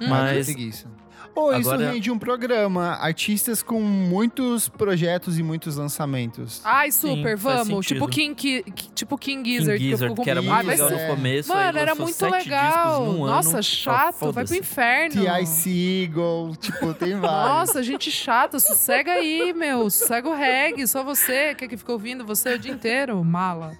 Hum. 0.00 0.08
Mas 0.08 0.48
preguiça. 1.32 1.52
Ou 1.52 1.58
isso 1.58 1.70
Agora- 1.70 1.90
rende 1.92 2.10
um 2.10 2.18
programa. 2.18 2.96
Artistas 3.00 3.62
com 3.62 3.80
muitos 3.80 4.68
projetos 4.68 5.38
e 5.38 5.42
muitos 5.42 5.76
lançamentos. 5.76 6.60
Ai, 6.64 6.90
Sim, 6.90 7.16
super, 7.16 7.38
faz 7.38 7.66
vamos. 7.68 7.86
Tipo 7.86 8.06
King, 8.08 8.34
Ki- 8.34 8.64
tipo 8.94 9.16
King 9.18 9.42
King 9.42 9.58
Gizzard. 9.58 9.78
Gizzard, 9.82 10.14
eu 10.18 10.22
que 10.24 10.30
era 10.30 10.42
muito 10.42 10.66
legal 10.66 10.90
no 10.90 10.98
começo. 11.16 11.52
aí 11.52 11.58
Mano, 11.66 11.78
era 11.78 11.94
muito 11.94 12.26
legal. 12.28 13.12
Nossa, 13.14 13.54
ano, 13.56 13.62
chato. 13.62 14.32
vai 14.32 14.44
pro 14.44 14.56
inferno. 14.56 15.22
T.I. 15.22 15.46
Seagull, 15.46 16.54
tipo, 16.56 16.92
tem 16.94 17.14
vários. 17.20 17.48
Nossa, 17.48 17.82
gente 17.82 18.10
chata, 18.10 18.58
sossega 18.60 19.12
aí, 19.12 19.52
meu. 19.54 19.88
Sossega 19.90 20.28
o 20.28 20.34
reggae, 20.34 20.86
só 20.86 21.02
você. 21.02 21.54
Quer 21.54 21.66
que 21.68 21.76
fica 21.76 21.92
ouvindo 21.92 22.24
você 22.26 22.54
o 22.54 22.58
dia 22.58 22.72
inteiro? 22.72 23.22
Mala. 23.24 23.72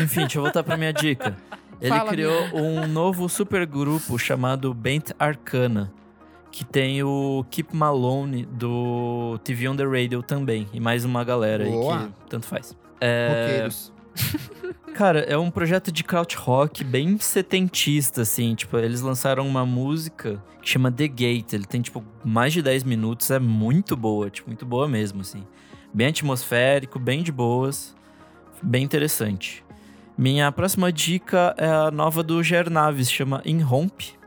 Enfim, 0.00 0.20
deixa 0.20 0.38
eu 0.38 0.42
voltar 0.42 0.62
pra 0.62 0.76
minha 0.76 0.92
dica. 0.92 1.36
Ele 1.80 1.88
Fala, 1.90 2.10
criou 2.10 2.44
um 2.54 2.86
novo 2.86 3.28
supergrupo 3.28 4.18
chamado 4.18 4.72
Bent 4.74 5.10
Arcana, 5.18 5.90
que 6.50 6.64
tem 6.64 7.02
o 7.02 7.44
Keep 7.50 7.74
Malone 7.74 8.44
do 8.44 9.38
TV 9.44 9.68
on 9.68 9.76
the 9.76 9.84
Radio 9.84 10.22
também, 10.22 10.66
e 10.72 10.80
mais 10.80 11.04
uma 11.04 11.22
galera 11.24 11.64
aí 11.64 11.70
Boa. 11.70 12.08
que 12.22 12.30
tanto 12.30 12.46
faz. 12.46 12.76
É. 13.00 13.68
Cara, 14.94 15.20
é 15.20 15.38
um 15.38 15.50
projeto 15.50 15.90
de 15.92 16.02
kraut 16.02 16.36
rock 16.36 16.84
bem 16.84 17.16
setentista, 17.18 18.22
assim. 18.22 18.54
Tipo, 18.54 18.76
eles 18.76 19.00
lançaram 19.00 19.46
uma 19.46 19.64
música 19.64 20.42
que 20.60 20.68
chama 20.68 20.90
The 20.90 21.08
Gate. 21.08 21.52
Ele 21.52 21.64
tem, 21.64 21.80
tipo, 21.80 22.04
mais 22.24 22.52
de 22.52 22.60
10 22.60 22.84
minutos. 22.84 23.30
É 23.30 23.38
muito 23.38 23.96
boa, 23.96 24.28
tipo, 24.28 24.48
muito 24.48 24.66
boa 24.66 24.88
mesmo, 24.88 25.20
assim. 25.20 25.46
Bem 25.94 26.08
atmosférico, 26.08 26.98
bem 26.98 27.22
de 27.22 27.32
boas. 27.32 27.96
Bem 28.62 28.84
interessante. 28.84 29.64
Minha 30.18 30.52
próxima 30.52 30.92
dica 30.92 31.54
é 31.56 31.66
a 31.66 31.90
nova 31.90 32.22
do 32.22 32.42
Gernaves, 32.42 33.10
chama 33.10 33.40
Enrompe. 33.46 34.19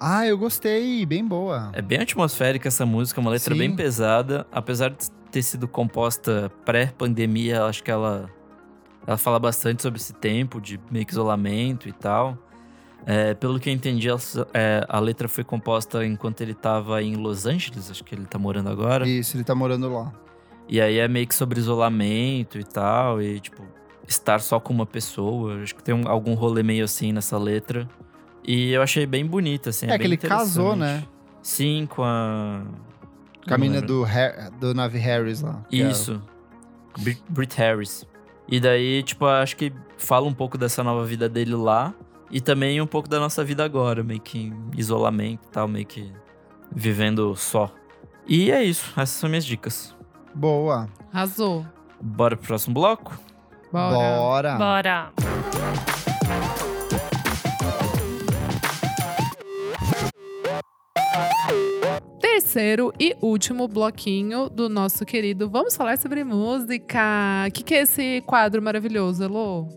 Ah, 0.00 0.26
eu 0.26 0.38
gostei, 0.38 1.04
bem 1.04 1.24
boa. 1.26 1.70
É 1.74 1.82
bem 1.82 1.98
atmosférica 1.98 2.68
essa 2.68 2.86
música, 2.86 3.20
uma 3.20 3.30
letra 3.30 3.52
Sim. 3.54 3.58
bem 3.58 3.76
pesada. 3.76 4.46
Apesar 4.50 4.90
de 4.90 5.10
ter 5.30 5.42
sido 5.42 5.68
composta 5.68 6.50
pré-pandemia, 6.64 7.64
acho 7.64 7.82
que 7.84 7.90
ela, 7.90 8.30
ela 9.06 9.18
fala 9.18 9.38
bastante 9.38 9.82
sobre 9.82 10.00
esse 10.00 10.14
tempo 10.14 10.60
de 10.60 10.80
meio 10.90 11.04
que 11.04 11.12
isolamento 11.12 11.88
e 11.88 11.92
tal. 11.92 12.38
É, 13.06 13.34
pelo 13.34 13.58
que 13.60 13.68
eu 13.68 13.74
entendi, 13.74 14.08
ela- 14.08 14.18
é, 14.54 14.84
a 14.88 14.98
letra 15.00 15.28
foi 15.28 15.44
composta 15.44 16.04
enquanto 16.04 16.40
ele 16.40 16.54
tava 16.54 17.02
em 17.02 17.14
Los 17.16 17.44
Angeles, 17.46 17.90
acho 17.90 18.02
que 18.04 18.14
ele 18.14 18.24
tá 18.26 18.38
morando 18.38 18.68
agora. 18.70 19.06
Isso, 19.08 19.36
ele 19.36 19.44
tá 19.44 19.54
morando 19.54 19.92
lá. 19.92 20.12
E 20.68 20.80
aí 20.80 20.98
é 20.98 21.08
meio 21.08 21.26
que 21.26 21.34
sobre 21.34 21.58
isolamento 21.58 22.58
e 22.58 22.64
tal, 22.64 23.20
e 23.20 23.38
tipo, 23.40 23.62
estar 24.08 24.40
só 24.40 24.58
com 24.60 24.72
uma 24.72 24.86
pessoa. 24.86 25.62
Acho 25.62 25.74
que 25.74 25.82
tem 25.82 25.94
um- 25.94 26.08
algum 26.08 26.34
rolê 26.34 26.62
meio 26.62 26.84
assim 26.84 27.12
nessa 27.12 27.36
letra. 27.38 27.88
E 28.52 28.72
eu 28.72 28.82
achei 28.82 29.06
bem 29.06 29.24
bonita, 29.24 29.70
assim. 29.70 29.86
É, 29.86 29.90
É, 29.90 29.92
que 29.92 29.98
bem 29.98 30.06
ele 30.08 30.16
casou, 30.16 30.74
né? 30.74 31.04
Sim, 31.42 31.86
com 31.88 32.02
a. 32.02 32.62
Com 33.46 33.54
a 33.54 33.56
não 33.56 33.58
mina 33.58 33.74
lembro. 33.80 34.04
do, 34.04 34.58
do 34.58 34.74
Navi 34.74 34.98
Harris 34.98 35.40
lá. 35.40 35.62
que 35.68 35.80
é- 35.80 35.88
Isso. 35.90 36.20
Brit, 36.98 37.22
Brit 37.28 37.56
Harris. 37.56 38.04
E 38.48 38.58
daí, 38.58 39.02
tipo, 39.04 39.24
acho 39.26 39.56
que 39.56 39.72
fala 39.96 40.26
um 40.26 40.34
pouco 40.34 40.58
dessa 40.58 40.82
nova 40.82 41.04
vida 41.04 41.28
dele 41.28 41.54
lá. 41.54 41.94
E 42.28 42.40
também 42.40 42.80
um 42.80 42.86
pouco 42.86 43.08
da 43.08 43.20
nossa 43.20 43.44
vida 43.44 43.64
agora, 43.64 44.02
meio 44.02 44.20
que 44.20 44.38
em 44.38 44.54
isolamento 44.76 45.44
e 45.46 45.50
tal, 45.50 45.68
meio 45.68 45.86
que 45.86 46.12
vivendo 46.74 47.34
só. 47.36 47.72
E 48.26 48.50
é 48.50 48.62
isso, 48.64 48.84
essas 48.96 49.10
são 49.10 49.28
minhas 49.30 49.44
dicas. 49.44 49.94
Boa. 50.34 50.88
Arrasou. 51.12 51.64
Bora 52.00 52.36
pro 52.36 52.46
próximo 52.48 52.74
bloco? 52.74 53.16
Bora. 53.72 54.56
Bora. 54.56 54.58
Bora. 54.58 55.12
Terceiro 62.20 62.92
e 62.98 63.16
último 63.20 63.68
bloquinho 63.68 64.48
do 64.48 64.68
nosso 64.68 65.04
querido 65.04 65.48
Vamos 65.48 65.76
Falar 65.76 65.98
Sobre 65.98 66.24
Música. 66.24 67.00
O 67.48 67.52
que, 67.52 67.62
que 67.62 67.74
é 67.74 67.82
esse 67.82 68.22
quadro 68.26 68.62
maravilhoso, 68.62 69.24
Elô? 69.24 69.68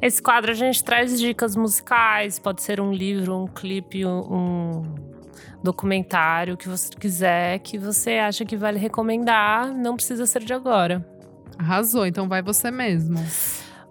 Esse 0.00 0.22
quadro 0.22 0.50
a 0.50 0.54
gente 0.54 0.82
traz 0.82 1.18
dicas 1.20 1.54
musicais, 1.54 2.38
pode 2.38 2.62
ser 2.62 2.80
um 2.80 2.92
livro, 2.92 3.36
um 3.36 3.46
clipe, 3.46 4.04
um, 4.04 4.18
um 4.18 4.82
documentário, 5.62 6.54
o 6.54 6.56
que 6.56 6.68
você 6.68 6.88
quiser, 6.90 7.58
que 7.60 7.78
você 7.78 8.12
acha 8.12 8.44
que 8.44 8.56
vale 8.56 8.78
recomendar, 8.78 9.72
não 9.72 9.94
precisa 9.94 10.26
ser 10.26 10.42
de 10.42 10.52
agora. 10.52 11.06
Arrasou, 11.58 12.06
então 12.06 12.28
vai 12.28 12.42
você 12.42 12.70
mesmo. 12.70 13.18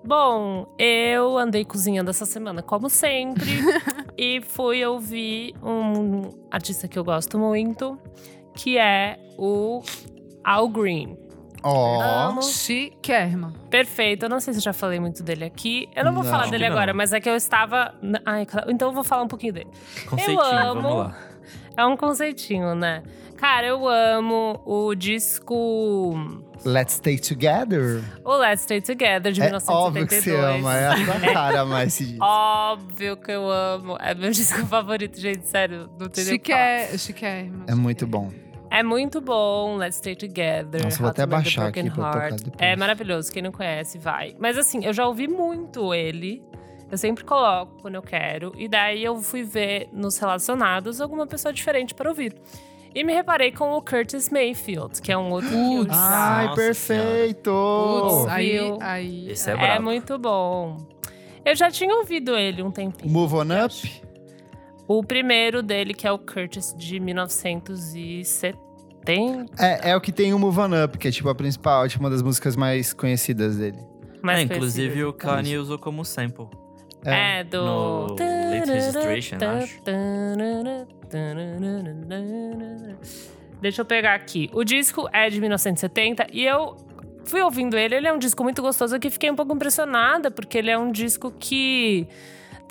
Bom, 0.03 0.73
eu 0.79 1.37
andei 1.37 1.63
cozinhando 1.63 2.09
essa 2.09 2.25
semana, 2.25 2.61
como 2.63 2.89
sempre, 2.89 3.51
e 4.21 4.39
fui 4.39 4.85
ouvir 4.85 5.55
um 5.63 6.29
artista 6.51 6.87
que 6.87 6.99
eu 6.99 7.03
gosto 7.03 7.39
muito, 7.39 7.97
que 8.53 8.77
é 8.77 9.17
o 9.35 9.81
Al 10.43 10.69
Green. 10.69 11.17
Ó. 11.63 11.99
Amo. 11.99 12.43
Chiquérrima. 12.43 13.51
Perfeito, 13.71 14.25
eu 14.25 14.29
não 14.29 14.39
sei 14.39 14.53
se 14.53 14.59
eu 14.59 14.63
já 14.63 14.73
falei 14.73 14.99
muito 14.99 15.23
dele 15.23 15.45
aqui. 15.45 15.89
Eu 15.95 16.05
não 16.05 16.13
vou 16.13 16.23
Não. 16.23 16.29
falar 16.29 16.51
dele 16.51 16.65
agora, 16.65 16.93
mas 16.93 17.13
é 17.13 17.19
que 17.19 17.27
eu 17.27 17.35
estava. 17.35 17.95
Ai, 18.23 18.45
então 18.67 18.89
eu 18.89 18.93
vou 18.93 19.03
falar 19.03 19.23
um 19.23 19.27
pouquinho 19.27 19.53
dele. 19.53 19.69
Conceitinho, 20.07 20.39
amo. 20.39 20.81
vamos 20.81 20.97
lá. 20.99 21.17
É 21.75 21.83
um 21.85 21.97
conceitinho, 21.97 22.75
né? 22.75 23.01
Cara, 23.41 23.65
eu 23.65 23.87
amo 23.87 24.61
o 24.63 24.93
disco. 24.93 26.13
Let's 26.63 26.93
Stay 26.93 27.17
Together. 27.17 28.03
O 28.23 28.35
Let's 28.37 28.61
Stay 28.61 28.81
Together, 28.81 29.31
de 29.31 29.41
É 29.41 29.51
óbvio 29.67 30.05
que 30.05 30.13
1972. 30.13 30.21
você 30.21 30.35
ama, 30.35 30.77
é 30.77 30.87
a 30.87 31.05
sua 31.05 31.19
cara 31.33 31.65
mais 31.65 31.87
esse 31.87 32.05
disco. 32.05 32.23
Óbvio 32.23 33.17
que 33.17 33.31
eu 33.31 33.49
amo. 33.49 33.97
É 33.99 34.13
meu 34.13 34.29
disco 34.31 34.63
favorito, 34.67 35.19
gente, 35.19 35.47
sério. 35.47 35.89
Não 35.99 36.07
tem 36.07 36.23
nem 36.23 36.35
o 36.35 36.39
que 36.39 36.51
falar. 36.51 36.79
Chiqué, 36.81 36.97
chiquérrima. 36.99 37.65
É 37.67 37.73
muito 37.73 38.05
bom. 38.05 38.29
É 38.69 38.83
muito 38.83 39.19
bom, 39.19 39.75
Let's 39.75 39.95
Stay 39.95 40.15
Together. 40.15 40.83
Nossa, 40.83 40.99
vou 40.99 41.09
até 41.09 41.25
baixar 41.25 41.69
aqui 41.69 41.89
pra 41.89 42.11
tocar 42.11 42.31
depois. 42.33 42.53
É 42.59 42.75
maravilhoso, 42.75 43.31
quem 43.31 43.41
não 43.41 43.51
conhece, 43.51 43.97
vai. 43.97 44.35
Mas 44.37 44.55
assim, 44.55 44.85
eu 44.85 44.93
já 44.93 45.07
ouvi 45.07 45.27
muito 45.27 45.95
ele. 45.95 46.43
Eu 46.91 46.97
sempre 46.97 47.23
coloco 47.23 47.81
quando 47.81 47.95
eu 47.95 48.03
quero. 48.03 48.53
E 48.55 48.67
daí 48.67 49.03
eu 49.03 49.19
fui 49.19 49.41
ver 49.41 49.89
nos 49.91 50.19
relacionados 50.19 51.01
alguma 51.01 51.25
pessoa 51.25 51.51
diferente 51.51 51.95
para 51.95 52.07
ouvir. 52.07 52.35
E 52.93 53.03
me 53.03 53.13
reparei 53.13 53.51
com 53.51 53.71
o 53.71 53.81
Curtis 53.81 54.29
Mayfield, 54.29 55.01
que 55.01 55.11
é 55.11 55.17
um 55.17 55.31
outro 55.31 55.49
que 55.49 55.55
eu 55.55 55.85
Putz. 55.85 55.95
já 55.95 56.37
Ai, 56.37 56.45
Nossa 56.47 56.61
perfeito! 56.61 57.51
Putz, 57.51 58.27
aí, 58.27 58.59
aí. 58.81 59.31
Esse 59.31 59.49
é 59.49 59.53
é 59.53 59.79
muito 59.79 60.19
bom. 60.19 60.77
Eu 61.45 61.55
já 61.55 61.71
tinha 61.71 61.95
ouvido 61.95 62.35
ele 62.35 62.61
um 62.61 62.69
tempinho. 62.69 63.11
Move 63.11 63.35
on 63.35 63.65
up? 63.65 64.03
O 64.87 65.01
primeiro 65.03 65.63
dele, 65.63 65.93
que 65.93 66.05
é 66.05 66.11
o 66.11 66.19
Curtis 66.19 66.75
de 66.77 66.99
1970. 66.99 68.59
É, 69.57 69.91
é 69.91 69.95
o 69.95 70.01
que 70.01 70.11
tem 70.11 70.33
o 70.33 70.39
Move 70.39 70.59
on 70.59 70.83
up, 70.83 70.97
que 70.97 71.07
é 71.07 71.11
tipo 71.11 71.29
a 71.29 71.35
principal, 71.35 71.87
tipo 71.87 72.03
uma 72.03 72.09
das 72.09 72.21
músicas 72.21 72.57
mais 72.57 72.91
conhecidas 72.91 73.55
dele. 73.55 73.79
mais 74.21 74.39
É, 74.39 74.41
inclusive 74.43 75.05
o 75.05 75.13
Kanye 75.13 75.57
usou 75.57 75.79
como 75.79 76.03
sample. 76.03 76.47
É, 77.05 77.43
do. 77.43 77.61
No 77.61 78.07
Late 78.09 78.71
Registration, 78.71 79.37
acho. 79.37 79.81
Deixa 83.61 83.81
eu 83.81 83.85
pegar 83.85 84.15
aqui. 84.15 84.49
O 84.53 84.63
disco 84.63 85.07
é 85.13 85.29
de 85.29 85.39
1970 85.39 86.27
e 86.31 86.45
eu 86.45 86.75
fui 87.25 87.41
ouvindo 87.41 87.77
ele. 87.77 87.95
Ele 87.95 88.07
é 88.07 88.13
um 88.13 88.17
disco 88.17 88.43
muito 88.43 88.61
gostoso 88.61 88.99
que 88.99 89.09
fiquei 89.09 89.29
um 89.29 89.35
pouco 89.35 89.53
impressionada, 89.53 90.31
porque 90.31 90.57
ele 90.57 90.69
é 90.71 90.77
um 90.77 90.91
disco 90.91 91.31
que 91.31 92.07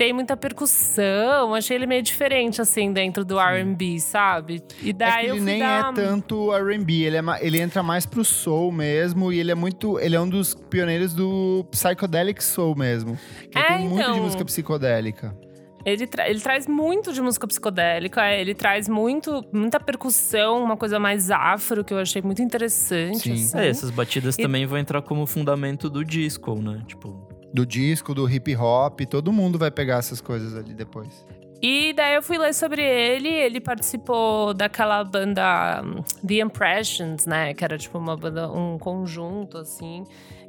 tem 0.00 0.14
muita 0.14 0.34
percussão. 0.34 1.54
Achei 1.54 1.76
ele 1.76 1.86
meio 1.86 2.02
diferente, 2.02 2.58
assim, 2.60 2.90
dentro 2.90 3.22
do 3.22 3.38
RB, 3.38 4.00
sabe? 4.00 4.62
E 4.82 4.90
É 4.90 4.92
daí 4.94 5.24
que 5.26 5.30
eu 5.32 5.36
ele 5.36 5.44
nem 5.44 5.58
dar... 5.60 5.90
é 5.90 5.94
tanto 5.94 6.54
R&B, 6.54 7.02
ele, 7.02 7.18
é 7.18 7.22
ele 7.42 7.60
entra 7.60 7.82
mais 7.82 8.06
pro 8.06 8.24
soul 8.24 8.72
mesmo, 8.72 9.30
e 9.30 9.38
ele 9.38 9.50
é 9.50 9.54
muito, 9.54 9.98
ele 10.00 10.16
é 10.16 10.20
um 10.20 10.26
dos 10.28 10.54
pioneiros 10.54 11.12
do 11.12 11.66
psychedelic 11.70 12.42
soul 12.42 12.74
mesmo. 12.74 13.18
Que 13.50 13.58
É, 13.58 13.76
tem 13.76 13.88
muito 13.88 13.96
de 13.96 14.10
então. 14.10 14.22
música 14.22 14.42
psicodélica. 14.44 15.36
Ele, 15.84 16.06
tra- 16.06 16.28
ele 16.28 16.40
traz 16.40 16.66
muito 16.66 17.12
de 17.12 17.20
música 17.20 17.46
psicodélica, 17.46 18.24
é, 18.24 18.40
ele 18.40 18.54
traz 18.54 18.88
muito, 18.88 19.44
muita 19.52 19.78
percussão, 19.78 20.62
uma 20.64 20.76
coisa 20.78 20.98
mais 20.98 21.30
afro, 21.30 21.84
que 21.84 21.92
eu 21.92 21.98
achei 21.98 22.22
muito 22.22 22.40
interessante. 22.40 23.18
Sim. 23.20 23.32
assim. 23.32 23.58
É, 23.58 23.68
essas 23.68 23.90
batidas 23.90 24.34
E- 24.38 24.42
também 24.42 24.64
vão 24.64 24.78
entrar 24.78 25.02
como 25.02 25.26
fundamento 25.26 25.90
do 25.90 26.02
disco, 26.04 26.54
né? 26.60 26.82
Tipo, 26.86 27.28
Do 27.52 27.66
disco, 27.66 28.14
do 28.14 28.30
hip 28.30 28.54
hop, 28.56 29.00
todo 29.08 29.32
mundo 29.32 29.58
vai 29.58 29.70
pegar 29.70 29.98
essas 29.98 30.20
coisas 30.20 30.56
ali 30.56 30.72
depois. 30.72 31.24
E 31.62 31.92
daí 31.92 32.14
eu 32.14 32.22
fui 32.22 32.38
ler 32.38 32.54
sobre 32.54 32.82
ele, 32.82 33.28
ele 33.28 33.60
participou 33.60 34.54
daquela 34.54 35.04
banda 35.04 35.82
hum, 35.84 36.02
The 36.26 36.36
Impressions, 36.36 37.26
né? 37.26 37.52
Que 37.52 37.62
era 37.62 37.76
tipo 37.76 37.98
uma 37.98 38.16
banda, 38.16 38.50
um 38.50 38.78
conjunto, 38.78 39.58
assim. 39.58 40.04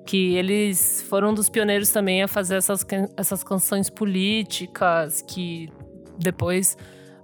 Que 0.05 0.35
eles 0.35 1.05
foram 1.09 1.31
um 1.31 1.33
dos 1.33 1.49
pioneiros 1.49 1.89
também 1.89 2.23
a 2.23 2.29
fazer 2.29 2.55
essas, 2.55 2.85
essas 3.17 3.43
canções 3.43 3.89
políticas 3.89 5.21
que 5.21 5.69
depois 6.17 6.77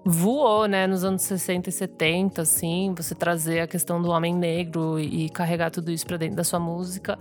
voou, 0.04 0.68
né? 0.68 0.86
Nos 0.86 1.06
anos 1.06 1.22
60 1.22 1.70
e 1.70 1.72
70, 1.72 2.42
assim. 2.42 2.94
Você 2.98 3.16
trazer 3.16 3.62
a 3.62 3.68
questão 3.68 4.02
do 4.02 4.10
homem 4.10 4.36
negro 4.36 5.00
e 5.00 5.30
carregar 5.30 5.72
tudo 5.72 5.92
isso 5.92 6.06
pra 6.06 6.18
dentro 6.18 6.36
da 6.36 6.44
sua 6.44 6.60
música. 6.60 7.18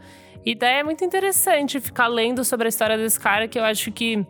E 0.47 0.55
daí 0.55 0.77
é 0.77 0.85
muito 0.85 1.05
interessante 1.05 1.81
ficar 1.81 2.06
lendo 2.06 2.44
sobre 2.44 2.66
a 2.66 2.68
história 2.68 2.97
desse 2.97 3.18
cara, 3.18 3.48
que 3.48 3.59
eu 3.59 3.64
acho 3.64 3.90
que 3.90 4.24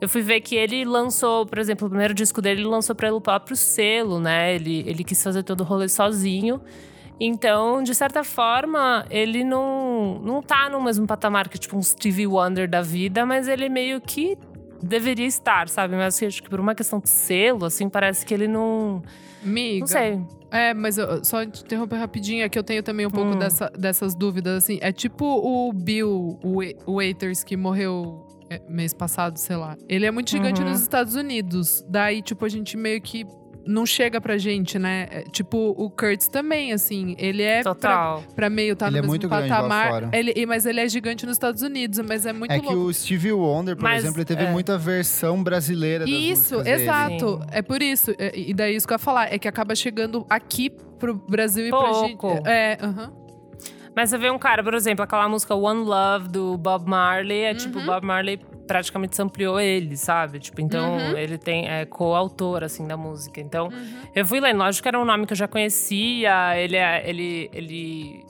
eu 0.00 0.08
fui 0.08 0.22
ver 0.22 0.40
que 0.40 0.54
ele 0.54 0.84
lançou, 0.84 1.44
por 1.44 1.58
exemplo, 1.58 1.88
o 1.88 1.90
primeiro 1.90 2.14
disco 2.14 2.40
dele 2.40 2.60
ele 2.60 2.68
lançou 2.68 2.94
pelo 2.94 3.20
próprio 3.20 3.56
selo, 3.56 4.20
né? 4.20 4.54
Ele, 4.54 4.84
ele 4.86 5.02
quis 5.02 5.20
fazer 5.20 5.42
todo 5.42 5.62
o 5.62 5.64
rolê 5.64 5.88
sozinho. 5.88 6.60
Então, 7.18 7.82
de 7.82 7.94
certa 7.96 8.22
forma, 8.22 9.06
ele 9.10 9.42
não, 9.42 10.20
não 10.22 10.40
tá 10.40 10.68
no 10.68 10.80
mesmo 10.80 11.04
patamar 11.04 11.48
que, 11.48 11.58
tipo, 11.58 11.76
um 11.76 11.82
Stevie 11.82 12.28
Wonder 12.28 12.68
da 12.68 12.80
vida, 12.82 13.26
mas 13.26 13.48
ele 13.48 13.68
meio 13.68 14.00
que 14.00 14.38
deveria 14.80 15.26
estar, 15.26 15.68
sabe? 15.68 15.96
Mas 15.96 16.22
acho 16.22 16.42
que 16.42 16.48
por 16.48 16.60
uma 16.60 16.76
questão 16.76 17.00
de 17.00 17.08
selo, 17.08 17.64
assim, 17.64 17.88
parece 17.88 18.24
que 18.24 18.32
ele 18.32 18.46
não. 18.46 19.02
Miga. 19.42 19.80
Não 19.80 19.86
sei. 19.88 20.20
É, 20.50 20.72
mas 20.72 20.96
eu, 20.98 21.24
só 21.24 21.44
te 21.44 21.62
interromper 21.64 21.96
rapidinho, 21.96 22.44
é 22.44 22.48
que 22.48 22.58
eu 22.58 22.62
tenho 22.62 22.82
também 22.82 23.04
um 23.06 23.10
pouco 23.10 23.32
Hum. 23.34 23.38
dessa- 23.38 23.70
dessas 23.76 24.14
dúvidas, 24.14 24.62
assim. 24.64 24.78
É 24.80 24.92
tipo 24.92 25.24
o 25.24 25.72
Bill 25.72 26.38
Wa- 26.44 26.94
Waiters, 26.94 27.42
que 27.44 27.56
morreu 27.56 28.24
é, 28.48 28.60
mês 28.68 28.94
passado, 28.94 29.36
sei 29.38 29.56
lá. 29.56 29.76
Ele 29.88 30.06
é 30.06 30.10
muito 30.12 30.30
gigante 30.30 30.62
Uhum. 30.62 30.68
nos 30.70 30.80
Estados 30.80 31.16
Unidos. 31.16 31.84
Daí, 31.88 32.22
tipo, 32.22 32.44
a 32.44 32.48
gente 32.48 32.76
meio 32.76 33.00
que 33.02 33.26
não 33.66 33.84
chega 33.84 34.20
pra 34.20 34.38
gente, 34.38 34.78
né? 34.78 35.08
É, 35.10 35.22
tipo, 35.22 35.74
o 35.76 35.90
Kurtz 35.90 36.28
também, 36.28 36.72
assim. 36.72 37.14
Ele 37.18 37.42
é 37.42 37.62
pra, 37.62 37.74
Total. 37.74 38.24
pra 38.34 38.48
meio 38.48 38.76
tá 38.76 38.86
Ele 38.86 38.92
no 38.92 38.98
é 38.98 39.00
mesmo 39.02 39.10
muito 39.12 39.28
grande 39.28 39.48
lá 39.48 39.56
patamar. 39.56 39.88
fora. 39.90 40.10
Ele, 40.12 40.32
e- 40.36 40.46
mas 40.46 40.64
ele 40.66 40.80
é 40.80 40.88
gigante 40.88 41.26
nos 41.26 41.34
Estados 41.36 41.62
Unidos, 41.62 41.98
mas 42.08 42.24
é 42.26 42.32
muito 42.32 42.50
é 42.52 42.58
que 42.60 42.66
louco. 42.66 42.80
o 42.82 42.94
Stevie 42.94 43.32
Wonder, 43.32 43.74
por 43.76 43.82
Mas, 43.82 44.02
exemplo, 44.04 44.18
ele 44.18 44.24
teve 44.24 44.44
é. 44.44 44.50
muita 44.50 44.78
versão 44.78 45.42
brasileira 45.42 46.04
das 46.04 46.14
Isso, 46.14 46.62
dele. 46.62 46.82
exato. 46.82 47.40
Sim. 47.42 47.48
É 47.50 47.62
por 47.62 47.82
isso. 47.82 48.12
É, 48.18 48.32
E 48.38 48.54
daí 48.54 48.76
isso 48.76 48.86
que 48.86 48.92
eu 48.92 48.96
ia 48.96 48.98
falar. 48.98 49.32
É 49.32 49.38
que 49.38 49.48
acaba 49.48 49.74
chegando 49.74 50.24
aqui 50.30 50.70
pro 50.98 51.14
Brasil 51.14 51.66
e 51.66 51.70
pra 51.70 51.92
gente. 51.92 52.16
Pouco. 52.16 52.48
É, 52.48 52.78
aham. 52.80 53.12
Mas 53.94 54.10
você 54.10 54.18
vê 54.18 54.30
um 54.30 54.38
cara, 54.38 54.62
por 54.62 54.74
exemplo, 54.74 55.02
aquela 55.02 55.26
música 55.28 55.54
One 55.54 55.82
Love 55.84 56.28
do 56.28 56.58
Bob 56.58 56.86
Marley, 56.86 57.42
é 57.44 57.54
tipo 57.54 57.78
Uhum. 57.78 57.86
Bob 57.86 58.04
Marley 58.06 58.38
praticamente 58.66 59.14
sampleou 59.16 59.60
ele, 59.60 59.96
sabe? 59.96 60.38
Tipo, 60.38 60.60
então 60.60 60.96
Uhum. 60.96 61.16
ele 61.18 61.38
tem 61.38 61.68
é 61.68 61.84
coautor 61.84 62.62
assim 62.64 62.86
da 62.86 62.96
música. 62.96 63.40
Então, 63.40 63.68
eu 64.14 64.24
fui 64.26 64.40
lendo, 64.40 64.58
lógico 64.58 64.82
que 64.82 64.88
era 64.88 64.98
um 65.00 65.04
nome 65.04 65.26
que 65.26 65.32
eu 65.32 65.36
já 65.36 65.48
conhecia, 65.48 66.56
ele 66.58 66.76
é 66.76 67.08
ele 67.08 67.50
ele 67.52 68.24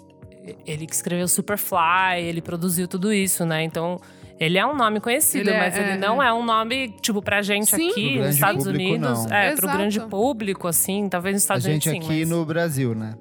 ele 0.67 0.87
que 0.87 0.95
escreveu 0.95 1.27
Superfly, 1.27 2.23
ele 2.23 2.41
produziu 2.41 2.87
tudo 2.87 3.13
isso, 3.13 3.45
né? 3.45 3.65
Então, 3.65 4.01
ele 4.39 4.57
é 4.59 4.65
um 4.65 4.77
nome 4.77 5.01
conhecido, 5.01 5.49
Ele 5.49 5.57
é- 5.57 5.59
mas 5.59 5.77
ele 5.77 5.91
é, 5.93 5.97
não 5.97 6.23
é. 6.23 6.33
um 6.33 6.45
nome, 6.45 6.95
tipo, 7.01 7.21
pra 7.21 7.43
gente 7.43 7.67
Sim. 7.75 7.77
Pro 7.79 7.91
aqui 7.91 8.19
nos 8.19 8.35
Estados 8.35 8.65
público, 8.65 8.91
Unidos. 8.95 9.25
não. 9.27 9.37
É, 9.37 9.47
pro 9.55 9.65
Exato. 9.67 9.79
grande 9.79 10.01
público, 10.03 10.69
assim, 10.69 11.09
talvez 11.09 11.35
nos 11.35 11.43
A 11.43 11.45
Estados 11.45 11.65
gente 11.65 11.89
Unidos 11.89 12.07
sim. 12.07 12.13
aqui 12.13 12.21
mas- 12.27 12.29
no 12.31 12.45
Brasil, 12.45 12.95
né? 12.95 13.15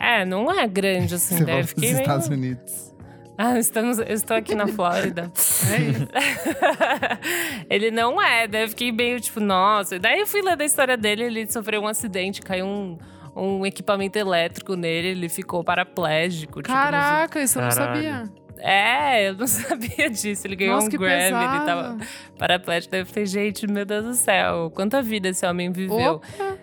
É, 0.00 0.24
não 0.24 0.50
é 0.50 0.66
grande 0.66 1.14
assim, 1.14 1.36
Você 1.44 1.50
eu 1.52 1.56
pros 1.58 1.68
fiquei 1.70 1.90
meio... 1.92 2.00
Estados 2.00 2.26
Unidos. 2.28 2.93
Ah, 3.36 3.58
estamos, 3.58 3.98
eu 3.98 4.04
estou 4.06 4.36
aqui 4.36 4.54
na 4.54 4.66
Flórida. 4.68 5.30
É 5.72 5.78
isso. 5.80 6.06
ele 7.70 7.90
não 7.90 8.20
é, 8.20 8.46
daí 8.46 8.62
eu 8.64 8.68
fiquei 8.68 8.92
meio 8.92 9.18
tipo, 9.20 9.40
nossa. 9.40 9.98
Daí 9.98 10.20
eu 10.20 10.26
fui 10.26 10.42
ler 10.42 10.56
da 10.56 10.64
história 10.64 10.96
dele, 10.96 11.24
ele 11.24 11.50
sofreu 11.50 11.80
um 11.82 11.88
acidente, 11.88 12.40
caiu 12.42 12.66
um, 12.66 12.98
um 13.34 13.64
equipamento 13.66 14.18
elétrico 14.18 14.74
nele, 14.76 15.08
ele 15.08 15.28
ficou 15.28 15.64
paraplégico. 15.64 16.60
tipo, 16.62 16.74
Caraca, 16.74 17.40
isso 17.40 17.58
eu 17.58 17.62
não 17.62 17.70
sabia. 17.70 18.24
é, 18.58 19.28
eu 19.30 19.34
não 19.34 19.46
sabia 19.48 20.10
disso. 20.10 20.46
Ele 20.46 20.56
ganhou 20.56 20.74
Nossa, 20.76 20.86
um 20.86 20.90
Grammy, 20.90 21.22
pesado. 21.24 21.56
ele 21.56 21.64
tava 21.64 21.98
paraplégico. 22.38 22.92
Daí 22.92 23.00
eu 23.00 23.06
falei, 23.06 23.26
gente, 23.26 23.66
meu 23.66 23.84
Deus 23.86 24.04
do 24.04 24.14
céu, 24.14 24.70
quanta 24.74 25.00
vida 25.02 25.28
esse 25.30 25.46
homem 25.46 25.72
viveu. 25.72 26.16
Opa. 26.16 26.58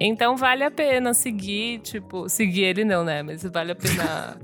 Então 0.00 0.36
vale 0.36 0.62
a 0.64 0.70
pena 0.70 1.14
seguir, 1.14 1.78
tipo, 1.80 2.28
seguir 2.28 2.64
ele 2.64 2.84
não, 2.84 3.02
né? 3.04 3.22
Mas 3.22 3.42
vale 3.44 3.72
a 3.72 3.76
pena 3.76 4.36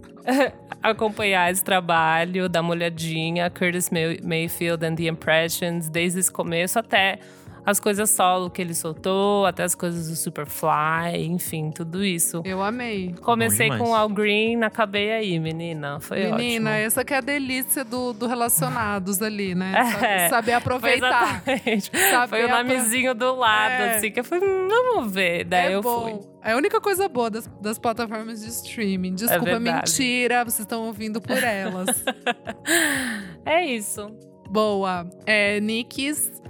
acompanhar 0.82 1.50
esse 1.50 1.62
trabalho, 1.62 2.48
dar 2.48 2.60
uma 2.60 2.70
olhadinha, 2.72 3.48
Curtis 3.50 3.90
May- 3.90 4.20
Mayfield 4.22 4.84
and 4.84 4.96
the 4.96 5.04
Impressions, 5.04 5.88
desde 5.88 6.18
esse 6.20 6.30
começo 6.32 6.78
até 6.78 7.18
as 7.64 7.78
coisas 7.78 8.10
solo 8.10 8.50
que 8.50 8.60
ele 8.60 8.74
soltou, 8.74 9.46
até 9.46 9.62
as 9.62 9.74
coisas 9.74 10.08
do 10.08 10.16
Superfly, 10.16 11.24
enfim, 11.26 11.70
tudo 11.70 12.04
isso. 12.04 12.42
Eu 12.44 12.62
amei. 12.62 13.14
Comecei 13.20 13.68
com 13.78 13.90
o. 13.90 13.94
Al 13.94 14.08
Green, 14.08 14.62
acabei 14.62 15.12
aí, 15.12 15.38
menina. 15.38 16.00
Foi 16.00 16.18
Menina, 16.32 16.70
ótimo. 16.70 16.86
essa 16.86 17.04
que 17.04 17.14
é 17.14 17.18
a 17.18 17.20
delícia 17.20 17.84
do, 17.84 18.12
do 18.12 18.26
relacionados 18.26 19.22
ali, 19.22 19.54
né? 19.54 19.72
Sabe- 19.92 20.06
É. 20.06 20.28
Saber 20.28 20.44
Foi 20.52 20.54
aproveitar. 20.54 21.42
exatamente. 21.46 21.90
Saber 22.10 22.28
Foi 22.28 22.42
o 22.42 22.44
apro- 22.46 22.56
nomezinho 22.58 23.14
do 23.14 23.34
lado, 23.34 23.72
É. 23.82 23.96
assim, 23.96 24.10
que 24.10 24.20
eu 24.20 24.24
falei, 24.24 24.48
hum, 24.48 24.68
vamos 24.68 25.12
ver. 25.12 25.44
Daí 25.44 25.72
é 25.72 25.74
eu 25.74 25.80
bom. 25.82 26.02
fui. 26.20 26.32
É 26.44 26.52
a 26.52 26.56
única 26.56 26.80
coisa 26.80 27.08
boa 27.08 27.30
das, 27.30 27.46
das 27.60 27.78
plataformas 27.78 28.40
de 28.42 28.48
streaming. 28.48 29.14
Desculpa, 29.14 29.44
verdade. 29.44 29.62
mentira. 29.78 30.42
Vocês 30.44 30.60
estão 30.60 30.82
ouvindo 30.86 31.20
por 31.20 31.40
elas. 31.42 32.02
É 33.44 33.64
isso. 33.64 34.08
Boa. 34.48 35.08
É, 35.26 35.60
Nicks. 35.60 36.40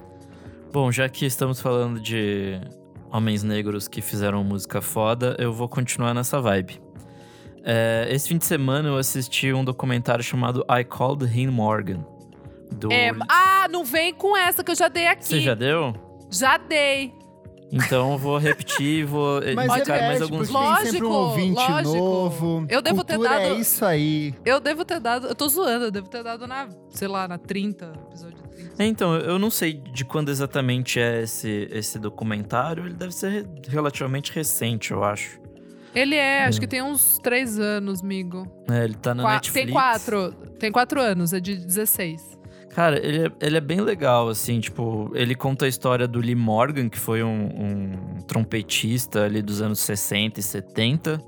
Bom, 0.73 0.91
já 0.91 1.07
que 1.07 1.27
estamos 1.27 1.61
falando 1.61 2.01
de 2.01 2.59
homens 3.11 3.43
negros 3.43 3.87
que 3.87 4.01
fizeram 4.01 4.43
música 4.43 4.81
foda, 4.81 5.37
eu 5.39 5.53
vou 5.53 5.69
continuar 5.69 6.15
nessa 6.15 6.41
vibe. 6.41 6.81
É, 7.63 8.09
esse 8.11 8.27
fim 8.29 8.39
de 8.39 8.47
semana 8.47 8.89
eu 8.89 8.97
assisti 8.97 9.53
um 9.53 9.63
documentário 9.63 10.25
chamado 10.25 10.65
I 10.71 10.83
Called 10.83 11.25
Him 11.27 11.49
Morgan. 11.49 12.05
Do... 12.71 12.91
É, 12.91 13.13
ah, 13.29 13.69
não 13.71 13.85
vem 13.85 14.15
com 14.15 14.35
essa 14.35 14.65
que 14.65 14.71
eu 14.71 14.75
já 14.75 14.89
dei 14.89 15.07
aqui. 15.07 15.27
Você 15.27 15.41
já 15.41 15.55
deu? 15.55 15.95
Já 16.31 16.57
dei. 16.57 17.13
Então 17.71 18.13
eu 18.13 18.19
vou 18.19 18.39
repetir 18.39 19.01
e 19.01 19.05
vou 19.05 19.41
Mas 19.55 19.67
indicar 19.77 19.99
é 19.99 20.07
mais 20.09 20.23
alguns 20.23 20.49
tem 20.49 20.57
sempre 20.91 21.05
um 21.07 21.09
Lógico, 21.11 21.29
ouvinte 21.31 21.71
lógico. 21.71 21.97
novo. 21.97 22.67
Eu 22.71 22.81
devo 22.81 23.05
ter 23.05 23.15
Cultura 23.17 23.39
dado- 23.41 23.55
é 23.55 23.61
isso 23.61 23.85
aí. 23.85 24.35
Eu 24.43 24.59
devo 24.59 24.85
ter 24.87 25.01
dado. 25.01 25.27
Eu 25.27 25.35
tô 25.35 25.49
zoando, 25.49 25.85
eu 25.87 25.91
devo 25.91 26.09
ter 26.09 26.23
dado 26.25 26.47
na, 26.47 26.69
sei 26.91 27.09
lá, 27.09 27.29
na 27.29 27.37
30, 27.37 27.93
episódio 28.09 28.37
30. 28.39 28.42
É, 28.42 28.42
Então, 28.87 29.15
eu 29.17 29.39
não 29.39 29.51
sei 29.51 29.73
de 29.75 30.05
quando 30.05 30.31
exatamente 30.31 30.99
é 31.01 31.23
esse, 31.23 31.69
esse 31.71 31.99
documentário. 31.99 32.85
Ele 32.87 32.95
deve 32.95 33.13
ser 33.13 33.29
re- 33.31 33.47
relativamente 33.69 34.33
recente, 34.33 34.91
eu 34.93 35.03
acho. 35.05 35.41
Ele 35.95 36.15
é, 36.15 36.45
acho 36.45 36.59
que 36.59 36.67
tem 36.67 36.81
uns 36.83 37.19
3 37.19 37.59
anos, 37.59 38.03
amigo. 38.03 38.47
É, 38.71 38.85
ele 38.85 38.95
tá 38.95 39.15
na 39.15 39.23
Qua- 39.25 39.35
Netflix. 39.35 39.65
Tem 39.67 39.73
quatro. 39.75 40.33
Tem 40.59 40.73
quatro 40.73 41.01
anos, 41.01 41.33
é 41.35 41.41
de 41.41 41.55
16. 41.57 42.39
Cara, 42.75 42.97
ele 43.07 43.27
é, 43.27 43.31
ele 43.47 43.57
é 43.59 43.61
bem 43.61 43.83
legal, 43.83 44.31
assim, 44.31 44.59
tipo, 44.59 45.11
ele 45.15 45.35
conta 45.35 45.67
a 45.67 45.69
história 45.69 46.09
do 46.09 46.19
Lee 46.21 46.35
Morgan, 46.35 46.89
que 46.89 46.99
foi 46.99 47.23
um, 47.23 47.45
um 47.45 48.19
trompetista 48.27 49.25
ali 49.25 49.43
dos 49.43 49.61
anos 49.61 49.79
60 49.81 50.41
e 50.41 50.43
70, 50.43 51.21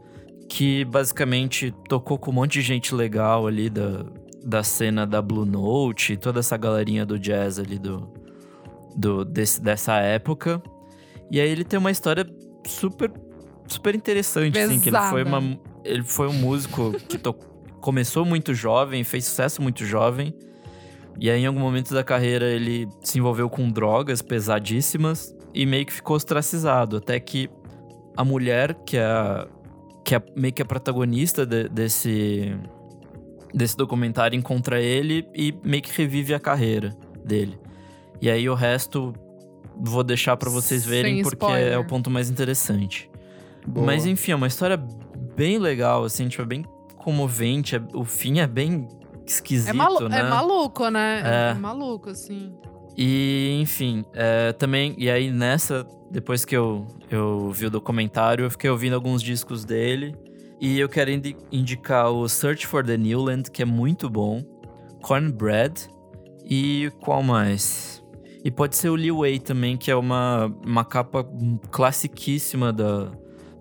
que 0.48 0.86
basicamente 0.86 1.70
tocou 1.86 2.18
com 2.18 2.30
um 2.30 2.34
monte 2.34 2.54
de 2.54 2.62
gente 2.62 2.94
legal 2.94 3.46
ali 3.46 3.68
da, 3.68 4.06
da 4.44 4.62
cena 4.62 5.06
da 5.06 5.22
Blue 5.22 5.46
Note, 5.46 6.16
toda 6.16 6.40
essa 6.40 6.56
galerinha 6.56 7.06
do 7.06 7.18
jazz 7.18 7.58
ali 7.58 7.78
do, 7.78 8.08
do 8.96 9.24
desse, 9.24 9.60
dessa 9.60 9.94
época. 10.00 10.62
E 11.30 11.40
aí 11.40 11.48
ele 11.48 11.64
tem 11.64 11.78
uma 11.78 11.90
história 11.90 12.26
super, 12.66 13.10
super 13.66 13.94
interessante, 13.94 14.58
assim, 14.58 14.78
que 14.80 14.90
ele 14.90 14.98
foi, 15.10 15.24
Pesada. 15.24 15.38
uma, 15.44 15.58
ele 15.84 16.02
foi 16.02 16.28
um 16.28 16.34
músico 16.34 16.92
que 17.08 17.16
to- 17.18 17.32
começou 17.80 18.24
muito 18.24 18.52
jovem, 18.54 19.02
fez 19.04 19.24
sucesso 19.24 19.62
muito 19.62 19.84
jovem. 19.84 20.34
E 21.18 21.30
aí, 21.30 21.42
em 21.42 21.46
algum 21.46 21.60
momento 21.60 21.94
da 21.94 22.02
carreira, 22.04 22.44
ele 22.46 22.88
se 23.00 23.18
envolveu 23.18 23.48
com 23.48 23.68
drogas 23.70 24.20
pesadíssimas 24.20 25.34
e 25.54 25.64
meio 25.64 25.86
que 25.86 25.92
ficou 25.92 26.16
ostracizado. 26.16 26.96
Até 26.96 27.18
que 27.20 27.48
a 28.16 28.24
mulher, 28.24 28.74
que 28.84 28.96
é, 28.96 29.04
a- 29.04 29.46
que 30.04 30.14
é 30.14 30.22
meio 30.36 30.52
que 30.52 30.60
a 30.60 30.64
protagonista 30.64 31.46
de- 31.46 31.68
desse, 31.68 32.54
desse 33.54 33.76
documentário, 33.76 34.36
encontra 34.36 34.80
ele 34.80 35.26
e 35.34 35.54
meio 35.64 35.82
que 35.82 35.96
revive 35.96 36.34
a 36.34 36.40
carreira 36.40 36.90
dele. 37.24 37.58
E 38.20 38.28
aí, 38.28 38.48
o 38.48 38.54
resto 38.54 39.14
vou 39.76 40.02
deixar 40.04 40.36
pra 40.36 40.50
vocês 40.50 40.84
verem, 40.84 41.14
Sem 41.16 41.22
porque 41.22 41.44
spoiler. 41.44 41.72
é 41.72 41.78
o 41.78 41.84
ponto 41.86 42.10
mais 42.10 42.28
interessante. 42.30 43.10
Boa. 43.66 43.86
Mas 43.86 44.06
enfim, 44.06 44.32
é 44.32 44.36
uma 44.36 44.46
história 44.46 44.76
bem 45.36 45.58
legal, 45.58 46.04
assim, 46.04 46.28
tipo, 46.28 46.42
é 46.42 46.46
bem 46.46 46.64
comovente. 46.96 47.76
é- 47.76 47.82
o 47.92 48.04
fim 48.04 48.38
é 48.40 48.46
bem 48.46 48.86
esquisito, 49.26 49.70
É, 49.70 49.72
malu 49.72 50.08
né? 50.08 50.20
é 50.20 50.22
maluco, 50.22 50.88
né? 50.90 51.22
É. 51.24 51.50
É. 51.50 51.54
maluco, 51.54 52.10
assim. 52.10 52.54
E, 52.96 53.58
enfim, 53.60 54.04
é, 54.14 54.52
também... 54.52 54.94
E 54.98 55.10
aí, 55.10 55.30
nessa... 55.30 55.86
Depois 56.10 56.44
que 56.44 56.56
eu, 56.56 56.86
eu 57.10 57.50
vi 57.50 57.66
o 57.66 57.70
documentário, 57.70 58.44
eu 58.44 58.50
fiquei 58.50 58.70
ouvindo 58.70 58.94
alguns 58.94 59.20
discos 59.20 59.64
dele. 59.64 60.14
E 60.66 60.78
eu 60.80 60.88
quero 60.88 61.10
indi- 61.10 61.36
indicar 61.52 62.10
o 62.10 62.26
Search 62.28 62.66
for 62.66 62.82
the 62.84 62.96
Newland, 62.96 63.50
que 63.50 63.60
é 63.60 63.66
muito 63.66 64.08
bom. 64.08 64.42
Cornbread. 65.02 65.88
E 66.48 66.90
qual 67.00 67.22
mais? 67.22 68.02
E 68.42 68.50
pode 68.50 68.76
ser 68.76 68.88
o 68.88 68.94
Lee 68.94 69.10
Way 69.12 69.40
também, 69.40 69.76
que 69.76 69.90
é 69.90 69.96
uma, 69.96 70.46
uma 70.64 70.84
capa 70.84 71.26
classiquíssima 71.70 72.72
da, 72.72 73.10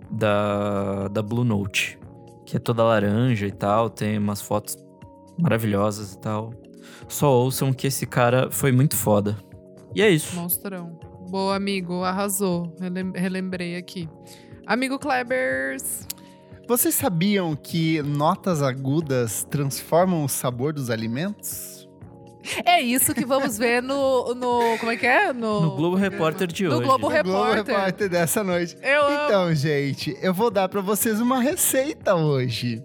da, 0.09 1.07
da 1.09 1.21
Blue 1.21 1.43
Note. 1.43 1.99
Que 2.45 2.57
é 2.57 2.59
toda 2.59 2.83
laranja 2.83 3.47
e 3.47 3.51
tal, 3.51 3.89
tem 3.89 4.17
umas 4.17 4.41
fotos 4.41 4.77
maravilhosas 5.37 6.13
e 6.13 6.19
tal. 6.19 6.53
Só 7.07 7.31
ouçam 7.31 7.73
que 7.73 7.87
esse 7.87 8.05
cara 8.05 8.49
foi 8.51 8.71
muito 8.71 8.95
foda. 8.95 9.37
E 9.95 10.01
é 10.01 10.09
isso. 10.09 10.35
Monstrão. 10.35 10.97
Boa, 11.29 11.55
amigo. 11.55 12.03
Arrasou. 12.03 12.73
Relem- 12.79 13.11
relembrei 13.15 13.75
aqui. 13.75 14.07
Amigo 14.65 14.97
Klebers. 14.99 16.07
Vocês 16.67 16.95
sabiam 16.95 17.55
que 17.55 18.01
notas 18.03 18.61
agudas 18.61 19.45
transformam 19.49 20.23
o 20.23 20.29
sabor 20.29 20.73
dos 20.73 20.89
alimentos? 20.89 21.87
É 22.65 22.81
isso 22.81 23.13
que 23.13 23.25
vamos 23.25 23.57
ver 23.57 23.81
no. 23.81 24.33
no 24.35 24.77
como 24.79 24.91
é 24.91 24.97
que 24.97 25.05
é? 25.07 25.31
No, 25.31 25.61
No 25.61 25.75
Globo 25.75 25.95
Repórter 25.95 26.47
de 26.47 26.65
No 26.65 26.75
hoje. 26.75 26.83
Globo 26.85 27.07
No 27.09 27.09
Globo 27.23 27.31
Repórter. 27.31 27.75
Repórter 27.75 28.09
dessa 28.09 28.43
noite. 28.43 28.77
Eu 28.81 29.05
amo. 29.05 29.25
Então, 29.25 29.55
gente, 29.55 30.17
eu 30.21 30.33
vou 30.33 30.51
dar 30.51 30.67
pra 30.67 30.81
vocês 30.81 31.19
uma 31.21 31.39
receita 31.41 32.15
hoje. 32.15 32.83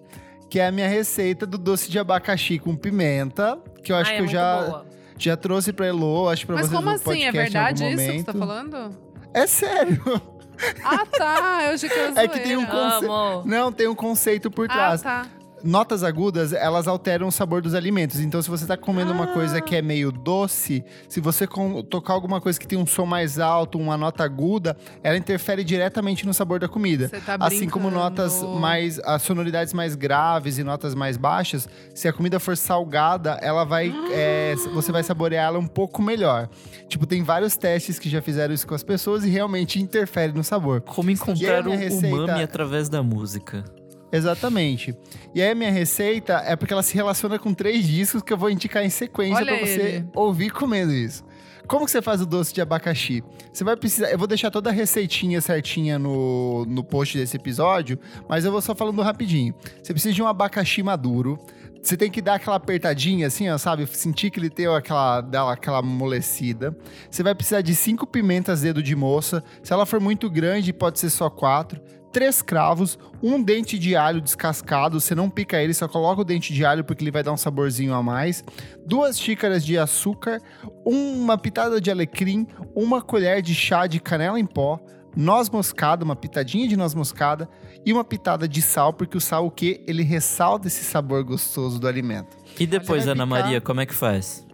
Que 0.48 0.60
é 0.60 0.68
a 0.68 0.72
minha 0.72 0.88
receita 0.88 1.44
do 1.46 1.58
doce 1.58 1.90
de 1.90 1.98
abacaxi 1.98 2.58
com 2.58 2.74
pimenta. 2.76 3.58
Que 3.82 3.90
eu 3.92 3.96
acho 3.96 4.10
Ai, 4.10 4.16
que 4.18 4.22
é 4.22 4.24
eu 4.26 4.28
já, 4.28 4.62
boa. 4.62 4.86
já 5.18 5.36
trouxe 5.36 5.72
pra 5.72 5.86
Elo, 5.86 6.28
acho 6.28 6.46
pra 6.46 6.54
Mas 6.56 6.66
vocês 6.68 6.76
como 6.78 6.90
no 6.90 6.94
assim? 6.94 7.04
podcast 7.04 7.28
É 7.28 7.32
verdade 7.42 7.84
isso 7.84 7.96
que 7.96 8.06
momento. 8.06 8.18
você 8.18 8.24
tá 8.24 8.32
falando? 8.38 8.90
É 9.34 9.46
sério. 9.46 10.02
Ah, 10.84 11.06
tá. 11.06 11.60
Eu 11.68 11.74
achei 11.74 11.88
que 11.88 11.98
era 11.98 12.20
É 12.22 12.28
que 12.28 12.40
tem 12.40 12.56
um 12.56 12.66
zoeira. 12.66 12.90
conce- 12.90 13.04
Amo. 13.06 13.42
Não, 13.44 13.72
tem 13.72 13.86
um 13.88 13.94
conceito 13.94 14.50
por 14.50 14.66
Ah, 14.70 14.74
trás. 14.74 15.02
tá. 15.02 15.26
Notas 15.64 16.02
agudas, 16.04 16.52
elas 16.52 16.86
alteram 16.86 17.28
o 17.28 17.32
sabor 17.32 17.60
dos 17.60 17.74
alimentos. 17.74 18.20
Então, 18.20 18.40
se 18.40 18.48
você 18.48 18.64
tá 18.66 18.76
comendo 18.76 19.12
uma 19.12 19.24
Ah. 19.24 19.34
coisa 19.34 19.60
que 19.60 19.74
é 19.74 19.82
meio 19.82 20.12
doce, 20.12 20.84
se 21.08 21.20
você 21.20 21.46
com- 21.46 21.82
tocar 21.82 22.12
alguma 22.12 22.40
coisa 22.40 22.58
que 22.60 22.66
tem 22.66 22.78
um 22.78 22.86
som 22.86 23.04
mais 23.04 23.38
alto, 23.38 23.78
uma 23.78 23.96
nota 23.96 24.22
aguda, 24.22 24.76
ela 25.02 25.16
interfere 25.16 25.64
diretamente 25.64 26.24
no 26.26 26.32
sabor 26.32 26.60
da 26.60 26.68
comida. 26.68 27.08
Você 27.08 27.20
tá 27.20 27.36
Assim 27.40 27.68
como 27.68 27.90
notas 27.90 28.42
mais. 28.60 28.98
as 29.00 29.22
sonoridades 29.22 29.72
mais 29.72 29.94
graves 29.94 30.58
e 30.58 30.62
notas 30.64 30.94
mais 30.94 31.16
baixas, 31.16 31.68
se 31.94 32.06
a 32.06 32.12
comida 32.12 32.38
for 32.38 32.56
salgada, 32.56 33.32
ela 33.42 33.64
vai. 33.64 33.92
é, 34.12 34.54
você 34.72 34.92
vai 34.92 35.02
saborear 35.02 35.46
ela 35.46 35.58
um 35.58 35.66
pouco 35.66 36.00
melhor. 36.02 36.48
Tipo, 36.88 37.06
tem 37.06 37.22
vários 37.22 37.56
testes 37.56 37.98
que 37.98 38.08
já 38.08 38.22
fizeram 38.22 38.54
isso 38.54 38.66
com 38.66 38.74
as 38.74 38.82
pessoas 38.82 39.24
e 39.24 39.28
realmente 39.28 39.80
interfere 39.80 40.32
no 40.32 40.42
sabor. 40.44 40.80
Como 40.82 41.10
encontrar 41.10 41.66
o 41.66 41.70
receita- 41.70 42.06
umami 42.16 42.42
através 42.42 42.88
da 42.88 43.02
música. 43.02 43.64
Exatamente. 44.10 44.94
E 45.34 45.42
aí 45.42 45.50
a 45.50 45.54
minha 45.54 45.70
receita 45.70 46.42
é 46.46 46.56
porque 46.56 46.72
ela 46.72 46.82
se 46.82 46.94
relaciona 46.94 47.38
com 47.38 47.52
três 47.52 47.86
discos 47.86 48.22
que 48.22 48.32
eu 48.32 48.38
vou 48.38 48.50
indicar 48.50 48.84
em 48.84 48.90
sequência 48.90 49.44
pra 49.44 49.58
você 49.58 50.04
ouvir 50.14 50.50
comendo 50.50 50.92
isso. 50.92 51.24
Como 51.68 51.84
que 51.84 51.90
você 51.90 52.00
faz 52.00 52.22
o 52.22 52.26
doce 52.26 52.54
de 52.54 52.62
abacaxi? 52.62 53.22
Você 53.52 53.62
vai 53.62 53.76
precisar. 53.76 54.10
Eu 54.10 54.16
vou 54.16 54.26
deixar 54.26 54.50
toda 54.50 54.70
a 54.70 54.72
receitinha 54.72 55.38
certinha 55.38 55.98
no, 55.98 56.64
no 56.64 56.82
post 56.82 57.18
desse 57.18 57.36
episódio, 57.36 57.98
mas 58.26 58.46
eu 58.46 58.50
vou 58.50 58.62
só 58.62 58.74
falando 58.74 59.02
rapidinho. 59.02 59.54
Você 59.82 59.92
precisa 59.92 60.14
de 60.14 60.22
um 60.22 60.26
abacaxi 60.26 60.82
maduro. 60.82 61.38
Você 61.82 61.96
tem 61.96 62.10
que 62.10 62.20
dar 62.22 62.34
aquela 62.34 62.56
apertadinha, 62.56 63.26
assim, 63.26 63.48
ó, 63.48 63.58
sabe? 63.58 63.86
Sentir 63.86 64.30
que 64.30 64.40
ele 64.40 64.50
tem 64.50 64.66
aquela, 64.66 65.20
dá 65.20 65.52
aquela 65.52 65.78
amolecida. 65.78 66.76
Você 67.10 67.22
vai 67.22 67.34
precisar 67.34 67.60
de 67.60 67.74
cinco 67.74 68.06
pimentas 68.06 68.62
dedo 68.62 68.82
de 68.82 68.96
moça. 68.96 69.44
Se 69.62 69.72
ela 69.72 69.86
for 69.86 70.00
muito 70.00 70.28
grande, 70.28 70.72
pode 70.72 70.98
ser 70.98 71.10
só 71.10 71.30
quatro. 71.30 71.80
Três 72.12 72.40
cravos, 72.40 72.98
um 73.22 73.42
dente 73.42 73.78
de 73.78 73.94
alho 73.94 74.20
descascado. 74.20 75.00
Você 75.00 75.14
não 75.14 75.28
pica 75.28 75.60
ele, 75.62 75.74
só 75.74 75.86
coloca 75.86 76.22
o 76.22 76.24
dente 76.24 76.52
de 76.52 76.64
alho 76.64 76.84
porque 76.84 77.04
ele 77.04 77.10
vai 77.10 77.22
dar 77.22 77.32
um 77.32 77.36
saborzinho 77.36 77.94
a 77.94 78.02
mais. 78.02 78.42
Duas 78.86 79.20
xícaras 79.20 79.64
de 79.64 79.76
açúcar, 79.76 80.40
uma 80.84 81.36
pitada 81.36 81.80
de 81.80 81.90
alecrim, 81.90 82.46
uma 82.74 83.02
colher 83.02 83.42
de 83.42 83.54
chá 83.54 83.86
de 83.86 84.00
canela 84.00 84.40
em 84.40 84.46
pó, 84.46 84.80
noz 85.14 85.50
moscada, 85.50 86.04
uma 86.04 86.16
pitadinha 86.16 86.66
de 86.66 86.76
noz 86.76 86.94
moscada 86.94 87.48
e 87.84 87.92
uma 87.92 88.04
pitada 88.04 88.48
de 88.48 88.62
sal, 88.62 88.92
porque 88.92 89.16
o 89.16 89.20
sal 89.20 89.46
o 89.46 89.50
quê? 89.50 89.82
Ele 89.86 90.02
ressalta 90.02 90.68
esse 90.68 90.84
sabor 90.84 91.24
gostoso 91.24 91.78
do 91.78 91.88
alimento. 91.88 92.36
E 92.58 92.66
depois, 92.66 93.06
Ana 93.06 93.26
picar. 93.26 93.42
Maria, 93.42 93.60
como 93.60 93.80
é 93.80 93.86
que 93.86 93.94
faz? 93.94 94.46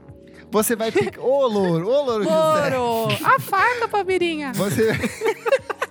Você 0.51 0.77
vai 0.77 0.91
picar. 0.93 1.25
Ô, 1.25 1.47
louro, 1.47 1.89
ô, 1.89 2.03
louro 2.03 2.25
José. 2.25 2.79
Ouro! 2.79 3.17
A 3.83 3.89
Palmeirinha! 3.89 4.53
Você. 4.55 4.93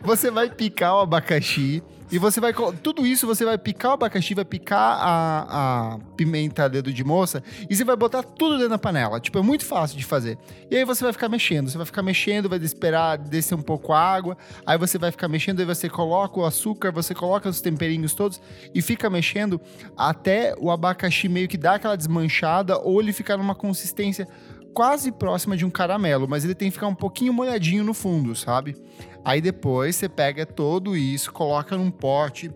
você 0.00 0.30
vai 0.30 0.50
picar 0.50 0.96
o 0.96 1.00
abacaxi. 1.00 1.82
E 2.10 2.18
você 2.18 2.40
vai. 2.40 2.52
Tudo 2.82 3.04
isso 3.04 3.26
você 3.26 3.44
vai 3.44 3.58
picar 3.58 3.90
o 3.90 3.94
abacaxi, 3.94 4.32
vai 4.32 4.44
picar 4.44 4.78
a, 5.00 5.94
a 5.94 5.98
pimenta 6.16 6.68
dedo 6.68 6.92
de 6.92 7.02
moça 7.02 7.42
e 7.68 7.74
você 7.74 7.84
vai 7.84 7.96
botar 7.96 8.22
tudo 8.22 8.54
dentro 8.54 8.70
da 8.70 8.78
panela. 8.78 9.18
Tipo, 9.18 9.40
é 9.40 9.42
muito 9.42 9.64
fácil 9.64 9.98
de 9.98 10.04
fazer. 10.04 10.38
E 10.70 10.76
aí 10.76 10.84
você 10.84 11.02
vai 11.02 11.12
ficar 11.12 11.28
mexendo. 11.28 11.68
Você 11.68 11.76
vai 11.76 11.84
ficar 11.84 12.02
mexendo, 12.02 12.48
vai 12.48 12.60
esperar 12.60 13.18
descer 13.18 13.56
um 13.56 13.62
pouco 13.62 13.92
a 13.92 13.98
água. 13.98 14.36
Aí 14.64 14.78
você 14.78 14.98
vai 14.98 15.10
ficar 15.10 15.26
mexendo, 15.26 15.58
aí 15.58 15.66
você 15.66 15.88
coloca 15.88 16.38
o 16.38 16.44
açúcar, 16.44 16.92
você 16.92 17.12
coloca 17.12 17.48
os 17.48 17.60
temperinhos 17.60 18.14
todos 18.14 18.40
e 18.72 18.80
fica 18.80 19.10
mexendo 19.10 19.60
até 19.96 20.54
o 20.58 20.70
abacaxi 20.70 21.28
meio 21.28 21.48
que 21.48 21.56
dar 21.56 21.74
aquela 21.74 21.96
desmanchada 21.96 22.78
ou 22.78 23.00
ele 23.00 23.12
ficar 23.12 23.36
numa 23.36 23.54
consistência 23.54 24.28
quase 24.76 25.10
próxima 25.10 25.56
de 25.56 25.64
um 25.64 25.70
caramelo, 25.70 26.28
mas 26.28 26.44
ele 26.44 26.54
tem 26.54 26.68
que 26.68 26.74
ficar 26.74 26.86
um 26.86 26.94
pouquinho 26.94 27.32
molhadinho 27.32 27.82
no 27.82 27.94
fundo, 27.94 28.36
sabe? 28.36 28.76
Aí 29.24 29.40
depois 29.40 29.96
você 29.96 30.06
pega 30.06 30.44
todo 30.44 30.94
isso, 30.94 31.32
coloca 31.32 31.74
num 31.78 31.90
pote, 31.90 32.50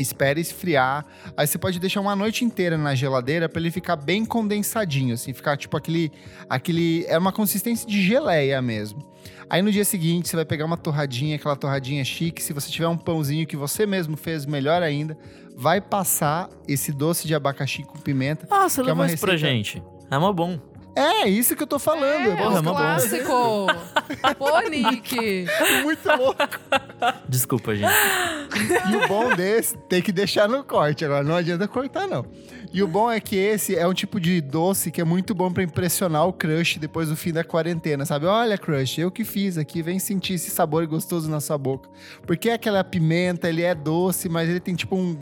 espera 0.00 0.40
esfriar. 0.40 1.04
Aí 1.36 1.46
você 1.46 1.58
pode 1.58 1.78
deixar 1.78 2.00
uma 2.00 2.16
noite 2.16 2.42
inteira 2.42 2.78
na 2.78 2.94
geladeira 2.94 3.50
para 3.50 3.60
ele 3.60 3.70
ficar 3.70 3.96
bem 3.96 4.24
condensadinho, 4.24 5.12
assim, 5.12 5.34
ficar 5.34 5.58
tipo 5.58 5.76
aquele 5.76 6.10
aquele 6.48 7.04
é 7.06 7.18
uma 7.18 7.30
consistência 7.30 7.86
de 7.86 8.00
geleia 8.02 8.62
mesmo. 8.62 9.06
Aí 9.50 9.60
no 9.60 9.70
dia 9.70 9.84
seguinte 9.84 10.30
você 10.30 10.36
vai 10.36 10.46
pegar 10.46 10.64
uma 10.64 10.78
torradinha, 10.78 11.36
aquela 11.36 11.54
torradinha 11.54 12.02
chique, 12.02 12.42
se 12.42 12.54
você 12.54 12.70
tiver 12.70 12.88
um 12.88 12.96
pãozinho 12.96 13.46
que 13.46 13.58
você 13.58 13.84
mesmo 13.84 14.16
fez, 14.16 14.46
melhor 14.46 14.82
ainda, 14.82 15.18
vai 15.54 15.82
passar 15.82 16.48
esse 16.66 16.90
doce 16.92 17.26
de 17.28 17.34
abacaxi 17.34 17.82
com 17.82 17.98
pimenta. 17.98 18.46
Ah, 18.50 18.70
você 18.70 18.76
Que 18.76 18.88
é 18.88 18.92
levou 18.92 19.04
uma 19.04 19.12
isso 19.12 19.20
pra 19.22 19.32
receita- 19.34 19.54
gente. 19.54 19.82
É 20.10 20.16
uma 20.16 20.32
bom. 20.32 20.58
É, 20.94 21.28
isso 21.28 21.56
que 21.56 21.62
eu 21.62 21.66
tô 21.66 21.78
falando. 21.78 22.30
É, 22.30 22.36
Porra, 22.36 22.56
é 22.56 22.58
o 22.58 22.60
uma 22.60 22.72
clássico! 22.72 23.66
Pô, 24.38 24.60
Nick! 24.68 25.46
muito 25.82 26.08
louco. 26.08 26.58
Desculpa, 27.28 27.74
gente. 27.74 27.92
E 28.90 28.96
o 28.96 29.08
bom 29.08 29.34
desse 29.34 29.76
tem 29.88 30.02
que 30.02 30.12
deixar 30.12 30.48
no 30.48 30.62
corte 30.62 31.04
agora, 31.04 31.24
não 31.24 31.34
adianta 31.34 31.66
cortar 31.66 32.06
não. 32.06 32.26
E 32.74 32.82
o 32.82 32.88
bom 32.88 33.10
é 33.10 33.20
que 33.20 33.36
esse 33.36 33.76
é 33.76 33.86
um 33.86 33.92
tipo 33.92 34.18
de 34.18 34.40
doce 34.40 34.90
que 34.90 35.00
é 35.00 35.04
muito 35.04 35.34
bom 35.34 35.52
pra 35.52 35.62
impressionar 35.62 36.26
o 36.26 36.32
crush 36.32 36.78
depois 36.78 37.10
do 37.10 37.16
fim 37.16 37.30
da 37.30 37.44
quarentena, 37.44 38.06
sabe? 38.06 38.24
Olha, 38.24 38.56
crush, 38.56 38.98
eu 38.98 39.10
que 39.10 39.24
fiz 39.24 39.58
aqui, 39.58 39.82
vem 39.82 39.98
sentir 39.98 40.34
esse 40.34 40.48
sabor 40.50 40.86
gostoso 40.86 41.28
na 41.30 41.38
sua 41.38 41.58
boca. 41.58 41.90
Porque 42.26 42.48
aquela 42.48 42.82
pimenta, 42.82 43.46
ele 43.48 43.60
é 43.62 43.74
doce, 43.74 44.26
mas 44.28 44.48
ele 44.48 44.58
tem 44.60 44.74
tipo 44.74 44.96
um 44.96 45.18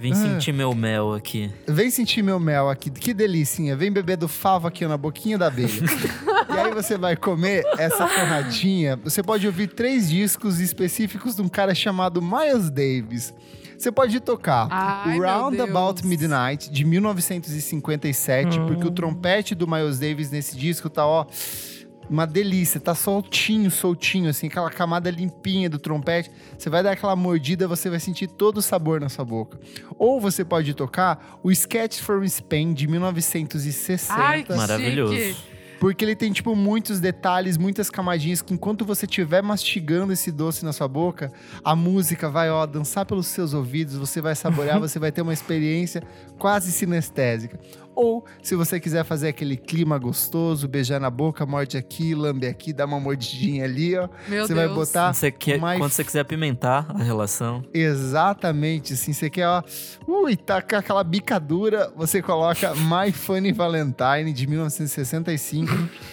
Vim 0.00 0.12
Ah. 0.12 0.14
sentir 0.14 0.52
meu 0.52 0.74
mel 0.74 1.12
aqui. 1.12 1.50
Vem 1.66 1.90
sentir 1.90 2.22
meu 2.22 2.38
mel 2.38 2.70
aqui, 2.70 2.88
que 2.88 3.12
delicinha. 3.12 3.74
Vem 3.74 3.90
beber 3.90 4.16
do 4.16 4.28
favo 4.28 4.68
aqui 4.68 4.86
na 4.86 4.96
boquinha 4.96 5.36
da 5.36 5.48
abelha. 5.48 5.68
e 6.48 6.52
aí 6.52 6.72
você 6.72 6.96
vai 6.96 7.16
comer 7.16 7.64
essa 7.78 8.06
torradinha. 8.06 8.96
Você 9.02 9.24
pode 9.24 9.44
ouvir 9.44 9.66
três 9.68 10.08
discos 10.08 10.60
específicos 10.60 11.34
de 11.34 11.42
um 11.42 11.48
cara 11.48 11.74
chamado 11.74 12.22
Miles 12.22 12.70
Davis. 12.70 13.34
Você 13.82 13.90
pode 13.90 14.20
tocar 14.20 14.68
Ai, 14.70 15.18
meu 15.18 15.22
Round 15.22 15.56
Deus. 15.56 15.68
About 15.68 16.06
Midnight, 16.06 16.70
de 16.70 16.84
1957, 16.84 18.60
porque 18.60 18.86
o 18.86 18.92
trompete 18.92 19.56
do 19.56 19.66
Miles 19.66 19.98
Davis 19.98 20.30
nesse 20.30 20.56
disco 20.56 20.88
tá, 20.88 21.04
ó, 21.04 21.26
uma 22.08 22.24
delícia, 22.24 22.78
tá 22.78 22.94
soltinho, 22.94 23.72
soltinho, 23.72 24.30
assim, 24.30 24.46
aquela 24.46 24.70
camada 24.70 25.10
limpinha 25.10 25.68
do 25.68 25.80
trompete. 25.80 26.30
Você 26.56 26.70
vai 26.70 26.80
dar 26.84 26.92
aquela 26.92 27.16
mordida, 27.16 27.66
você 27.66 27.90
vai 27.90 27.98
sentir 27.98 28.28
todo 28.28 28.58
o 28.58 28.62
sabor 28.62 29.00
na 29.00 29.08
sua 29.08 29.24
boca. 29.24 29.58
Ou 29.98 30.20
você 30.20 30.44
pode 30.44 30.74
tocar 30.74 31.40
o 31.42 31.50
Sketch 31.50 32.02
from 32.02 32.22
Spain, 32.24 32.74
de 32.74 32.86
1960. 32.86 34.14
Ai, 34.14 34.44
que 34.44 34.54
Maravilhoso. 34.54 35.12
chique. 35.12 35.52
Porque 35.82 36.04
ele 36.04 36.14
tem, 36.14 36.30
tipo, 36.30 36.54
muitos 36.54 37.00
detalhes, 37.00 37.58
muitas 37.58 37.90
camadinhas 37.90 38.40
que 38.40 38.54
enquanto 38.54 38.84
você 38.84 39.04
estiver 39.04 39.42
mastigando 39.42 40.12
esse 40.12 40.30
doce 40.30 40.64
na 40.64 40.72
sua 40.72 40.86
boca, 40.86 41.32
a 41.64 41.74
música 41.74 42.30
vai, 42.30 42.48
ó, 42.52 42.64
dançar 42.66 43.04
pelos 43.04 43.26
seus 43.26 43.52
ouvidos, 43.52 43.96
você 43.96 44.20
vai 44.20 44.36
saborear, 44.36 44.78
você 44.80 45.00
vai 45.00 45.10
ter 45.10 45.22
uma 45.22 45.32
experiência 45.32 46.00
quase 46.38 46.70
sinestésica. 46.70 47.58
Ou, 47.94 48.24
se 48.42 48.54
você 48.54 48.80
quiser 48.80 49.04
fazer 49.04 49.28
aquele 49.28 49.56
clima 49.56 49.98
gostoso, 49.98 50.66
beijar 50.66 50.98
na 50.98 51.10
boca, 51.10 51.44
morde 51.44 51.76
aqui, 51.76 52.14
lambe 52.14 52.46
aqui, 52.46 52.72
dá 52.72 52.86
uma 52.86 52.98
mordidinha 52.98 53.64
ali, 53.64 53.96
ó. 53.96 54.08
Meu 54.28 54.46
você 54.46 54.54
Deus. 54.54 54.66
vai 54.66 54.74
botar 54.74 55.08
Quando 55.08 55.14
você, 55.14 55.30
quer, 55.30 55.58
mais- 55.60 55.78
quando 55.78 55.92
você 55.92 56.02
quiser 56.04 56.20
apimentar 56.20 56.86
a 56.88 57.02
relação. 57.02 57.62
Exatamente, 57.74 58.94
assim, 58.94 59.12
você 59.12 59.28
quer, 59.28 59.46
ó, 59.46 59.62
ui, 60.06 60.36
tá 60.36 60.60
com 60.62 60.76
aquela 60.76 61.02
bicadura, 61.04 61.92
você 61.96 62.22
coloca 62.22 62.74
My 62.74 63.12
Funny 63.12 63.52
Valentine, 63.52 64.32
de 64.32 64.46
1965, 64.46 65.70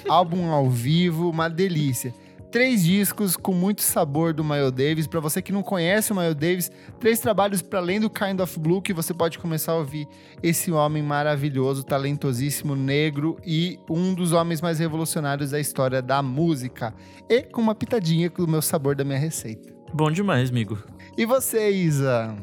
álbum 0.08 0.50
ao 0.52 0.70
vivo, 0.70 1.30
uma 1.30 1.50
delícia. 1.50 2.14
Três 2.52 2.84
discos 2.84 3.38
com 3.38 3.54
muito 3.54 3.84
sabor 3.84 4.34
do 4.34 4.44
Miles 4.44 4.72
Davis. 4.72 5.06
Pra 5.06 5.20
você 5.20 5.40
que 5.40 5.52
não 5.52 5.62
conhece 5.62 6.12
o 6.12 6.16
Miles 6.16 6.34
Davis, 6.34 6.72
três 7.00 7.20
trabalhos 7.20 7.62
para 7.62 7.78
além 7.78 8.00
do 8.00 8.10
Kind 8.10 8.40
of 8.40 8.60
Blue 8.60 8.82
que 8.82 8.92
você 8.92 9.14
pode 9.14 9.38
começar 9.38 9.74
a 9.74 9.76
ouvir 9.76 10.08
esse 10.42 10.72
homem 10.72 11.04
maravilhoso, 11.04 11.84
talentosíssimo, 11.84 12.76
negro 12.76 13.38
e 13.46 13.78
um 13.88 14.16
dos 14.16 14.32
homens 14.32 14.62
mais 14.62 14.80
revolucionários 14.80 15.52
da 15.52 15.60
história 15.60 16.02
da 16.02 16.24
música. 16.24 16.92
E 17.30 17.44
com 17.44 17.62
uma 17.62 17.76
pitadinha 17.76 18.32
do 18.32 18.48
meu 18.48 18.64
sabor 18.64 18.96
da 18.96 19.04
minha 19.04 19.20
receita. 19.20 19.72
Bom 19.94 20.10
demais, 20.10 20.50
amigo. 20.50 20.80
E 21.16 21.28
você, 21.28 21.70
Isa? 21.70 22.36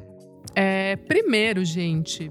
É, 0.55 0.95
primeiro, 0.95 1.65
gente, 1.65 2.31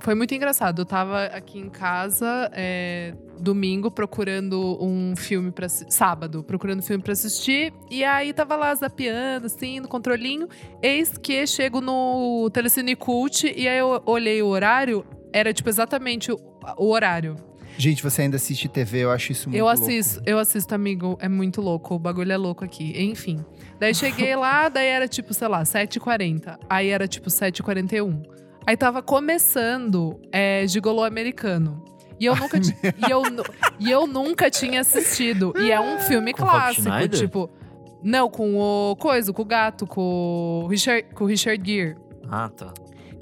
foi 0.00 0.14
muito 0.14 0.34
engraçado. 0.34 0.82
Eu 0.82 0.86
tava 0.86 1.24
aqui 1.24 1.58
em 1.58 1.70
casa 1.70 2.50
é, 2.52 3.14
domingo 3.38 3.90
procurando 3.90 4.78
um 4.80 5.14
filme 5.16 5.50
para 5.50 5.68
sábado, 5.68 6.42
procurando 6.42 6.80
um 6.80 6.82
filme 6.82 7.02
pra 7.02 7.12
assistir, 7.12 7.72
e 7.90 8.04
aí 8.04 8.32
tava 8.32 8.56
lá 8.56 8.74
zapeando 8.74 9.46
assim 9.46 9.80
no 9.80 9.88
controlinho, 9.88 10.48
eis 10.82 11.16
que 11.18 11.46
chego 11.46 11.80
no 11.80 12.48
Telecine 12.52 12.96
Cult 12.96 13.44
e 13.44 13.68
aí 13.68 13.78
eu 13.78 14.02
olhei 14.06 14.42
o 14.42 14.46
horário, 14.46 15.04
era 15.32 15.52
tipo 15.52 15.68
exatamente 15.68 16.30
o, 16.32 16.38
o 16.76 16.90
horário. 16.90 17.36
Gente, 17.76 18.02
você 18.02 18.22
ainda 18.22 18.36
assiste 18.36 18.68
TV, 18.68 19.00
eu 19.00 19.10
acho 19.10 19.32
isso 19.32 19.48
muito 19.48 19.58
eu 19.58 19.64
louco. 19.64 19.82
assisto, 19.82 20.22
eu 20.24 20.38
assisto, 20.38 20.74
amigo, 20.74 21.18
é 21.20 21.28
muito 21.28 21.60
louco, 21.60 21.96
o 21.96 21.98
bagulho 21.98 22.30
é 22.30 22.36
louco 22.36 22.64
aqui. 22.64 22.94
Enfim. 23.02 23.44
Daí 23.80 23.94
cheguei 23.94 24.36
lá, 24.36 24.68
daí 24.70 24.86
era 24.86 25.08
tipo, 25.08 25.34
sei 25.34 25.48
lá, 25.48 25.62
7h40. 25.62 26.56
Aí 26.70 26.90
era 26.90 27.08
tipo 27.08 27.28
7h41. 27.28 28.22
Aí 28.66 28.76
tava 28.76 29.02
começando 29.02 30.20
é, 30.32 30.64
Gigolô 30.66 31.02
Americano. 31.02 31.84
E 32.18 32.26
eu, 32.26 32.36
nunca, 32.36 32.58
e, 32.58 33.10
eu, 33.10 33.22
e 33.78 33.90
eu 33.90 34.06
nunca 34.06 34.50
tinha 34.50 34.80
assistido. 34.80 35.52
E 35.58 35.70
é 35.70 35.80
um 35.80 35.98
filme 36.06 36.32
Com 36.32 36.44
clássico, 36.44 37.08
tipo. 37.08 37.50
Não, 38.02 38.28
com 38.28 38.56
o 38.56 38.96
coisa, 38.96 39.32
com 39.32 39.42
o 39.42 39.44
gato, 39.44 39.86
com 39.86 40.62
o 40.64 40.66
Richard, 40.68 41.06
com 41.14 41.24
o 41.24 41.26
Richard 41.26 41.62
Gere. 41.64 41.96
Ah, 42.30 42.50
tá. 42.50 42.72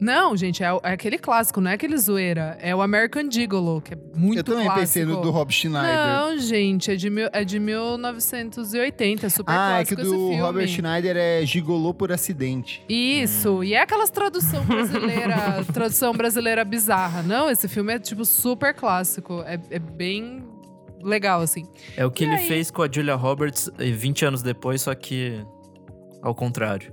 Não, 0.02 0.36
gente, 0.36 0.64
é, 0.64 0.66
é 0.66 0.92
aquele 0.92 1.16
clássico, 1.16 1.60
não 1.60 1.70
é 1.70 1.74
aquele 1.74 1.96
zoeira. 1.96 2.58
É 2.60 2.74
o 2.74 2.82
American 2.82 3.30
Gigolo, 3.30 3.80
que 3.80 3.94
é 3.94 3.96
muito 4.14 4.38
Eu 4.40 4.44
também 4.44 4.64
clássico. 4.64 4.80
pensei 4.80 5.04
no 5.04 5.20
do 5.20 5.30
Rob 5.30 5.52
Schneider. 5.52 5.94
Não, 5.94 6.36
gente, 6.38 6.90
é 6.90 6.96
de, 6.96 7.08
mil, 7.08 7.28
é 7.32 7.44
de 7.44 7.60
1980, 7.60 9.26
é 9.26 9.28
super 9.28 9.52
ah, 9.52 9.80
é 9.80 9.84
que 9.84 9.94
clássico 9.94 10.02
do 10.02 10.02
esse 10.02 10.10
filme. 10.28 10.40
Robert 10.40 10.68
Schneider 10.68 11.16
é 11.16 11.46
gigolô 11.46 11.94
por 11.94 12.10
acidente. 12.10 12.84
Isso, 12.88 13.62
e 13.62 13.74
é 13.74 13.80
aquelas 13.82 14.10
tradução 14.10 14.64
brasileira, 14.64 15.64
tradução 15.72 16.12
brasileira 16.12 16.64
bizarra. 16.64 17.22
Não, 17.22 17.48
esse 17.50 17.68
filme 17.68 17.94
é 17.94 17.98
tipo 17.98 18.24
super 18.24 18.74
clássico, 18.74 19.42
é, 19.46 19.60
é 19.70 19.78
bem 19.78 20.44
legal 21.02 21.40
assim. 21.42 21.64
É 21.96 22.04
o 22.04 22.10
que 22.10 22.24
E 22.24 22.26
ele 22.26 22.34
aí? 22.36 22.48
fez 22.48 22.70
com 22.70 22.82
a 22.82 22.88
Julia 22.90 23.14
Roberts 23.14 23.70
eh, 23.78 23.90
20 23.90 24.24
anos 24.24 24.42
depois, 24.42 24.82
só 24.82 24.94
que 24.94 25.44
ao 26.20 26.34
contrário. 26.34 26.92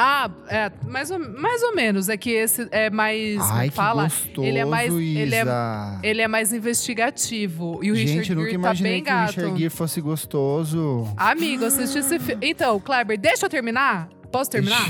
Ah, 0.00 0.30
é, 0.46 0.70
mais 0.86 1.10
ou, 1.10 1.18
mais 1.18 1.60
ou 1.60 1.74
menos. 1.74 2.08
É 2.08 2.16
que 2.16 2.30
esse 2.30 2.68
é 2.70 2.88
mais. 2.88 3.38
Ai, 3.50 3.68
que 3.68 3.74
fala? 3.74 4.04
gostoso, 4.04 4.46
ele 4.46 4.58
é 4.58 4.64
mais- 4.64 4.94
ele 4.94 5.34
é-. 5.34 5.44
Ele 6.04 6.22
é 6.22 6.28
mais 6.28 6.52
investigativo. 6.52 7.80
E 7.82 7.90
o 7.90 7.96
Gente, 7.96 8.18
Richard 8.20 8.40
Gere 8.42 8.46
tá 8.52 8.54
imaginei 8.54 8.92
bem 8.92 9.02
que 9.02 9.10
o 9.10 9.12
gato. 9.14 9.26
Richard 9.30 9.58
Gere 9.58 9.70
fosse 9.70 10.00
gostoso. 10.00 11.12
Amigo, 11.16 11.64
assisti 11.64 11.98
esse 11.98 12.16
filme. 12.20 12.48
Então, 12.48 12.78
Kleber, 12.78 13.18
deixa 13.18 13.46
eu 13.46 13.50
terminar? 13.50 14.08
Posso 14.30 14.50
terminar? 14.50 14.86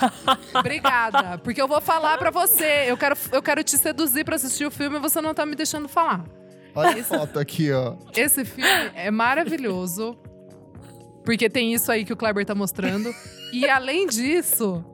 Obrigada. 0.54 1.38
Porque 1.38 1.60
eu 1.60 1.68
vou 1.68 1.80
falar 1.80 2.16
pra 2.18 2.30
você. 2.30 2.84
Eu 2.86 2.96
quero, 2.96 3.16
eu 3.32 3.42
quero 3.42 3.62
te 3.62 3.76
seduzir 3.76 4.24
pra 4.24 4.36
assistir 4.36 4.64
o 4.64 4.70
filme 4.70 4.96
e 4.96 5.00
você 5.00 5.20
não 5.20 5.34
tá 5.34 5.44
me 5.44 5.54
deixando 5.54 5.88
falar. 5.88 6.24
Olha 6.74 7.00
a 7.00 7.04
foto 7.04 7.38
aqui, 7.38 7.70
ó. 7.72 7.96
Esse 8.16 8.44
filme 8.44 8.70
é 8.94 9.10
maravilhoso. 9.10 10.16
Porque 11.24 11.48
tem 11.50 11.74
isso 11.74 11.90
aí 11.92 12.04
que 12.04 12.12
o 12.12 12.16
Kleber 12.16 12.44
tá 12.44 12.54
mostrando. 12.54 13.14
E 13.52 13.66
além 13.70 14.06
disso. 14.06 14.84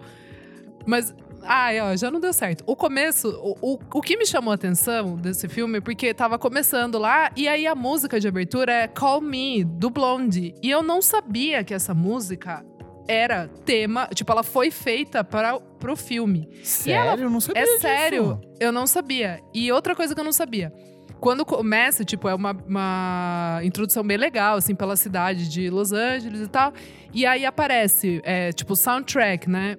Mas. 0.87 1.15
Ai, 1.49 1.81
ó, 1.81 1.95
já 1.95 2.11
não 2.11 2.19
deu 2.19 2.33
certo. 2.33 2.65
O 2.67 2.75
começo, 2.75 3.29
o, 3.29 3.75
o, 3.75 3.79
o 3.95 4.03
que 4.03 4.17
me 4.17 4.27
chamou 4.27 4.51
a 4.51 4.57
atenção 4.57 5.15
desse 5.15 5.49
filme, 5.49 5.81
porque 5.81 6.13
tava 6.13 6.37
começando 6.41 6.99
lá, 6.99 7.31
e 7.37 7.47
aí 7.47 7.69
a 7.69 7.75
música 7.75 8.19
de 8.19 8.27
abertura 8.27 8.73
é 8.73 8.89
Call 8.89 9.21
Me, 9.21 9.63
do 9.63 9.89
Blondie. 9.89 10.55
E 10.61 10.69
eu 10.69 10.83
não 10.83 11.01
sabia 11.01 11.63
que 11.63 11.73
essa 11.73 11.95
música 11.95 12.65
era 13.07 13.47
tema, 13.65 14.09
tipo, 14.13 14.33
ela 14.33 14.43
foi 14.43 14.73
feita 14.73 15.23
para 15.23 15.61
pro 15.61 15.95
filme. 15.95 16.49
Sério? 16.65 17.23
Eu 17.23 17.31
não 17.31 17.39
sabia 17.39 17.63
É 17.63 17.65
disso. 17.65 17.81
sério, 17.81 18.41
eu 18.59 18.73
não 18.73 18.85
sabia. 18.85 19.41
E 19.55 19.71
outra 19.71 19.95
coisa 19.95 20.13
que 20.17 20.21
eu 20.21 20.25
não 20.25 20.33
sabia. 20.33 20.73
Quando 21.21 21.45
começa, 21.45 22.05
tipo, 22.05 22.29
é 22.29 22.35
uma, 22.35 22.53
uma 22.67 23.61
introdução 23.63 24.05
bem 24.05 24.17
legal, 24.17 24.57
assim, 24.57 24.75
pela 24.75 24.97
cidade 24.97 25.49
de 25.49 25.71
Los 25.71 25.93
Angeles 25.93 26.41
e 26.41 26.49
tal. 26.49 26.73
E 27.13 27.25
aí 27.25 27.47
aparece, 27.47 28.21
é, 28.25 28.53
tipo, 28.53 28.77
soundtrack, 28.77 29.49
né? 29.49 29.77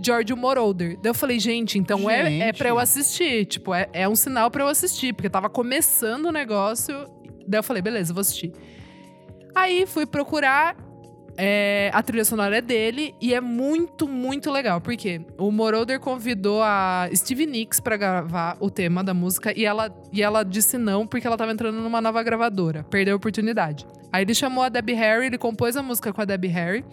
George 0.00 0.34
Moroder. 0.34 0.98
Daí 1.00 1.10
eu 1.10 1.14
falei, 1.14 1.38
gente, 1.38 1.78
então 1.78 2.08
é, 2.08 2.20
é 2.20 2.30
Gente. 2.46 2.58
pra 2.58 2.68
eu 2.68 2.78
assistir. 2.78 3.46
Tipo, 3.46 3.74
é, 3.74 3.88
é 3.92 4.08
um 4.08 4.14
sinal 4.14 4.50
pra 4.50 4.62
eu 4.62 4.68
assistir. 4.68 5.12
Porque 5.12 5.28
tava 5.28 5.48
começando 5.48 6.26
o 6.26 6.32
negócio. 6.32 6.94
Daí 7.46 7.58
eu 7.58 7.62
falei, 7.62 7.82
beleza, 7.82 8.12
vou 8.12 8.20
assistir. 8.20 8.52
Aí 9.54 9.86
fui 9.86 10.06
procurar. 10.06 10.76
É, 11.38 11.90
a 11.92 12.02
trilha 12.02 12.24
sonora 12.24 12.56
é 12.58 12.60
dele 12.60 13.14
e 13.20 13.34
é 13.34 13.40
muito, 13.40 14.08
muito 14.08 14.50
legal. 14.50 14.80
Por 14.80 14.96
quê? 14.96 15.20
O 15.38 15.50
Moroder 15.50 16.00
convidou 16.00 16.62
a 16.62 17.08
Stevie 17.14 17.46
Nicks 17.46 17.78
pra 17.80 17.96
gravar 17.96 18.56
o 18.60 18.70
tema 18.70 19.04
da 19.04 19.12
música 19.12 19.52
e 19.58 19.64
ela, 19.64 19.94
e 20.12 20.22
ela 20.22 20.42
disse 20.42 20.78
não 20.78 21.06
porque 21.06 21.26
ela 21.26 21.36
tava 21.36 21.52
entrando 21.52 21.80
numa 21.80 22.00
nova 22.00 22.22
gravadora. 22.22 22.84
Perdeu 22.84 23.14
a 23.14 23.16
oportunidade. 23.16 23.86
Aí 24.12 24.22
ele 24.22 24.34
chamou 24.34 24.64
a 24.64 24.68
Debbie 24.68 24.94
Harry, 24.94 25.26
ele 25.26 25.38
compôs 25.38 25.76
a 25.76 25.82
música 25.82 26.12
com 26.12 26.20
a 26.20 26.24
Debbie 26.24 26.48
Harry. 26.48 26.84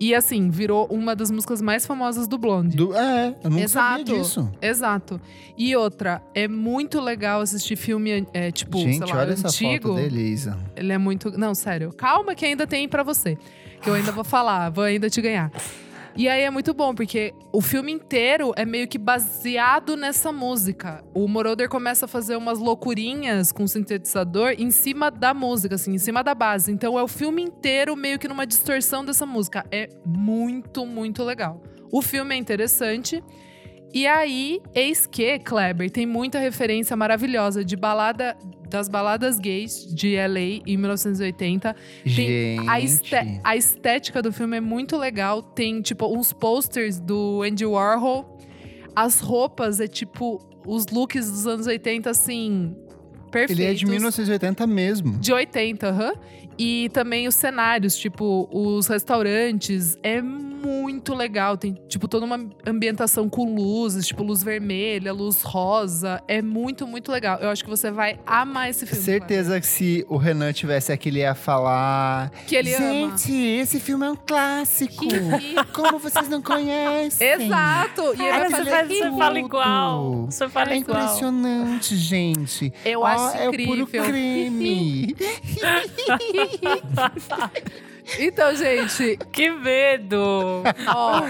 E 0.00 0.12
assim, 0.12 0.50
virou 0.50 0.86
uma 0.90 1.14
das 1.14 1.30
músicas 1.30 1.62
mais 1.62 1.86
famosas 1.86 2.26
do 2.26 2.36
Blonde. 2.36 2.76
Do- 2.76 2.94
é, 2.96 3.28
eu 3.44 3.48
não 3.48 3.58
sabia 3.68 4.02
Exato. 4.02 4.04
disso. 4.04 4.50
Exato. 4.60 5.20
E 5.56 5.74
outra, 5.76 6.20
é 6.34 6.48
muito 6.48 7.00
legal 7.00 7.40
assistir 7.40 7.76
filme, 7.76 8.26
é, 8.34 8.50
tipo, 8.50 8.76
Gente, 8.78 8.98
sei 9.06 9.14
lá, 9.14 9.20
olha 9.22 9.32
essa 9.32 9.46
antigo. 9.46 9.90
foto 9.90 10.00
dele, 10.02 10.20
Isa. 10.20 10.58
Ele 10.74 10.92
é 10.92 10.98
muito. 10.98 11.30
Não, 11.38 11.54
sério. 11.54 11.92
Calma 11.92 12.34
que 12.34 12.44
ainda 12.44 12.66
tem 12.66 12.88
pra 12.88 13.04
você. 13.04 13.38
Que 13.84 13.90
eu 13.90 13.94
ainda 13.94 14.12
vou 14.12 14.24
falar, 14.24 14.70
vou 14.70 14.82
ainda 14.82 15.10
te 15.10 15.20
ganhar. 15.20 15.52
E 16.16 16.26
aí 16.26 16.42
é 16.42 16.48
muito 16.48 16.72
bom, 16.72 16.94
porque 16.94 17.34
o 17.52 17.60
filme 17.60 17.92
inteiro 17.92 18.54
é 18.56 18.64
meio 18.64 18.88
que 18.88 18.96
baseado 18.96 19.94
nessa 19.94 20.32
música. 20.32 21.04
O 21.12 21.28
Moroder 21.28 21.68
começa 21.68 22.06
a 22.06 22.08
fazer 22.08 22.34
umas 22.36 22.58
loucurinhas 22.58 23.52
com 23.52 23.64
o 23.64 23.68
sintetizador 23.68 24.54
em 24.56 24.70
cima 24.70 25.10
da 25.10 25.34
música, 25.34 25.74
assim, 25.74 25.92
em 25.92 25.98
cima 25.98 26.24
da 26.24 26.34
base. 26.34 26.72
Então 26.72 26.98
é 26.98 27.02
o 27.02 27.08
filme 27.08 27.42
inteiro 27.42 27.94
meio 27.94 28.18
que 28.18 28.26
numa 28.26 28.46
distorção 28.46 29.04
dessa 29.04 29.26
música. 29.26 29.66
É 29.70 29.90
muito, 30.06 30.86
muito 30.86 31.22
legal. 31.22 31.60
O 31.92 32.00
filme 32.00 32.34
é 32.34 32.38
interessante. 32.38 33.22
E 33.92 34.06
aí, 34.06 34.62
eis 34.74 35.06
que, 35.06 35.38
Kleber, 35.40 35.90
tem 35.90 36.06
muita 36.06 36.38
referência 36.38 36.96
maravilhosa 36.96 37.62
de 37.62 37.76
balada 37.76 38.34
das 38.74 38.88
baladas 38.88 39.38
gays 39.38 39.86
de 39.94 40.16
LA 40.16 40.60
em 40.66 40.76
1980. 40.76 41.76
Gente. 42.04 42.68
A, 42.68 42.80
este- 42.80 43.40
a 43.44 43.56
estética 43.56 44.20
do 44.20 44.32
filme 44.32 44.56
é 44.56 44.60
muito 44.60 44.96
legal. 44.96 45.40
Tem, 45.42 45.80
tipo, 45.80 46.06
uns 46.06 46.32
posters 46.32 46.98
do 46.98 47.42
Andy 47.42 47.64
Warhol. 47.64 48.36
As 48.96 49.20
roupas 49.20 49.78
é 49.78 49.86
tipo 49.86 50.40
os 50.66 50.86
looks 50.88 51.30
dos 51.30 51.46
anos 51.46 51.66
80, 51.68 52.10
assim, 52.10 52.74
perfeitos. 53.30 53.62
Ele 53.62 53.70
é 53.70 53.74
de 53.74 53.86
1980 53.86 54.66
mesmo. 54.66 55.18
De 55.18 55.32
80, 55.32 55.88
aham. 55.88 56.12
E 56.58 56.88
também 56.92 57.26
os 57.28 57.34
cenários, 57.34 57.96
tipo, 57.96 58.48
os 58.52 58.86
restaurantes. 58.86 59.98
É 60.02 60.20
muito 60.22 61.14
legal. 61.14 61.56
Tem, 61.56 61.74
tipo, 61.88 62.08
toda 62.08 62.24
uma 62.24 62.40
ambientação 62.66 63.28
com 63.28 63.54
luzes, 63.54 64.06
tipo, 64.06 64.22
luz 64.22 64.42
vermelha, 64.42 65.12
luz 65.12 65.42
rosa. 65.42 66.22
É 66.28 66.40
muito, 66.40 66.86
muito 66.86 67.10
legal. 67.12 67.38
Eu 67.40 67.50
acho 67.50 67.62
que 67.64 67.68
você 67.70 67.90
vai 67.90 68.18
amar 68.26 68.70
esse 68.70 68.86
filme. 68.86 69.02
Certeza 69.02 69.60
que 69.60 69.66
se 69.66 70.06
o 70.08 70.16
Renan 70.16 70.52
tivesse 70.52 70.92
aqui, 70.92 71.08
ele 71.08 71.20
ia 71.20 71.34
falar. 71.34 72.30
Que 72.46 72.56
ele 72.56 72.72
ama. 72.74 72.84
Gente, 73.18 73.32
esse 73.32 73.78
filme 73.80 74.06
é 74.06 74.10
um 74.10 74.16
clássico. 74.16 75.04
Como 75.72 75.98
vocês 75.98 76.28
não 76.28 76.40
conhecem? 76.40 77.26
Exato! 77.28 78.02
E 78.16 78.22
ele 78.22 78.38
vai 78.38 78.50
fazer 78.50 78.70
faz, 78.70 78.88
você 78.88 79.04
tudo. 79.04 79.18
fala 79.18 79.38
igual. 79.40 80.26
Você 80.26 80.48
fala 80.48 80.72
É 80.72 80.76
igual. 80.78 80.98
impressionante, 81.02 81.96
gente. 81.96 82.72
Eu 82.84 83.00
Ó, 83.00 83.06
acho 83.06 83.36
é 83.36 83.46
o 83.48 83.50
incrível. 83.50 83.86
puro 83.86 84.04
creme. 84.04 85.14
Então, 88.18 88.54
gente, 88.54 89.16
Que 89.32 89.50
medo! 89.50 90.62
ó. 90.86 91.22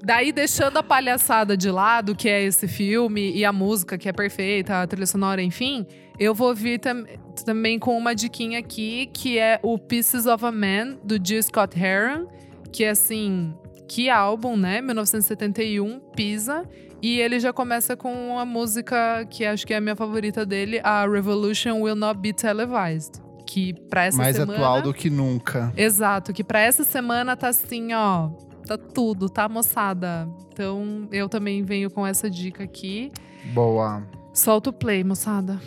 daí 0.00 0.30
deixando 0.30 0.76
a 0.76 0.82
palhaçada 0.82 1.56
de 1.56 1.68
lado, 1.68 2.14
que 2.14 2.28
é 2.28 2.44
esse 2.44 2.68
filme, 2.68 3.32
e 3.36 3.44
a 3.44 3.52
música, 3.52 3.98
que 3.98 4.08
é 4.08 4.12
perfeita, 4.12 4.82
a 4.82 4.86
trilha 4.86 5.04
sonora, 5.06 5.42
enfim, 5.42 5.84
eu 6.16 6.32
vou 6.32 6.54
vir 6.54 6.78
tam- 6.78 7.04
também 7.44 7.76
com 7.78 7.98
uma 7.98 8.14
diquinha 8.14 8.60
aqui, 8.60 9.10
que 9.12 9.36
é 9.36 9.58
o 9.64 9.76
Pieces 9.78 10.26
of 10.26 10.44
a 10.46 10.52
Man, 10.52 10.96
do 11.02 11.18
G. 11.22 11.42
Scott 11.42 11.76
Heron, 11.76 12.28
que 12.72 12.84
é 12.84 12.90
assim. 12.90 13.52
Que 13.88 14.08
álbum, 14.08 14.56
né? 14.56 14.80
1971, 14.80 15.98
Pisa. 16.14 16.64
E 17.02 17.20
ele 17.20 17.38
já 17.40 17.52
começa 17.52 17.96
com 17.96 18.38
a 18.38 18.44
música 18.44 19.26
que 19.28 19.44
acho 19.44 19.66
que 19.66 19.74
é 19.74 19.76
a 19.76 19.80
minha 19.80 19.94
favorita 19.96 20.46
dele, 20.46 20.80
a 20.84 21.06
Revolution 21.06 21.80
Will 21.82 21.94
Not 21.96 22.18
Be 22.20 22.32
Televised. 22.32 23.20
Que 23.46 23.72
pra 23.88 24.04
essa 24.04 24.18
Mais 24.18 24.36
semana. 24.36 24.54
atual 24.54 24.82
do 24.82 24.92
que 24.92 25.08
nunca. 25.08 25.72
Exato, 25.76 26.32
que 26.32 26.42
pra 26.42 26.60
essa 26.60 26.84
semana 26.84 27.36
tá 27.36 27.48
assim, 27.48 27.92
ó. 27.94 28.28
Tá 28.66 28.76
tudo, 28.76 29.28
tá, 29.28 29.48
moçada? 29.48 30.28
Então 30.52 31.08
eu 31.12 31.28
também 31.28 31.62
venho 31.62 31.88
com 31.88 32.04
essa 32.04 32.28
dica 32.28 32.64
aqui. 32.64 33.12
Boa. 33.54 34.02
Solta 34.34 34.70
o 34.70 34.72
play, 34.72 35.04
moçada. 35.04 35.60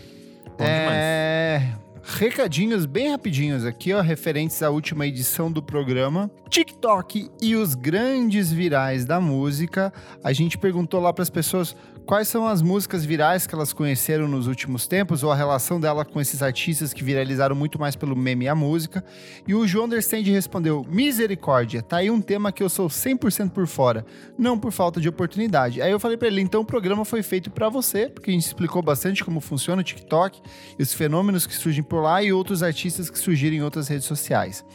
Bom 0.57 0.65
demais. 0.65 0.91
É. 0.93 1.73
Recadinhos 2.03 2.85
bem 2.85 3.11
rapidinhos 3.11 3.63
aqui, 3.65 3.93
ó, 3.93 4.01
referentes 4.01 4.61
à 4.63 4.69
última 4.69 5.05
edição 5.05 5.51
do 5.51 5.61
programa. 5.61 6.29
TikTok 6.49 7.29
e 7.41 7.55
os 7.55 7.75
grandes 7.75 8.51
virais 8.51 9.05
da 9.05 9.21
música. 9.21 9.93
A 10.23 10.33
gente 10.33 10.57
perguntou 10.57 10.99
lá 10.99 11.13
para 11.13 11.21
as 11.21 11.29
pessoas 11.29 11.75
quais 12.09 12.27
são 12.27 12.47
as 12.47 12.59
músicas 12.59 13.05
virais 13.05 13.45
que 13.45 13.53
elas 13.53 13.71
conheceram 13.71 14.27
nos 14.27 14.47
últimos 14.47 14.87
tempos, 14.87 15.21
ou 15.21 15.31
a 15.31 15.35
relação 15.35 15.79
dela 15.79 16.03
com 16.03 16.19
esses 16.19 16.41
artistas 16.41 16.91
que 16.91 17.03
viralizaram 17.03 17.55
muito 17.55 17.79
mais 17.79 17.95
pelo 17.95 18.15
meme 18.15 18.45
e 18.45 18.47
a 18.47 18.55
música. 18.55 19.05
E 19.47 19.53
o 19.53 19.67
João 19.67 19.85
Understand 19.85 20.23
respondeu: 20.23 20.83
Misericórdia, 20.89 21.83
tá 21.83 21.97
aí 21.97 22.09
um 22.09 22.19
tema 22.19 22.51
que 22.51 22.63
eu 22.63 22.69
sou 22.69 22.87
100% 22.87 23.51
por 23.51 23.67
fora, 23.67 24.03
não 24.35 24.57
por 24.57 24.71
falta 24.71 24.99
de 24.99 25.07
oportunidade. 25.07 25.83
Aí 25.83 25.91
eu 25.91 25.99
falei 25.99 26.17
para 26.17 26.29
ele: 26.29 26.41
então 26.41 26.61
o 26.61 26.65
programa 26.65 27.05
foi 27.05 27.21
feito 27.21 27.51
para 27.51 27.69
você, 27.69 28.09
porque 28.09 28.31
a 28.31 28.33
gente 28.33 28.47
explicou 28.47 28.81
bastante 28.81 29.23
como 29.23 29.39
funciona 29.39 29.81
o 29.81 29.85
TikTok, 29.85 30.41
os 30.79 30.91
fenômenos 30.91 31.45
que 31.45 31.55
surgem 31.55 31.83
por 31.83 32.01
lá 32.01 32.23
e 32.23 32.33
outros 32.33 32.63
artistas 32.63 33.11
que 33.11 33.19
surgirem 33.19 33.59
em 33.59 33.61
outras 33.61 33.87
redes 33.87 34.07
sociais. 34.07 34.65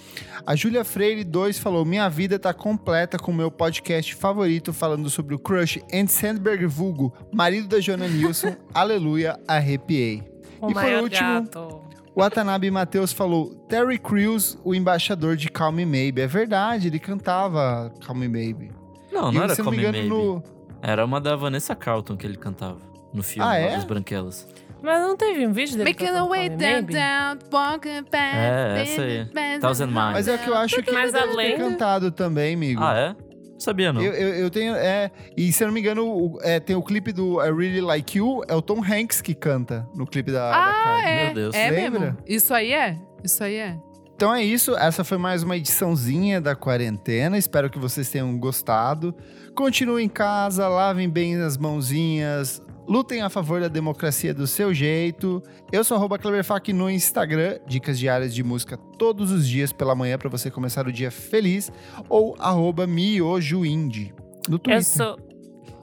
A 0.46 0.54
Júlia 0.54 0.84
Freire 0.84 1.24
2 1.24 1.58
falou: 1.58 1.84
Minha 1.84 2.08
vida 2.08 2.38
tá 2.38 2.54
completa 2.54 3.18
com 3.18 3.32
o 3.32 3.34
meu 3.34 3.50
podcast 3.50 4.14
favorito 4.14 4.72
falando 4.72 5.10
sobre 5.10 5.34
o 5.34 5.38
crush 5.38 5.82
Andy 5.92 6.12
Sandberg 6.12 6.64
vulgo, 6.66 7.12
marido 7.32 7.68
da 7.68 7.80
Joana 7.80 8.08
Nilsson. 8.08 8.56
Aleluia, 8.74 9.38
arrepiei. 9.46 10.22
O 10.60 10.70
E 10.70 10.74
por 10.74 10.84
último, 10.84 11.42
gato. 11.42 11.80
O 12.14 12.20
Watanabe 12.20 12.70
Matheus 12.70 13.12
falou: 13.12 13.54
Terry 13.68 13.98
Crews, 13.98 14.58
o 14.64 14.74
embaixador 14.74 15.36
de 15.36 15.48
Calm 15.50 15.74
Me 15.74 15.84
Maybe. 15.86 16.20
É 16.22 16.26
verdade, 16.26 16.88
ele 16.88 16.98
cantava 16.98 17.92
Calm 18.06 18.18
Me 18.18 18.28
Maybe. 18.28 18.70
Não, 19.12 19.30
E, 19.30 19.34
não 19.34 19.42
era 19.44 19.54
se 19.54 19.62
não 19.62 19.66
Come 19.70 19.78
me 19.84 19.90
Maybe. 19.92 20.08
no. 20.08 20.42
Era 20.82 21.04
uma 21.04 21.20
da 21.20 21.34
Vanessa 21.36 21.74
Carlton 21.74 22.16
que 22.16 22.26
ele 22.26 22.36
cantava. 22.36 22.78
No 23.12 23.22
filme 23.22 23.48
Ah, 23.48 23.56
é? 23.56 23.76
das 23.76 23.84
Branquelas. 23.84 24.46
Mas 24.82 25.00
não 25.00 25.16
teve 25.16 25.46
um 25.46 25.52
vídeo 25.52 25.78
dele 25.78 25.88
Making 25.90 26.08
a 26.14 26.24
way 26.26 26.48
down, 26.50 26.82
down, 26.82 27.38
walking 27.50 28.02
back. 28.10 28.36
É, 28.36 28.82
essa 28.82 29.02
aí. 29.02 29.58
Thousand 29.60 29.86
Miles. 29.86 30.12
Mas 30.12 30.28
é 30.28 30.36
que 30.36 30.50
eu 30.50 30.54
acho 30.54 30.82
que 30.82 30.92
Mas 30.92 31.14
ele 31.14 31.22
deve 31.22 31.32
além 31.32 31.56
cantado 31.56 32.10
também, 32.10 32.54
amigo. 32.54 32.82
Ah, 32.82 32.94
é? 32.94 33.16
Sabia 33.64 33.92
não. 33.92 34.00
Eu, 34.02 34.12
eu, 34.12 34.28
eu 34.34 34.50
tenho. 34.50 34.74
É, 34.74 35.10
e 35.36 35.52
se 35.52 35.62
eu 35.64 35.66
não 35.68 35.74
me 35.74 35.80
engano, 35.80 36.06
o- 36.06 36.38
é, 36.42 36.60
tem 36.60 36.76
o 36.76 36.82
clipe 36.82 37.12
do 37.12 37.40
I 37.42 37.50
Really 37.50 37.80
Like 37.80 38.18
You, 38.18 38.42
é 38.46 38.54
o 38.54 38.62
Tom 38.62 38.82
Hanks 38.84 39.20
que 39.20 39.34
canta 39.34 39.88
no 39.94 40.06
clipe 40.06 40.30
da, 40.30 40.50
da 40.50 40.56
Ah, 40.56 41.00
Kylie. 41.02 41.08
é. 41.12 41.24
Meu 41.26 41.34
Deus. 41.34 41.54
É 41.54 41.70
Lembra? 41.70 42.00
mesmo. 42.00 42.16
Isso 42.26 42.52
aí 42.54 42.72
é. 42.72 42.98
Isso 43.22 43.42
aí 43.42 43.56
é. 43.56 43.76
Então 44.16 44.32
é 44.32 44.44
isso, 44.44 44.76
essa 44.76 45.02
foi 45.02 45.18
mais 45.18 45.42
uma 45.42 45.56
ediçãozinha 45.56 46.40
da 46.40 46.54
quarentena. 46.54 47.36
Espero 47.36 47.68
que 47.68 47.78
vocês 47.80 48.08
tenham 48.08 48.38
gostado. 48.38 49.12
Continuem 49.56 50.06
em 50.06 50.08
casa, 50.08 50.68
lavem 50.68 51.08
bem 51.10 51.34
as 51.42 51.56
mãozinhas, 51.56 52.62
lutem 52.86 53.22
a 53.22 53.30
favor 53.30 53.60
da 53.60 53.68
democracia 53.68 54.34
do 54.34 54.46
seu 54.46 54.72
jeito. 54.74 55.42
Eu 55.72 55.84
sou 55.84 55.96
arroba 55.96 56.18
Kleberfac 56.18 56.72
no 56.72 56.90
Instagram, 56.90 57.58
dicas 57.66 57.98
diárias 57.98 58.34
de 58.34 58.42
música 58.42 58.76
todos 58.98 59.30
os 59.30 59.48
dias 59.48 59.72
pela 59.72 59.94
manhã 59.94 60.18
para 60.18 60.28
você 60.28 60.50
começar 60.50 60.86
o 60.86 60.92
dia 60.92 61.10
feliz, 61.10 61.70
ou 62.08 62.36
arroba 62.38 62.86
miojoindie 62.86 64.14
no 64.48 64.58
Twitter. 64.58 64.78
Eu 64.78 64.82
sou. 64.82 65.16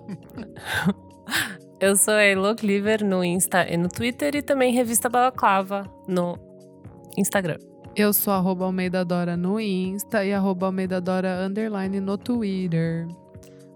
Eu 1.81 1.95
sou 1.95 2.13
a 2.13 2.21
Elo 2.21 2.55
Cleaver 2.55 3.03
no 3.03 3.23
Insta 3.23 3.67
e 3.67 3.75
no 3.75 3.89
Twitter 3.89 4.35
e 4.35 4.43
também 4.43 4.71
Revista 4.71 5.09
Balaclava 5.09 5.91
no 6.07 6.37
Instagram. 7.17 7.57
Eu 7.95 8.13
sou 8.13 8.31
arroba 8.31 8.65
Almeida 8.65 9.03
Dora 9.03 9.35
no 9.35 9.59
Insta 9.59 10.23
e 10.23 10.31
arroba 10.31 10.67
Almeida 10.67 11.01
Dora 11.01 11.43
underline 11.43 11.99
no 11.99 12.19
Twitter. 12.19 13.07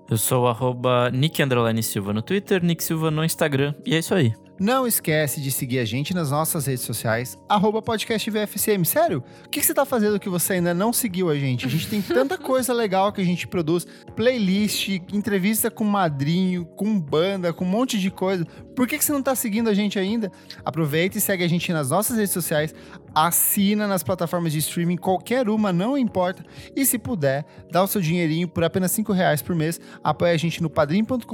Eu 0.09 0.17
sou 0.17 0.43
o 0.43 0.47
arroba 0.47 1.09
Nick 1.11 1.41
Silva 1.81 2.13
no 2.13 2.21
Twitter, 2.21 2.63
Nick 2.63 2.83
Silva 2.83 3.09
no 3.09 3.23
Instagram. 3.23 3.73
E 3.85 3.95
é 3.95 3.99
isso 3.99 4.13
aí. 4.13 4.33
Não 4.57 4.87
esquece 4.87 5.41
de 5.41 5.51
seguir 5.51 5.79
a 5.79 5.85
gente 5.85 6.13
nas 6.13 6.31
nossas 6.31 6.65
redes 6.65 6.85
sociais, 6.85 7.37
arroba 7.49 7.81
podcast 7.81 8.29
VFCM. 8.29 8.85
Sério, 8.85 9.21
o 9.45 9.49
que, 9.49 9.59
que 9.59 9.65
você 9.65 9.73
tá 9.73 9.83
fazendo 9.83 10.17
que 10.17 10.29
você 10.29 10.53
ainda 10.53 10.73
não 10.73 10.93
seguiu 10.93 11.29
a 11.29 11.35
gente? 11.35 11.65
A 11.65 11.69
gente 11.69 11.89
tem 11.89 12.01
tanta 12.01 12.37
coisa 12.39 12.73
legal 12.73 13.11
que 13.11 13.19
a 13.19 13.25
gente 13.25 13.49
produz. 13.49 13.85
Playlist, 14.15 14.87
entrevista 15.11 15.69
com 15.69 15.83
madrinho, 15.83 16.65
com 16.65 16.97
banda, 16.97 17.51
com 17.51 17.65
um 17.65 17.67
monte 17.67 17.99
de 17.99 18.09
coisa. 18.09 18.45
Por 18.73 18.87
que, 18.87 18.97
que 18.97 19.03
você 19.03 19.11
não 19.11 19.21
tá 19.21 19.35
seguindo 19.35 19.69
a 19.69 19.73
gente 19.73 19.99
ainda? 19.99 20.31
Aproveita 20.63 21.17
e 21.17 21.21
segue 21.21 21.43
a 21.43 21.49
gente 21.49 21.73
nas 21.73 21.89
nossas 21.89 22.15
redes 22.15 22.31
sociais, 22.31 22.73
assina 23.13 23.87
nas 23.87 24.03
plataformas 24.03 24.53
de 24.53 24.59
streaming, 24.59 24.95
qualquer 24.95 25.49
uma, 25.49 25.73
não 25.73 25.97
importa. 25.97 26.45
E 26.73 26.85
se 26.85 26.97
puder, 26.97 27.45
dá 27.69 27.83
o 27.83 27.87
seu 27.87 27.99
dinheirinho 27.99 28.47
por 28.47 28.63
apenas 28.63 28.91
5 28.93 29.11
reais 29.11 29.41
por 29.41 29.53
mês. 29.53 29.81
Apoia 30.01 30.33
a 30.33 30.37
gente 30.37 30.61
no 30.63 30.69
padrim.com.br 30.69 31.25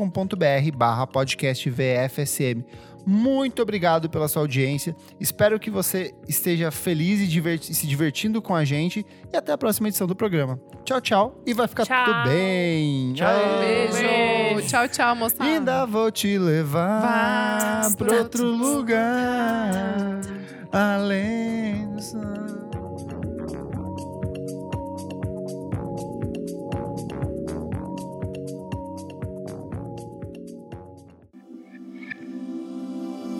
barra 0.75 1.05
podcast 1.05 1.69
VFSM. 1.69 2.63
Muito 3.05 3.61
obrigado 3.61 4.09
pela 4.09 4.27
sua 4.27 4.41
audiência. 4.43 4.95
Espero 5.19 5.59
que 5.59 5.69
você 5.69 6.13
esteja 6.27 6.69
feliz 6.71 7.19
e 7.21 7.27
diverti 7.27 7.73
se 7.73 7.87
divertindo 7.87 8.41
com 8.41 8.53
a 8.55 8.63
gente. 8.63 9.05
E 9.31 9.35
até 9.37 9.51
a 9.51 9.57
próxima 9.57 9.87
edição 9.87 10.05
do 10.07 10.15
programa. 10.15 10.59
Tchau, 10.85 11.01
tchau. 11.01 11.41
E 11.45 11.53
vai 11.53 11.67
ficar 11.67 11.85
Tchau. 11.85 12.05
tudo 12.05 12.23
bem. 12.29 13.13
Tchau. 13.13 13.29
Beijo. 13.59 13.93
Beijo. 13.93 14.67
Tchau, 14.67 14.87
tchau, 14.87 15.15
moçada. 15.15 15.43
Ainda 15.43 15.85
vou 15.85 16.11
te 16.11 16.37
levar 16.37 17.81
Vai. 17.81 17.95
pra 17.95 18.17
outro 18.17 18.45
lugar. 18.45 20.21
Além 20.71 21.95
do 21.95 22.60